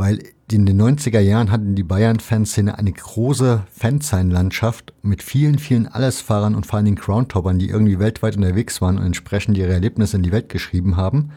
weil 0.00 0.20
in 0.50 0.64
den 0.64 0.80
90er 0.80 1.20
Jahren 1.20 1.50
hatten 1.50 1.74
die 1.74 1.82
Bayern-Fanszene 1.82 2.78
eine 2.78 2.90
große 2.90 3.64
Fansign-Landschaft 3.70 4.94
mit 5.02 5.22
vielen, 5.22 5.58
vielen 5.58 5.86
Allesfahrern 5.88 6.54
und 6.54 6.64
vor 6.64 6.78
allem 6.78 6.86
den 6.86 6.94
Crowntoppern, 6.94 7.58
die 7.58 7.68
irgendwie 7.68 7.98
weltweit 7.98 8.34
unterwegs 8.34 8.80
waren 8.80 8.96
und 8.96 9.04
entsprechend 9.04 9.58
ihre 9.58 9.74
Erlebnisse 9.74 10.16
in 10.16 10.22
die 10.22 10.32
Welt 10.32 10.48
geschrieben 10.48 10.96
haben. 10.96 11.32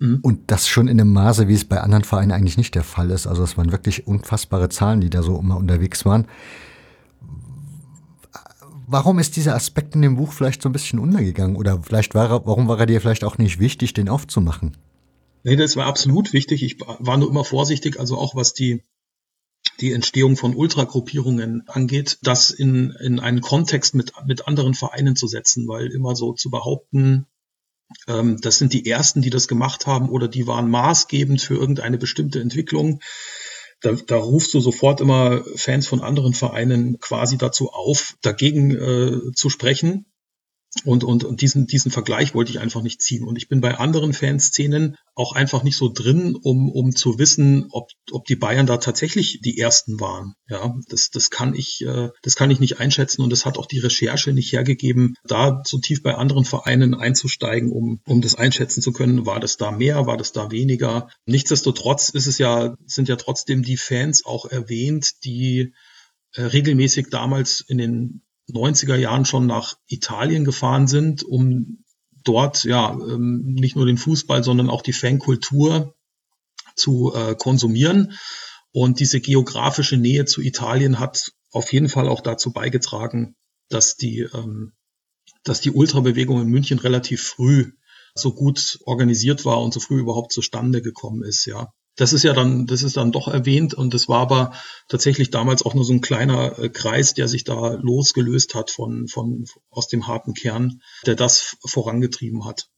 Mhm. 0.00 0.18
Und 0.22 0.40
das 0.48 0.66
schon 0.66 0.88
in 0.88 1.00
einem 1.00 1.12
Maße, 1.12 1.46
wie 1.46 1.54
es 1.54 1.64
bei 1.64 1.80
anderen 1.80 2.02
Vereinen 2.02 2.32
eigentlich 2.32 2.56
nicht 2.56 2.74
der 2.74 2.82
Fall 2.82 3.12
ist. 3.12 3.28
Also 3.28 3.44
es 3.44 3.56
waren 3.56 3.70
wirklich 3.70 4.08
unfassbare 4.08 4.68
Zahlen, 4.70 5.00
die 5.00 5.10
da 5.10 5.22
so 5.22 5.38
immer 5.38 5.56
unterwegs 5.56 6.04
waren. 6.04 6.26
Warum 8.88 9.20
ist 9.20 9.36
dieser 9.36 9.54
Aspekt 9.54 9.94
in 9.94 10.02
dem 10.02 10.16
Buch 10.16 10.32
vielleicht 10.32 10.62
so 10.62 10.68
ein 10.68 10.72
bisschen 10.72 10.98
untergegangen? 10.98 11.54
Oder 11.54 11.78
vielleicht 11.80 12.16
war 12.16 12.28
er, 12.28 12.44
warum 12.44 12.66
war 12.66 12.80
er 12.80 12.86
dir 12.86 13.00
vielleicht 13.00 13.22
auch 13.22 13.38
nicht 13.38 13.60
wichtig, 13.60 13.94
den 13.94 14.08
aufzumachen? 14.08 14.76
Nee, 15.44 15.56
das 15.56 15.76
war 15.76 15.84
absolut 15.84 16.32
wichtig. 16.32 16.62
Ich 16.62 16.80
war 16.80 17.18
nur 17.18 17.28
immer 17.28 17.44
vorsichtig, 17.44 18.00
also 18.00 18.16
auch 18.16 18.34
was 18.34 18.54
die, 18.54 18.82
die 19.78 19.92
Entstehung 19.92 20.38
von 20.38 20.56
Ultragruppierungen 20.56 21.68
angeht, 21.68 22.18
das 22.22 22.50
in, 22.50 22.92
in 22.92 23.20
einen 23.20 23.42
Kontext 23.42 23.94
mit, 23.94 24.12
mit 24.26 24.48
anderen 24.48 24.72
Vereinen 24.72 25.16
zu 25.16 25.26
setzen, 25.28 25.68
weil 25.68 25.88
immer 25.88 26.16
so 26.16 26.32
zu 26.32 26.50
behaupten, 26.50 27.26
ähm, 28.08 28.40
das 28.40 28.58
sind 28.58 28.72
die 28.72 28.86
ersten, 28.86 29.20
die 29.20 29.28
das 29.28 29.46
gemacht 29.46 29.86
haben 29.86 30.08
oder 30.08 30.28
die 30.28 30.46
waren 30.46 30.70
maßgebend 30.70 31.42
für 31.42 31.56
irgendeine 31.56 31.98
bestimmte 31.98 32.40
Entwicklung. 32.40 33.00
Da, 33.82 33.92
da 33.92 34.16
rufst 34.16 34.54
du 34.54 34.60
sofort 34.60 35.02
immer 35.02 35.44
Fans 35.56 35.86
von 35.86 36.00
anderen 36.00 36.32
Vereinen 36.32 36.98
quasi 37.00 37.36
dazu 37.36 37.70
auf, 37.70 38.16
dagegen 38.22 38.70
äh, 38.70 39.32
zu 39.34 39.50
sprechen 39.50 40.06
und, 40.84 41.04
und, 41.04 41.24
und 41.24 41.40
diesen, 41.40 41.66
diesen 41.66 41.90
Vergleich 41.90 42.34
wollte 42.34 42.50
ich 42.50 42.58
einfach 42.58 42.82
nicht 42.82 43.00
ziehen. 43.00 43.24
Und 43.24 43.36
ich 43.36 43.48
bin 43.48 43.60
bei 43.60 43.78
anderen 43.78 44.12
Fanszenen 44.12 44.96
auch 45.14 45.32
einfach 45.32 45.62
nicht 45.62 45.76
so 45.76 45.88
drin, 45.88 46.34
um, 46.34 46.68
um 46.70 46.94
zu 46.94 47.18
wissen, 47.18 47.68
ob, 47.70 47.90
ob 48.10 48.24
die 48.26 48.34
Bayern 48.36 48.66
da 48.66 48.78
tatsächlich 48.78 49.40
die 49.40 49.58
ersten 49.58 50.00
waren. 50.00 50.34
Ja, 50.48 50.74
das, 50.88 51.10
das 51.10 51.30
kann 51.30 51.54
ich, 51.54 51.82
äh, 51.82 52.10
das 52.22 52.34
kann 52.34 52.50
ich 52.50 52.58
nicht 52.58 52.80
einschätzen 52.80 53.22
und 53.22 53.30
das 53.30 53.46
hat 53.46 53.56
auch 53.56 53.66
die 53.66 53.78
Recherche 53.78 54.32
nicht 54.32 54.52
hergegeben, 54.52 55.14
da 55.24 55.62
so 55.64 55.78
tief 55.78 56.02
bei 56.02 56.16
anderen 56.16 56.44
Vereinen 56.44 56.94
einzusteigen, 56.94 57.70
um, 57.70 58.00
um 58.06 58.20
das 58.20 58.34
einschätzen 58.34 58.82
zu 58.82 58.92
können. 58.92 59.26
War 59.26 59.38
das 59.38 59.56
da 59.56 59.70
mehr? 59.70 60.06
War 60.06 60.16
das 60.16 60.32
da 60.32 60.50
weniger? 60.50 61.08
Nichtsdestotrotz 61.26 62.08
ist 62.08 62.26
es 62.26 62.38
ja, 62.38 62.76
sind 62.84 63.08
ja 63.08 63.16
trotzdem 63.16 63.62
die 63.62 63.76
Fans 63.76 64.26
auch 64.26 64.46
erwähnt, 64.46 65.24
die 65.24 65.72
äh, 66.34 66.42
regelmäßig 66.42 67.10
damals 67.10 67.60
in 67.60 67.78
den 67.78 68.23
90er 68.50 68.96
Jahren 68.96 69.24
schon 69.24 69.46
nach 69.46 69.76
Italien 69.86 70.44
gefahren 70.44 70.86
sind, 70.86 71.22
um 71.22 71.84
dort 72.24 72.64
ja 72.64 72.92
ähm, 72.92 73.54
nicht 73.54 73.76
nur 73.76 73.86
den 73.86 73.98
Fußball, 73.98 74.42
sondern 74.42 74.70
auch 74.70 74.82
die 74.82 74.92
Fankultur 74.92 75.94
zu 76.76 77.14
äh, 77.14 77.34
konsumieren. 77.34 78.14
Und 78.72 79.00
diese 79.00 79.20
geografische 79.20 79.96
Nähe 79.96 80.24
zu 80.24 80.40
Italien 80.40 80.98
hat 80.98 81.32
auf 81.52 81.72
jeden 81.72 81.88
Fall 81.88 82.08
auch 82.08 82.20
dazu 82.20 82.52
beigetragen, 82.52 83.36
dass 83.68 83.96
die, 83.96 84.20
ähm, 84.20 84.72
dass 85.44 85.60
die 85.60 85.70
Ultrabewegung 85.70 86.40
in 86.40 86.48
München 86.48 86.78
relativ 86.78 87.22
früh 87.22 87.72
so 88.14 88.32
gut 88.32 88.78
organisiert 88.84 89.44
war 89.44 89.62
und 89.62 89.72
so 89.72 89.80
früh 89.80 90.00
überhaupt 90.00 90.32
zustande 90.32 90.82
gekommen 90.82 91.22
ist, 91.22 91.46
ja 91.46 91.72
das 91.96 92.12
ist 92.12 92.24
ja 92.24 92.32
dann, 92.32 92.66
das 92.66 92.82
ist 92.82 92.96
dann 92.96 93.12
doch 93.12 93.28
erwähnt 93.28 93.74
und 93.74 93.94
das 93.94 94.08
war 94.08 94.20
aber 94.20 94.52
tatsächlich 94.88 95.30
damals 95.30 95.64
auch 95.64 95.74
nur 95.74 95.84
so 95.84 95.92
ein 95.92 96.00
kleiner 96.00 96.58
äh, 96.58 96.68
Kreis, 96.68 97.14
der 97.14 97.28
sich 97.28 97.44
da 97.44 97.74
losgelöst 97.74 98.54
hat 98.54 98.70
von, 98.70 99.06
von, 99.08 99.44
aus 99.70 99.88
dem 99.88 100.06
harten 100.06 100.34
Kern, 100.34 100.80
der 101.06 101.14
das 101.14 101.56
vorangetrieben 101.64 102.44
hat. 102.44 102.68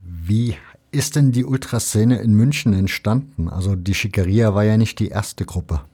Wie 0.00 0.56
ist 0.90 1.16
denn 1.16 1.32
die 1.32 1.44
Ultraszene 1.44 2.20
in 2.20 2.34
München 2.34 2.72
entstanden? 2.72 3.48
Also 3.48 3.74
die 3.74 3.94
Schickeria 3.94 4.54
war 4.54 4.64
ja 4.64 4.76
nicht 4.76 4.98
die 4.98 5.08
erste 5.08 5.44
Gruppe. 5.44 5.84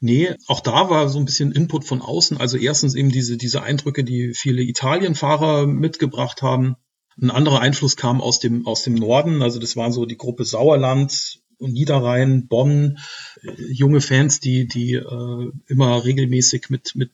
Nee, 0.00 0.34
auch 0.46 0.60
da 0.60 0.90
war 0.90 1.08
so 1.08 1.18
ein 1.18 1.24
bisschen 1.24 1.52
Input 1.52 1.84
von 1.84 2.02
außen. 2.02 2.38
Also 2.38 2.56
erstens 2.56 2.94
eben 2.94 3.10
diese, 3.10 3.36
diese 3.36 3.62
Eindrücke, 3.62 4.04
die 4.04 4.34
viele 4.34 4.62
Italienfahrer 4.62 5.66
mitgebracht 5.66 6.42
haben. 6.42 6.76
Ein 7.20 7.30
anderer 7.30 7.60
Einfluss 7.60 7.96
kam 7.96 8.20
aus 8.20 8.40
dem, 8.40 8.66
aus 8.66 8.82
dem 8.82 8.94
Norden. 8.94 9.42
Also 9.42 9.58
das 9.58 9.76
war 9.76 9.92
so 9.92 10.06
die 10.06 10.16
Gruppe 10.16 10.44
Sauerland, 10.44 11.39
Niederrhein, 11.60 12.48
Bonn, 12.48 12.98
äh, 13.42 13.50
junge 13.72 14.00
Fans, 14.00 14.40
die, 14.40 14.66
die 14.66 14.94
äh, 14.94 15.52
immer 15.66 16.04
regelmäßig 16.04 16.70
mit, 16.70 16.94
mit 16.94 17.12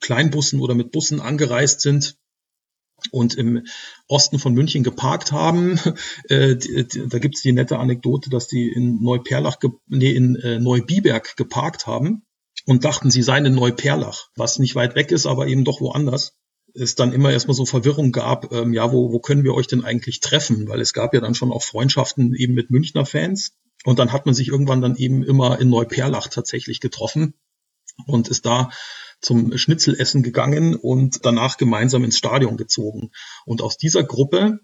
Kleinbussen 0.00 0.60
oder 0.60 0.74
mit 0.74 0.92
Bussen 0.92 1.20
angereist 1.20 1.80
sind 1.80 2.16
und 3.10 3.34
im 3.34 3.66
Osten 4.06 4.38
von 4.38 4.54
München 4.54 4.82
geparkt 4.82 5.32
haben. 5.32 5.78
Äh, 6.28 6.56
die, 6.56 6.86
die, 6.86 7.08
da 7.08 7.18
gibt's 7.18 7.42
die 7.42 7.52
nette 7.52 7.78
Anekdote, 7.78 8.30
dass 8.30 8.46
die 8.46 8.68
in 8.68 9.02
Neuperlach, 9.02 9.56
nee, 9.88 10.12
in 10.12 10.36
äh, 10.36 10.58
Neubiberg 10.60 11.36
geparkt 11.36 11.86
haben 11.86 12.22
und 12.66 12.84
dachten, 12.84 13.10
sie 13.10 13.22
seien 13.22 13.44
in 13.44 13.54
Neuperlach, 13.54 14.28
was 14.36 14.58
nicht 14.58 14.74
weit 14.74 14.94
weg 14.94 15.10
ist, 15.10 15.26
aber 15.26 15.48
eben 15.48 15.64
doch 15.64 15.80
woanders 15.80 16.34
es 16.74 16.94
dann 16.94 17.12
immer 17.12 17.30
erstmal 17.30 17.54
so 17.54 17.64
Verwirrung 17.64 18.12
gab, 18.12 18.52
ähm, 18.52 18.72
ja, 18.72 18.92
wo, 18.92 19.12
wo 19.12 19.20
können 19.20 19.44
wir 19.44 19.54
euch 19.54 19.66
denn 19.66 19.84
eigentlich 19.84 20.20
treffen? 20.20 20.68
Weil 20.68 20.80
es 20.80 20.92
gab 20.92 21.14
ja 21.14 21.20
dann 21.20 21.34
schon 21.34 21.52
auch 21.52 21.62
Freundschaften 21.62 22.34
eben 22.34 22.54
mit 22.54 22.70
Münchner 22.70 23.06
Fans. 23.06 23.52
Und 23.84 23.98
dann 23.98 24.12
hat 24.12 24.26
man 24.26 24.34
sich 24.34 24.48
irgendwann 24.48 24.80
dann 24.80 24.96
eben 24.96 25.22
immer 25.22 25.60
in 25.60 25.68
Neuperlach 25.68 26.28
tatsächlich 26.28 26.80
getroffen 26.80 27.34
und 28.06 28.28
ist 28.28 28.46
da 28.46 28.70
zum 29.20 29.56
Schnitzelessen 29.56 30.22
gegangen 30.22 30.74
und 30.74 31.24
danach 31.24 31.56
gemeinsam 31.56 32.04
ins 32.04 32.18
Stadion 32.18 32.56
gezogen. 32.56 33.10
Und 33.44 33.62
aus 33.62 33.76
dieser 33.76 34.04
Gruppe 34.04 34.60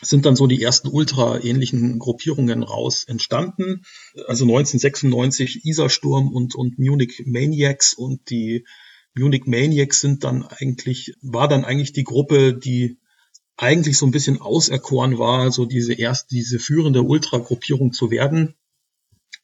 sind 0.00 0.26
dann 0.26 0.36
so 0.36 0.46
die 0.46 0.62
ersten 0.62 0.88
ultra-ähnlichen 0.88 1.98
Gruppierungen 1.98 2.62
raus 2.62 3.04
entstanden. 3.04 3.82
Also 4.26 4.44
1996 4.44 5.64
Isarsturm 5.64 6.32
und, 6.32 6.54
und 6.54 6.78
Munich 6.78 7.22
Maniacs 7.26 7.94
und 7.94 8.30
die 8.30 8.64
Munich 9.18 9.46
Maniacs 9.46 10.00
sind 10.00 10.24
dann 10.24 10.44
eigentlich, 10.44 11.14
war 11.22 11.48
dann 11.48 11.64
eigentlich 11.64 11.92
die 11.92 12.04
Gruppe, 12.04 12.54
die 12.54 12.98
eigentlich 13.56 13.98
so 13.98 14.06
ein 14.06 14.12
bisschen 14.12 14.40
auserkoren 14.40 15.18
war, 15.18 15.50
so 15.50 15.64
diese 15.64 15.94
erste, 15.94 16.28
diese 16.34 16.58
führende 16.58 17.02
Ultra-Gruppierung 17.02 17.92
zu 17.92 18.10
werden 18.10 18.54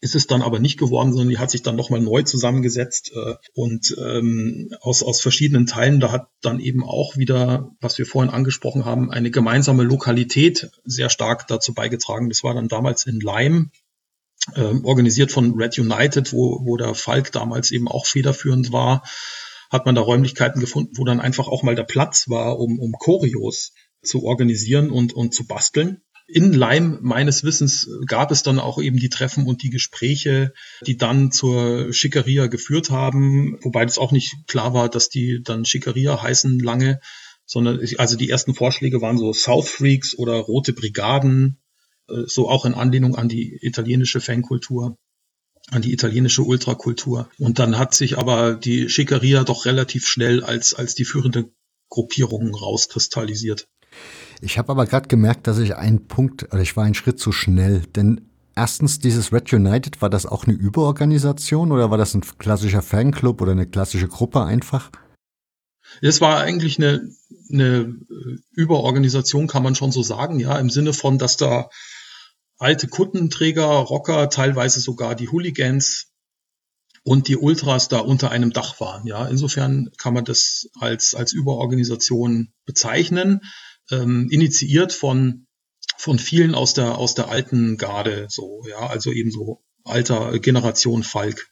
ist 0.04 0.14
es 0.14 0.26
dann 0.26 0.42
aber 0.42 0.58
nicht 0.58 0.78
geworden, 0.78 1.12
sondern 1.12 1.30
die 1.30 1.38
hat 1.38 1.50
sich 1.50 1.62
dann 1.62 1.76
nochmal 1.76 2.00
neu 2.02 2.22
zusammengesetzt 2.22 3.12
äh, 3.14 3.36
und 3.54 3.96
ähm, 3.98 4.68
aus, 4.82 5.02
aus 5.02 5.22
verschiedenen 5.22 5.64
Teilen. 5.64 5.98
Da 5.98 6.12
hat 6.12 6.28
dann 6.42 6.60
eben 6.60 6.84
auch 6.84 7.16
wieder, 7.16 7.70
was 7.80 7.96
wir 7.96 8.04
vorhin 8.04 8.30
angesprochen 8.30 8.84
haben, 8.84 9.10
eine 9.10 9.30
gemeinsame 9.30 9.82
Lokalität 9.82 10.70
sehr 10.84 11.08
stark 11.08 11.46
dazu 11.48 11.72
beigetragen. 11.72 12.28
Das 12.28 12.44
war 12.44 12.52
dann 12.52 12.68
damals 12.68 13.06
in 13.06 13.18
Leim, 13.18 13.70
äh, 14.54 14.74
organisiert 14.82 15.32
von 15.32 15.54
Red 15.54 15.78
United, 15.78 16.34
wo, 16.34 16.60
wo 16.66 16.76
der 16.76 16.94
Falk 16.94 17.32
damals 17.32 17.70
eben 17.70 17.88
auch 17.88 18.04
federführend 18.04 18.72
war, 18.72 19.04
hat 19.70 19.86
man 19.86 19.94
da 19.94 20.00
Räumlichkeiten 20.00 20.60
gefunden, 20.60 20.92
wo 20.96 21.04
dann 21.04 21.20
einfach 21.20 21.48
auch 21.48 21.62
mal 21.62 21.74
der 21.74 21.84
Platz 21.84 22.28
war, 22.28 22.58
um, 22.58 22.78
um 22.78 22.92
Choreos 22.92 23.72
zu 24.02 24.22
organisieren 24.22 24.90
und, 24.90 25.12
und 25.12 25.34
zu 25.34 25.46
basteln. 25.46 26.02
In 26.26 26.54
Leim 26.54 26.98
meines 27.02 27.44
Wissens 27.44 27.88
gab 28.06 28.30
es 28.30 28.42
dann 28.42 28.58
auch 28.58 28.80
eben 28.80 28.98
die 28.98 29.10
Treffen 29.10 29.46
und 29.46 29.62
die 29.62 29.68
Gespräche, 29.68 30.54
die 30.86 30.96
dann 30.96 31.32
zur 31.32 31.92
Schickeria 31.92 32.46
geführt 32.46 32.90
haben, 32.90 33.58
wobei 33.62 33.84
das 33.84 33.98
auch 33.98 34.10
nicht 34.10 34.34
klar 34.46 34.72
war, 34.72 34.88
dass 34.88 35.10
die 35.10 35.42
dann 35.42 35.66
Schickeria 35.66 36.22
heißen 36.22 36.58
lange, 36.60 37.00
sondern 37.44 37.78
also 37.98 38.16
die 38.16 38.30
ersten 38.30 38.54
Vorschläge 38.54 39.02
waren 39.02 39.18
so 39.18 39.34
South 39.34 39.68
Freaks 39.68 40.16
oder 40.16 40.34
Rote 40.36 40.72
Brigaden, 40.72 41.58
äh, 42.08 42.22
so 42.26 42.48
auch 42.48 42.64
in 42.64 42.74
Anlehnung 42.74 43.16
an 43.16 43.28
die 43.28 43.58
italienische 43.60 44.20
Fankultur 44.20 44.96
an 45.70 45.82
die 45.82 45.92
italienische 45.92 46.42
Ultrakultur. 46.42 47.28
Und 47.38 47.58
dann 47.58 47.78
hat 47.78 47.94
sich 47.94 48.18
aber 48.18 48.54
die 48.54 48.88
Schickeria 48.88 49.44
doch 49.44 49.64
relativ 49.64 50.06
schnell 50.06 50.44
als, 50.44 50.74
als 50.74 50.94
die 50.94 51.04
führende 51.04 51.50
Gruppierung 51.88 52.54
rauskristallisiert. 52.54 53.66
Ich 54.40 54.58
habe 54.58 54.72
aber 54.72 54.86
gerade 54.86 55.08
gemerkt, 55.08 55.46
dass 55.46 55.58
ich 55.58 55.76
einen 55.76 56.06
Punkt, 56.06 56.44
oder 56.52 56.60
ich 56.60 56.76
war 56.76 56.84
einen 56.84 56.94
Schritt 56.94 57.18
zu 57.18 57.32
schnell, 57.32 57.82
denn 57.94 58.28
erstens 58.56 58.98
dieses 58.98 59.32
Red 59.32 59.52
United, 59.52 60.02
war 60.02 60.10
das 60.10 60.26
auch 60.26 60.44
eine 60.44 60.54
Überorganisation 60.54 61.72
oder 61.72 61.90
war 61.90 61.98
das 61.98 62.14
ein 62.14 62.22
klassischer 62.38 62.82
Fanclub 62.82 63.40
oder 63.40 63.52
eine 63.52 63.66
klassische 63.66 64.08
Gruppe 64.08 64.44
einfach? 64.44 64.90
Es 66.00 66.20
war 66.20 66.40
eigentlich 66.40 66.78
eine, 66.78 67.08
eine 67.52 67.94
Überorganisation, 68.52 69.46
kann 69.46 69.62
man 69.62 69.74
schon 69.74 69.92
so 69.92 70.02
sagen, 70.02 70.40
ja, 70.40 70.58
im 70.58 70.70
Sinne 70.70 70.92
von, 70.92 71.18
dass 71.18 71.36
da 71.36 71.68
alte 72.58 72.88
Kuttenträger, 72.88 73.64
Rocker, 73.64 74.30
teilweise 74.30 74.80
sogar 74.80 75.14
die 75.14 75.28
Hooligans 75.28 76.12
und 77.02 77.28
die 77.28 77.36
Ultras 77.36 77.88
da 77.88 77.98
unter 77.98 78.30
einem 78.30 78.52
Dach 78.52 78.80
waren. 78.80 79.06
Ja, 79.06 79.26
insofern 79.26 79.90
kann 79.98 80.14
man 80.14 80.24
das 80.24 80.68
als, 80.80 81.14
als 81.14 81.32
Überorganisation 81.32 82.52
bezeichnen 82.64 83.40
ähm, 83.90 84.28
initiiert 84.30 84.92
von 84.92 85.46
von 85.96 86.18
vielen 86.18 86.54
aus 86.54 86.74
der 86.74 86.98
aus 86.98 87.14
der 87.14 87.28
alten 87.28 87.76
Garde 87.76 88.26
so 88.28 88.62
ja 88.68 88.86
also 88.86 89.12
eben 89.12 89.30
so 89.30 89.62
alter 89.84 90.38
Generation 90.38 91.02
Falk. 91.02 91.50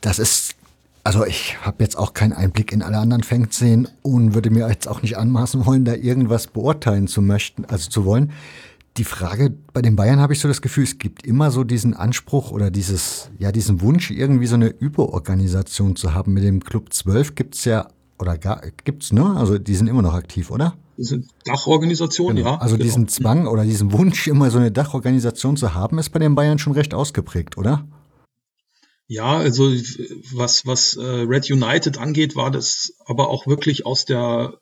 Das 0.00 0.18
ist 0.18 0.54
also 1.02 1.24
ich 1.24 1.60
habe 1.60 1.82
jetzt 1.82 1.96
auch 1.96 2.14
keinen 2.14 2.32
Einblick 2.32 2.72
in 2.72 2.82
alle 2.82 2.98
anderen 2.98 3.22
Fanszenen 3.22 3.88
und 4.02 4.34
würde 4.34 4.50
mir 4.50 4.68
jetzt 4.68 4.88
auch 4.88 5.02
nicht 5.02 5.16
anmaßen 5.16 5.66
wollen, 5.66 5.84
da 5.84 5.94
irgendwas 5.94 6.46
beurteilen 6.46 7.08
zu 7.08 7.20
möchten, 7.20 7.64
also 7.64 7.90
zu 7.90 8.04
wollen. 8.04 8.32
Die 8.96 9.04
Frage 9.04 9.50
bei 9.72 9.82
den 9.82 9.96
Bayern 9.96 10.20
habe 10.20 10.34
ich 10.34 10.40
so 10.40 10.46
das 10.46 10.62
Gefühl, 10.62 10.84
es 10.84 10.98
gibt 10.98 11.26
immer 11.26 11.50
so 11.50 11.64
diesen 11.64 11.94
Anspruch 11.94 12.52
oder 12.52 12.70
dieses, 12.70 13.30
ja, 13.38 13.50
diesen 13.50 13.80
Wunsch, 13.80 14.10
irgendwie 14.10 14.46
so 14.46 14.54
eine 14.54 14.68
Überorganisation 14.68 15.96
zu 15.96 16.14
haben. 16.14 16.32
Mit 16.32 16.44
dem 16.44 16.62
Club 16.62 16.92
12 16.92 17.34
gibt 17.34 17.56
es 17.56 17.64
ja, 17.64 17.88
oder 18.20 18.38
gibt 18.84 19.02
es, 19.02 19.12
ne? 19.12 19.34
Also 19.36 19.58
die 19.58 19.74
sind 19.74 19.88
immer 19.88 20.02
noch 20.02 20.14
aktiv, 20.14 20.50
oder? 20.50 20.74
diese 20.96 21.22
Dachorganisation, 21.44 22.36
genau. 22.36 22.50
ja. 22.50 22.58
Also 22.58 22.76
genau. 22.76 22.84
diesen 22.84 23.08
Zwang 23.08 23.46
oder 23.46 23.64
diesen 23.64 23.92
Wunsch, 23.92 24.26
immer 24.28 24.50
so 24.50 24.58
eine 24.58 24.70
Dachorganisation 24.70 25.56
zu 25.56 25.74
haben, 25.74 25.98
ist 25.98 26.10
bei 26.10 26.18
den 26.18 26.34
Bayern 26.34 26.58
schon 26.58 26.72
recht 26.72 26.94
ausgeprägt, 26.94 27.58
oder? 27.58 27.86
Ja, 29.06 29.36
also 29.36 29.70
was, 30.32 30.66
was 30.66 30.96
äh, 30.96 31.02
Red 31.02 31.50
United 31.50 31.98
angeht, 31.98 32.36
war 32.36 32.50
das 32.50 32.94
aber 33.04 33.28
auch 33.28 33.46
wirklich 33.46 33.84
aus 33.84 34.04
der 34.06 34.58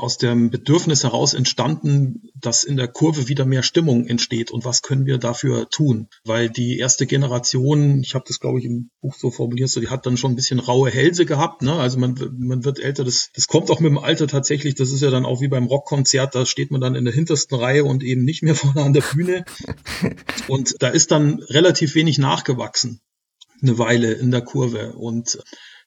aus 0.00 0.18
dem 0.18 0.50
Bedürfnis 0.50 1.04
heraus 1.04 1.34
entstanden, 1.34 2.30
dass 2.34 2.64
in 2.64 2.76
der 2.76 2.88
Kurve 2.88 3.28
wieder 3.28 3.44
mehr 3.44 3.62
Stimmung 3.62 4.06
entsteht 4.06 4.50
und 4.50 4.64
was 4.64 4.82
können 4.82 5.06
wir 5.06 5.18
dafür 5.18 5.68
tun? 5.68 6.08
Weil 6.24 6.48
die 6.48 6.78
erste 6.78 7.06
Generation, 7.06 8.02
ich 8.02 8.14
habe 8.14 8.24
das 8.26 8.40
glaube 8.40 8.58
ich 8.58 8.64
im 8.64 8.90
Buch 9.00 9.14
so 9.14 9.30
formuliert, 9.30 9.70
so, 9.70 9.80
die 9.80 9.88
hat 9.88 10.06
dann 10.06 10.16
schon 10.16 10.32
ein 10.32 10.36
bisschen 10.36 10.58
raue 10.58 10.90
Hälse 10.90 11.26
gehabt, 11.26 11.62
ne? 11.62 11.74
Also 11.74 11.98
man, 11.98 12.14
man 12.38 12.64
wird 12.64 12.78
älter, 12.78 13.04
das, 13.04 13.30
das 13.34 13.46
kommt 13.46 13.70
auch 13.70 13.80
mit 13.80 13.90
dem 13.90 13.98
Alter 13.98 14.26
tatsächlich, 14.26 14.74
das 14.74 14.90
ist 14.90 15.02
ja 15.02 15.10
dann 15.10 15.26
auch 15.26 15.40
wie 15.40 15.48
beim 15.48 15.66
Rockkonzert, 15.66 16.34
da 16.34 16.46
steht 16.46 16.70
man 16.70 16.80
dann 16.80 16.94
in 16.94 17.04
der 17.04 17.14
hintersten 17.14 17.58
Reihe 17.58 17.84
und 17.84 18.02
eben 18.02 18.24
nicht 18.24 18.42
mehr 18.42 18.54
vorne 18.54 18.82
an 18.82 18.92
der 18.92 19.02
Bühne. 19.02 19.44
Und 20.48 20.74
da 20.80 20.88
ist 20.88 21.10
dann 21.10 21.42
relativ 21.42 21.94
wenig 21.94 22.18
nachgewachsen, 22.18 23.00
eine 23.62 23.78
Weile 23.78 24.12
in 24.12 24.30
der 24.30 24.42
Kurve. 24.42 24.92
Und 24.94 25.38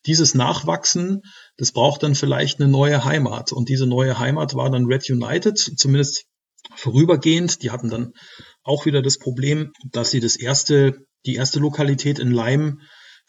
dieses 0.06 0.36
Nachwachsen, 0.36 1.24
das 1.58 1.72
braucht 1.72 2.04
dann 2.04 2.16
vielleicht 2.16 2.60
eine 2.60 2.70
neue 2.70 3.06
Heimat. 3.06 3.52
Und 3.52 3.70
diese 3.70 3.86
neue 3.86 4.20
Heimat 4.20 4.56
war 4.56 4.70
dann 4.70 4.86
Red 4.86 5.10
United, 5.10 5.58
zumindest 5.58 6.26
vorübergehend. 6.76 7.62
Die 7.64 7.72
hatten 7.72 7.90
dann 7.90 8.14
auch 8.64 8.86
wieder 8.86 9.02
das 9.02 9.18
Problem, 9.18 9.72
dass 9.92 10.12
sie 10.12 10.20
das 10.20 10.36
erste, 10.36 11.06
die 11.26 11.36
erste 11.36 11.60
Lokalität 11.60 12.20
in 12.20 12.32
Leim 12.32 12.82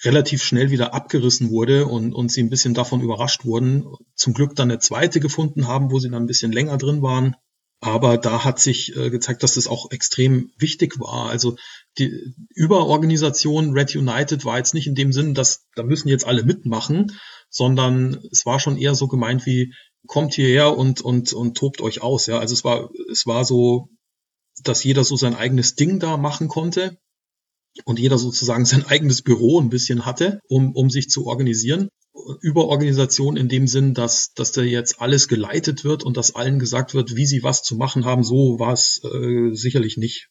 relativ 0.03 0.43
schnell 0.43 0.71
wieder 0.71 0.95
abgerissen 0.95 1.51
wurde 1.51 1.87
und, 1.87 2.13
und 2.15 2.33
sie 2.33 2.43
ein 2.43 2.51
bisschen 2.51 2.75
davon 2.75 3.01
überrascht 3.01 3.45
wurden. 3.45 3.87
Zum 4.15 4.35
Glück 4.35 4.55
dann 4.57 4.71
eine 4.71 4.81
zweite 4.81 5.21
gefunden 5.21 5.69
haben, 5.69 5.91
wo 5.91 5.99
sie 5.99 6.11
dann 6.11 6.25
ein 6.25 6.27
bisschen 6.29 6.53
länger 6.53 6.79
drin 6.79 7.03
waren. 7.03 7.37
Aber 7.81 8.17
da 8.17 8.45
hat 8.45 8.61
sich 8.61 8.97
äh, 8.97 9.11
gezeigt, 9.11 9.43
dass 9.43 9.55
das 9.55 9.67
auch 9.67 9.91
extrem 9.91 10.51
wichtig 10.57 10.99
war. 11.01 11.29
Also 11.29 11.57
die 11.99 12.35
Überorganisation 12.55 13.73
Red 13.73 13.95
United 13.95 14.47
war 14.47 14.57
jetzt 14.57 14.73
nicht 14.73 14.87
in 14.87 14.95
dem 14.95 15.13
Sinn, 15.13 15.35
dass 15.35 15.67
da 15.75 15.83
müssen 15.83 16.09
jetzt 16.09 16.27
alle 16.27 16.45
mitmachen, 16.45 17.13
sondern 17.55 18.21
es 18.33 18.45
war 18.45 18.61
schon 18.61 18.77
eher 18.77 18.95
so 18.95 19.07
gemeint 19.09 19.47
wie 19.47 19.73
kommt 20.07 20.35
hierher 20.35 20.77
und 20.77 21.01
und 21.01 21.33
und 21.33 21.57
tobt 21.57 21.81
euch 21.81 22.03
aus. 22.03 22.27
Ja, 22.27 22.39
also 22.39 22.53
es 22.53 22.65
war 22.65 22.91
es 23.11 23.27
war 23.27 23.45
so, 23.45 23.89
dass 24.63 24.85
jeder 24.85 25.05
so 25.05 25.17
sein 25.17 25.35
eigenes 25.35 25.77
Ding 25.77 26.01
da 26.01 26.17
machen 26.17 26.49
konnte 26.49 26.99
und 27.85 27.99
jeder 27.99 28.19
sozusagen 28.19 28.65
sein 28.67 28.85
eigenes 28.85 29.23
Büro 29.23 29.61
ein 29.61 29.71
bisschen 29.71 30.05
hatte, 30.05 30.41
um 30.49 30.73
um 30.75 30.91
sich 30.91 31.09
zu 31.09 31.27
organisieren. 31.27 31.89
Überorganisation 32.41 33.37
in 33.37 33.49
dem 33.49 33.67
Sinn, 33.67 33.93
dass, 33.93 34.33
dass 34.35 34.53
da 34.53 34.63
jetzt 34.63 35.01
alles 35.01 35.27
geleitet 35.27 35.85
wird 35.85 36.05
und 36.05 36.17
dass 36.17 36.35
allen 36.35 36.61
gesagt 36.61 36.95
wird, 36.95 37.17
wie 37.17 37.27
sie 37.27 37.43
was 37.43 37.63
zu 37.63 37.77
machen 37.77 38.05
haben. 38.05 38.23
So 38.23 38.61
war 38.61 38.73
es 38.73 39.03
äh, 39.03 39.53
sicherlich 39.53 39.97
nicht. 39.97 40.29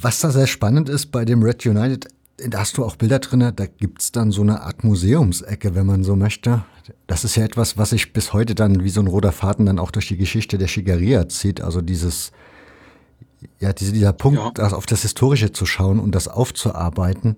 Was 0.00 0.20
da 0.20 0.30
sehr 0.30 0.46
spannend 0.46 0.88
ist 0.88 1.10
bei 1.10 1.24
dem 1.24 1.42
Red 1.42 1.66
United, 1.66 2.06
da 2.48 2.60
hast 2.60 2.76
du 2.76 2.84
auch 2.84 2.96
Bilder 2.96 3.18
drin, 3.18 3.52
da 3.54 3.66
gibt 3.66 4.02
es 4.02 4.12
dann 4.12 4.30
so 4.30 4.42
eine 4.42 4.62
Art 4.62 4.84
Museumsecke, 4.84 5.74
wenn 5.74 5.86
man 5.86 6.04
so 6.04 6.16
möchte. 6.16 6.64
Das 7.06 7.24
ist 7.24 7.36
ja 7.36 7.44
etwas, 7.44 7.78
was 7.78 7.90
sich 7.90 8.12
bis 8.12 8.32
heute 8.32 8.54
dann 8.54 8.82
wie 8.84 8.88
so 8.88 9.00
ein 9.00 9.06
roter 9.06 9.32
Faden 9.32 9.66
dann 9.66 9.78
auch 9.78 9.90
durch 9.90 10.08
die 10.08 10.16
Geschichte 10.16 10.58
der 10.58 10.68
Schickeria 10.68 11.28
zieht. 11.28 11.60
Also 11.60 11.80
dieses, 11.80 12.32
ja, 13.58 13.72
diese, 13.72 13.92
dieser 13.92 14.12
Punkt, 14.12 14.58
ja. 14.58 14.72
auf 14.72 14.86
das 14.86 15.02
Historische 15.02 15.52
zu 15.52 15.66
schauen 15.66 15.98
und 15.98 16.14
das 16.14 16.28
aufzuarbeiten. 16.28 17.36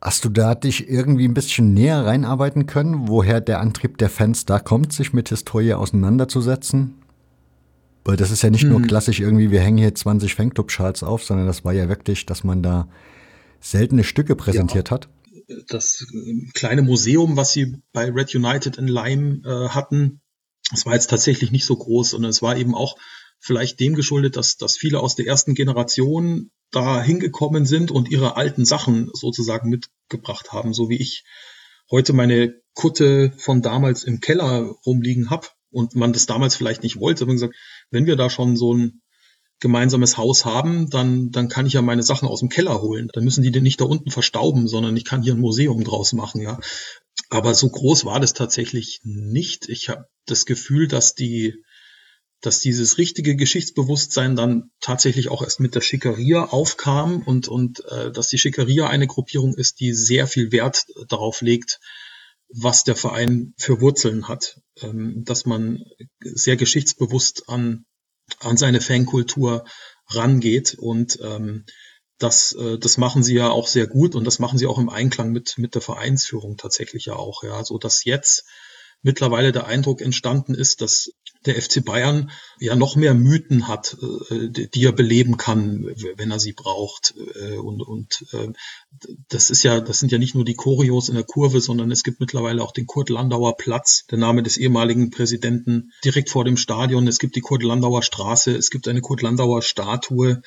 Hast 0.00 0.24
du 0.24 0.30
da 0.30 0.54
dich 0.54 0.88
irgendwie 0.88 1.26
ein 1.26 1.34
bisschen 1.34 1.74
näher 1.74 2.06
reinarbeiten 2.06 2.66
können, 2.66 3.08
woher 3.08 3.40
der 3.40 3.60
Antrieb 3.60 3.98
der 3.98 4.08
Fans 4.08 4.46
da 4.46 4.58
kommt, 4.58 4.92
sich 4.92 5.12
mit 5.12 5.28
Historie 5.28 5.74
auseinanderzusetzen? 5.74 6.94
Weil 8.04 8.16
das 8.16 8.30
ist 8.30 8.42
ja 8.42 8.48
nicht 8.48 8.64
mhm. 8.64 8.70
nur 8.70 8.82
klassisch 8.82 9.20
irgendwie, 9.20 9.50
wir 9.50 9.60
hängen 9.60 9.76
hier 9.76 9.94
20 9.94 10.34
Fanclub-Schals 10.34 11.02
auf, 11.02 11.22
sondern 11.22 11.46
das 11.46 11.66
war 11.66 11.74
ja 11.74 11.88
wirklich, 11.88 12.24
dass 12.24 12.44
man 12.44 12.62
da 12.62 12.88
seltene 13.60 14.04
Stücke 14.04 14.36
präsentiert 14.36 14.88
ja. 14.88 14.94
hat. 14.94 15.08
Das 15.68 16.06
äh, 16.12 16.46
kleine 16.54 16.82
Museum, 16.82 17.36
was 17.36 17.52
sie 17.52 17.76
bei 17.92 18.10
Red 18.10 18.34
United 18.34 18.76
in 18.76 18.88
Lyme 18.88 19.42
äh, 19.44 19.68
hatten, 19.68 20.20
das 20.70 20.86
war 20.86 20.94
jetzt 20.94 21.10
tatsächlich 21.10 21.50
nicht 21.50 21.64
so 21.64 21.76
groß, 21.76 22.10
sondern 22.10 22.30
es 22.30 22.42
war 22.42 22.56
eben 22.56 22.74
auch 22.74 22.96
vielleicht 23.40 23.80
dem 23.80 23.94
geschuldet, 23.94 24.36
dass, 24.36 24.56
dass 24.56 24.76
viele 24.76 25.00
aus 25.00 25.16
der 25.16 25.26
ersten 25.26 25.54
Generation 25.54 26.50
da 26.70 27.02
hingekommen 27.02 27.66
sind 27.66 27.90
und 27.90 28.10
ihre 28.10 28.36
alten 28.36 28.64
Sachen 28.64 29.10
sozusagen 29.12 29.70
mitgebracht 29.70 30.52
haben, 30.52 30.72
so 30.72 30.88
wie 30.88 31.00
ich 31.00 31.24
heute 31.90 32.12
meine 32.12 32.54
Kutte 32.74 33.32
von 33.36 33.62
damals 33.62 34.04
im 34.04 34.20
Keller 34.20 34.76
rumliegen 34.86 35.30
hab 35.30 35.54
und 35.70 35.96
man 35.96 36.12
das 36.12 36.26
damals 36.26 36.54
vielleicht 36.54 36.82
nicht 36.82 37.00
wollte. 37.00 37.24
Aber 37.24 37.32
gesagt, 37.32 37.56
wenn 37.90 38.06
wir 38.06 38.16
da 38.16 38.30
schon 38.30 38.56
so 38.56 38.74
ein 38.74 39.02
gemeinsames 39.60 40.16
Haus 40.16 40.44
haben, 40.44 40.90
dann, 40.90 41.30
dann 41.30 41.48
kann 41.48 41.66
ich 41.66 41.74
ja 41.74 41.82
meine 41.82 42.02
Sachen 42.02 42.28
aus 42.28 42.40
dem 42.40 42.48
Keller 42.48 42.80
holen. 42.80 43.08
Dann 43.12 43.24
müssen 43.24 43.42
die 43.42 43.50
denn 43.50 43.62
nicht 43.62 43.80
da 43.80 43.84
unten 43.84 44.10
verstauben, 44.10 44.68
sondern 44.68 44.96
ich 44.96 45.04
kann 45.04 45.22
hier 45.22 45.34
ein 45.34 45.40
Museum 45.40 45.84
draus 45.84 46.12
machen, 46.12 46.40
ja. 46.40 46.58
Aber 47.28 47.54
so 47.54 47.68
groß 47.68 48.04
war 48.06 48.20
das 48.20 48.32
tatsächlich 48.32 49.00
nicht. 49.04 49.68
Ich 49.68 49.88
habe 49.88 50.06
das 50.26 50.46
Gefühl, 50.46 50.88
dass 50.88 51.14
die 51.14 51.62
dass 52.40 52.60
dieses 52.60 52.96
richtige 52.96 53.36
Geschichtsbewusstsein 53.36 54.34
dann 54.34 54.70
tatsächlich 54.80 55.28
auch 55.28 55.42
erst 55.42 55.60
mit 55.60 55.74
der 55.74 55.82
Schickeria 55.82 56.44
aufkam 56.44 57.22
und, 57.22 57.48
und 57.48 57.84
äh, 57.84 58.10
dass 58.10 58.28
die 58.28 58.38
Schickeria 58.38 58.88
eine 58.88 59.06
Gruppierung 59.06 59.54
ist, 59.54 59.80
die 59.80 59.92
sehr 59.92 60.26
viel 60.26 60.50
Wert 60.50 60.86
darauf 61.08 61.42
legt, 61.42 61.80
was 62.48 62.82
der 62.84 62.96
Verein 62.96 63.52
für 63.58 63.80
Wurzeln 63.80 64.26
hat, 64.26 64.60
ähm, 64.80 65.22
dass 65.24 65.44
man 65.44 65.84
sehr 66.20 66.56
geschichtsbewusst 66.56 67.48
an, 67.48 67.84
an 68.40 68.56
seine 68.56 68.80
Fankultur 68.80 69.64
rangeht. 70.08 70.74
Und 70.78 71.18
ähm, 71.22 71.64
das, 72.18 72.52
äh, 72.52 72.78
das 72.78 72.98
machen 72.98 73.22
sie 73.22 73.34
ja 73.34 73.50
auch 73.50 73.66
sehr 73.66 73.86
gut 73.86 74.14
und 74.14 74.24
das 74.24 74.38
machen 74.38 74.58
sie 74.58 74.66
auch 74.66 74.78
im 74.78 74.90
Einklang 74.90 75.32
mit, 75.32 75.54
mit 75.58 75.74
der 75.74 75.82
Vereinsführung 75.82 76.56
tatsächlich 76.56 77.06
ja 77.06 77.14
auch, 77.14 77.42
ja, 77.42 77.64
so 77.64 77.78
dass 77.78 78.04
jetzt 78.04 78.44
mittlerweile 79.02 79.52
der 79.52 79.66
Eindruck 79.66 80.02
entstanden 80.02 80.54
ist, 80.54 80.82
dass 80.82 81.10
der 81.46 81.60
FC 81.60 81.84
Bayern 81.84 82.30
ja 82.58 82.76
noch 82.76 82.96
mehr 82.96 83.14
Mythen 83.14 83.66
hat, 83.66 83.96
äh, 84.30 84.48
die 84.48 84.84
er 84.84 84.92
beleben 84.92 85.36
kann, 85.36 85.84
wenn 86.16 86.30
er 86.30 86.38
sie 86.38 86.52
braucht. 86.52 87.14
Äh, 87.34 87.56
und 87.56 87.82
und 87.82 88.26
äh, 88.32 88.48
das 89.28 89.50
ist 89.50 89.62
ja, 89.62 89.80
das 89.80 89.98
sind 89.98 90.12
ja 90.12 90.18
nicht 90.18 90.34
nur 90.34 90.44
die 90.44 90.54
Choreos 90.54 91.08
in 91.08 91.14
der 91.14 91.24
Kurve, 91.24 91.60
sondern 91.60 91.90
es 91.90 92.02
gibt 92.02 92.20
mittlerweile 92.20 92.62
auch 92.62 92.72
den 92.72 92.86
Kurt 92.86 93.08
Landauer 93.08 93.56
Platz, 93.56 94.04
der 94.10 94.18
Name 94.18 94.42
des 94.42 94.58
ehemaligen 94.58 95.10
Präsidenten, 95.10 95.92
direkt 96.04 96.28
vor 96.28 96.44
dem 96.44 96.56
Stadion. 96.56 97.08
Es 97.08 97.18
gibt 97.18 97.36
die 97.36 97.40
Kurt 97.40 97.62
Landauer 97.62 98.02
Straße, 98.02 98.54
es 98.54 98.70
gibt 98.70 98.86
eine 98.88 99.00
Kurt 99.00 99.22
Landauer 99.22 99.62
Statue. 99.62 100.42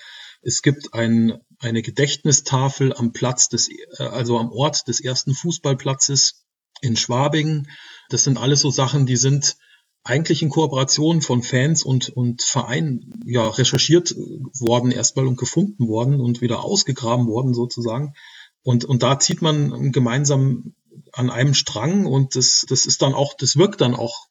Es 0.46 0.62
gibt 0.62 0.94
ein, 0.94 1.40
eine 1.60 1.82
Gedächtnistafel 1.82 2.94
am 2.94 3.14
Platz 3.14 3.48
des, 3.48 3.70
also 3.98 4.38
am 4.38 4.52
Ort 4.52 4.90
des 4.90 5.00
ersten 5.00 5.34
Fußballplatzes 5.34 6.44
in 6.82 6.98
Schwabing. 6.98 7.68
Das 8.10 8.26
sind 8.26 8.38
alles 8.38 8.60
so 8.60 8.70
Sachen, 8.70 9.06
die 9.06 9.16
sind 9.16 9.56
eigentlich 10.04 10.42
in 10.42 10.50
Kooperation 10.50 11.22
von 11.22 11.44
Fans 11.44 11.84
und, 11.84 12.10
und 12.10 12.42
Vereinen 12.42 13.24
ja 13.26 13.48
recherchiert 13.48 14.16
worden 14.60 14.92
erstmal 14.92 15.28
und 15.28 15.38
gefunden 15.38 15.88
worden 15.88 16.20
und 16.20 16.42
wieder 16.42 16.64
ausgegraben 16.64 17.28
worden 17.28 17.54
sozusagen. 17.54 18.14
Und, 18.64 18.86
und 18.86 19.04
da 19.04 19.20
zieht 19.20 19.42
man 19.42 19.92
gemeinsam 19.92 20.74
an 21.12 21.30
einem 21.30 21.54
Strang 21.54 22.06
und 22.06 22.36
das, 22.36 22.66
das 22.68 22.86
ist 22.86 23.02
dann 23.02 23.14
auch, 23.14 23.34
das 23.34 23.56
wirkt 23.56 23.82
dann 23.82 23.96
auch 23.96 24.28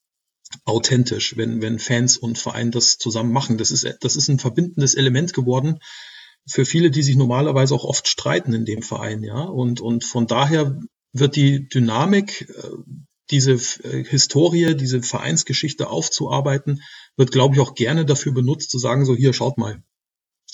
authentisch, 0.64 1.36
wenn, 1.36 1.62
wenn 1.62 1.78
Fans 1.78 2.18
und 2.18 2.38
Verein 2.38 2.70
das 2.70 2.98
zusammen 2.98 3.32
machen. 3.32 3.56
Das 3.56 3.70
ist, 3.70 3.86
das 4.00 4.16
ist 4.16 4.28
ein 4.28 4.38
verbindendes 4.38 4.94
Element 4.94 5.32
geworden 5.32 5.78
für 6.46 6.64
viele, 6.64 6.90
die 6.90 7.02
sich 7.02 7.16
normalerweise 7.16 7.74
auch 7.74 7.84
oft 7.84 8.08
streiten 8.08 8.52
in 8.52 8.64
dem 8.64 8.82
Verein, 8.82 9.22
ja. 9.22 9.42
Und, 9.42 9.80
und 9.80 10.04
von 10.04 10.26
daher 10.26 10.80
wird 11.12 11.36
die 11.36 11.68
Dynamik 11.68 12.48
äh, 12.48 12.68
diese 13.32 13.52
äh, 13.82 14.04
Historie, 14.04 14.76
diese 14.76 15.02
Vereinsgeschichte 15.02 15.88
aufzuarbeiten, 15.90 16.82
wird, 17.16 17.32
glaube 17.32 17.56
ich, 17.56 17.60
auch 17.60 17.74
gerne 17.74 18.04
dafür 18.04 18.32
benutzt, 18.32 18.70
zu 18.70 18.78
sagen, 18.78 19.04
so 19.04 19.16
hier, 19.16 19.32
schaut 19.32 19.58
mal, 19.58 19.82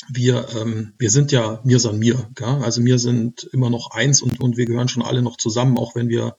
wir, 0.08 0.46
ähm, 0.56 0.94
wir 0.98 1.10
sind 1.10 1.32
ja 1.32 1.60
mir 1.64 1.80
san 1.80 1.98
mir. 1.98 2.30
Gell? 2.34 2.62
Also 2.62 2.84
wir 2.84 2.98
sind 2.98 3.48
immer 3.52 3.68
noch 3.68 3.90
eins 3.90 4.22
und, 4.22 4.40
und 4.40 4.56
wir 4.56 4.66
gehören 4.66 4.88
schon 4.88 5.02
alle 5.02 5.22
noch 5.22 5.36
zusammen, 5.36 5.76
auch 5.76 5.94
wenn 5.94 6.08
wir 6.08 6.36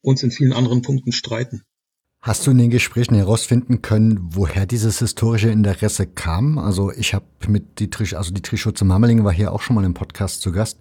uns 0.00 0.22
in 0.22 0.30
vielen 0.30 0.52
anderen 0.52 0.82
Punkten 0.82 1.12
streiten. 1.12 1.62
Hast 2.20 2.46
du 2.46 2.52
in 2.52 2.58
den 2.58 2.70
Gesprächen 2.70 3.16
herausfinden 3.16 3.82
können, 3.82 4.20
woher 4.22 4.64
dieses 4.64 5.00
historische 5.00 5.50
Interesse 5.50 6.06
kam? 6.06 6.56
Also 6.56 6.92
ich 6.92 7.14
habe 7.14 7.26
mit 7.48 7.80
Dietrich, 7.80 8.16
also 8.16 8.32
Dietrich 8.32 8.60
Schutze-Mammeling 8.60 9.24
war 9.24 9.32
hier 9.32 9.52
auch 9.52 9.60
schon 9.60 9.74
mal 9.74 9.84
im 9.84 9.94
Podcast 9.94 10.40
zu 10.40 10.52
Gast 10.52 10.78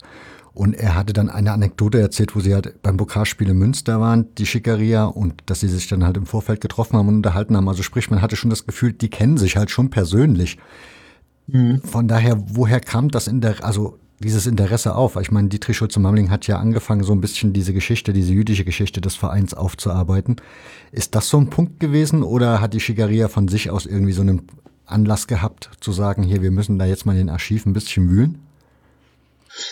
und 0.54 0.74
er 0.74 0.96
hatte 0.96 1.14
dann 1.14 1.30
eine 1.30 1.54
Anekdote 1.54 2.00
erzählt, 2.00 2.36
wo 2.36 2.42
sie 2.42 2.54
halt 2.54 2.82
beim 2.82 2.98
Pokalspiel 2.98 3.50
in 3.50 3.58
Münster 3.58 4.02
waren, 4.02 4.28
die 4.36 4.46
Schickeria, 4.46 5.06
und 5.06 5.36
dass 5.46 5.62
sie 5.62 5.70
sich 5.70 5.88
dann 5.88 6.04
halt 6.04 6.18
im 6.18 6.26
Vorfeld 6.26 6.60
getroffen 6.60 6.98
haben 6.98 7.08
und 7.08 7.16
unterhalten 7.16 7.56
haben. 7.56 7.70
Also 7.70 7.84
sprich, 7.84 8.10
man 8.10 8.22
hatte 8.22 8.36
schon 8.36 8.50
das 8.50 8.66
Gefühl, 8.66 8.92
die 8.92 9.10
kennen 9.10 9.38
sich 9.38 9.56
halt 9.56 9.72
schon 9.72 9.90
persönlich. 9.90 10.58
Mhm. 11.48 11.82
Von 11.82 12.08
daher, 12.08 12.38
woher 12.48 12.82
kam 12.82 13.10
das 13.10 13.28
in 13.28 13.40
der, 13.40 13.64
also 13.64 13.98
dieses 14.20 14.46
Interesse 14.46 14.94
auf? 14.96 15.16
Ich 15.16 15.32
meine, 15.32 15.48
Dietrich 15.48 15.78
Schulze-Mamling 15.78 16.30
hat 16.30 16.48
ja 16.48 16.60
angefangen, 16.60 17.04
so 17.04 17.14
ein 17.14 17.22
bisschen 17.22 17.54
diese 17.54 17.74
Geschichte, 17.74 18.12
diese 18.12 18.34
jüdische 18.34 18.66
Geschichte 18.66 19.00
des 19.00 19.16
Vereins 19.16 19.54
aufzuarbeiten. 19.54 20.36
Ist 20.92 21.16
das 21.16 21.30
so 21.30 21.38
ein 21.38 21.50
Punkt 21.50 21.80
gewesen 21.80 22.24
oder 22.24 22.60
hat 22.60 22.74
die 22.74 22.82
Schickeria 22.82 23.30
von 23.30 23.48
sich 23.48 23.70
aus 23.70 23.86
irgendwie 23.86 24.14
so 24.14 24.22
einen 24.22 24.42
Anlass 24.86 25.28
gehabt, 25.28 25.72
zu 25.80 25.94
sagen, 25.94 26.24
hier, 26.24 26.42
wir 26.42 26.52
müssen 26.52 26.78
da 26.78 26.86
jetzt 26.86 27.06
mal 27.06 27.14
in 27.14 27.20
den 27.20 27.30
Archiv 27.30 27.66
ein 27.66 27.72
bisschen 27.72 28.10
wühlen? 28.10 28.40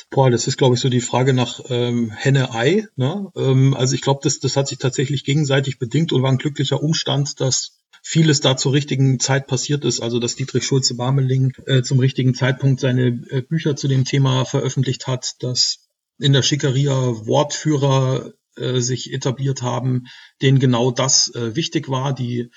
Boah, 0.10 0.30
das 0.30 0.47
ist, 0.47 0.57
glaube 0.57 0.76
ich, 0.76 0.81
so 0.81 0.89
die 0.89 1.01
Frage 1.01 1.34
nach 1.34 1.60
ähm, 1.69 2.11
Henne-Ei. 2.11 2.88
Ne? 2.95 3.31
Ähm, 3.35 3.73
also 3.76 3.95
ich 3.95 4.01
glaube, 4.01 4.22
das, 4.23 4.39
das 4.39 4.56
hat 4.57 4.68
sich 4.68 4.77
tatsächlich 4.77 5.23
gegenseitig 5.23 5.80
bedingt 5.80 6.11
und 6.11 6.23
war 6.23 6.31
ein 6.31 6.38
glücklicher 6.38 6.81
Umstand, 6.81 7.39
dass 7.39 7.80
vieles 8.01 8.39
da 8.41 8.57
zur 8.57 8.73
richtigen 8.73 9.19
Zeit 9.19 9.47
passiert 9.47 9.85
ist. 9.85 9.99
Also 10.01 10.19
dass 10.19 10.35
Dietrich 10.35 10.65
Schulze-Barmeling 10.65 11.53
äh, 11.65 11.81
zum 11.81 11.99
richtigen 11.99 12.34
Zeitpunkt 12.34 12.80
seine 12.80 13.07
äh, 13.30 13.41
Bücher 13.41 13.76
zu 13.76 13.88
dem 13.88 14.06
Thema 14.06 14.45
veröffentlicht 14.45 15.07
hat, 15.07 15.35
dass 15.39 15.88
in 16.18 16.34
der 16.34 16.43
Schickeria 16.43 16.93
Wortführer 16.93 18.34
äh, 18.57 18.80
sich 18.80 19.14
etabliert 19.14 19.61
haben, 19.61 20.07
denen 20.41 20.60
genau 20.60 20.91
das 20.91 21.34
äh, 21.34 21.56
wichtig 21.56 21.89
war, 21.89 22.14
die 22.14 22.51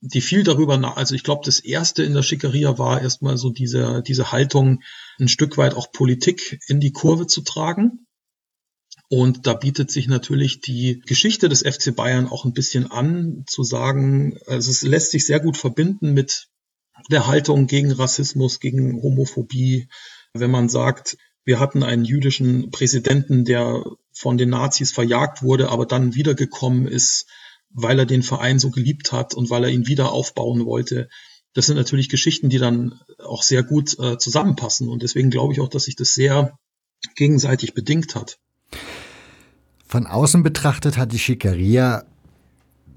die 0.00 0.20
viel 0.20 0.42
darüber 0.44 0.76
nach, 0.76 0.96
also 0.96 1.14
ich 1.14 1.24
glaube, 1.24 1.42
das 1.44 1.60
erste 1.60 2.02
in 2.02 2.14
der 2.14 2.22
Schickeria 2.22 2.78
war 2.78 3.00
erstmal 3.00 3.36
so 3.36 3.50
diese, 3.50 4.02
diese 4.06 4.32
Haltung, 4.32 4.82
ein 5.18 5.28
Stück 5.28 5.56
weit 5.56 5.74
auch 5.74 5.92
Politik 5.92 6.60
in 6.66 6.80
die 6.80 6.92
Kurve 6.92 7.26
zu 7.26 7.42
tragen. 7.42 8.06
Und 9.08 9.46
da 9.46 9.54
bietet 9.54 9.90
sich 9.90 10.08
natürlich 10.08 10.60
die 10.60 11.02
Geschichte 11.06 11.48
des 11.48 11.62
FC 11.62 11.94
Bayern 11.94 12.26
auch 12.28 12.44
ein 12.44 12.52
bisschen 12.52 12.90
an, 12.90 13.44
zu 13.46 13.62
sagen, 13.62 14.38
also 14.46 14.70
es 14.70 14.82
lässt 14.82 15.10
sich 15.10 15.26
sehr 15.26 15.40
gut 15.40 15.56
verbinden 15.56 16.14
mit 16.14 16.48
der 17.10 17.26
Haltung 17.26 17.66
gegen 17.66 17.92
Rassismus, 17.92 18.60
gegen 18.60 19.02
Homophobie. 19.02 19.88
Wenn 20.32 20.50
man 20.50 20.68
sagt, 20.68 21.16
wir 21.44 21.60
hatten 21.60 21.82
einen 21.82 22.04
jüdischen 22.04 22.70
Präsidenten, 22.70 23.44
der 23.44 23.84
von 24.12 24.38
den 24.38 24.50
Nazis 24.50 24.92
verjagt 24.92 25.42
wurde, 25.42 25.68
aber 25.68 25.86
dann 25.86 26.14
wiedergekommen 26.14 26.86
ist, 26.86 27.26
weil 27.74 27.98
er 27.98 28.06
den 28.06 28.22
Verein 28.22 28.58
so 28.58 28.70
geliebt 28.70 29.12
hat 29.12 29.34
und 29.34 29.50
weil 29.50 29.64
er 29.64 29.70
ihn 29.70 29.86
wieder 29.86 30.12
aufbauen 30.12 30.64
wollte. 30.64 31.08
Das 31.52 31.66
sind 31.66 31.76
natürlich 31.76 32.08
Geschichten, 32.08 32.48
die 32.48 32.58
dann 32.58 33.00
auch 33.18 33.42
sehr 33.42 33.62
gut 33.62 33.98
äh, 33.98 34.16
zusammenpassen. 34.16 34.88
Und 34.88 35.02
deswegen 35.02 35.30
glaube 35.30 35.52
ich 35.52 35.60
auch, 35.60 35.68
dass 35.68 35.84
sich 35.84 35.96
das 35.96 36.14
sehr 36.14 36.58
gegenseitig 37.16 37.74
bedingt 37.74 38.14
hat. 38.14 38.38
Von 39.86 40.06
außen 40.06 40.42
betrachtet 40.42 40.96
hat 40.96 41.12
die 41.12 41.18
Schickeria 41.18 42.04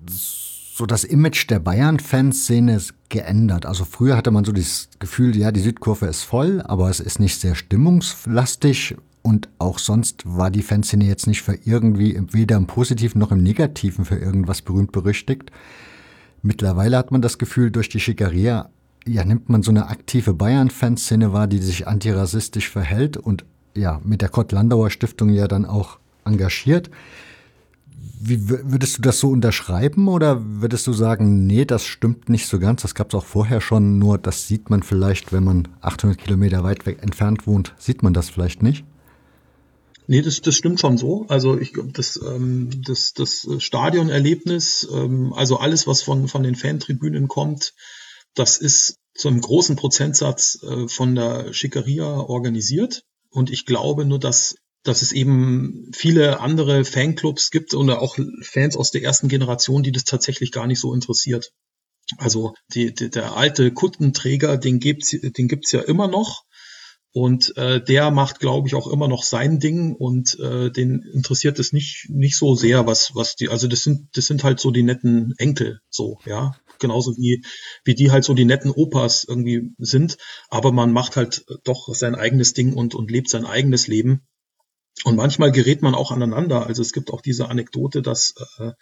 so 0.10 0.86
das 0.86 1.04
Image 1.04 1.50
der 1.50 1.60
Bayern-Fanszene 1.60 2.82
geändert. 3.10 3.66
Also 3.66 3.84
früher 3.84 4.16
hatte 4.16 4.32
man 4.32 4.46
so 4.46 4.52
das 4.52 4.90
Gefühl, 5.00 5.36
ja, 5.36 5.52
die 5.52 5.60
Südkurve 5.60 6.06
ist 6.06 6.22
voll, 6.22 6.62
aber 6.62 6.90
es 6.90 7.00
ist 7.00 7.20
nicht 7.20 7.40
sehr 7.40 7.56
stimmungslastig 7.56 8.96
und 9.28 9.50
auch 9.60 9.78
sonst 9.78 10.24
war 10.26 10.50
die 10.50 10.62
Fanszene 10.62 11.04
jetzt 11.04 11.28
nicht 11.28 11.42
für 11.42 11.60
irgendwie, 11.66 12.18
weder 12.32 12.56
im 12.56 12.66
Positiven 12.66 13.20
noch 13.20 13.34
im 13.34 13.44
Negativen 13.44 14.06
für 14.06 14.16
irgendwas 14.16 14.62
berühmt 14.62 14.94
berüchtigt. 14.94 15.52
Mittlerweile 16.42 16.98
hat 16.98 17.12
man 17.12 17.22
das 17.22 17.38
Gefühl, 17.38 17.70
durch 17.70 17.90
die 17.90 18.00
Schickeria 18.00 18.70
ja, 19.06 19.26
nimmt 19.26 19.50
man 19.50 19.64
so 19.64 19.72
eine 19.72 19.88
aktive 19.90 20.34
Bayern-Fanszene 20.34 21.34
wahr, 21.34 21.48
die 21.48 21.58
sich 21.58 21.90
antirassistisch 21.90 22.70
verhält 22.70 23.18
und 23.18 23.44
ja, 23.76 24.00
mit 24.06 24.22
der 24.22 24.30
Kott-Landauer 24.30 24.92
Stiftung 24.92 25.28
ja 25.28 25.50
dann 25.50 25.66
auch 25.66 26.00
engagiert. 26.24 26.90
Wie 28.22 28.48
würdest 28.48 28.98
du 28.98 29.02
das 29.02 29.20
so 29.20 29.30
unterschreiben 29.30 30.08
oder 30.08 30.42
würdest 30.42 30.88
du 30.88 30.94
sagen, 30.94 31.46
nee, 31.46 31.66
das 31.66 31.84
stimmt 31.86 32.30
nicht 32.30 32.48
so 32.48 32.60
ganz? 32.60 32.82
Das 32.82 32.96
gab 32.96 33.10
es 33.10 33.16
auch 33.16 33.26
vorher 33.26 33.60
schon, 33.60 34.00
nur 34.00 34.18
das 34.18 34.48
sieht 34.48 34.70
man 34.70 34.84
vielleicht, 34.84 35.34
wenn 35.34 35.44
man 35.44 35.68
800 35.82 36.18
Kilometer 36.18 36.64
weit 36.64 36.86
weg 36.86 37.00
entfernt 37.02 37.46
wohnt, 37.46 37.76
sieht 37.78 38.04
man 38.04 38.14
das 38.14 38.30
vielleicht 38.30 38.64
nicht? 38.64 38.86
Nee, 40.10 40.22
das, 40.22 40.42
das 40.42 40.56
stimmt 40.56 40.80
schon 40.80 40.98
so. 40.98 41.26
Also 41.28 41.60
ich 41.60 41.74
das, 41.94 42.18
ähm, 42.26 42.82
das, 42.86 43.14
das 43.14 43.46
Stadionerlebnis, 43.60 44.88
ähm, 44.92 45.34
also 45.34 45.58
alles, 45.58 45.86
was 45.86 46.02
von, 46.02 46.30
von 46.30 46.44
den 46.44 46.56
Fantribünen 46.56 47.28
kommt, 47.28 47.74
das 48.34 48.58
ist 48.58 48.98
zu 49.14 49.28
einem 49.28 49.42
großen 49.42 49.76
Prozentsatz 49.76 50.64
äh, 50.64 50.88
von 50.88 51.16
der 51.16 51.54
Schickeria 51.54 52.22
organisiert. 52.22 53.04
Und 53.32 53.50
ich 53.50 53.66
glaube 53.66 54.06
nur, 54.06 54.20
dass, 54.20 54.56
dass 54.84 55.02
es 55.02 55.12
eben 55.12 55.92
viele 55.94 56.40
andere 56.40 56.86
Fanclubs 56.86 57.52
gibt 57.52 57.74
oder 57.74 58.02
auch 58.02 58.18
Fans 58.42 58.78
aus 58.78 58.92
der 58.92 59.04
ersten 59.04 59.28
Generation, 59.28 59.84
die 59.84 59.92
das 59.92 60.06
tatsächlich 60.06 60.54
gar 60.54 60.68
nicht 60.68 60.80
so 60.80 60.94
interessiert. 60.94 61.52
Also 62.18 62.54
die, 62.74 62.94
die, 62.94 63.10
der 63.10 63.36
alte 63.36 63.72
Kuttenträger, 63.74 64.58
den 64.58 64.80
gibt's, 64.80 65.10
den 65.12 65.50
gibt's 65.50 65.74
ja 65.74 65.82
immer 65.82 66.08
noch. 66.08 66.46
Und 67.20 67.58
äh, 67.58 67.84
der 67.84 68.12
macht, 68.12 68.40
glaube 68.40 68.68
ich, 68.68 68.76
auch 68.76 68.86
immer 68.86 69.08
noch 69.08 69.24
sein 69.24 69.60
Ding 69.60 69.96
und 69.96 70.38
äh, 70.40 70.70
den 70.70 71.02
interessiert 71.02 71.58
es 71.58 71.74
nicht 71.74 72.06
nicht 72.12 72.38
so 72.38 72.54
sehr, 72.54 72.86
was 72.86 73.16
was 73.16 73.36
die, 73.36 73.50
also 73.50 73.68
das 73.68 73.82
sind 73.82 74.16
das 74.16 74.28
sind 74.28 74.44
halt 74.44 74.60
so 74.60 74.70
die 74.70 74.84
netten 74.84 75.34
Enkel, 75.40 75.80
so 75.90 76.20
ja, 76.28 76.56
genauso 76.78 77.18
wie 77.18 77.44
wie 77.84 77.96
die 77.96 78.12
halt 78.12 78.24
so 78.24 78.36
die 78.36 78.46
netten 78.46 78.70
Opas 78.70 79.24
irgendwie 79.24 79.72
sind. 79.80 80.20
Aber 80.50 80.72
man 80.72 80.94
macht 80.94 81.16
halt 81.16 81.44
doch 81.64 81.92
sein 81.96 82.14
eigenes 82.14 82.54
Ding 82.54 82.74
und 82.74 82.94
und 82.94 83.10
lebt 83.10 83.32
sein 83.32 83.48
eigenes 83.48 83.88
Leben. 83.88 84.28
Und 85.04 85.16
manchmal 85.16 85.52
gerät 85.52 85.82
man 85.82 85.96
auch 85.96 86.12
aneinander. 86.12 86.68
Also 86.68 86.84
es 86.84 86.94
gibt 86.94 87.12
auch 87.12 87.22
diese 87.22 87.50
Anekdote, 87.50 88.04
dass 88.04 88.36
äh, 88.60 88.74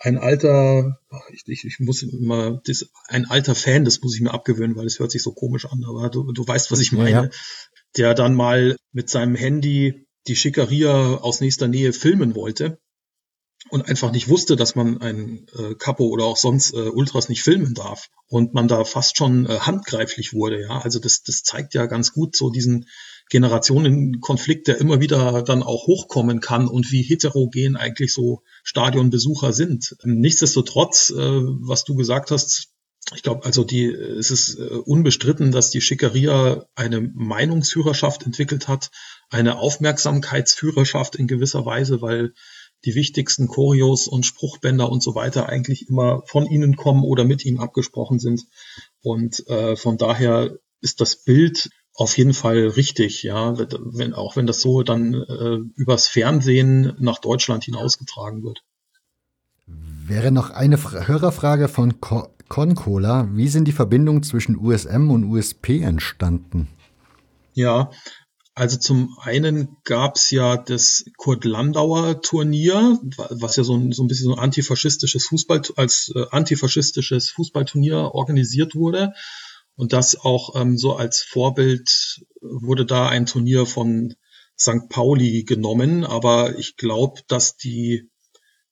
ein 0.00 0.16
alter, 0.16 0.98
ich, 1.30 1.46
ich, 1.46 1.64
ich 1.64 1.78
muss 1.78 2.02
immer, 2.02 2.60
das, 2.64 2.90
ein 3.08 3.26
alter 3.26 3.54
Fan, 3.54 3.84
das 3.84 4.00
muss 4.00 4.14
ich 4.14 4.22
mir 4.22 4.32
abgewöhnen, 4.32 4.74
weil 4.74 4.86
es 4.86 4.98
hört 4.98 5.10
sich 5.10 5.22
so 5.22 5.32
komisch 5.32 5.66
an, 5.66 5.84
aber 5.86 6.08
du, 6.08 6.32
du 6.32 6.46
weißt, 6.46 6.70
was 6.70 6.80
ich 6.80 6.92
meine, 6.92 7.10
ja, 7.10 7.22
ja. 7.24 7.30
der 7.96 8.14
dann 8.14 8.34
mal 8.34 8.76
mit 8.92 9.10
seinem 9.10 9.34
Handy 9.34 10.06
die 10.26 10.36
Schickeria 10.36 11.16
aus 11.16 11.40
nächster 11.40 11.68
Nähe 11.68 11.92
filmen 11.92 12.34
wollte 12.34 12.78
und 13.68 13.88
einfach 13.88 14.10
nicht 14.10 14.28
wusste, 14.28 14.56
dass 14.56 14.74
man 14.74 15.02
ein 15.02 15.46
äh, 15.58 15.74
Capo 15.74 16.04
oder 16.04 16.24
auch 16.24 16.38
sonst 16.38 16.72
äh, 16.72 16.88
Ultras 16.88 17.28
nicht 17.28 17.42
filmen 17.42 17.74
darf 17.74 18.08
und 18.26 18.54
man 18.54 18.68
da 18.68 18.84
fast 18.84 19.18
schon 19.18 19.44
äh, 19.44 19.58
handgreiflich 19.60 20.32
wurde, 20.32 20.62
ja. 20.62 20.80
Also 20.80 20.98
das, 20.98 21.22
das 21.22 21.42
zeigt 21.42 21.74
ja 21.74 21.84
ganz 21.84 22.12
gut 22.12 22.34
so 22.34 22.48
diesen 22.48 22.86
Generationenkonflikt, 23.30 24.68
der 24.68 24.78
immer 24.78 25.00
wieder 25.00 25.42
dann 25.42 25.62
auch 25.62 25.86
hochkommen 25.86 26.40
kann 26.40 26.68
und 26.68 26.92
wie 26.92 27.02
heterogen 27.02 27.76
eigentlich 27.76 28.12
so 28.12 28.42
Stadionbesucher 28.62 29.52
sind. 29.52 29.96
Nichtsdestotrotz, 30.04 31.10
äh, 31.10 31.16
was 31.16 31.84
du 31.84 31.94
gesagt 31.94 32.30
hast, 32.30 32.68
ich 33.14 33.22
glaube, 33.22 33.44
also 33.44 33.64
die, 33.64 33.86
es 33.86 34.30
ist 34.30 34.58
äh, 34.58 34.62
unbestritten, 34.62 35.52
dass 35.52 35.70
die 35.70 35.80
Schickeria 35.80 36.66
eine 36.74 37.00
Meinungsführerschaft 37.00 38.24
entwickelt 38.26 38.68
hat, 38.68 38.90
eine 39.30 39.58
Aufmerksamkeitsführerschaft 39.58 41.16
in 41.16 41.26
gewisser 41.26 41.64
Weise, 41.64 42.02
weil 42.02 42.34
die 42.84 42.94
wichtigsten 42.94 43.48
Choreos 43.48 44.06
und 44.06 44.26
Spruchbänder 44.26 44.90
und 44.90 45.02
so 45.02 45.14
weiter 45.14 45.48
eigentlich 45.48 45.88
immer 45.88 46.22
von 46.26 46.46
ihnen 46.46 46.76
kommen 46.76 47.04
oder 47.04 47.24
mit 47.24 47.44
ihnen 47.44 47.60
abgesprochen 47.60 48.18
sind. 48.18 48.42
Und 49.02 49.46
äh, 49.48 49.76
von 49.76 49.98
daher 49.98 50.58
ist 50.80 51.00
das 51.00 51.22
Bild 51.22 51.70
auf 51.94 52.16
jeden 52.16 52.34
Fall 52.34 52.68
richtig, 52.68 53.22
ja, 53.22 53.58
wenn, 53.58 54.14
auch 54.14 54.36
wenn 54.36 54.46
das 54.46 54.60
so 54.60 54.82
dann 54.82 55.14
äh, 55.14 55.58
übers 55.76 56.06
Fernsehen 56.06 56.94
nach 56.98 57.18
Deutschland 57.18 57.64
hinausgetragen 57.64 58.42
wird. 58.42 58.62
Wäre 59.66 60.32
noch 60.32 60.50
eine 60.50 60.78
Fra 60.78 61.06
Hörerfrage 61.06 61.68
von 61.68 62.00
Co 62.00 62.28
Concola. 62.48 63.28
Wie 63.32 63.46
sind 63.46 63.68
die 63.68 63.72
Verbindungen 63.72 64.24
zwischen 64.24 64.56
USM 64.56 65.10
und 65.10 65.22
USP 65.24 65.82
entstanden? 65.82 66.66
Ja, 67.54 67.90
also 68.54 68.76
zum 68.76 69.16
einen 69.20 69.76
gab's 69.84 70.32
ja 70.32 70.56
das 70.56 71.04
Kurt 71.16 71.44
Landauer 71.44 72.20
Turnier, 72.22 72.98
was 73.30 73.54
ja 73.54 73.62
so 73.62 73.76
ein, 73.76 73.92
so 73.92 74.02
ein 74.02 74.08
bisschen 74.08 74.26
so 74.26 74.34
ein 74.34 74.40
antifaschistisches 74.40 75.26
Fußball 75.26 75.62
als 75.76 76.12
äh, 76.14 76.26
antifaschistisches 76.30 77.30
Fußballturnier 77.30 77.96
organisiert 78.12 78.74
wurde. 78.74 79.12
Und 79.76 79.92
das 79.92 80.18
auch 80.18 80.60
ähm, 80.60 80.76
so 80.76 80.94
als 80.94 81.22
Vorbild 81.22 82.20
wurde 82.40 82.84
da 82.84 83.08
ein 83.08 83.26
Turnier 83.26 83.66
von 83.66 84.14
St. 84.58 84.88
Pauli 84.88 85.44
genommen. 85.44 86.04
Aber 86.04 86.58
ich 86.58 86.76
glaube, 86.76 87.20
dass 87.28 87.56
die 87.56 88.10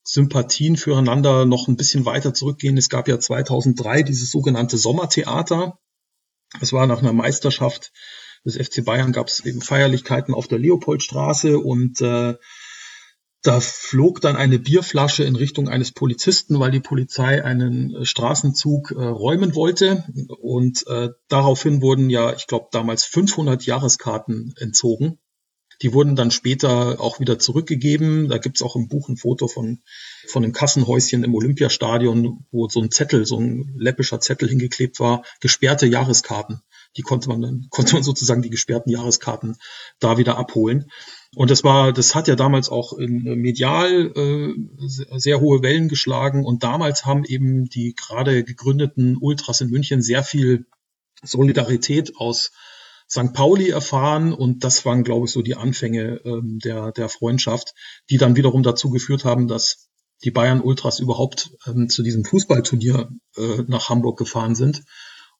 Sympathien 0.02 0.76
füreinander 0.76 1.44
noch 1.44 1.68
ein 1.68 1.76
bisschen 1.76 2.04
weiter 2.04 2.34
zurückgehen. 2.34 2.76
Es 2.76 2.88
gab 2.88 3.08
ja 3.08 3.18
2003 3.18 4.02
dieses 4.02 4.30
sogenannte 4.30 4.78
Sommertheater. 4.78 5.78
Es 6.60 6.72
war 6.72 6.86
nach 6.86 7.00
einer 7.00 7.12
Meisterschaft 7.12 7.92
des 8.44 8.56
FC 8.56 8.84
Bayern 8.84 9.12
gab 9.12 9.28
es 9.28 9.44
eben 9.44 9.60
Feierlichkeiten 9.60 10.34
auf 10.34 10.48
der 10.48 10.58
Leopoldstraße 10.58 11.58
und 11.58 12.00
äh, 12.00 12.34
da 13.48 13.60
flog 13.60 14.20
dann 14.20 14.36
eine 14.36 14.58
Bierflasche 14.58 15.24
in 15.24 15.34
Richtung 15.34 15.70
eines 15.70 15.90
Polizisten, 15.90 16.60
weil 16.60 16.70
die 16.70 16.80
Polizei 16.80 17.42
einen 17.42 17.94
äh, 17.94 18.04
Straßenzug 18.04 18.90
äh, 18.90 19.02
räumen 19.02 19.54
wollte. 19.54 20.04
Und 20.38 20.86
äh, 20.86 21.08
daraufhin 21.28 21.80
wurden 21.80 22.10
ja, 22.10 22.34
ich 22.34 22.46
glaube, 22.46 22.68
damals 22.72 23.06
500 23.06 23.64
Jahreskarten 23.64 24.52
entzogen. 24.58 25.18
Die 25.80 25.94
wurden 25.94 26.14
dann 26.14 26.30
später 26.30 27.00
auch 27.00 27.20
wieder 27.20 27.38
zurückgegeben. 27.38 28.28
Da 28.28 28.36
gibt's 28.36 28.60
auch 28.60 28.76
im 28.76 28.88
Buch 28.88 29.08
ein 29.08 29.16
Foto 29.16 29.48
von, 29.48 29.80
von 30.26 30.44
einem 30.44 30.52
Kassenhäuschen 30.52 31.24
im 31.24 31.34
Olympiastadion, 31.34 32.44
wo 32.50 32.68
so 32.68 32.82
ein 32.82 32.90
Zettel, 32.90 33.24
so 33.24 33.40
ein 33.40 33.76
läppischer 33.78 34.20
Zettel 34.20 34.50
hingeklebt 34.50 35.00
war, 35.00 35.22
gesperrte 35.40 35.86
Jahreskarten. 35.86 36.60
Die 36.98 37.02
konnte 37.02 37.30
man 37.30 37.40
dann, 37.40 37.66
konnte 37.70 37.94
man 37.94 38.02
sozusagen 38.02 38.42
die 38.42 38.50
gesperrten 38.50 38.90
Jahreskarten 38.90 39.56
da 40.00 40.18
wieder 40.18 40.36
abholen. 40.36 40.90
Und 41.34 41.50
das 41.50 41.62
war, 41.62 41.92
das 41.92 42.14
hat 42.14 42.26
ja 42.26 42.36
damals 42.36 42.70
auch 42.70 42.94
in, 42.94 43.26
äh, 43.26 43.36
medial 43.36 44.12
äh, 44.16 44.54
sehr 45.18 45.40
hohe 45.40 45.62
Wellen 45.62 45.88
geschlagen. 45.88 46.44
Und 46.44 46.62
damals 46.62 47.04
haben 47.04 47.24
eben 47.24 47.66
die 47.66 47.94
gerade 47.94 48.44
gegründeten 48.44 49.16
Ultras 49.20 49.60
in 49.60 49.70
München 49.70 50.02
sehr 50.02 50.22
viel 50.22 50.66
Solidarität 51.22 52.16
aus 52.16 52.52
St. 53.10 53.32
Pauli 53.32 53.70
erfahren 53.70 54.34
und 54.34 54.64
das 54.64 54.84
waren, 54.84 55.02
glaube 55.02 55.26
ich, 55.26 55.32
so 55.32 55.40
die 55.40 55.56
Anfänge 55.56 56.20
ähm, 56.24 56.58
der, 56.62 56.92
der 56.92 57.08
Freundschaft, 57.08 57.72
die 58.10 58.18
dann 58.18 58.36
wiederum 58.36 58.62
dazu 58.62 58.90
geführt 58.90 59.24
haben, 59.24 59.48
dass 59.48 59.88
die 60.24 60.30
Bayern 60.30 60.60
Ultras 60.60 61.00
überhaupt 61.00 61.50
ähm, 61.66 61.88
zu 61.88 62.02
diesem 62.02 62.24
Fußballturnier 62.24 63.08
äh, 63.36 63.62
nach 63.66 63.88
Hamburg 63.88 64.18
gefahren 64.18 64.54
sind, 64.54 64.82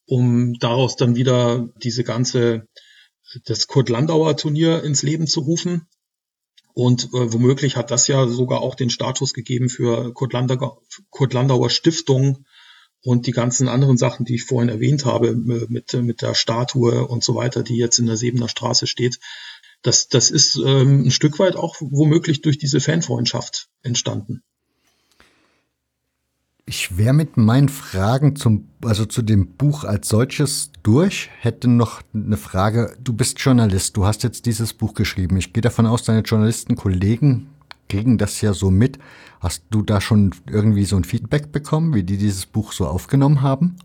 um 0.07 0.55
daraus 0.55 0.97
dann 0.97 1.15
wieder 1.15 1.69
diese 1.83 2.05
ganze 2.05 2.67
das 3.45 3.67
Kurt 3.67 3.89
Landauer 3.89 4.37
Turnier 4.37 4.83
ins 4.85 5.03
Leben 5.03 5.27
zu 5.27 5.41
rufen. 5.41 5.87
Und 6.75 7.07
äh, 7.07 7.33
womöglich 7.33 7.77
hat 7.77 7.91
das 7.91 8.07
ja 8.07 8.27
sogar 8.29 8.61
auch 8.61 8.75
den 8.75 8.91
Status 8.91 9.35
gegeben 9.35 9.69
für 9.69 10.13
Kurt 10.15 10.33
Landauer, 10.33 10.81
Kurt 11.11 11.35
Landauer 11.35 11.71
Stiftung 11.71 12.45
und 13.03 13.27
die 13.27 13.33
ganzen 13.33 13.69
anderen 13.69 13.97
Sachen, 13.97 14.25
die 14.25 14.37
ich 14.37 14.45
vorhin 14.45 14.69
erwähnt 14.69 15.05
habe, 15.05 15.35
mit, 15.35 15.93
mit 15.93 16.23
der 16.23 16.35
Statue 16.35 17.07
und 17.07 17.25
so 17.25 17.35
weiter, 17.35 17.63
die 17.63 17.77
jetzt 17.77 17.99
in 17.99 18.07
der 18.07 18.17
Sebener 18.17 18.49
Straße 18.49 18.87
steht. 18.87 19.19
Das, 19.83 20.09
das 20.09 20.31
ist 20.31 20.57
ähm, 20.57 21.05
ein 21.07 21.11
Stück 21.11 21.39
weit 21.39 21.57
auch 21.57 21.77
womöglich 21.81 22.43
durch 22.43 22.59
diese 22.59 22.81
Fanfreundschaft 22.81 23.69
entstanden. 23.83 24.43
Ich 26.69 26.99
wäre 26.99 27.15
mit 27.15 27.39
meinen 27.39 27.71
Fragen 27.71 28.37
zum, 28.37 28.69
also 28.85 29.07
zu 29.07 29.23
dem 29.23 29.55
Buch 29.55 29.85
als 29.85 30.07
solches 30.07 30.71
durch, 30.83 31.31
hätte 31.41 31.67
noch 31.67 32.03
eine 32.13 32.37
Frage. 32.37 32.95
Du 33.03 33.15
bist 33.15 33.41
Journalist, 33.41 33.97
du 33.97 34.05
hast 34.05 34.23
jetzt 34.23 34.45
dieses 34.45 34.75
Buch 34.75 34.93
geschrieben. 34.93 35.39
Ich 35.39 35.55
gehe 35.55 35.63
davon 35.63 35.87
aus, 35.87 36.03
deine 36.03 36.21
Journalistenkollegen 36.21 37.47
kriegen 37.89 38.19
das 38.19 38.43
ja 38.43 38.53
so 38.53 38.71
mit. 38.71 38.99
Hast 39.41 39.63
du 39.71 39.81
da 39.81 40.03
schon 40.03 40.35
irgendwie 40.47 40.85
so 40.85 40.97
ein 40.97 41.05
Feedback 41.05 41.53
bekommen, 41.53 41.95
wie 41.95 42.03
die 42.03 42.19
dieses 42.19 42.45
Buch 42.45 42.73
so 42.73 42.87
aufgenommen 42.87 43.41
haben? 43.41 43.77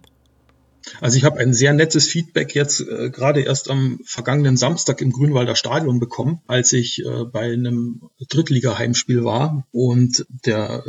Also 1.00 1.16
ich 1.16 1.24
habe 1.24 1.40
ein 1.40 1.54
sehr 1.54 1.72
nettes 1.72 2.10
Feedback 2.10 2.54
jetzt 2.54 2.82
äh, 2.82 3.10
gerade 3.10 3.44
erst 3.44 3.70
am 3.70 4.02
vergangenen 4.04 4.58
Samstag 4.58 5.00
im 5.00 5.14
Grünwalder 5.14 5.56
Stadion 5.56 6.02
bekommen, 6.02 6.42
als 6.48 6.74
ich 6.74 7.02
äh, 7.06 7.24
bei 7.24 7.54
einem 7.54 8.10
Drittliga-Heimspiel 8.28 9.24
war 9.24 9.66
und 9.72 10.26
der 10.46 10.84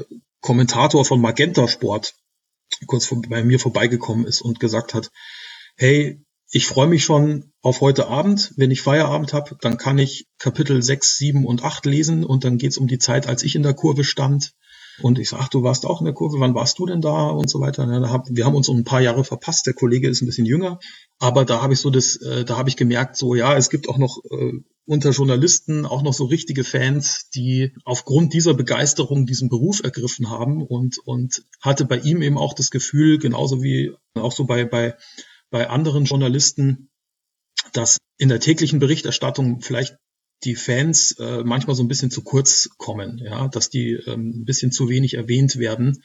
Kommentator 0.44 1.06
von 1.06 1.22
Magenta 1.22 1.66
Sport 1.68 2.14
kurz 2.86 3.06
vor, 3.06 3.22
bei 3.22 3.42
mir 3.42 3.58
vorbeigekommen 3.58 4.26
ist 4.26 4.42
und 4.42 4.60
gesagt 4.60 4.92
hat, 4.92 5.10
hey, 5.76 6.22
ich 6.50 6.66
freue 6.66 6.86
mich 6.86 7.02
schon 7.02 7.52
auf 7.62 7.80
heute 7.80 8.08
Abend. 8.08 8.52
Wenn 8.56 8.70
ich 8.70 8.82
Feierabend 8.82 9.32
habe, 9.32 9.56
dann 9.62 9.78
kann 9.78 9.96
ich 9.96 10.26
Kapitel 10.38 10.82
6, 10.82 11.16
7 11.16 11.46
und 11.46 11.64
8 11.64 11.86
lesen 11.86 12.24
und 12.24 12.44
dann 12.44 12.58
geht's 12.58 12.76
um 12.76 12.86
die 12.86 12.98
Zeit, 12.98 13.26
als 13.26 13.42
ich 13.42 13.56
in 13.56 13.62
der 13.62 13.72
Kurve 13.72 14.04
stand. 14.04 14.52
Und 15.00 15.18
ich 15.18 15.30
sag, 15.30 15.48
du 15.48 15.62
warst 15.62 15.86
auch 15.86 16.00
in 16.00 16.04
der 16.04 16.14
Kurve, 16.14 16.38
wann 16.38 16.54
warst 16.54 16.78
du 16.78 16.86
denn 16.86 17.00
da 17.00 17.28
und 17.28 17.50
so 17.50 17.60
weiter. 17.60 17.86
wir 17.86 18.44
haben 18.44 18.54
uns 18.54 18.68
um 18.68 18.78
ein 18.78 18.84
paar 18.84 19.00
Jahre 19.00 19.24
verpasst, 19.24 19.66
der 19.66 19.74
Kollege 19.74 20.08
ist 20.08 20.22
ein 20.22 20.26
bisschen 20.26 20.46
jünger, 20.46 20.78
aber 21.18 21.44
da 21.44 21.62
habe 21.62 21.72
ich 21.72 21.80
so 21.80 21.90
das, 21.90 22.16
äh, 22.16 22.44
da 22.44 22.56
habe 22.56 22.68
ich 22.68 22.76
gemerkt, 22.76 23.16
so 23.16 23.34
ja, 23.34 23.56
es 23.56 23.70
gibt 23.70 23.88
auch 23.88 23.98
noch 23.98 24.18
äh, 24.30 24.52
unter 24.86 25.10
Journalisten 25.10 25.86
auch 25.86 26.02
noch 26.02 26.12
so 26.12 26.24
richtige 26.24 26.62
Fans, 26.62 27.28
die 27.34 27.72
aufgrund 27.84 28.34
dieser 28.34 28.54
Begeisterung 28.54 29.26
diesen 29.26 29.48
Beruf 29.48 29.82
ergriffen 29.82 30.30
haben 30.30 30.62
und, 30.62 30.98
und 30.98 31.44
hatte 31.60 31.84
bei 31.84 31.98
ihm 31.98 32.22
eben 32.22 32.38
auch 32.38 32.54
das 32.54 32.70
Gefühl, 32.70 33.18
genauso 33.18 33.62
wie 33.62 33.92
auch 34.14 34.32
so 34.32 34.44
bei, 34.44 34.64
bei, 34.64 34.94
bei 35.50 35.68
anderen 35.68 36.04
Journalisten, 36.04 36.90
dass 37.72 37.98
in 38.18 38.28
der 38.28 38.40
täglichen 38.40 38.78
Berichterstattung 38.78 39.60
vielleicht 39.60 39.96
die 40.44 40.56
Fans 40.56 41.12
äh, 41.18 41.42
manchmal 41.44 41.76
so 41.76 41.82
ein 41.82 41.88
bisschen 41.88 42.10
zu 42.10 42.22
kurz 42.22 42.70
kommen, 42.76 43.18
ja, 43.18 43.48
dass 43.48 43.70
die 43.70 43.92
ähm, 44.06 44.40
ein 44.40 44.44
bisschen 44.44 44.72
zu 44.72 44.88
wenig 44.88 45.14
erwähnt 45.14 45.58
werden 45.58 46.02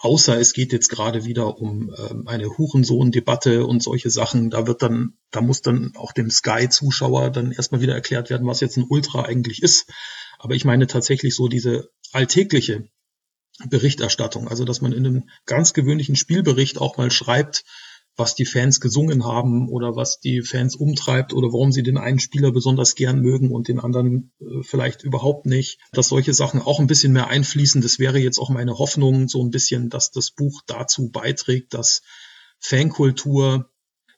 Außer 0.00 0.38
es 0.38 0.52
geht 0.52 0.72
jetzt 0.72 0.90
gerade 0.90 1.24
wieder 1.24 1.58
um 1.58 1.92
ähm, 1.98 2.28
eine 2.28 2.56
Hurensohn-Debatte 2.56 3.66
und 3.66 3.82
solche 3.82 4.10
Sachen. 4.10 4.48
Da 4.50 4.68
wird 4.68 4.80
dann, 4.80 5.14
da 5.32 5.40
muss 5.40 5.60
dann 5.60 5.92
auch 5.96 6.12
dem 6.12 6.30
Sky-Zuschauer 6.30 7.30
dann 7.30 7.50
erstmal 7.50 7.80
wieder 7.80 7.94
erklärt 7.94 8.30
werden, 8.30 8.46
was 8.46 8.60
jetzt 8.60 8.76
ein 8.76 8.86
Ultra 8.88 9.24
eigentlich 9.24 9.60
ist. 9.60 9.90
Aber 10.38 10.54
ich 10.54 10.64
meine 10.64 10.86
tatsächlich 10.86 11.34
so 11.34 11.48
diese 11.48 11.90
alltägliche 12.12 12.88
Berichterstattung, 13.68 14.46
also 14.46 14.64
dass 14.64 14.80
man 14.80 14.92
in 14.92 15.04
einem 15.04 15.28
ganz 15.46 15.72
gewöhnlichen 15.72 16.14
Spielbericht 16.14 16.78
auch 16.78 16.96
mal 16.96 17.10
schreibt, 17.10 17.64
was 18.18 18.34
die 18.34 18.44
Fans 18.44 18.80
gesungen 18.80 19.24
haben 19.24 19.68
oder 19.68 19.94
was 19.94 20.18
die 20.18 20.42
Fans 20.42 20.74
umtreibt 20.74 21.32
oder 21.32 21.48
warum 21.52 21.70
sie 21.70 21.84
den 21.84 21.96
einen 21.96 22.18
Spieler 22.18 22.50
besonders 22.50 22.96
gern 22.96 23.20
mögen 23.20 23.52
und 23.52 23.68
den 23.68 23.78
anderen 23.78 24.32
äh, 24.40 24.62
vielleicht 24.62 25.04
überhaupt 25.04 25.46
nicht, 25.46 25.78
dass 25.92 26.08
solche 26.08 26.34
Sachen 26.34 26.60
auch 26.60 26.80
ein 26.80 26.88
bisschen 26.88 27.12
mehr 27.12 27.28
einfließen. 27.28 27.80
Das 27.80 27.98
wäre 28.00 28.18
jetzt 28.18 28.38
auch 28.38 28.50
meine 28.50 28.76
Hoffnung, 28.78 29.28
so 29.28 29.42
ein 29.42 29.50
bisschen, 29.50 29.88
dass 29.88 30.10
das 30.10 30.32
Buch 30.32 30.62
dazu 30.66 31.10
beiträgt, 31.10 31.74
dass 31.74 32.02
Fankultur 32.58 33.70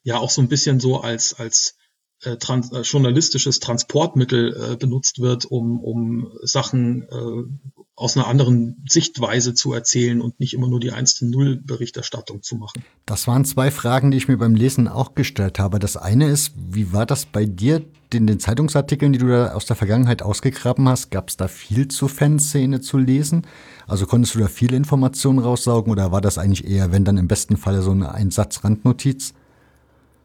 ja 0.03 0.17
auch 0.17 0.31
so 0.31 0.41
ein 0.41 0.49
bisschen 0.49 0.79
so 0.79 0.99
als, 0.99 1.35
als 1.35 1.75
äh, 2.23 2.37
trans 2.37 2.71
äh, 2.71 2.81
journalistisches 2.81 3.59
Transportmittel 3.59 4.73
äh, 4.73 4.75
benutzt 4.77 5.19
wird, 5.19 5.45
um, 5.45 5.79
um 5.79 6.31
Sachen 6.41 7.03
äh, 7.03 7.80
aus 8.01 8.17
einer 8.17 8.27
anderen 8.27 8.83
Sichtweise 8.89 9.53
zu 9.53 9.73
erzählen 9.73 10.21
und 10.21 10.39
nicht 10.39 10.53
immer 10.53 10.67
nur 10.67 10.79
die 10.79 10.91
1 10.91 11.15
zu 11.15 11.25
0 11.25 11.57
Berichterstattung 11.57 12.41
zu 12.41 12.55
machen. 12.55 12.83
Das 13.05 13.27
waren 13.27 13.45
zwei 13.45 13.69
Fragen, 13.69 14.09
die 14.09 14.17
ich 14.17 14.27
mir 14.27 14.37
beim 14.37 14.55
Lesen 14.55 14.87
auch 14.87 15.13
gestellt 15.13 15.59
habe. 15.59 15.77
Das 15.77 15.97
eine 15.97 16.27
ist, 16.27 16.53
wie 16.55 16.93
war 16.93 17.05
das 17.05 17.25
bei 17.27 17.45
dir 17.45 17.83
in 18.11 18.27
den 18.27 18.39
Zeitungsartikeln, 18.39 19.13
die 19.13 19.19
du 19.19 19.27
da 19.27 19.53
aus 19.53 19.67
der 19.67 19.75
Vergangenheit 19.75 20.23
ausgegraben 20.23 20.89
hast? 20.89 21.11
Gab 21.11 21.29
es 21.29 21.37
da 21.37 21.47
viel 21.47 21.87
zur 21.89 22.09
Fanszene 22.09 22.81
zu 22.81 22.97
lesen? 22.97 23.45
Also 23.87 24.07
konntest 24.07 24.33
du 24.35 24.39
da 24.39 24.47
viele 24.47 24.75
Informationen 24.77 25.39
raussaugen 25.39 25.91
oder 25.91 26.11
war 26.11 26.21
das 26.21 26.37
eigentlich 26.39 26.67
eher, 26.67 26.91
wenn 26.91 27.05
dann 27.05 27.17
im 27.17 27.27
besten 27.27 27.55
Falle 27.55 27.83
so 27.83 27.91
eine 27.91 28.13
Einsatz-Randnotiz? 28.13 29.33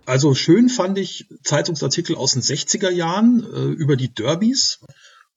Also 0.07 0.35
schön 0.35 0.69
fand 0.69 0.99
ich 0.99 1.27
Zeitungsartikel 1.43 2.17
aus 2.17 2.33
den 2.33 2.43
60er 2.43 2.91
Jahren 2.91 3.45
äh, 3.53 3.65
über 3.65 3.97
die 3.97 4.15
Derbys 4.15 4.79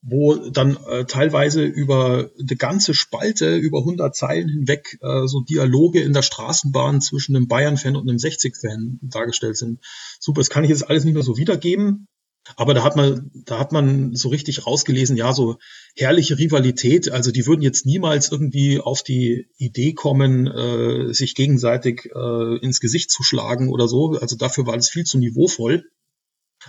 wo 0.02 0.36
dann 0.36 0.78
äh, 0.88 1.06
teilweise 1.06 1.64
über 1.64 2.30
eine 2.40 2.56
ganze 2.56 2.94
Spalte, 2.94 3.58
über 3.58 3.80
100 3.80 4.16
Zeilen 4.16 4.48
hinweg, 4.48 4.98
äh, 5.02 5.28
so 5.28 5.42
Dialoge 5.42 6.02
in 6.02 6.14
der 6.14 6.22
Straßenbahn 6.22 7.02
zwischen 7.02 7.36
einem 7.36 7.48
Bayern-Fan 7.48 7.96
und 7.96 8.08
einem 8.08 8.18
60-Fan 8.18 9.00
dargestellt 9.02 9.58
sind. 9.58 9.80
Super, 10.20 10.40
das 10.40 10.50
kann 10.50 10.64
ich 10.64 10.70
jetzt 10.70 10.90
alles 10.90 11.04
nicht 11.04 11.16
mehr 11.16 11.24
so 11.24 11.38
wiedergeben. 11.38 12.08
Aber 12.56 12.74
da 12.74 12.84
hat 12.84 12.96
man, 12.96 13.30
da 13.46 13.60
hat 13.60 13.72
man 13.74 14.16
so 14.16 14.30
richtig 14.30 14.66
rausgelesen, 14.66 15.18
ja, 15.18 15.34
so 15.34 15.58
herrliche 15.96 16.40
Rivalität. 16.40 17.12
Also 17.12 17.32
die 17.32 17.46
würden 17.46 17.62
jetzt 17.62 17.86
niemals 17.86 18.32
irgendwie 18.32 18.80
auf 18.80 19.04
die 19.04 19.50
Idee 19.58 19.94
kommen, 19.94 20.48
äh, 20.48 21.14
sich 21.14 21.36
gegenseitig 21.36 22.10
äh, 22.16 22.58
ins 22.60 22.80
Gesicht 22.80 23.12
zu 23.12 23.22
schlagen 23.22 23.70
oder 23.70 23.88
so. 23.88 24.18
Also 24.20 24.36
dafür 24.36 24.66
war 24.66 24.76
es 24.76 24.90
viel 24.90 25.04
zu 25.04 25.20
niveauvoll. 25.20 25.86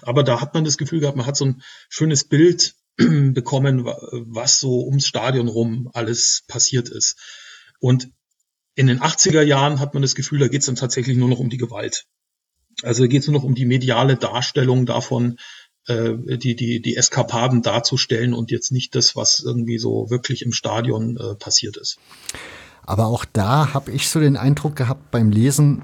Aber 0.03 0.23
da 0.23 0.41
hat 0.41 0.55
man 0.55 0.65
das 0.65 0.77
Gefühl 0.77 1.01
gehabt, 1.01 1.17
man 1.17 1.27
hat 1.27 1.37
so 1.37 1.47
ein 1.47 1.63
schönes 1.89 2.25
Bild 2.25 2.75
bekommen, 2.97 3.85
was 3.85 4.61
so 4.61 4.87
ums 4.87 5.07
Stadion 5.07 5.49
rum 5.49 5.91
alles 5.93 6.43
passiert 6.49 6.89
ist. 6.89 7.17
Und 7.79 8.11
in 8.75 8.87
den 8.87 9.01
80er 9.01 9.43
Jahren 9.43 9.81
hat 9.81 9.95
man 9.95 10.03
das 10.03 10.15
Gefühl, 10.15 10.39
da 10.39 10.49
geht 10.49 10.61
es 10.61 10.67
dann 10.67 10.77
tatsächlich 10.77 11.17
nur 11.17 11.29
noch 11.29 11.39
um 11.39 11.51
die 11.51 11.57
Gewalt. 11.57 12.07
Also 12.83 13.07
geht 13.09 13.23
es 13.23 13.29
nur 13.29 13.39
noch 13.39 13.45
um 13.45 13.55
die 13.55 13.67
mediale 13.67 14.17
Darstellung 14.17 14.87
davon, 14.87 15.39
äh, 15.87 16.15
die, 16.39 16.55
die, 16.55 16.81
die 16.81 16.97
Eskapaden 16.97 17.63
darzustellen 17.63 18.33
und 18.33 18.51
jetzt 18.51 18.71
nicht 18.73 18.95
das, 18.95 19.17
was 19.17 19.41
irgendwie 19.41 19.79
so 19.79 20.09
wirklich 20.09 20.43
im 20.43 20.53
Stadion 20.53 21.17
äh, 21.17 21.35
passiert 21.35 21.77
ist. 21.77 21.99
Aber 22.83 23.07
auch 23.07 23.25
da 23.25 23.75
habe 23.75 23.93
ich 23.93 24.09
so 24.09 24.21
den 24.21 24.37
Eindruck 24.37 24.77
gehabt 24.77 25.11
beim 25.11 25.31
Lesen, 25.31 25.83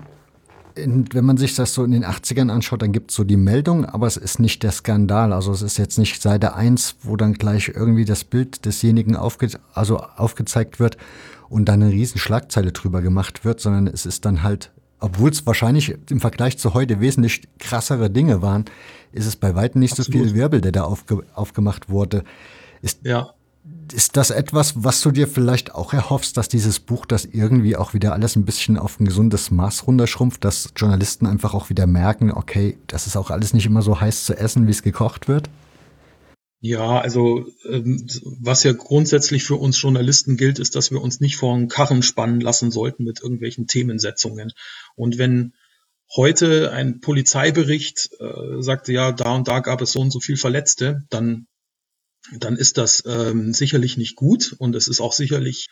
in, 0.77 1.13
wenn 1.13 1.25
man 1.25 1.37
sich 1.37 1.55
das 1.55 1.75
so 1.75 1.85
in 1.85 1.93
den 1.93 2.05
80ern 2.05 2.51
anschaut, 2.51 2.83
dann 2.83 2.93
gibt 2.93 3.11
es 3.11 3.17
so 3.17 3.25
die 3.25 3.37
Meldung, 3.37 3.85
aber 3.85 4.07
es 4.07 4.17
ist 4.17 4.39
nicht 4.39 4.63
der 4.63 4.73
Skandal. 4.73 5.33
Also 5.33 5.53
es 5.53 5.63
ist 5.63 5.79
jetzt 5.79 5.99
nicht 5.99 6.23
Seite 6.23 6.55
1, 6.55 6.97
wo 7.03 7.17
dann 7.17 7.35
gleich 7.35 7.73
irgendwie 7.75 8.05
das 8.05 8.25
Bild 8.25 8.65
desjenigen 8.65 9.17
aufge, 9.17 9.51
also 9.73 9.99
aufgezeigt 9.99 10.79
wird 10.79 10.97
und 11.49 11.67
dann 11.67 11.83
eine 11.83 11.93
riesen 11.93 12.19
Schlagzeile 12.19 12.73
drüber 12.73 13.03
gemacht 13.03 13.45
wird, 13.45 13.61
sondern 13.61 13.87
es 13.87 14.07
ist 14.07 14.25
dann 14.25 14.43
halt, 14.43 14.71
obwohl 15.01 15.31
es 15.31 15.47
wahrscheinlich 15.47 15.97
im 16.11 16.21
Vergleich 16.21 16.59
zu 16.59 16.75
heute 16.75 17.01
wesentlich 17.01 17.43
krassere 17.59 18.11
Dinge 18.11 18.43
waren, 18.43 18.65
ist 19.13 19.27
es 19.27 19.37
bei 19.37 19.55
weitem 19.55 19.81
nicht 19.81 19.99
Absolut. 19.99 20.13
so 20.13 20.25
viel 20.25 20.35
Wirbel, 20.35 20.61
der 20.61 20.73
da 20.73 20.83
aufge, 20.85 21.23
aufgemacht 21.35 21.89
wurde. 21.89 22.25
Ist, 22.83 23.01
ja 23.05 23.31
ist 23.93 24.17
das 24.17 24.31
etwas, 24.31 24.85
was 24.85 25.01
du 25.01 25.11
dir 25.11 25.29
vielleicht 25.29 25.75
auch 25.75 25.93
erhoffst, 25.93 26.37
dass 26.37 26.49
dieses 26.49 26.81
Buch 26.81 27.07
das 27.07 27.25
irgendwie 27.25 27.77
auch 27.77 27.95
wieder 27.95 28.13
alles 28.13 28.37
ein 28.37 28.45
bisschen 28.45 28.79
auf 28.79 28.99
ein 28.99 29.05
gesundes 29.05 29.51
Maß 29.51 29.87
runterschrumpft, 29.87 30.45
dass 30.45 30.73
Journalisten 30.77 31.27
einfach 31.27 31.55
auch 31.55 31.71
wieder 31.71 31.87
merken, 31.87 32.33
okay, 32.33 32.79
das 32.87 33.07
ist 33.07 33.17
auch 33.17 33.31
alles 33.31 33.55
nicht 33.55 33.67
immer 33.67 33.83
so 33.83 34.01
heiß 34.01 34.25
zu 34.25 34.37
essen, 34.37 34.67
wie 34.67 34.73
es 34.73 34.83
gekocht 34.83 35.29
wird? 35.29 35.49
Ja, 36.61 37.01
also 37.01 37.47
ähm, 37.69 38.07
was 38.41 38.65
ja 38.65 38.73
grundsätzlich 38.73 39.45
für 39.45 39.57
uns 39.57 39.81
Journalisten 39.81 40.37
gilt, 40.37 40.59
ist, 40.59 40.75
dass 40.75 40.91
wir 40.91 41.01
uns 41.01 41.21
nicht 41.21 41.37
vor 41.37 41.55
einen 41.55 41.69
Karren 41.69 42.03
spannen 42.03 42.41
lassen 42.41 42.71
sollten 42.71 43.05
mit 43.05 43.21
irgendwelchen 43.23 43.67
Themensetzungen. 43.67 44.53
Und 44.97 45.19
wenn 45.19 45.53
heute 46.15 46.73
ein 46.73 47.01
Polizeibericht 47.01 48.11
äh, 48.21 48.63
sagte, 48.63 48.93
ja, 48.93 49.13
da 49.13 49.35
und 49.35 49.49
da 49.49 49.61
gab 49.61 49.81
es 49.81 49.93
so 49.93 50.01
und 50.01 50.11
so 50.11 50.19
viel 50.19 50.37
Verletzte, 50.37 51.03
dann 51.11 51.47
dann 52.33 52.57
ist 52.57 52.79
das 52.79 53.03
ähm, 53.07 53.53
sicherlich 53.53 53.97
nicht 53.97 54.17
gut 54.17 54.55
und 54.59 54.75
es 54.75 54.89
ist 54.89 55.01
auch 55.01 55.13
sicherlich 55.13 55.67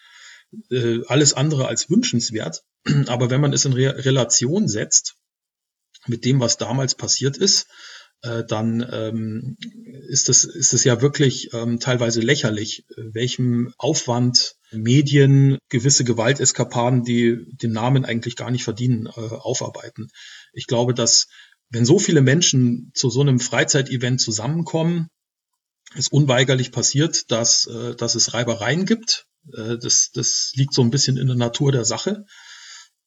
äh, 0.71 1.01
alles 1.07 1.33
andere 1.33 1.69
als 1.69 1.91
wünschenswert. 1.91 2.63
Aber 3.07 3.31
wenn 3.31 3.41
man 3.41 3.53
es 3.53 3.65
in 3.65 3.73
Re 3.73 4.05
Relation 4.05 4.69
setzt 4.69 5.17
mit 6.07 6.25
dem, 6.25 6.41
was 6.41 6.59
damals 6.59 6.95
passiert 6.95 7.37
ist, 7.37 7.67
äh, 8.23 8.45
dann 8.45 8.87
ähm, 8.91 9.57
ist 10.09 10.29
es 10.29 10.45
ist 10.45 10.73
es 10.73 10.85
ja 10.85 11.01
wirklich 11.01 11.51
ähm, 11.53 11.81
teilweise 11.81 12.21
lächerlich, 12.21 12.85
welchem 12.97 13.73
Aufwand 13.79 14.57
Medien 14.73 15.59
gewisse 15.69 16.05
Gewalteskapaden, 16.05 17.05
die 17.05 17.45
den 17.47 17.73
Namen 17.73 18.05
eigentlich 18.05 18.37
gar 18.37 18.51
nicht 18.51 18.65
verdienen, 18.65 19.07
äh, 19.07 19.11
aufarbeiten. 19.11 20.09
Ich 20.53 20.67
glaube, 20.67 20.95
dass 20.95 21.29
wenn 21.71 21.85
so 21.85 21.99
viele 21.99 22.21
Menschen 22.21 22.93
zu 22.95 23.11
so 23.11 23.21
einem 23.21 23.41
Freizeitevent 23.41 24.21
zusammenkommen, 24.21 25.09
es 25.97 26.09
unweigerlich 26.09 26.73
passiert, 26.73 27.31
dass, 27.31 27.67
äh, 27.67 27.95
dass 27.95 28.15
es 28.15 28.35
Reibereien 28.35 28.87
gibt. 28.87 29.27
Äh, 29.53 29.79
das, 29.79 30.11
das 30.13 30.53
liegt 30.55 30.75
so 30.75 30.83
ein 30.83 30.91
bisschen 30.91 31.17
in 31.17 31.27
der 31.27 31.37
Natur 31.37 31.73
der 31.73 31.85
Sache. 31.85 32.25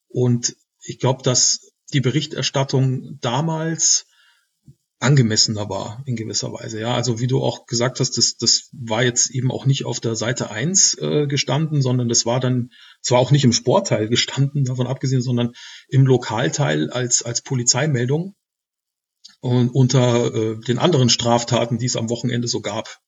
Und 0.08 0.56
ich 0.82 1.00
glaube, 1.00 1.24
dass 1.24 1.72
die 1.94 2.02
Berichterstattung 2.02 3.18
damals 3.22 4.06
angemessener 5.00 5.70
war 5.70 6.02
in 6.06 6.16
gewisser 6.16 6.52
Weise. 6.52 6.80
Ja, 6.80 6.96
also 6.96 7.20
wie 7.20 7.28
du 7.28 7.44
auch 7.44 7.68
gesagt 7.68 8.00
hast, 8.00 8.18
das, 8.18 8.36
das 8.38 8.70
war 8.72 9.04
jetzt 9.04 9.30
eben 9.30 9.52
auch 9.52 9.66
nicht 9.66 9.86
auf 9.86 10.00
der 10.00 10.16
Seite 10.16 10.50
eins 10.50 10.98
äh, 11.00 11.28
gestanden, 11.28 11.82
sondern 11.82 12.10
das 12.10 12.26
war 12.26 12.40
dann 12.40 12.72
zwar 13.02 13.20
auch 13.20 13.32
nicht 13.32 13.44
im 13.44 13.54
Sportteil 13.54 14.10
gestanden, 14.10 14.64
davon 14.64 14.88
abgesehen, 14.88 15.22
sondern 15.22 15.54
im 15.88 16.06
Lokalteil 16.06 16.90
als, 16.90 17.22
als 17.22 17.42
Polizeimeldung 17.42 18.36
und 19.48 19.70
unter 19.70 20.34
äh, 20.36 20.60
den 20.60 20.78
anderen 20.78 21.10
Straftaten, 21.10 21.78
die 21.78 21.86
es 21.86 21.96
am 21.96 22.10
Wochenende 22.10 22.50
so 22.50 22.60
gab. 22.60 23.00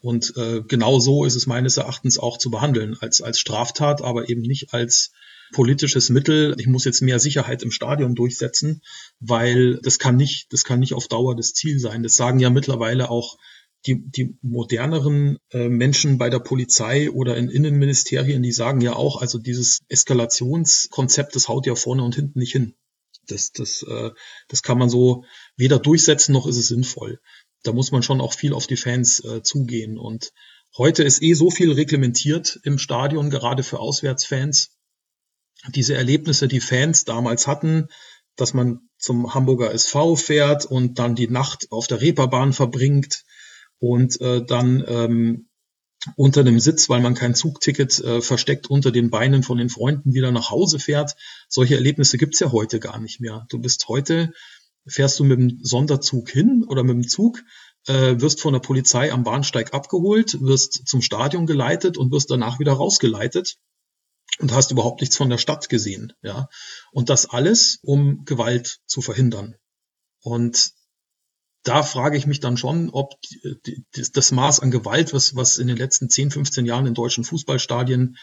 Und 0.00 0.32
äh, 0.36 0.62
genau 0.66 0.98
so 0.98 1.24
ist 1.24 1.36
es 1.36 1.46
meines 1.46 1.76
Erachtens 1.76 2.18
auch 2.18 2.38
zu 2.38 2.50
behandeln, 2.50 2.96
als, 3.00 3.20
als 3.20 3.38
Straftat, 3.38 4.00
aber 4.02 4.30
eben 4.30 4.40
nicht 4.40 4.72
als 4.72 5.12
politisches 5.52 6.08
Mittel. 6.08 6.54
Ich 6.58 6.66
muss 6.66 6.86
jetzt 6.86 7.02
mehr 7.02 7.18
Sicherheit 7.18 7.62
im 7.62 7.70
Stadion 7.70 8.14
durchsetzen, 8.14 8.80
weil 9.20 9.78
das 9.82 9.98
kann 9.98 10.16
nicht, 10.16 10.50
das 10.50 10.64
kann 10.64 10.80
nicht 10.80 10.94
auf 10.94 11.08
Dauer 11.08 11.36
das 11.36 11.52
Ziel 11.52 11.78
sein. 11.78 12.02
Das 12.02 12.14
sagen 12.14 12.40
ja 12.40 12.48
mittlerweile 12.48 13.10
auch 13.10 13.36
die, 13.84 14.02
die 14.10 14.38
moderneren 14.40 15.38
äh, 15.52 15.68
Menschen 15.68 16.16
bei 16.16 16.30
der 16.30 16.40
Polizei 16.40 17.10
oder 17.10 17.36
in 17.36 17.50
Innenministerien, 17.50 18.42
die 18.42 18.52
sagen 18.52 18.80
ja 18.80 18.94
auch, 18.94 19.20
also 19.20 19.38
dieses 19.38 19.82
Eskalationskonzept, 19.88 21.36
das 21.36 21.48
haut 21.48 21.66
ja 21.66 21.74
vorne 21.74 22.02
und 22.02 22.14
hinten 22.14 22.38
nicht 22.38 22.52
hin. 22.52 22.74
Das, 23.26 23.52
das, 23.52 23.82
äh, 23.82 24.10
das 24.48 24.62
kann 24.62 24.78
man 24.78 24.88
so 24.88 25.24
weder 25.56 25.78
durchsetzen 25.78 26.32
noch 26.32 26.46
ist 26.46 26.56
es 26.56 26.68
sinnvoll. 26.68 27.20
Da 27.62 27.72
muss 27.72 27.90
man 27.90 28.02
schon 28.02 28.20
auch 28.20 28.32
viel 28.32 28.52
auf 28.52 28.66
die 28.66 28.76
Fans 28.76 29.24
äh, 29.24 29.42
zugehen. 29.42 29.98
Und 29.98 30.32
heute 30.76 31.02
ist 31.02 31.22
eh 31.22 31.34
so 31.34 31.50
viel 31.50 31.72
reglementiert 31.72 32.60
im 32.62 32.78
Stadion, 32.78 33.30
gerade 33.30 33.62
für 33.62 33.80
Auswärtsfans. 33.80 34.70
Diese 35.74 35.94
Erlebnisse, 35.94 36.48
die 36.48 36.60
Fans 36.60 37.04
damals 37.04 37.46
hatten, 37.46 37.88
dass 38.36 38.54
man 38.54 38.88
zum 38.98 39.34
Hamburger 39.34 39.72
SV 39.72 40.16
fährt 40.16 40.64
und 40.64 40.98
dann 40.98 41.14
die 41.14 41.28
Nacht 41.28 41.66
auf 41.70 41.86
der 41.86 42.00
Reeperbahn 42.00 42.52
verbringt 42.52 43.24
und 43.78 44.20
äh, 44.20 44.44
dann 44.44 44.84
ähm, 44.86 45.48
unter 46.14 46.44
dem 46.44 46.60
Sitz, 46.60 46.88
weil 46.88 47.00
man 47.00 47.14
kein 47.14 47.34
Zugticket 47.34 47.98
äh, 47.98 48.20
versteckt 48.20 48.68
unter 48.68 48.90
den 48.92 49.10
Beinen 49.10 49.42
von 49.42 49.58
den 49.58 49.68
Freunden 49.68 50.14
wieder 50.14 50.30
nach 50.30 50.50
Hause 50.50 50.78
fährt. 50.78 51.16
Solche 51.48 51.74
Erlebnisse 51.74 52.18
gibt's 52.18 52.40
ja 52.40 52.52
heute 52.52 52.80
gar 52.80 53.00
nicht 53.00 53.20
mehr. 53.20 53.46
Du 53.48 53.58
bist 53.58 53.88
heute, 53.88 54.32
fährst 54.86 55.18
du 55.18 55.24
mit 55.24 55.38
dem 55.38 55.58
Sonderzug 55.62 56.30
hin 56.30 56.64
oder 56.68 56.84
mit 56.84 56.94
dem 56.94 57.08
Zug, 57.08 57.42
äh, 57.86 58.20
wirst 58.20 58.40
von 58.40 58.52
der 58.52 58.60
Polizei 58.60 59.12
am 59.12 59.24
Bahnsteig 59.24 59.74
abgeholt, 59.74 60.40
wirst 60.40 60.86
zum 60.86 61.02
Stadion 61.02 61.46
geleitet 61.46 61.96
und 61.96 62.12
wirst 62.12 62.30
danach 62.30 62.58
wieder 62.58 62.72
rausgeleitet 62.72 63.56
und 64.38 64.52
hast 64.52 64.70
überhaupt 64.70 65.00
nichts 65.00 65.16
von 65.16 65.30
der 65.30 65.38
Stadt 65.38 65.68
gesehen. 65.68 66.12
Ja, 66.22 66.48
und 66.92 67.08
das 67.08 67.26
alles, 67.26 67.78
um 67.82 68.24
Gewalt 68.24 68.80
zu 68.86 69.00
verhindern. 69.00 69.56
Und 70.22 70.72
da 71.66 71.82
frage 71.82 72.16
ich 72.16 72.26
mich 72.26 72.38
dann 72.38 72.56
schon, 72.56 72.90
ob 72.90 73.14
das 73.92 74.30
Maß 74.30 74.60
an 74.60 74.70
Gewalt, 74.70 75.12
was, 75.12 75.34
was 75.34 75.58
in 75.58 75.66
den 75.66 75.76
letzten 75.76 76.08
10, 76.08 76.30
15 76.30 76.64
Jahren 76.64 76.86
in 76.86 76.94
deutschen 76.94 77.24
Fußballstadien 77.24 78.16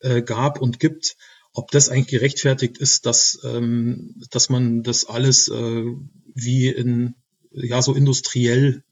äh, 0.00 0.22
gab 0.22 0.60
und 0.60 0.80
gibt, 0.80 1.16
ob 1.52 1.70
das 1.70 1.88
eigentlich 1.88 2.08
gerechtfertigt 2.08 2.78
ist, 2.78 3.06
dass, 3.06 3.38
ähm, 3.44 4.16
dass 4.30 4.50
man 4.50 4.82
das 4.82 5.04
alles 5.04 5.48
äh, 5.48 5.84
wie 6.34 6.68
in, 6.68 7.14
ja, 7.52 7.80
so 7.80 7.94
industriell 7.94 8.82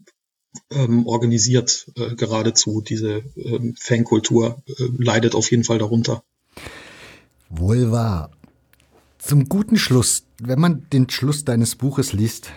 ähm, 0.71 1.07
organisiert, 1.07 1.91
äh, 1.97 2.15
geradezu. 2.15 2.81
Diese 2.81 3.23
ähm, 3.37 3.75
Fankultur 3.79 4.63
äh, 4.67 4.85
leidet 4.97 5.35
auf 5.35 5.51
jeden 5.51 5.65
Fall 5.65 5.79
darunter. 5.79 6.23
Wohl 7.49 7.91
wahr. 7.91 8.31
Zum 9.19 9.49
guten 9.49 9.77
Schluss, 9.77 10.23
wenn 10.41 10.61
man 10.61 10.87
den 10.91 11.11
Schluss 11.11 11.45
deines 11.45 11.75
Buches 11.75 12.13
liest, 12.13 12.53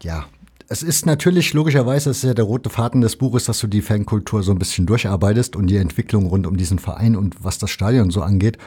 ja, 0.00 0.26
es 0.68 0.82
ist 0.82 1.06
natürlich 1.06 1.52
logischerweise, 1.52 2.10
es 2.10 2.18
ist 2.18 2.24
ja 2.24 2.34
der 2.34 2.44
rote 2.44 2.70
Faden 2.70 3.00
des 3.00 3.16
Buches, 3.16 3.44
dass 3.44 3.60
du 3.60 3.66
die 3.66 3.82
Fankultur 3.82 4.42
so 4.42 4.52
ein 4.52 4.58
bisschen 4.58 4.86
durcharbeitest 4.86 5.54
und 5.54 5.68
die 5.68 5.76
Entwicklung 5.76 6.26
rund 6.26 6.46
um 6.46 6.56
diesen 6.56 6.78
Verein 6.78 7.14
und 7.14 7.44
was 7.44 7.58
das 7.58 7.70
Stadion 7.70 8.10
so 8.10 8.22
angeht. 8.22 8.58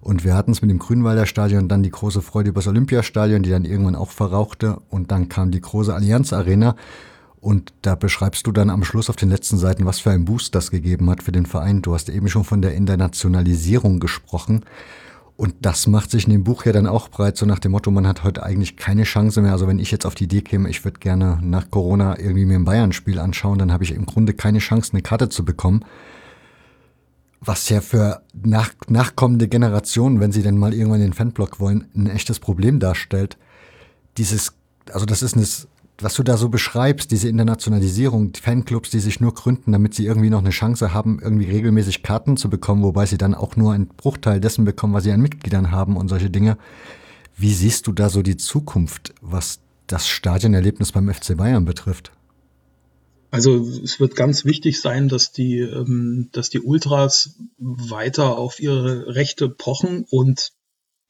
Und 0.00 0.24
wir 0.24 0.34
hatten 0.34 0.52
es 0.52 0.62
mit 0.62 0.70
dem 0.70 0.78
Grünwalder 0.78 1.26
Stadion, 1.26 1.68
dann 1.68 1.82
die 1.82 1.90
große 1.90 2.22
Freude 2.22 2.50
über 2.50 2.60
das 2.60 2.68
Olympiastadion, 2.68 3.42
die 3.42 3.50
dann 3.50 3.64
irgendwann 3.64 3.94
auch 3.94 4.10
verrauchte. 4.10 4.78
Und 4.90 5.10
dann 5.10 5.28
kam 5.28 5.50
die 5.50 5.60
große 5.60 5.94
Allianz 5.94 6.32
Arena. 6.32 6.76
Und 7.40 7.72
da 7.82 7.94
beschreibst 7.94 8.46
du 8.46 8.52
dann 8.52 8.70
am 8.70 8.84
Schluss 8.84 9.10
auf 9.10 9.16
den 9.16 9.30
letzten 9.30 9.58
Seiten, 9.58 9.86
was 9.86 10.00
für 10.00 10.10
ein 10.10 10.24
Boost 10.24 10.54
das 10.54 10.70
gegeben 10.70 11.08
hat 11.10 11.22
für 11.22 11.32
den 11.32 11.46
Verein. 11.46 11.82
Du 11.82 11.94
hast 11.94 12.08
eben 12.08 12.28
schon 12.28 12.44
von 12.44 12.62
der 12.62 12.74
Internationalisierung 12.74 13.98
gesprochen. 14.00 14.64
Und 15.36 15.54
das 15.62 15.88
macht 15.88 16.12
sich 16.12 16.26
in 16.26 16.32
dem 16.32 16.44
Buch 16.44 16.64
ja 16.64 16.72
dann 16.72 16.86
auch 16.86 17.08
breit, 17.08 17.36
so 17.36 17.44
nach 17.44 17.58
dem 17.58 17.72
Motto, 17.72 17.90
man 17.90 18.06
hat 18.06 18.22
heute 18.22 18.44
eigentlich 18.44 18.76
keine 18.76 19.02
Chance 19.02 19.42
mehr. 19.42 19.50
Also 19.50 19.66
wenn 19.66 19.80
ich 19.80 19.90
jetzt 19.90 20.06
auf 20.06 20.14
die 20.14 20.24
Idee 20.24 20.42
käme, 20.42 20.70
ich 20.70 20.84
würde 20.84 21.00
gerne 21.00 21.40
nach 21.42 21.70
Corona 21.70 22.18
irgendwie 22.18 22.44
mir 22.44 22.54
ein 22.54 22.64
Bayern-Spiel 22.64 23.18
anschauen, 23.18 23.58
dann 23.58 23.72
habe 23.72 23.82
ich 23.82 23.92
im 23.92 24.06
Grunde 24.06 24.32
keine 24.34 24.60
Chance, 24.60 24.92
eine 24.92 25.02
Karte 25.02 25.28
zu 25.28 25.44
bekommen. 25.44 25.84
Was 27.40 27.68
ja 27.68 27.80
für 27.80 28.22
nach, 28.32 28.70
nachkommende 28.88 29.48
Generationen, 29.48 30.20
wenn 30.20 30.30
sie 30.30 30.42
denn 30.42 30.56
mal 30.56 30.72
irgendwann 30.72 31.00
den 31.00 31.12
Fanblock 31.12 31.58
wollen, 31.58 31.88
ein 31.96 32.06
echtes 32.06 32.38
Problem 32.38 32.78
darstellt. 32.78 33.36
Dieses, 34.16 34.54
also 34.92 35.04
das 35.04 35.22
ist 35.22 35.34
eine 35.36 35.46
was 35.98 36.14
du 36.14 36.22
da 36.22 36.36
so 36.36 36.48
beschreibst, 36.48 37.10
diese 37.10 37.28
Internationalisierung, 37.28 38.32
die 38.32 38.40
Fanclubs, 38.40 38.90
die 38.90 38.98
sich 38.98 39.20
nur 39.20 39.32
gründen, 39.32 39.72
damit 39.72 39.94
sie 39.94 40.06
irgendwie 40.06 40.30
noch 40.30 40.40
eine 40.40 40.50
Chance 40.50 40.92
haben, 40.92 41.20
irgendwie 41.22 41.50
regelmäßig 41.50 42.02
Karten 42.02 42.36
zu 42.36 42.50
bekommen, 42.50 42.82
wobei 42.82 43.06
sie 43.06 43.18
dann 43.18 43.34
auch 43.34 43.56
nur 43.56 43.72
einen 43.72 43.86
Bruchteil 43.88 44.40
dessen 44.40 44.64
bekommen, 44.64 44.92
was 44.92 45.04
sie 45.04 45.12
an 45.12 45.20
Mitgliedern 45.20 45.70
haben 45.70 45.96
und 45.96 46.08
solche 46.08 46.30
Dinge. 46.30 46.58
Wie 47.36 47.54
siehst 47.54 47.86
du 47.86 47.92
da 47.92 48.08
so 48.08 48.22
die 48.22 48.36
Zukunft, 48.36 49.14
was 49.20 49.60
das 49.86 50.08
Stadionerlebnis 50.08 50.92
beim 50.92 51.12
FC 51.12 51.36
Bayern 51.36 51.64
betrifft? 51.64 52.10
Also 53.30 53.66
es 53.82 53.98
wird 53.98 54.14
ganz 54.14 54.44
wichtig 54.44 54.80
sein, 54.80 55.08
dass 55.08 55.32
die, 55.32 55.58
ähm, 55.58 56.28
dass 56.32 56.50
die 56.50 56.60
Ultras 56.60 57.36
weiter 57.58 58.38
auf 58.38 58.60
ihre 58.60 59.14
Rechte 59.14 59.48
pochen 59.48 60.06
und 60.08 60.52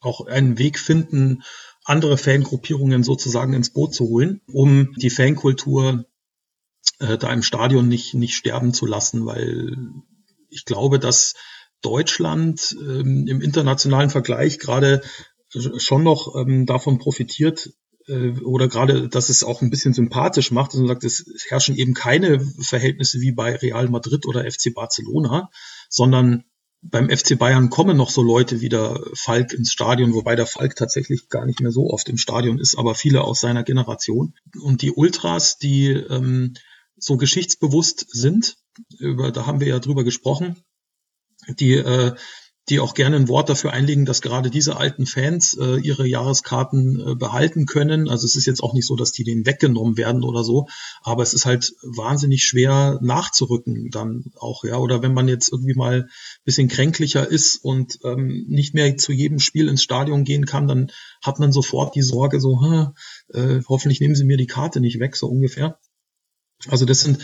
auch 0.00 0.26
einen 0.26 0.58
Weg 0.58 0.78
finden, 0.78 1.42
andere 1.84 2.18
Fangruppierungen 2.18 3.02
sozusagen 3.02 3.52
ins 3.52 3.70
Boot 3.70 3.94
zu 3.94 4.06
holen, 4.08 4.40
um 4.52 4.94
die 4.96 5.10
Fankultur 5.10 6.06
äh, 6.98 7.18
da 7.18 7.32
im 7.32 7.42
Stadion 7.42 7.88
nicht, 7.88 8.14
nicht 8.14 8.34
sterben 8.34 8.72
zu 8.72 8.86
lassen, 8.86 9.26
weil 9.26 9.76
ich 10.48 10.64
glaube, 10.64 10.98
dass 10.98 11.34
Deutschland 11.82 12.76
ähm, 12.80 13.26
im 13.28 13.40
internationalen 13.40 14.10
Vergleich 14.10 14.58
gerade 14.58 15.02
schon 15.76 16.02
noch 16.02 16.34
ähm, 16.34 16.66
davon 16.66 16.98
profitiert, 16.98 17.70
äh, 18.06 18.30
oder 18.40 18.68
gerade, 18.68 19.08
dass 19.08 19.28
es 19.28 19.44
auch 19.44 19.62
ein 19.62 19.70
bisschen 19.70 19.94
sympathisch 19.94 20.50
macht, 20.50 20.72
dass 20.72 20.80
man 20.80 20.88
sagt, 20.88 21.04
es 21.04 21.24
herrschen 21.48 21.76
eben 21.76 21.94
keine 21.94 22.40
Verhältnisse 22.40 23.20
wie 23.20 23.32
bei 23.32 23.56
Real 23.56 23.88
Madrid 23.88 24.26
oder 24.26 24.50
FC 24.50 24.74
Barcelona, 24.74 25.50
sondern 25.88 26.44
beim 26.90 27.08
FC 27.08 27.38
Bayern 27.38 27.70
kommen 27.70 27.96
noch 27.96 28.10
so 28.10 28.22
Leute 28.22 28.60
wie 28.60 28.68
der 28.68 29.00
Falk 29.14 29.52
ins 29.52 29.72
Stadion, 29.72 30.12
wobei 30.12 30.36
der 30.36 30.46
Falk 30.46 30.76
tatsächlich 30.76 31.28
gar 31.28 31.46
nicht 31.46 31.60
mehr 31.60 31.72
so 31.72 31.90
oft 31.90 32.08
im 32.08 32.18
Stadion 32.18 32.58
ist, 32.58 32.76
aber 32.76 32.94
viele 32.94 33.22
aus 33.22 33.40
seiner 33.40 33.62
Generation. 33.62 34.34
Und 34.60 34.82
die 34.82 34.92
Ultras, 34.92 35.58
die 35.58 35.88
ähm, 35.88 36.54
so 36.96 37.16
geschichtsbewusst 37.16 38.06
sind, 38.10 38.56
über, 38.98 39.32
da 39.32 39.46
haben 39.46 39.60
wir 39.60 39.68
ja 39.68 39.78
drüber 39.78 40.04
gesprochen, 40.04 40.62
die 41.58 41.74
äh, 41.74 42.14
die 42.70 42.80
auch 42.80 42.94
gerne 42.94 43.16
ein 43.16 43.28
Wort 43.28 43.50
dafür 43.50 43.72
einlegen, 43.72 44.06
dass 44.06 44.22
gerade 44.22 44.50
diese 44.50 44.76
alten 44.76 45.04
Fans 45.04 45.56
äh, 45.60 45.76
ihre 45.80 46.06
Jahreskarten 46.06 46.98
äh, 46.98 47.14
behalten 47.14 47.66
können. 47.66 48.08
Also 48.08 48.24
es 48.24 48.36
ist 48.36 48.46
jetzt 48.46 48.62
auch 48.62 48.72
nicht 48.72 48.86
so, 48.86 48.96
dass 48.96 49.12
die 49.12 49.24
denen 49.24 49.44
weggenommen 49.44 49.98
werden 49.98 50.22
oder 50.24 50.44
so, 50.44 50.66
aber 51.02 51.22
es 51.22 51.34
ist 51.34 51.44
halt 51.44 51.74
wahnsinnig 51.82 52.44
schwer 52.44 52.98
nachzurücken 53.02 53.90
dann 53.90 54.32
auch, 54.36 54.64
ja. 54.64 54.78
Oder 54.78 55.02
wenn 55.02 55.12
man 55.12 55.28
jetzt 55.28 55.52
irgendwie 55.52 55.74
mal 55.74 56.08
bisschen 56.44 56.68
kränklicher 56.68 57.28
ist 57.28 57.62
und 57.62 57.98
ähm, 58.02 58.46
nicht 58.48 58.72
mehr 58.72 58.96
zu 58.96 59.12
jedem 59.12 59.40
Spiel 59.40 59.68
ins 59.68 59.82
Stadion 59.82 60.24
gehen 60.24 60.46
kann, 60.46 60.66
dann 60.66 60.90
hat 61.22 61.38
man 61.38 61.52
sofort 61.52 61.94
die 61.94 62.02
Sorge 62.02 62.40
so, 62.40 62.92
äh, 63.28 63.60
hoffentlich 63.68 64.00
nehmen 64.00 64.14
sie 64.14 64.24
mir 64.24 64.38
die 64.38 64.46
Karte 64.46 64.80
nicht 64.80 65.00
weg, 65.00 65.16
so 65.16 65.28
ungefähr. 65.28 65.78
Also 66.68 66.86
das 66.86 67.00
sind 67.00 67.18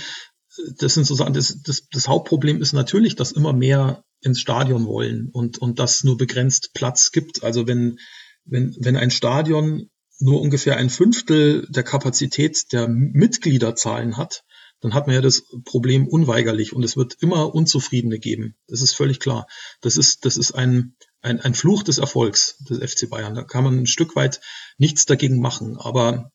das 0.79 0.95
sind 0.95 1.05
so 1.05 1.17
das, 1.17 1.63
das, 1.63 1.89
das 1.91 2.09
Hauptproblem 2.09 2.61
ist 2.61 2.73
natürlich, 2.73 3.17
dass 3.17 3.33
immer 3.33 3.53
mehr 3.53 4.05
ins 4.21 4.41
Stadion 4.41 4.87
wollen 4.87 5.29
und, 5.33 5.59
und 5.59 5.79
das 5.79 6.05
nur 6.05 6.17
begrenzt 6.17 6.71
Platz 6.75 7.13
gibt. 7.13 7.43
Also 7.43 7.67
wenn, 7.67 7.99
wenn, 8.45 8.77
wenn 8.79 8.97
ein 8.97 9.11
Stadion 9.11 9.91
nur 10.19 10.41
ungefähr 10.41 10.77
ein 10.77 10.91
Fünftel 10.91 11.67
der 11.71 11.83
Kapazität 11.83 12.73
der 12.73 12.89
Mitgliederzahlen 12.89 14.17
hat, 14.17 14.43
dann 14.81 14.95
hat 14.95 15.07
man 15.07 15.15
ja 15.15 15.21
das 15.21 15.43
Problem 15.65 16.07
unweigerlich 16.09 16.73
und 16.73 16.83
es 16.85 16.97
wird 16.97 17.17
immer 17.21 17.55
Unzufriedene 17.55 18.19
geben. 18.19 18.57
Das 18.67 18.81
ist 18.81 18.95
völlig 18.95 19.21
klar. 19.21 19.47
Das 19.83 19.97
ist, 19.97 20.25
das 20.25 20.37
ist 20.37 20.53
ein, 20.53 20.97
ein, 21.21 21.41
ein 21.41 21.55
Fluch 21.55 21.83
des 21.83 21.99
Erfolgs 21.99 22.57
des 22.69 22.79
FC 22.79 23.09
Bayern. 23.11 23.35
Da 23.35 23.45
kann 23.45 23.65
man 23.65 23.79
ein 23.79 23.87
Stück 23.87 24.17
weit 24.17 24.41
nichts 24.79 25.05
dagegen 25.05 25.41
machen. 25.41 25.77
Aber 25.77 26.31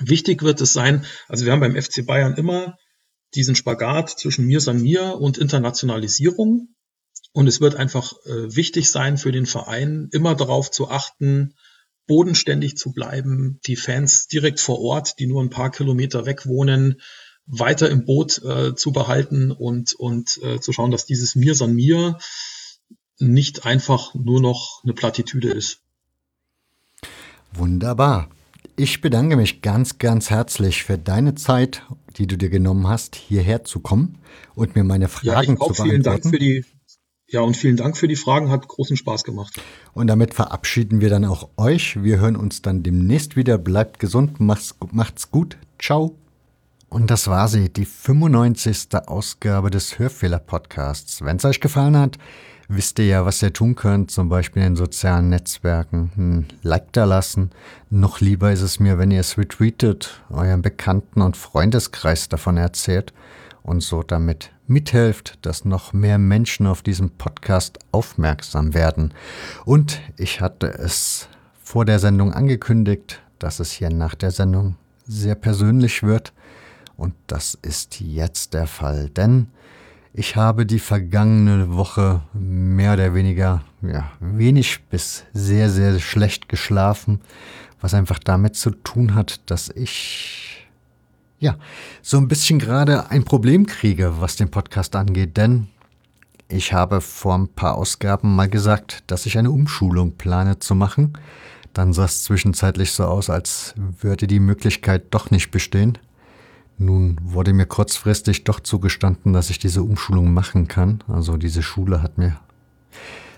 wichtig 0.00 0.42
wird 0.42 0.60
es 0.60 0.72
sein, 0.72 1.04
also 1.28 1.44
wir 1.44 1.52
haben 1.52 1.60
beim 1.60 1.80
FC 1.80 2.06
Bayern 2.06 2.34
immer 2.34 2.76
diesen 3.34 3.56
Spagat 3.56 4.10
zwischen 4.10 4.46
mir 4.46 4.60
san 4.60 4.80
mir 4.80 5.20
und 5.20 5.38
Internationalisierung. 5.38 6.68
Und 7.32 7.46
es 7.48 7.60
wird 7.60 7.74
einfach 7.74 8.12
äh, 8.26 8.54
wichtig 8.54 8.90
sein 8.90 9.18
für 9.18 9.32
den 9.32 9.46
Verein, 9.46 10.08
immer 10.12 10.34
darauf 10.34 10.70
zu 10.70 10.88
achten, 10.88 11.54
bodenständig 12.06 12.76
zu 12.76 12.92
bleiben, 12.92 13.58
die 13.66 13.76
Fans 13.76 14.28
direkt 14.28 14.60
vor 14.60 14.80
Ort, 14.80 15.18
die 15.18 15.26
nur 15.26 15.42
ein 15.42 15.50
paar 15.50 15.70
Kilometer 15.70 16.26
weg 16.26 16.46
wohnen, 16.46 17.00
weiter 17.46 17.90
im 17.90 18.04
Boot 18.04 18.42
äh, 18.42 18.74
zu 18.74 18.92
behalten 18.92 19.50
und, 19.50 19.94
und 19.94 20.38
äh, 20.42 20.60
zu 20.60 20.72
schauen, 20.72 20.90
dass 20.90 21.06
dieses 21.06 21.34
Mir 21.34 21.54
san 21.54 21.74
mir 21.74 22.18
nicht 23.18 23.66
einfach 23.66 24.14
nur 24.14 24.40
noch 24.40 24.82
eine 24.84 24.92
Plattitüde 24.92 25.50
ist. 25.50 25.80
Wunderbar. 27.52 28.28
Ich 28.76 29.00
bedanke 29.00 29.36
mich 29.36 29.62
ganz, 29.62 29.98
ganz 29.98 30.30
herzlich 30.30 30.82
für 30.84 30.98
deine 30.98 31.34
Zeit, 31.34 31.82
die 32.16 32.26
du 32.26 32.36
dir 32.36 32.50
genommen 32.50 32.88
hast, 32.88 33.14
hierher 33.14 33.64
zu 33.64 33.80
kommen 33.80 34.18
und 34.54 34.74
mir 34.74 34.84
meine 34.84 35.08
Fragen 35.08 35.56
ja, 35.58 35.66
zu 35.66 35.82
beantworten. 35.82 35.90
Vielen 35.90 36.02
Dank 36.02 36.24
für 36.24 36.38
die 36.38 36.64
ja, 37.28 37.40
und 37.40 37.56
vielen 37.56 37.76
Dank 37.76 37.96
für 37.96 38.06
die 38.06 38.16
Fragen, 38.16 38.50
hat 38.50 38.68
großen 38.68 38.96
Spaß 38.96 39.24
gemacht. 39.24 39.60
Und 39.92 40.06
damit 40.06 40.34
verabschieden 40.34 41.00
wir 41.00 41.08
dann 41.10 41.24
auch 41.24 41.48
euch. 41.56 42.00
Wir 42.02 42.20
hören 42.20 42.36
uns 42.36 42.62
dann 42.62 42.82
demnächst 42.82 43.34
wieder. 43.34 43.58
Bleibt 43.58 43.98
gesund, 43.98 44.40
macht's, 44.40 44.74
macht's 44.92 45.30
gut. 45.30 45.56
Ciao. 45.80 46.16
Und 46.88 47.10
das 47.10 47.26
war 47.26 47.48
sie, 47.48 47.70
die 47.70 47.86
95. 47.86 48.88
Ausgabe 49.06 49.70
des 49.70 49.98
Hörfehler-Podcasts. 49.98 51.24
Wenn 51.24 51.38
es 51.38 51.44
euch 51.44 51.60
gefallen 51.60 51.96
hat, 51.96 52.18
wisst 52.68 52.98
ihr 52.98 53.06
ja, 53.06 53.24
was 53.24 53.42
ihr 53.42 53.52
tun 53.52 53.74
könnt, 53.74 54.10
zum 54.10 54.28
Beispiel 54.28 54.62
in 54.62 54.76
sozialen 54.76 55.28
Netzwerken. 55.28 56.12
Ein 56.16 56.46
Like 56.62 56.92
da 56.92 57.04
lassen. 57.04 57.50
Noch 57.90 58.20
lieber 58.20 58.52
ist 58.52 58.62
es 58.62 58.80
mir, 58.80 58.98
wenn 58.98 59.10
ihr 59.10 59.20
es 59.20 59.38
retweetet, 59.38 60.22
euren 60.30 60.62
Bekannten 60.62 61.22
und 61.22 61.36
Freundeskreis 61.36 62.28
davon 62.28 62.56
erzählt 62.56 63.12
und 63.62 63.82
so 63.82 64.02
damit 64.02 64.50
mithelft, 64.66 65.38
dass 65.42 65.64
noch 65.64 65.92
mehr 65.92 66.18
Menschen 66.18 66.66
auf 66.66 66.82
diesen 66.82 67.10
Podcast 67.10 67.78
aufmerksam 67.92 68.74
werden. 68.74 69.12
Und 69.64 70.00
ich 70.16 70.40
hatte 70.40 70.66
es 70.66 71.28
vor 71.62 71.84
der 71.84 71.98
Sendung 71.98 72.32
angekündigt, 72.32 73.20
dass 73.38 73.60
es 73.60 73.72
hier 73.72 73.90
nach 73.90 74.14
der 74.14 74.30
Sendung 74.30 74.76
sehr 75.06 75.34
persönlich 75.34 76.02
wird. 76.02 76.32
Und 76.96 77.14
das 77.26 77.58
ist 77.60 78.00
jetzt 78.00 78.54
der 78.54 78.66
Fall, 78.66 79.10
denn 79.10 79.48
ich 80.16 80.36
habe 80.36 80.64
die 80.64 80.78
vergangene 80.78 81.74
Woche 81.74 82.22
mehr 82.32 82.92
oder 82.92 83.14
weniger 83.14 83.62
ja, 83.82 84.12
wenig 84.20 84.84
bis 84.88 85.24
sehr, 85.32 85.68
sehr 85.68 85.98
schlecht 85.98 86.48
geschlafen, 86.48 87.20
was 87.80 87.94
einfach 87.94 88.20
damit 88.20 88.54
zu 88.54 88.70
tun 88.70 89.16
hat, 89.16 89.40
dass 89.50 89.70
ich 89.70 90.68
ja 91.40 91.56
so 92.00 92.16
ein 92.18 92.28
bisschen 92.28 92.60
gerade 92.60 93.10
ein 93.10 93.24
Problem 93.24 93.66
kriege, 93.66 94.20
was 94.20 94.36
den 94.36 94.52
Podcast 94.52 94.94
angeht, 94.94 95.36
denn 95.36 95.66
ich 96.48 96.72
habe 96.72 97.00
vor 97.00 97.34
ein 97.34 97.48
paar 97.48 97.74
Ausgaben 97.74 98.36
mal 98.36 98.48
gesagt, 98.48 99.02
dass 99.08 99.26
ich 99.26 99.36
eine 99.36 99.50
Umschulung 99.50 100.12
plane 100.12 100.60
zu 100.60 100.76
machen. 100.76 101.18
Dann 101.72 101.92
sah 101.92 102.04
es 102.04 102.22
zwischenzeitlich 102.22 102.92
so 102.92 103.04
aus, 103.04 103.30
als 103.30 103.74
würde 103.76 104.28
die 104.28 104.38
Möglichkeit 104.38 105.06
doch 105.10 105.32
nicht 105.32 105.50
bestehen. 105.50 105.98
Nun 106.76 107.18
wurde 107.22 107.52
mir 107.52 107.66
kurzfristig 107.66 108.44
doch 108.44 108.60
zugestanden, 108.60 109.32
dass 109.32 109.50
ich 109.50 109.58
diese 109.58 109.82
Umschulung 109.82 110.32
machen 110.32 110.66
kann. 110.68 111.02
Also 111.08 111.36
diese 111.36 111.62
Schule 111.62 112.02
hat 112.02 112.18
mir 112.18 112.36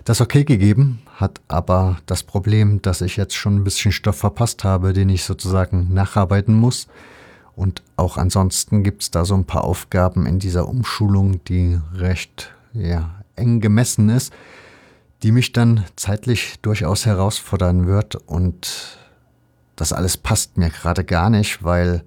das 0.05 0.21
okay 0.21 0.45
gegeben, 0.45 1.03
hat 1.17 1.41
aber 1.49 1.99
das 2.07 2.23
Problem, 2.23 2.81
dass 2.81 3.01
ich 3.01 3.17
jetzt 3.17 3.35
schon 3.35 3.57
ein 3.57 3.65
bisschen 3.65 3.93
Stoff 3.93 4.17
verpasst 4.17 4.65
habe, 4.65 4.93
den 4.93 5.09
ich 5.09 5.25
sozusagen 5.25 5.93
nacharbeiten 5.93 6.55
muss. 6.55 6.87
Und 7.57 7.83
auch 7.97 8.17
ansonsten 8.17 8.85
gibt 8.85 9.03
es 9.03 9.11
da 9.11 9.25
so 9.25 9.35
ein 9.35 9.47
paar 9.47 9.65
Aufgaben 9.65 10.27
in 10.27 10.39
dieser 10.39 10.69
Umschulung, 10.69 11.43
die 11.45 11.81
recht 11.95 12.55
ja, 12.73 13.11
eng 13.35 13.61
gemessen 13.61 14.09
ist, 14.09 14.33
die 15.23 15.33
mich 15.33 15.53
dann 15.53 15.85
zeitlich 15.97 16.61
durchaus 16.63 17.05
herausfordern 17.07 17.87
wird. 17.87 18.15
Und 18.15 18.99
das 19.75 19.93
alles 19.93 20.17
passt 20.17 20.57
mir 20.57 20.71
gerade 20.71 21.03
gar 21.03 21.31
nicht, 21.31 21.65
weil 21.65 22.05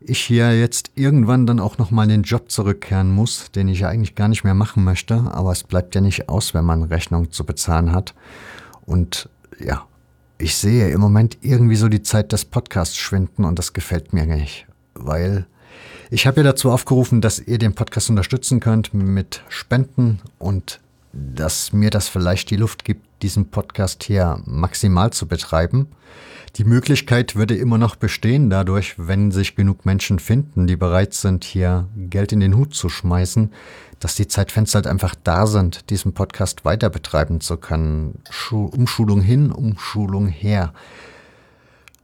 ich 0.00 0.20
hier 0.20 0.58
jetzt 0.58 0.92
irgendwann 0.94 1.46
dann 1.46 1.60
auch 1.60 1.78
nochmal 1.78 2.04
in 2.04 2.10
den 2.10 2.22
Job 2.22 2.50
zurückkehren 2.50 3.10
muss, 3.10 3.50
den 3.50 3.68
ich 3.68 3.80
ja 3.80 3.88
eigentlich 3.88 4.14
gar 4.14 4.28
nicht 4.28 4.44
mehr 4.44 4.54
machen 4.54 4.84
möchte, 4.84 5.14
aber 5.32 5.52
es 5.52 5.64
bleibt 5.64 5.94
ja 5.94 6.00
nicht 6.00 6.28
aus, 6.28 6.54
wenn 6.54 6.64
man 6.64 6.84
Rechnung 6.84 7.30
zu 7.30 7.44
bezahlen 7.44 7.92
hat. 7.92 8.14
Und 8.86 9.28
ja, 9.58 9.86
ich 10.38 10.56
sehe 10.56 10.90
im 10.90 11.00
Moment 11.00 11.38
irgendwie 11.40 11.76
so 11.76 11.88
die 11.88 12.02
Zeit 12.02 12.32
des 12.32 12.44
Podcasts 12.44 12.96
schwinden 12.96 13.44
und 13.44 13.58
das 13.58 13.72
gefällt 13.72 14.12
mir 14.12 14.24
nicht, 14.24 14.66
weil 14.94 15.46
ich 16.10 16.26
habe 16.26 16.38
ja 16.38 16.44
dazu 16.44 16.70
aufgerufen, 16.70 17.20
dass 17.20 17.38
ihr 17.38 17.58
den 17.58 17.74
Podcast 17.74 18.08
unterstützen 18.08 18.60
könnt 18.60 18.94
mit 18.94 19.42
Spenden 19.48 20.20
und 20.38 20.80
dass 21.12 21.72
mir 21.72 21.90
das 21.90 22.08
vielleicht 22.08 22.50
die 22.50 22.56
Luft 22.56 22.84
gibt, 22.84 23.04
diesen 23.22 23.50
Podcast 23.50 24.04
hier 24.04 24.40
maximal 24.46 25.12
zu 25.12 25.26
betreiben. 25.26 25.88
Die 26.56 26.64
Möglichkeit 26.64 27.36
würde 27.36 27.56
immer 27.56 27.78
noch 27.78 27.96
bestehen 27.96 28.50
dadurch, 28.50 28.94
wenn 28.96 29.30
sich 29.30 29.54
genug 29.54 29.84
Menschen 29.84 30.18
finden, 30.18 30.66
die 30.66 30.76
bereit 30.76 31.14
sind, 31.14 31.44
hier 31.44 31.88
Geld 31.96 32.32
in 32.32 32.40
den 32.40 32.56
Hut 32.56 32.74
zu 32.74 32.88
schmeißen, 32.88 33.52
dass 34.00 34.14
die 34.14 34.28
Zeitfenster 34.28 34.78
halt 34.78 34.86
einfach 34.86 35.14
da 35.22 35.46
sind, 35.46 35.90
diesen 35.90 36.14
Podcast 36.14 36.64
weiter 36.64 36.90
betreiben 36.90 37.40
zu 37.40 37.56
können. 37.56 38.22
Umschulung 38.50 39.20
hin, 39.20 39.52
Umschulung 39.52 40.28
her. 40.28 40.72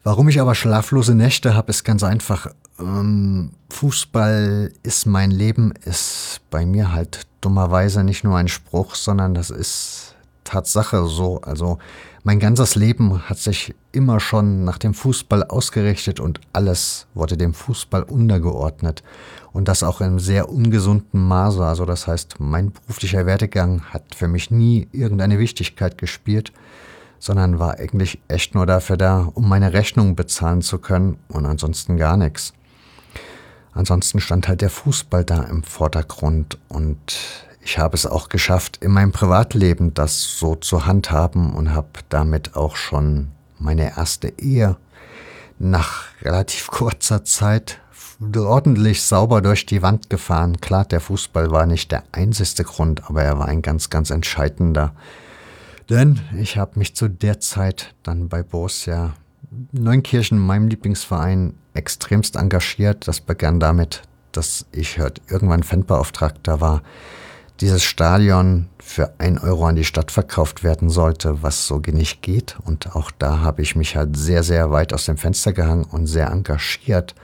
Warum 0.02 0.28
ich 0.28 0.40
aber 0.40 0.54
schlaflose 0.54 1.14
Nächte 1.14 1.54
habe, 1.54 1.70
ist 1.70 1.84
ganz 1.84 2.02
einfach. 2.02 2.48
Ähm, 2.78 3.52
Fußball 3.70 4.72
ist 4.82 5.06
mein 5.06 5.30
Leben, 5.30 5.72
ist 5.84 6.40
bei 6.50 6.66
mir 6.66 6.92
halt 6.92 7.22
dummerweise 7.40 8.04
nicht 8.04 8.24
nur 8.24 8.36
ein 8.36 8.48
Spruch, 8.48 8.96
sondern 8.96 9.34
das 9.34 9.50
ist 9.50 10.14
Tatsache 10.44 11.06
so. 11.06 11.40
Also 11.40 11.78
mein 12.26 12.38
ganzes 12.38 12.74
Leben 12.74 13.28
hat 13.28 13.36
sich 13.36 13.74
immer 13.92 14.18
schon 14.18 14.64
nach 14.64 14.78
dem 14.78 14.94
Fußball 14.94 15.44
ausgerichtet 15.44 16.20
und 16.20 16.40
alles 16.54 17.06
wurde 17.12 17.36
dem 17.36 17.52
Fußball 17.52 18.02
untergeordnet. 18.02 19.02
Und 19.52 19.68
das 19.68 19.82
auch 19.82 20.00
in 20.00 20.18
sehr 20.18 20.48
ungesunden 20.48 21.22
Maße. 21.22 21.62
Also 21.62 21.84
das 21.84 22.06
heißt, 22.06 22.40
mein 22.40 22.72
beruflicher 22.72 23.26
Werdegang 23.26 23.82
hat 23.90 24.14
für 24.14 24.26
mich 24.26 24.50
nie 24.50 24.88
irgendeine 24.90 25.38
Wichtigkeit 25.38 25.98
gespielt, 25.98 26.50
sondern 27.18 27.58
war 27.58 27.78
eigentlich 27.78 28.18
echt 28.26 28.54
nur 28.54 28.64
dafür 28.64 28.96
da, 28.96 29.30
um 29.34 29.46
meine 29.46 29.74
Rechnung 29.74 30.16
bezahlen 30.16 30.62
zu 30.62 30.78
können 30.78 31.18
und 31.28 31.44
ansonsten 31.44 31.98
gar 31.98 32.16
nichts. 32.16 32.54
Ansonsten 33.72 34.20
stand 34.20 34.48
halt 34.48 34.62
der 34.62 34.70
Fußball 34.70 35.24
da 35.24 35.42
im 35.42 35.62
Vordergrund 35.62 36.58
und 36.68 37.18
ich 37.64 37.78
habe 37.78 37.96
es 37.96 38.04
auch 38.04 38.28
geschafft, 38.28 38.78
in 38.82 38.92
meinem 38.92 39.12
Privatleben 39.12 39.94
das 39.94 40.38
so 40.38 40.54
zu 40.54 40.84
handhaben 40.84 41.54
und 41.54 41.74
habe 41.74 41.88
damit 42.10 42.56
auch 42.56 42.76
schon 42.76 43.28
meine 43.58 43.96
erste 43.96 44.28
Ehe 44.38 44.76
nach 45.58 46.04
relativ 46.22 46.66
kurzer 46.70 47.24
Zeit 47.24 47.80
ordentlich 48.36 49.02
sauber 49.02 49.42
durch 49.42 49.66
die 49.66 49.82
Wand 49.82 50.08
gefahren. 50.08 50.60
Klar, 50.60 50.84
der 50.84 51.00
Fußball 51.00 51.50
war 51.50 51.66
nicht 51.66 51.90
der 51.90 52.04
einzigste 52.12 52.64
Grund, 52.64 53.08
aber 53.08 53.22
er 53.22 53.38
war 53.38 53.48
ein 53.48 53.60
ganz, 53.60 53.90
ganz 53.90 54.10
entscheidender. 54.10 54.94
Denn 55.90 56.20
ich 56.38 56.56
habe 56.56 56.78
mich 56.78 56.94
zu 56.94 57.08
der 57.08 57.40
Zeit 57.40 57.94
dann 58.02 58.28
bei 58.28 58.42
Borussia 58.42 59.14
Neunkirchen, 59.72 60.38
meinem 60.38 60.68
Lieblingsverein, 60.68 61.54
extremst 61.74 62.36
engagiert. 62.36 63.08
Das 63.08 63.20
begann 63.20 63.60
damit, 63.60 64.02
dass 64.32 64.66
ich 64.72 64.98
halt 64.98 65.20
irgendwann 65.28 65.62
Fanbeauftragter 65.62 66.60
war 66.60 66.82
dieses 67.60 67.84
Stadion 67.84 68.68
für 68.78 69.14
ein 69.18 69.38
Euro 69.38 69.66
an 69.66 69.76
die 69.76 69.84
Stadt 69.84 70.10
verkauft 70.10 70.64
werden 70.64 70.90
sollte, 70.90 71.42
was 71.42 71.66
so 71.66 71.78
nicht 71.78 72.22
geht. 72.22 72.56
Und 72.64 72.94
auch 72.96 73.10
da 73.10 73.40
habe 73.40 73.62
ich 73.62 73.76
mich 73.76 73.96
halt 73.96 74.16
sehr, 74.16 74.42
sehr 74.42 74.70
weit 74.70 74.92
aus 74.92 75.06
dem 75.06 75.16
Fenster 75.16 75.52
gehangen 75.52 75.84
und 75.84 76.06
sehr 76.06 76.30
engagiert. 76.30 77.14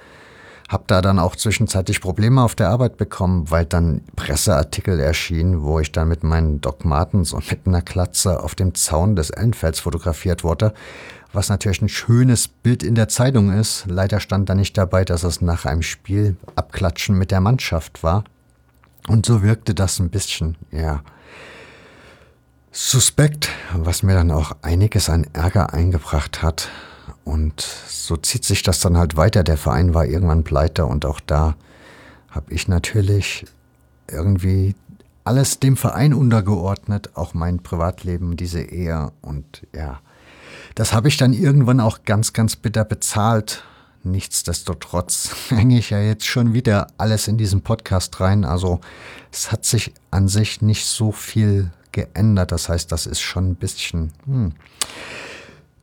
Hab 0.69 0.87
da 0.87 1.03
dann 1.03 1.19
auch 1.19 1.35
zwischenzeitlich 1.35 2.01
Probleme 2.01 2.43
auf 2.43 2.55
der 2.55 2.69
Arbeit 2.69 2.97
bekommen, 2.97 3.51
weil 3.51 3.65
dann 3.65 4.03
Presseartikel 4.15 5.01
erschienen, 5.01 5.65
wo 5.65 5.81
ich 5.81 5.91
dann 5.91 6.07
mit 6.07 6.23
meinen 6.23 6.61
Doc 6.61 6.85
Martens 6.85 7.33
und 7.33 7.51
mit 7.51 7.67
einer 7.67 7.83
Klatze 7.83 8.41
auf 8.41 8.55
dem 8.55 8.77
Zaun 8.77 9.17
des 9.17 9.31
Ellenfelds 9.31 9.81
fotografiert 9.81 10.45
wurde, 10.45 10.73
was 11.33 11.49
natürlich 11.49 11.83
ein 11.83 11.89
schönes 11.89 12.47
Bild 12.47 12.85
in 12.85 12.95
der 12.95 13.09
Zeitung 13.09 13.53
ist. 13.53 13.85
Leider 13.89 14.21
stand 14.21 14.49
da 14.49 14.55
nicht 14.55 14.79
dabei, 14.79 15.05
dass 15.05 15.25
es 15.25 15.41
nach 15.41 15.65
einem 15.65 15.83
Spiel 15.83 16.37
Abklatschen 16.55 17.19
mit 17.19 17.33
der 17.33 17.41
Mannschaft 17.41 18.05
war. 18.05 18.23
Und 19.11 19.27
so 19.27 19.43
wirkte 19.43 19.75
das 19.75 19.99
ein 19.99 20.09
bisschen, 20.09 20.57
ja, 20.71 21.03
suspekt, 22.71 23.49
was 23.75 24.05
mir 24.05 24.15
dann 24.15 24.31
auch 24.31 24.53
einiges 24.63 25.11
an 25.11 25.27
Ärger 25.33 25.75
eingebracht 25.75 26.43
hat. 26.43 26.69
Und 27.25 27.61
so 27.89 28.17
zieht 28.17 28.45
sich 28.45 28.63
das 28.63 28.79
dann 28.79 28.97
halt 28.97 29.17
weiter. 29.17 29.43
Der 29.43 29.57
Verein 29.57 29.95
war 29.95 30.07
irgendwann 30.07 30.45
pleite 30.45 30.87
und 30.87 31.05
auch 31.05 31.19
da 31.19 31.57
habe 32.31 32.55
ich 32.55 32.69
natürlich 32.69 33.47
irgendwie 34.09 34.77
alles 35.25 35.59
dem 35.59 35.77
Verein 35.77 36.15
untergeordnet, 36.15 37.11
auch 37.15 37.35
mein 37.35 37.65
Privatleben, 37.65 38.37
diese 38.37 38.63
Ehe 38.63 39.11
und 39.23 39.67
ja, 39.75 39.99
das 40.77 40.93
habe 40.93 41.09
ich 41.09 41.17
dann 41.17 41.33
irgendwann 41.33 41.81
auch 41.81 42.05
ganz, 42.05 42.33
ganz 42.33 42.55
bitter 42.55 42.85
bezahlt 42.85 43.65
Nichtsdestotrotz 44.03 45.31
hänge 45.51 45.79
ich 45.79 45.91
ja 45.91 46.01
jetzt 46.01 46.27
schon 46.27 46.55
wieder 46.55 46.89
alles 46.99 47.29
in 47.29 47.37
diesen 47.37 47.63
Podcast 47.63 48.21
rein. 48.21 48.45
Also 48.45 48.81
es 49.33 49.53
hat 49.53 49.65
sich 49.65 49.93
an 50.11 50.29
sich 50.29 50.63
nicht 50.63 50.87
so 50.87 51.13
viel 51.13 51.71
geändert. 51.93 52.53
Das 52.53 52.69
heißt, 52.69 52.91
das 52.91 53.07
ist 53.07 53.21
schon 53.21 53.51
ein 53.51 53.57
bisschen 53.57 54.13
hm, 54.25 54.53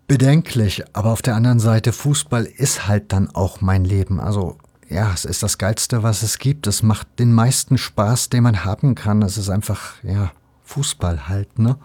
bedenklich. 0.08 0.84
Aber 0.94 1.12
auf 1.12 1.22
der 1.22 1.36
anderen 1.36 1.60
Seite, 1.60 1.94
Fußball 1.94 2.46
ist 2.46 2.88
halt 2.88 3.12
dann 3.14 3.30
auch 3.30 3.62
mein 3.62 3.86
Leben. 3.86 4.20
Also 4.20 4.58
ja, 4.90 5.12
es 5.14 5.26
ist 5.26 5.44
das 5.44 5.58
Geilste, 5.58 6.04
was 6.04 6.24
es 6.24 6.40
gibt. 6.40 6.66
Es 6.66 6.82
macht 6.82 7.20
den 7.20 7.34
meisten 7.34 7.78
Spaß, 7.78 8.30
den 8.30 8.44
man 8.44 8.64
haben 8.64 8.96
kann. 8.96 9.22
Es 9.22 9.38
ist 9.38 9.50
einfach, 9.50 9.96
ja, 10.04 10.32
Fußball 10.64 11.28
halt, 11.28 11.60
ne? 11.60 11.78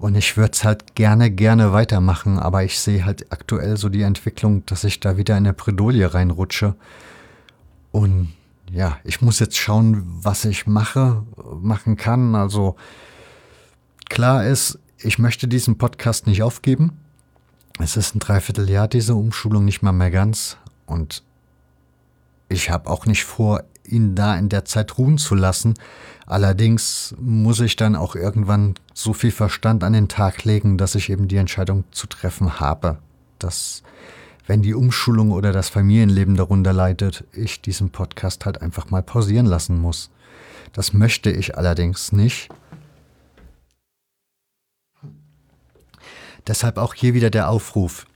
Und 0.00 0.14
ich 0.14 0.38
würde 0.38 0.52
es 0.52 0.64
halt 0.64 0.94
gerne, 0.94 1.30
gerne 1.30 1.74
weitermachen, 1.74 2.38
aber 2.38 2.64
ich 2.64 2.80
sehe 2.80 3.04
halt 3.04 3.30
aktuell 3.30 3.76
so 3.76 3.90
die 3.90 4.00
Entwicklung, 4.00 4.64
dass 4.64 4.82
ich 4.84 4.98
da 4.98 5.18
wieder 5.18 5.36
in 5.36 5.44
eine 5.44 5.52
Bredouille 5.52 6.14
reinrutsche. 6.14 6.74
Und 7.92 8.32
ja, 8.72 8.96
ich 9.04 9.20
muss 9.20 9.40
jetzt 9.40 9.58
schauen, 9.58 10.02
was 10.06 10.46
ich 10.46 10.66
mache, 10.66 11.22
machen 11.60 11.96
kann. 11.96 12.34
Also 12.34 12.76
klar 14.08 14.46
ist, 14.46 14.78
ich 14.96 15.18
möchte 15.18 15.46
diesen 15.46 15.76
Podcast 15.76 16.26
nicht 16.26 16.42
aufgeben. 16.42 16.96
Es 17.78 17.98
ist 17.98 18.14
ein 18.14 18.20
Dreivierteljahr 18.20 18.88
diese 18.88 19.14
Umschulung 19.14 19.66
nicht 19.66 19.82
mal 19.82 19.92
mehr 19.92 20.10
ganz. 20.10 20.56
Und 20.86 21.22
ich 22.48 22.70
habe 22.70 22.88
auch 22.88 23.04
nicht 23.04 23.24
vor, 23.24 23.64
ihn 23.84 24.14
da 24.14 24.34
in 24.36 24.48
der 24.48 24.64
Zeit 24.64 24.96
ruhen 24.96 25.18
zu 25.18 25.34
lassen. 25.34 25.74
Allerdings 26.30 27.12
muss 27.18 27.58
ich 27.58 27.74
dann 27.74 27.96
auch 27.96 28.14
irgendwann 28.14 28.74
so 28.94 29.12
viel 29.12 29.32
Verstand 29.32 29.82
an 29.82 29.94
den 29.94 30.06
Tag 30.06 30.44
legen, 30.44 30.78
dass 30.78 30.94
ich 30.94 31.10
eben 31.10 31.26
die 31.26 31.38
Entscheidung 31.38 31.82
zu 31.90 32.06
treffen 32.06 32.60
habe, 32.60 32.98
dass 33.40 33.82
wenn 34.46 34.62
die 34.62 34.74
Umschulung 34.74 35.32
oder 35.32 35.50
das 35.50 35.70
Familienleben 35.70 36.36
darunter 36.36 36.72
leidet, 36.72 37.24
ich 37.32 37.62
diesen 37.62 37.90
Podcast 37.90 38.46
halt 38.46 38.62
einfach 38.62 38.90
mal 38.90 39.02
pausieren 39.02 39.46
lassen 39.46 39.80
muss. 39.80 40.10
Das 40.72 40.92
möchte 40.92 41.32
ich 41.32 41.58
allerdings 41.58 42.12
nicht. 42.12 42.48
Deshalb 46.46 46.78
auch 46.78 46.94
hier 46.94 47.12
wieder 47.14 47.30
der 47.30 47.48
Aufruf. 47.48 48.06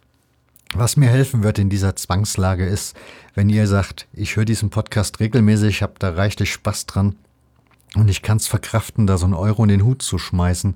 Was 0.73 0.97
mir 0.97 1.09
helfen 1.09 1.43
wird 1.43 1.59
in 1.59 1.69
dieser 1.69 1.97
Zwangslage 1.97 2.65
ist, 2.65 2.97
wenn 3.35 3.51
ihr 3.51 3.66
sagt, 3.66 4.07
ich 4.12 4.36
höre 4.36 4.45
diesen 4.45 4.70
Podcast 4.70 5.19
regelmäßig, 5.19 5.82
habe 5.82 5.95
da 5.99 6.11
reichlich 6.11 6.53
Spaß 6.53 6.86
dran 6.86 7.16
und 7.95 8.09
ich 8.09 8.23
kann 8.23 8.39
es 8.39 8.47
verkraften, 8.47 9.07
da 9.07 9.19
so 9.19 9.25
einen 9.25 9.35
Euro 9.35 9.62
in 9.62 9.69
den 9.69 9.85
Hut 9.85 10.03
zu 10.03 10.19
schmeißen, 10.19 10.75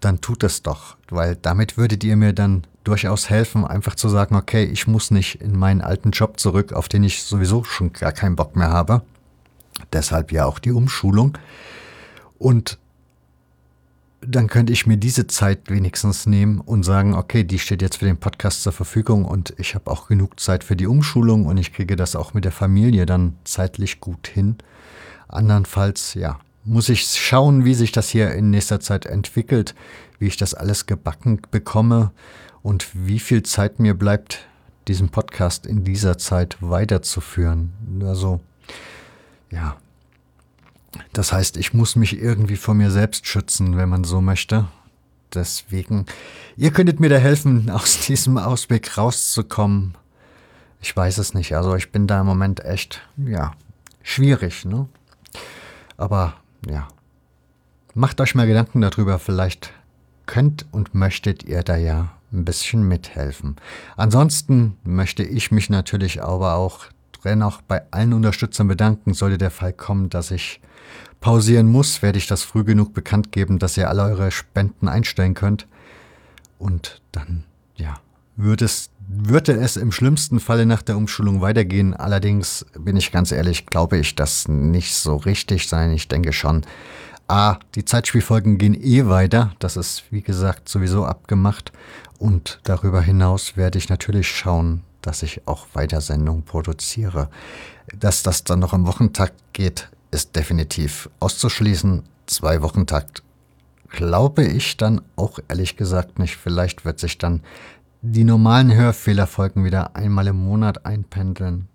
dann 0.00 0.20
tut 0.20 0.44
es 0.44 0.62
doch, 0.62 0.96
weil 1.08 1.36
damit 1.36 1.76
würdet 1.76 2.04
ihr 2.04 2.16
mir 2.16 2.32
dann 2.32 2.64
durchaus 2.84 3.28
helfen, 3.28 3.64
einfach 3.64 3.94
zu 3.94 4.08
sagen, 4.08 4.36
okay, 4.36 4.64
ich 4.64 4.86
muss 4.86 5.10
nicht 5.10 5.40
in 5.40 5.58
meinen 5.58 5.80
alten 5.80 6.12
Job 6.12 6.38
zurück, 6.38 6.72
auf 6.72 6.88
den 6.88 7.04
ich 7.04 7.24
sowieso 7.24 7.64
schon 7.64 7.92
gar 7.92 8.12
keinen 8.12 8.36
Bock 8.36 8.56
mehr 8.56 8.70
habe. 8.70 9.02
Deshalb 9.92 10.32
ja 10.32 10.46
auch 10.46 10.58
die 10.58 10.72
Umschulung. 10.72 11.36
Und 12.38 12.78
dann 14.22 14.48
könnte 14.48 14.72
ich 14.72 14.86
mir 14.86 14.96
diese 14.96 15.26
Zeit 15.26 15.70
wenigstens 15.70 16.26
nehmen 16.26 16.60
und 16.60 16.82
sagen, 16.82 17.14
okay, 17.14 17.42
die 17.42 17.58
steht 17.58 17.82
jetzt 17.82 17.96
für 17.96 18.04
den 18.04 18.18
Podcast 18.18 18.62
zur 18.62 18.72
Verfügung 18.72 19.24
und 19.24 19.54
ich 19.56 19.74
habe 19.74 19.90
auch 19.90 20.08
genug 20.08 20.38
Zeit 20.38 20.62
für 20.62 20.76
die 20.76 20.86
Umschulung 20.86 21.46
und 21.46 21.56
ich 21.56 21.72
kriege 21.72 21.96
das 21.96 22.14
auch 22.14 22.34
mit 22.34 22.44
der 22.44 22.52
Familie 22.52 23.06
dann 23.06 23.36
zeitlich 23.44 24.00
gut 24.00 24.28
hin. 24.28 24.56
Andernfalls, 25.28 26.14
ja, 26.14 26.38
muss 26.64 26.88
ich 26.88 27.04
schauen, 27.04 27.64
wie 27.64 27.74
sich 27.74 27.92
das 27.92 28.08
hier 28.08 28.32
in 28.32 28.50
nächster 28.50 28.80
Zeit 28.80 29.06
entwickelt, 29.06 29.74
wie 30.18 30.26
ich 30.26 30.36
das 30.36 30.54
alles 30.54 30.86
gebacken 30.86 31.40
bekomme 31.50 32.12
und 32.62 32.88
wie 32.94 33.18
viel 33.18 33.42
Zeit 33.42 33.80
mir 33.80 33.94
bleibt, 33.94 34.46
diesen 34.88 35.08
Podcast 35.08 35.66
in 35.66 35.84
dieser 35.84 36.18
Zeit 36.18 36.56
weiterzuführen. 36.60 37.72
Also, 38.02 38.40
ja, 39.50 39.76
das 41.12 41.32
heißt, 41.32 41.56
ich 41.56 41.72
muss 41.72 41.96
mich 41.96 42.18
irgendwie 42.18 42.56
vor 42.56 42.74
mir 42.74 42.90
selbst 42.90 43.26
schützen, 43.26 43.76
wenn 43.76 43.88
man 43.88 44.04
so 44.04 44.20
möchte. 44.20 44.68
Deswegen, 45.34 46.06
ihr 46.56 46.72
könntet 46.72 47.00
mir 47.00 47.08
da 47.08 47.16
helfen, 47.16 47.70
aus 47.70 48.06
diesem 48.06 48.36
Ausweg 48.38 48.98
rauszukommen. 48.98 49.96
Ich 50.82 50.96
weiß 50.96 51.18
es 51.18 51.34
nicht. 51.34 51.54
Also 51.54 51.76
ich 51.76 51.92
bin 51.92 52.06
da 52.06 52.20
im 52.20 52.26
Moment 52.26 52.64
echt, 52.64 53.02
ja, 53.16 53.52
schwierig, 54.02 54.64
ne? 54.64 54.88
Aber 55.96 56.34
ja, 56.68 56.88
macht 57.94 58.20
euch 58.20 58.34
mal 58.34 58.46
Gedanken 58.46 58.80
darüber. 58.80 59.18
Vielleicht 59.18 59.72
könnt 60.26 60.66
und 60.70 60.94
möchtet 60.94 61.44
ihr 61.44 61.62
da 61.62 61.76
ja 61.76 62.12
ein 62.32 62.44
bisschen 62.44 62.86
mithelfen. 62.86 63.56
Ansonsten 63.96 64.76
möchte 64.84 65.22
ich 65.22 65.50
mich 65.50 65.70
natürlich 65.70 66.22
aber 66.22 66.54
auch 66.54 66.86
dennoch 67.24 67.62
bei 67.62 67.82
allen 67.90 68.12
Unterstützern 68.12 68.68
bedanken. 68.68 69.14
Sollte 69.14 69.38
der 69.38 69.50
Fall 69.50 69.72
kommen, 69.72 70.08
dass 70.10 70.30
ich 70.30 70.60
pausieren 71.20 71.66
muss, 71.66 72.02
werde 72.02 72.18
ich 72.18 72.26
das 72.26 72.42
früh 72.42 72.64
genug 72.64 72.94
bekannt 72.94 73.32
geben, 73.32 73.58
dass 73.58 73.76
ihr 73.76 73.88
alle 73.88 74.04
eure 74.04 74.30
Spenden 74.30 74.88
einstellen 74.88 75.34
könnt. 75.34 75.66
Und 76.58 77.02
dann, 77.12 77.44
ja, 77.76 78.00
würde 78.36 78.64
es, 78.64 78.90
würde 79.12 79.52
es 79.52 79.76
im 79.76 79.90
schlimmsten 79.90 80.38
Falle 80.38 80.66
nach 80.66 80.82
der 80.82 80.96
Umschulung 80.96 81.40
weitergehen. 81.40 81.94
Allerdings 81.94 82.64
bin 82.78 82.96
ich 82.96 83.10
ganz 83.10 83.32
ehrlich, 83.32 83.66
glaube 83.66 83.98
ich 83.98 84.14
das 84.14 84.46
nicht 84.46 84.94
so 84.94 85.16
richtig 85.16 85.68
sein. 85.68 85.92
Ich 85.92 86.06
denke 86.06 86.32
schon, 86.32 86.62
A, 87.26 87.58
die 87.74 87.84
Zeitspielfolgen 87.84 88.58
gehen 88.58 88.74
eh 88.74 89.06
weiter. 89.06 89.52
Das 89.58 89.76
ist, 89.76 90.04
wie 90.10 90.22
gesagt, 90.22 90.68
sowieso 90.68 91.04
abgemacht. 91.04 91.72
Und 92.18 92.60
darüber 92.64 93.02
hinaus 93.02 93.56
werde 93.56 93.78
ich 93.78 93.88
natürlich 93.88 94.28
schauen, 94.28 94.82
dass 95.02 95.22
ich 95.22 95.46
auch 95.46 95.66
weiter 95.72 96.00
Sendungen 96.00 96.44
produziere. 96.44 97.30
Dass 97.98 98.22
das 98.22 98.44
dann 98.44 98.60
noch 98.60 98.72
im 98.72 98.86
Wochentakt 98.86 99.34
geht, 99.52 99.88
ist 100.10 100.36
definitiv 100.36 101.08
auszuschließen. 101.18 102.02
Zwei 102.26 102.62
Wochentakt 102.62 103.22
glaube 103.88 104.44
ich 104.44 104.76
dann 104.76 105.00
auch 105.16 105.40
ehrlich 105.48 105.76
gesagt 105.76 106.18
nicht. 106.18 106.36
Vielleicht 106.36 106.84
wird 106.84 107.00
sich 107.00 107.18
dann 107.18 107.42
die 108.02 108.24
normalen 108.24 108.74
Hörfehlerfolgen 108.74 109.64
wieder 109.64 109.94
einmal 109.94 110.26
im 110.26 110.36
Monat 110.36 110.86
einpendeln. 110.86 111.68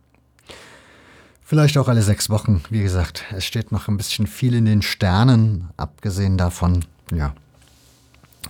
Vielleicht 1.43 1.77
auch 1.77 1.87
alle 1.87 2.01
sechs 2.01 2.29
Wochen. 2.31 2.63
Wie 2.71 2.81
gesagt, 2.81 3.23
es 3.31 3.45
steht 3.45 3.71
noch 3.71 3.87
ein 3.87 3.97
bisschen 3.97 4.25
viel 4.25 4.55
in 4.55 4.65
den 4.65 4.81
Sternen. 4.81 5.69
Abgesehen 5.77 6.37
davon, 6.37 6.83
ja. 7.13 7.35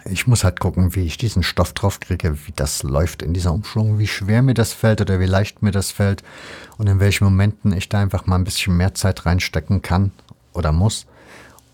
Ich 0.06 0.28
muss 0.28 0.44
halt 0.44 0.60
gucken, 0.60 0.96
wie 0.96 1.04
ich 1.04 1.18
diesen 1.18 1.44
Stoff 1.44 1.74
drauf 1.74 2.00
kriege, 2.00 2.38
wie 2.46 2.54
das 2.56 2.84
läuft 2.84 3.22
in 3.22 3.34
dieser 3.34 3.52
Umschwung, 3.52 3.98
wie 3.98 4.08
schwer 4.08 4.44
mir 4.44 4.54
das 4.54 4.72
fällt 4.72 5.02
oder 5.02 5.20
wie 5.20 5.26
leicht 5.26 5.64
mir 5.64 5.72
das 5.72 5.92
fällt 5.92 6.24
und 6.78 6.88
in 6.88 7.00
welchen 7.00 7.24
Momenten 7.24 7.74
ich 7.74 7.90
da 7.90 8.02
einfach 8.02 8.28
mal 8.28 8.36
ein 8.36 8.44
bisschen 8.44 8.78
mehr 8.78 8.94
Zeit 8.94 9.26
reinstecken 9.26 9.82
kann 9.82 10.12
oder 10.54 10.72
muss 10.72 11.08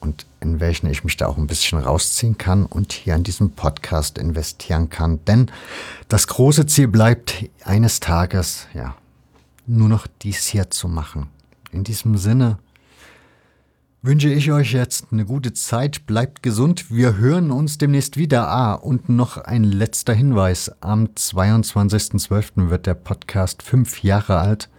und 0.02 0.26
in 0.41 0.60
welchen 0.60 0.90
ich 0.90 1.03
mich 1.03 1.15
da 1.15 1.28
auch 1.28 1.38
ein 1.38 1.48
bisschen 1.48 1.80
rausziehen 1.80 2.38
kann 2.38 2.65
und 2.65 2.91
hier 2.91 3.15
in 3.15 3.23
diesem 3.23 3.52
Podcast 3.52 4.18
investieren 4.18 4.90
kann. 4.90 5.23
Denn 5.26 5.49
das 6.10 6.28
große 6.28 6.65
Ziel 6.65 6.88
bleibt 6.88 7.45
eines 7.64 7.99
Tages, 7.99 8.68
ja, 8.73 8.95
nur 9.68 9.88
noch 9.88 10.07
dies 10.22 10.48
hier 10.48 10.69
zu 10.69 10.88
machen. 10.88 11.28
In 11.72 11.84
diesem 11.84 12.18
Sinne 12.18 12.57
wünsche 14.02 14.30
ich 14.30 14.52
euch 14.52 14.73
jetzt 14.73 15.07
eine 15.11 15.26
gute 15.26 15.53
Zeit, 15.53 16.07
bleibt 16.07 16.41
gesund, 16.41 16.90
wir 16.90 17.18
hören 17.18 17.52
uns 17.52 17.78
demnächst 17.78 18.18
wieder. 18.18 18.49
Ah, 18.49 18.73
und 18.73 19.10
noch 19.10 19.38
ein 19.38 19.64
letzter 19.64 20.14
Hinweis. 20.14 20.72
Am 20.82 21.06
22.12. 21.06 22.69
wird 22.69 22.88
der 22.88 22.95
Podcast 22.95 23.61
fünf 23.61 24.03
Jahre 24.03 24.40
alt. 24.40 24.69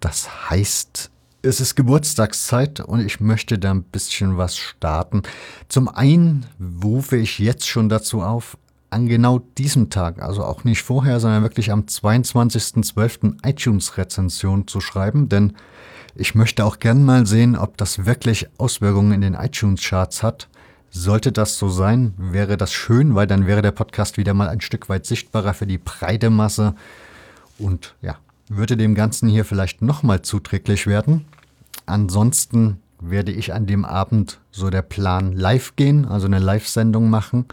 Das 0.00 0.50
heißt, 0.50 1.10
es 1.44 1.60
ist 1.60 1.74
Geburtstagszeit 1.74 2.80
und 2.80 3.04
ich 3.04 3.20
möchte 3.20 3.58
da 3.58 3.70
ein 3.70 3.82
bisschen 3.82 4.38
was 4.38 4.56
starten. 4.56 5.22
Zum 5.68 5.88
einen 5.88 6.46
rufe 6.82 7.16
ich 7.16 7.38
jetzt 7.38 7.68
schon 7.68 7.88
dazu 7.88 8.22
auf, 8.22 8.56
an 8.90 9.06
genau 9.06 9.40
diesem 9.58 9.90
Tag, 9.90 10.22
also 10.22 10.44
auch 10.44 10.64
nicht 10.64 10.82
vorher, 10.82 11.20
sondern 11.20 11.42
wirklich 11.42 11.72
am 11.72 11.82
22.12. 11.82 13.46
iTunes-Rezension 13.46 14.68
zu 14.68 14.80
schreiben, 14.80 15.28
denn 15.28 15.54
ich 16.14 16.34
möchte 16.34 16.64
auch 16.64 16.78
gern 16.78 17.04
mal 17.04 17.26
sehen, 17.26 17.56
ob 17.56 17.76
das 17.76 18.06
wirklich 18.06 18.48
Auswirkungen 18.56 19.12
in 19.12 19.20
den 19.20 19.34
iTunes-Charts 19.34 20.22
hat. 20.22 20.48
Sollte 20.90 21.32
das 21.32 21.58
so 21.58 21.68
sein, 21.68 22.14
wäre 22.16 22.56
das 22.56 22.72
schön, 22.72 23.16
weil 23.16 23.26
dann 23.26 23.48
wäre 23.48 23.62
der 23.62 23.72
Podcast 23.72 24.16
wieder 24.16 24.32
mal 24.32 24.48
ein 24.48 24.60
Stück 24.60 24.88
weit 24.88 25.06
sichtbarer 25.06 25.54
für 25.54 25.66
die 25.66 25.78
breite 25.78 26.30
Masse 26.30 26.76
und 27.58 27.96
ja, 28.00 28.16
würde 28.48 28.76
dem 28.76 28.94
Ganzen 28.94 29.28
hier 29.28 29.44
vielleicht 29.44 29.82
nochmal 29.82 30.22
zuträglich 30.22 30.86
werden. 30.86 31.24
Ansonsten 31.86 32.80
werde 33.00 33.32
ich 33.32 33.52
an 33.52 33.66
dem 33.66 33.84
Abend 33.84 34.40
so 34.50 34.70
der 34.70 34.82
Plan 34.82 35.32
live 35.32 35.76
gehen, 35.76 36.06
also 36.06 36.26
eine 36.26 36.38
Live-Sendung 36.38 37.10
machen, 37.10 37.46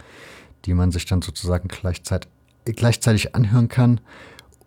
die 0.65 0.73
man 0.73 0.91
sich 0.91 1.05
dann 1.05 1.21
sozusagen 1.21 1.67
gleichzeitig, 1.67 2.29
gleichzeitig 2.65 3.35
anhören 3.35 3.67
kann. 3.67 3.99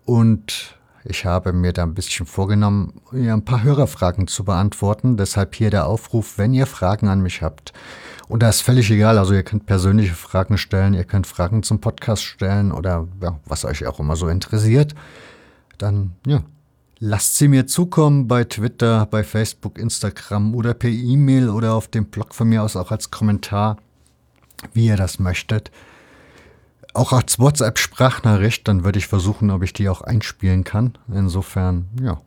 Und 0.05 0.77
ich 1.03 1.25
habe 1.25 1.53
mir 1.53 1.71
da 1.71 1.83
ein 1.83 1.93
bisschen 1.93 2.25
vorgenommen, 2.25 3.01
ja, 3.11 3.33
ein 3.33 3.45
paar 3.45 3.63
Hörerfragen 3.63 4.27
zu 4.27 4.43
beantworten. 4.43 5.17
Deshalb 5.17 5.55
hier 5.55 5.69
der 5.69 5.87
Aufruf, 5.87 6.37
wenn 6.37 6.53
ihr 6.53 6.65
Fragen 6.65 7.07
an 7.07 7.21
mich 7.21 7.41
habt. 7.41 7.73
Und 8.27 8.41
da 8.41 8.49
ist 8.49 8.61
völlig 8.61 8.89
egal, 8.89 9.19
also 9.19 9.33
ihr 9.33 9.43
könnt 9.43 9.67
persönliche 9.67 10.15
Fragen 10.15 10.57
stellen, 10.57 10.95
ihr 10.95 11.03
könnt 11.03 11.27
Fragen 11.27 11.61
zum 11.61 11.79
Podcast 11.79 12.23
stellen 12.23 12.71
oder 12.71 13.07
ja, 13.21 13.39
was 13.45 13.65
euch 13.65 13.85
auch 13.85 13.99
immer 13.99 14.15
so 14.15 14.27
interessiert. 14.27 14.95
Dann 15.77 16.13
ja, 16.25 16.41
Lasst 17.07 17.35
sie 17.35 17.47
mir 17.47 17.67
zukommen 17.67 18.27
bei 18.27 18.45
Twitter, 18.45 19.05
bei 19.05 19.23
Facebook, 19.23 19.77
Instagram 19.77 20.55
oder 20.55 20.73
per 20.73 20.89
E-Mail 20.89 21.49
oder 21.49 21.75
auf 21.75 21.87
dem 21.87 22.05
Blog 22.05 22.33
von 22.33 22.49
mir 22.49 22.63
aus 22.63 22.75
auch 22.75 22.89
als 22.89 23.11
Kommentar, 23.11 23.77
wie 24.73 24.87
ihr 24.87 24.97
das 24.97 25.19
möchtet. 25.19 25.69
Auch 26.95 27.13
als 27.13 27.37
WhatsApp-Sprachnachricht, 27.37 28.67
dann 28.67 28.83
würde 28.83 28.97
ich 28.97 29.05
versuchen, 29.05 29.51
ob 29.51 29.61
ich 29.61 29.71
die 29.71 29.87
auch 29.87 30.01
einspielen 30.01 30.63
kann. 30.63 30.97
Insofern, 31.07 31.89
ja. 32.01 32.19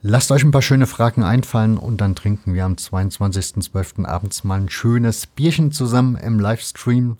Lasst 0.00 0.32
euch 0.32 0.42
ein 0.42 0.52
paar 0.52 0.62
schöne 0.62 0.86
Fragen 0.86 1.22
einfallen 1.22 1.76
und 1.76 2.00
dann 2.00 2.14
trinken 2.14 2.54
wir 2.54 2.64
am 2.64 2.76
22.12. 2.76 4.06
abends 4.06 4.42
mal 4.42 4.58
ein 4.58 4.70
schönes 4.70 5.26
Bierchen 5.26 5.70
zusammen 5.70 6.16
im 6.16 6.40
Livestream 6.40 7.18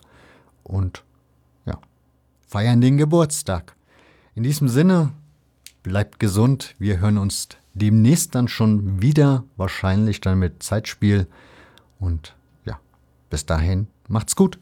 und 0.63 1.03
ja, 1.67 1.77
feiern 2.47 2.81
den 2.81 2.97
Geburtstag. 2.97 3.75
In 4.33 4.41
diesem 4.41 4.67
Sinne, 4.69 5.11
Bleibt 5.83 6.19
gesund. 6.19 6.75
Wir 6.79 6.99
hören 6.99 7.17
uns 7.17 7.49
demnächst 7.73 8.35
dann 8.35 8.47
schon 8.47 9.01
wieder, 9.01 9.43
wahrscheinlich 9.57 10.21
dann 10.21 10.39
mit 10.39 10.63
Zeitspiel. 10.63 11.27
Und 11.99 12.35
ja, 12.65 12.79
bis 13.29 13.45
dahin, 13.45 13.87
macht's 14.07 14.35
gut. 14.35 14.59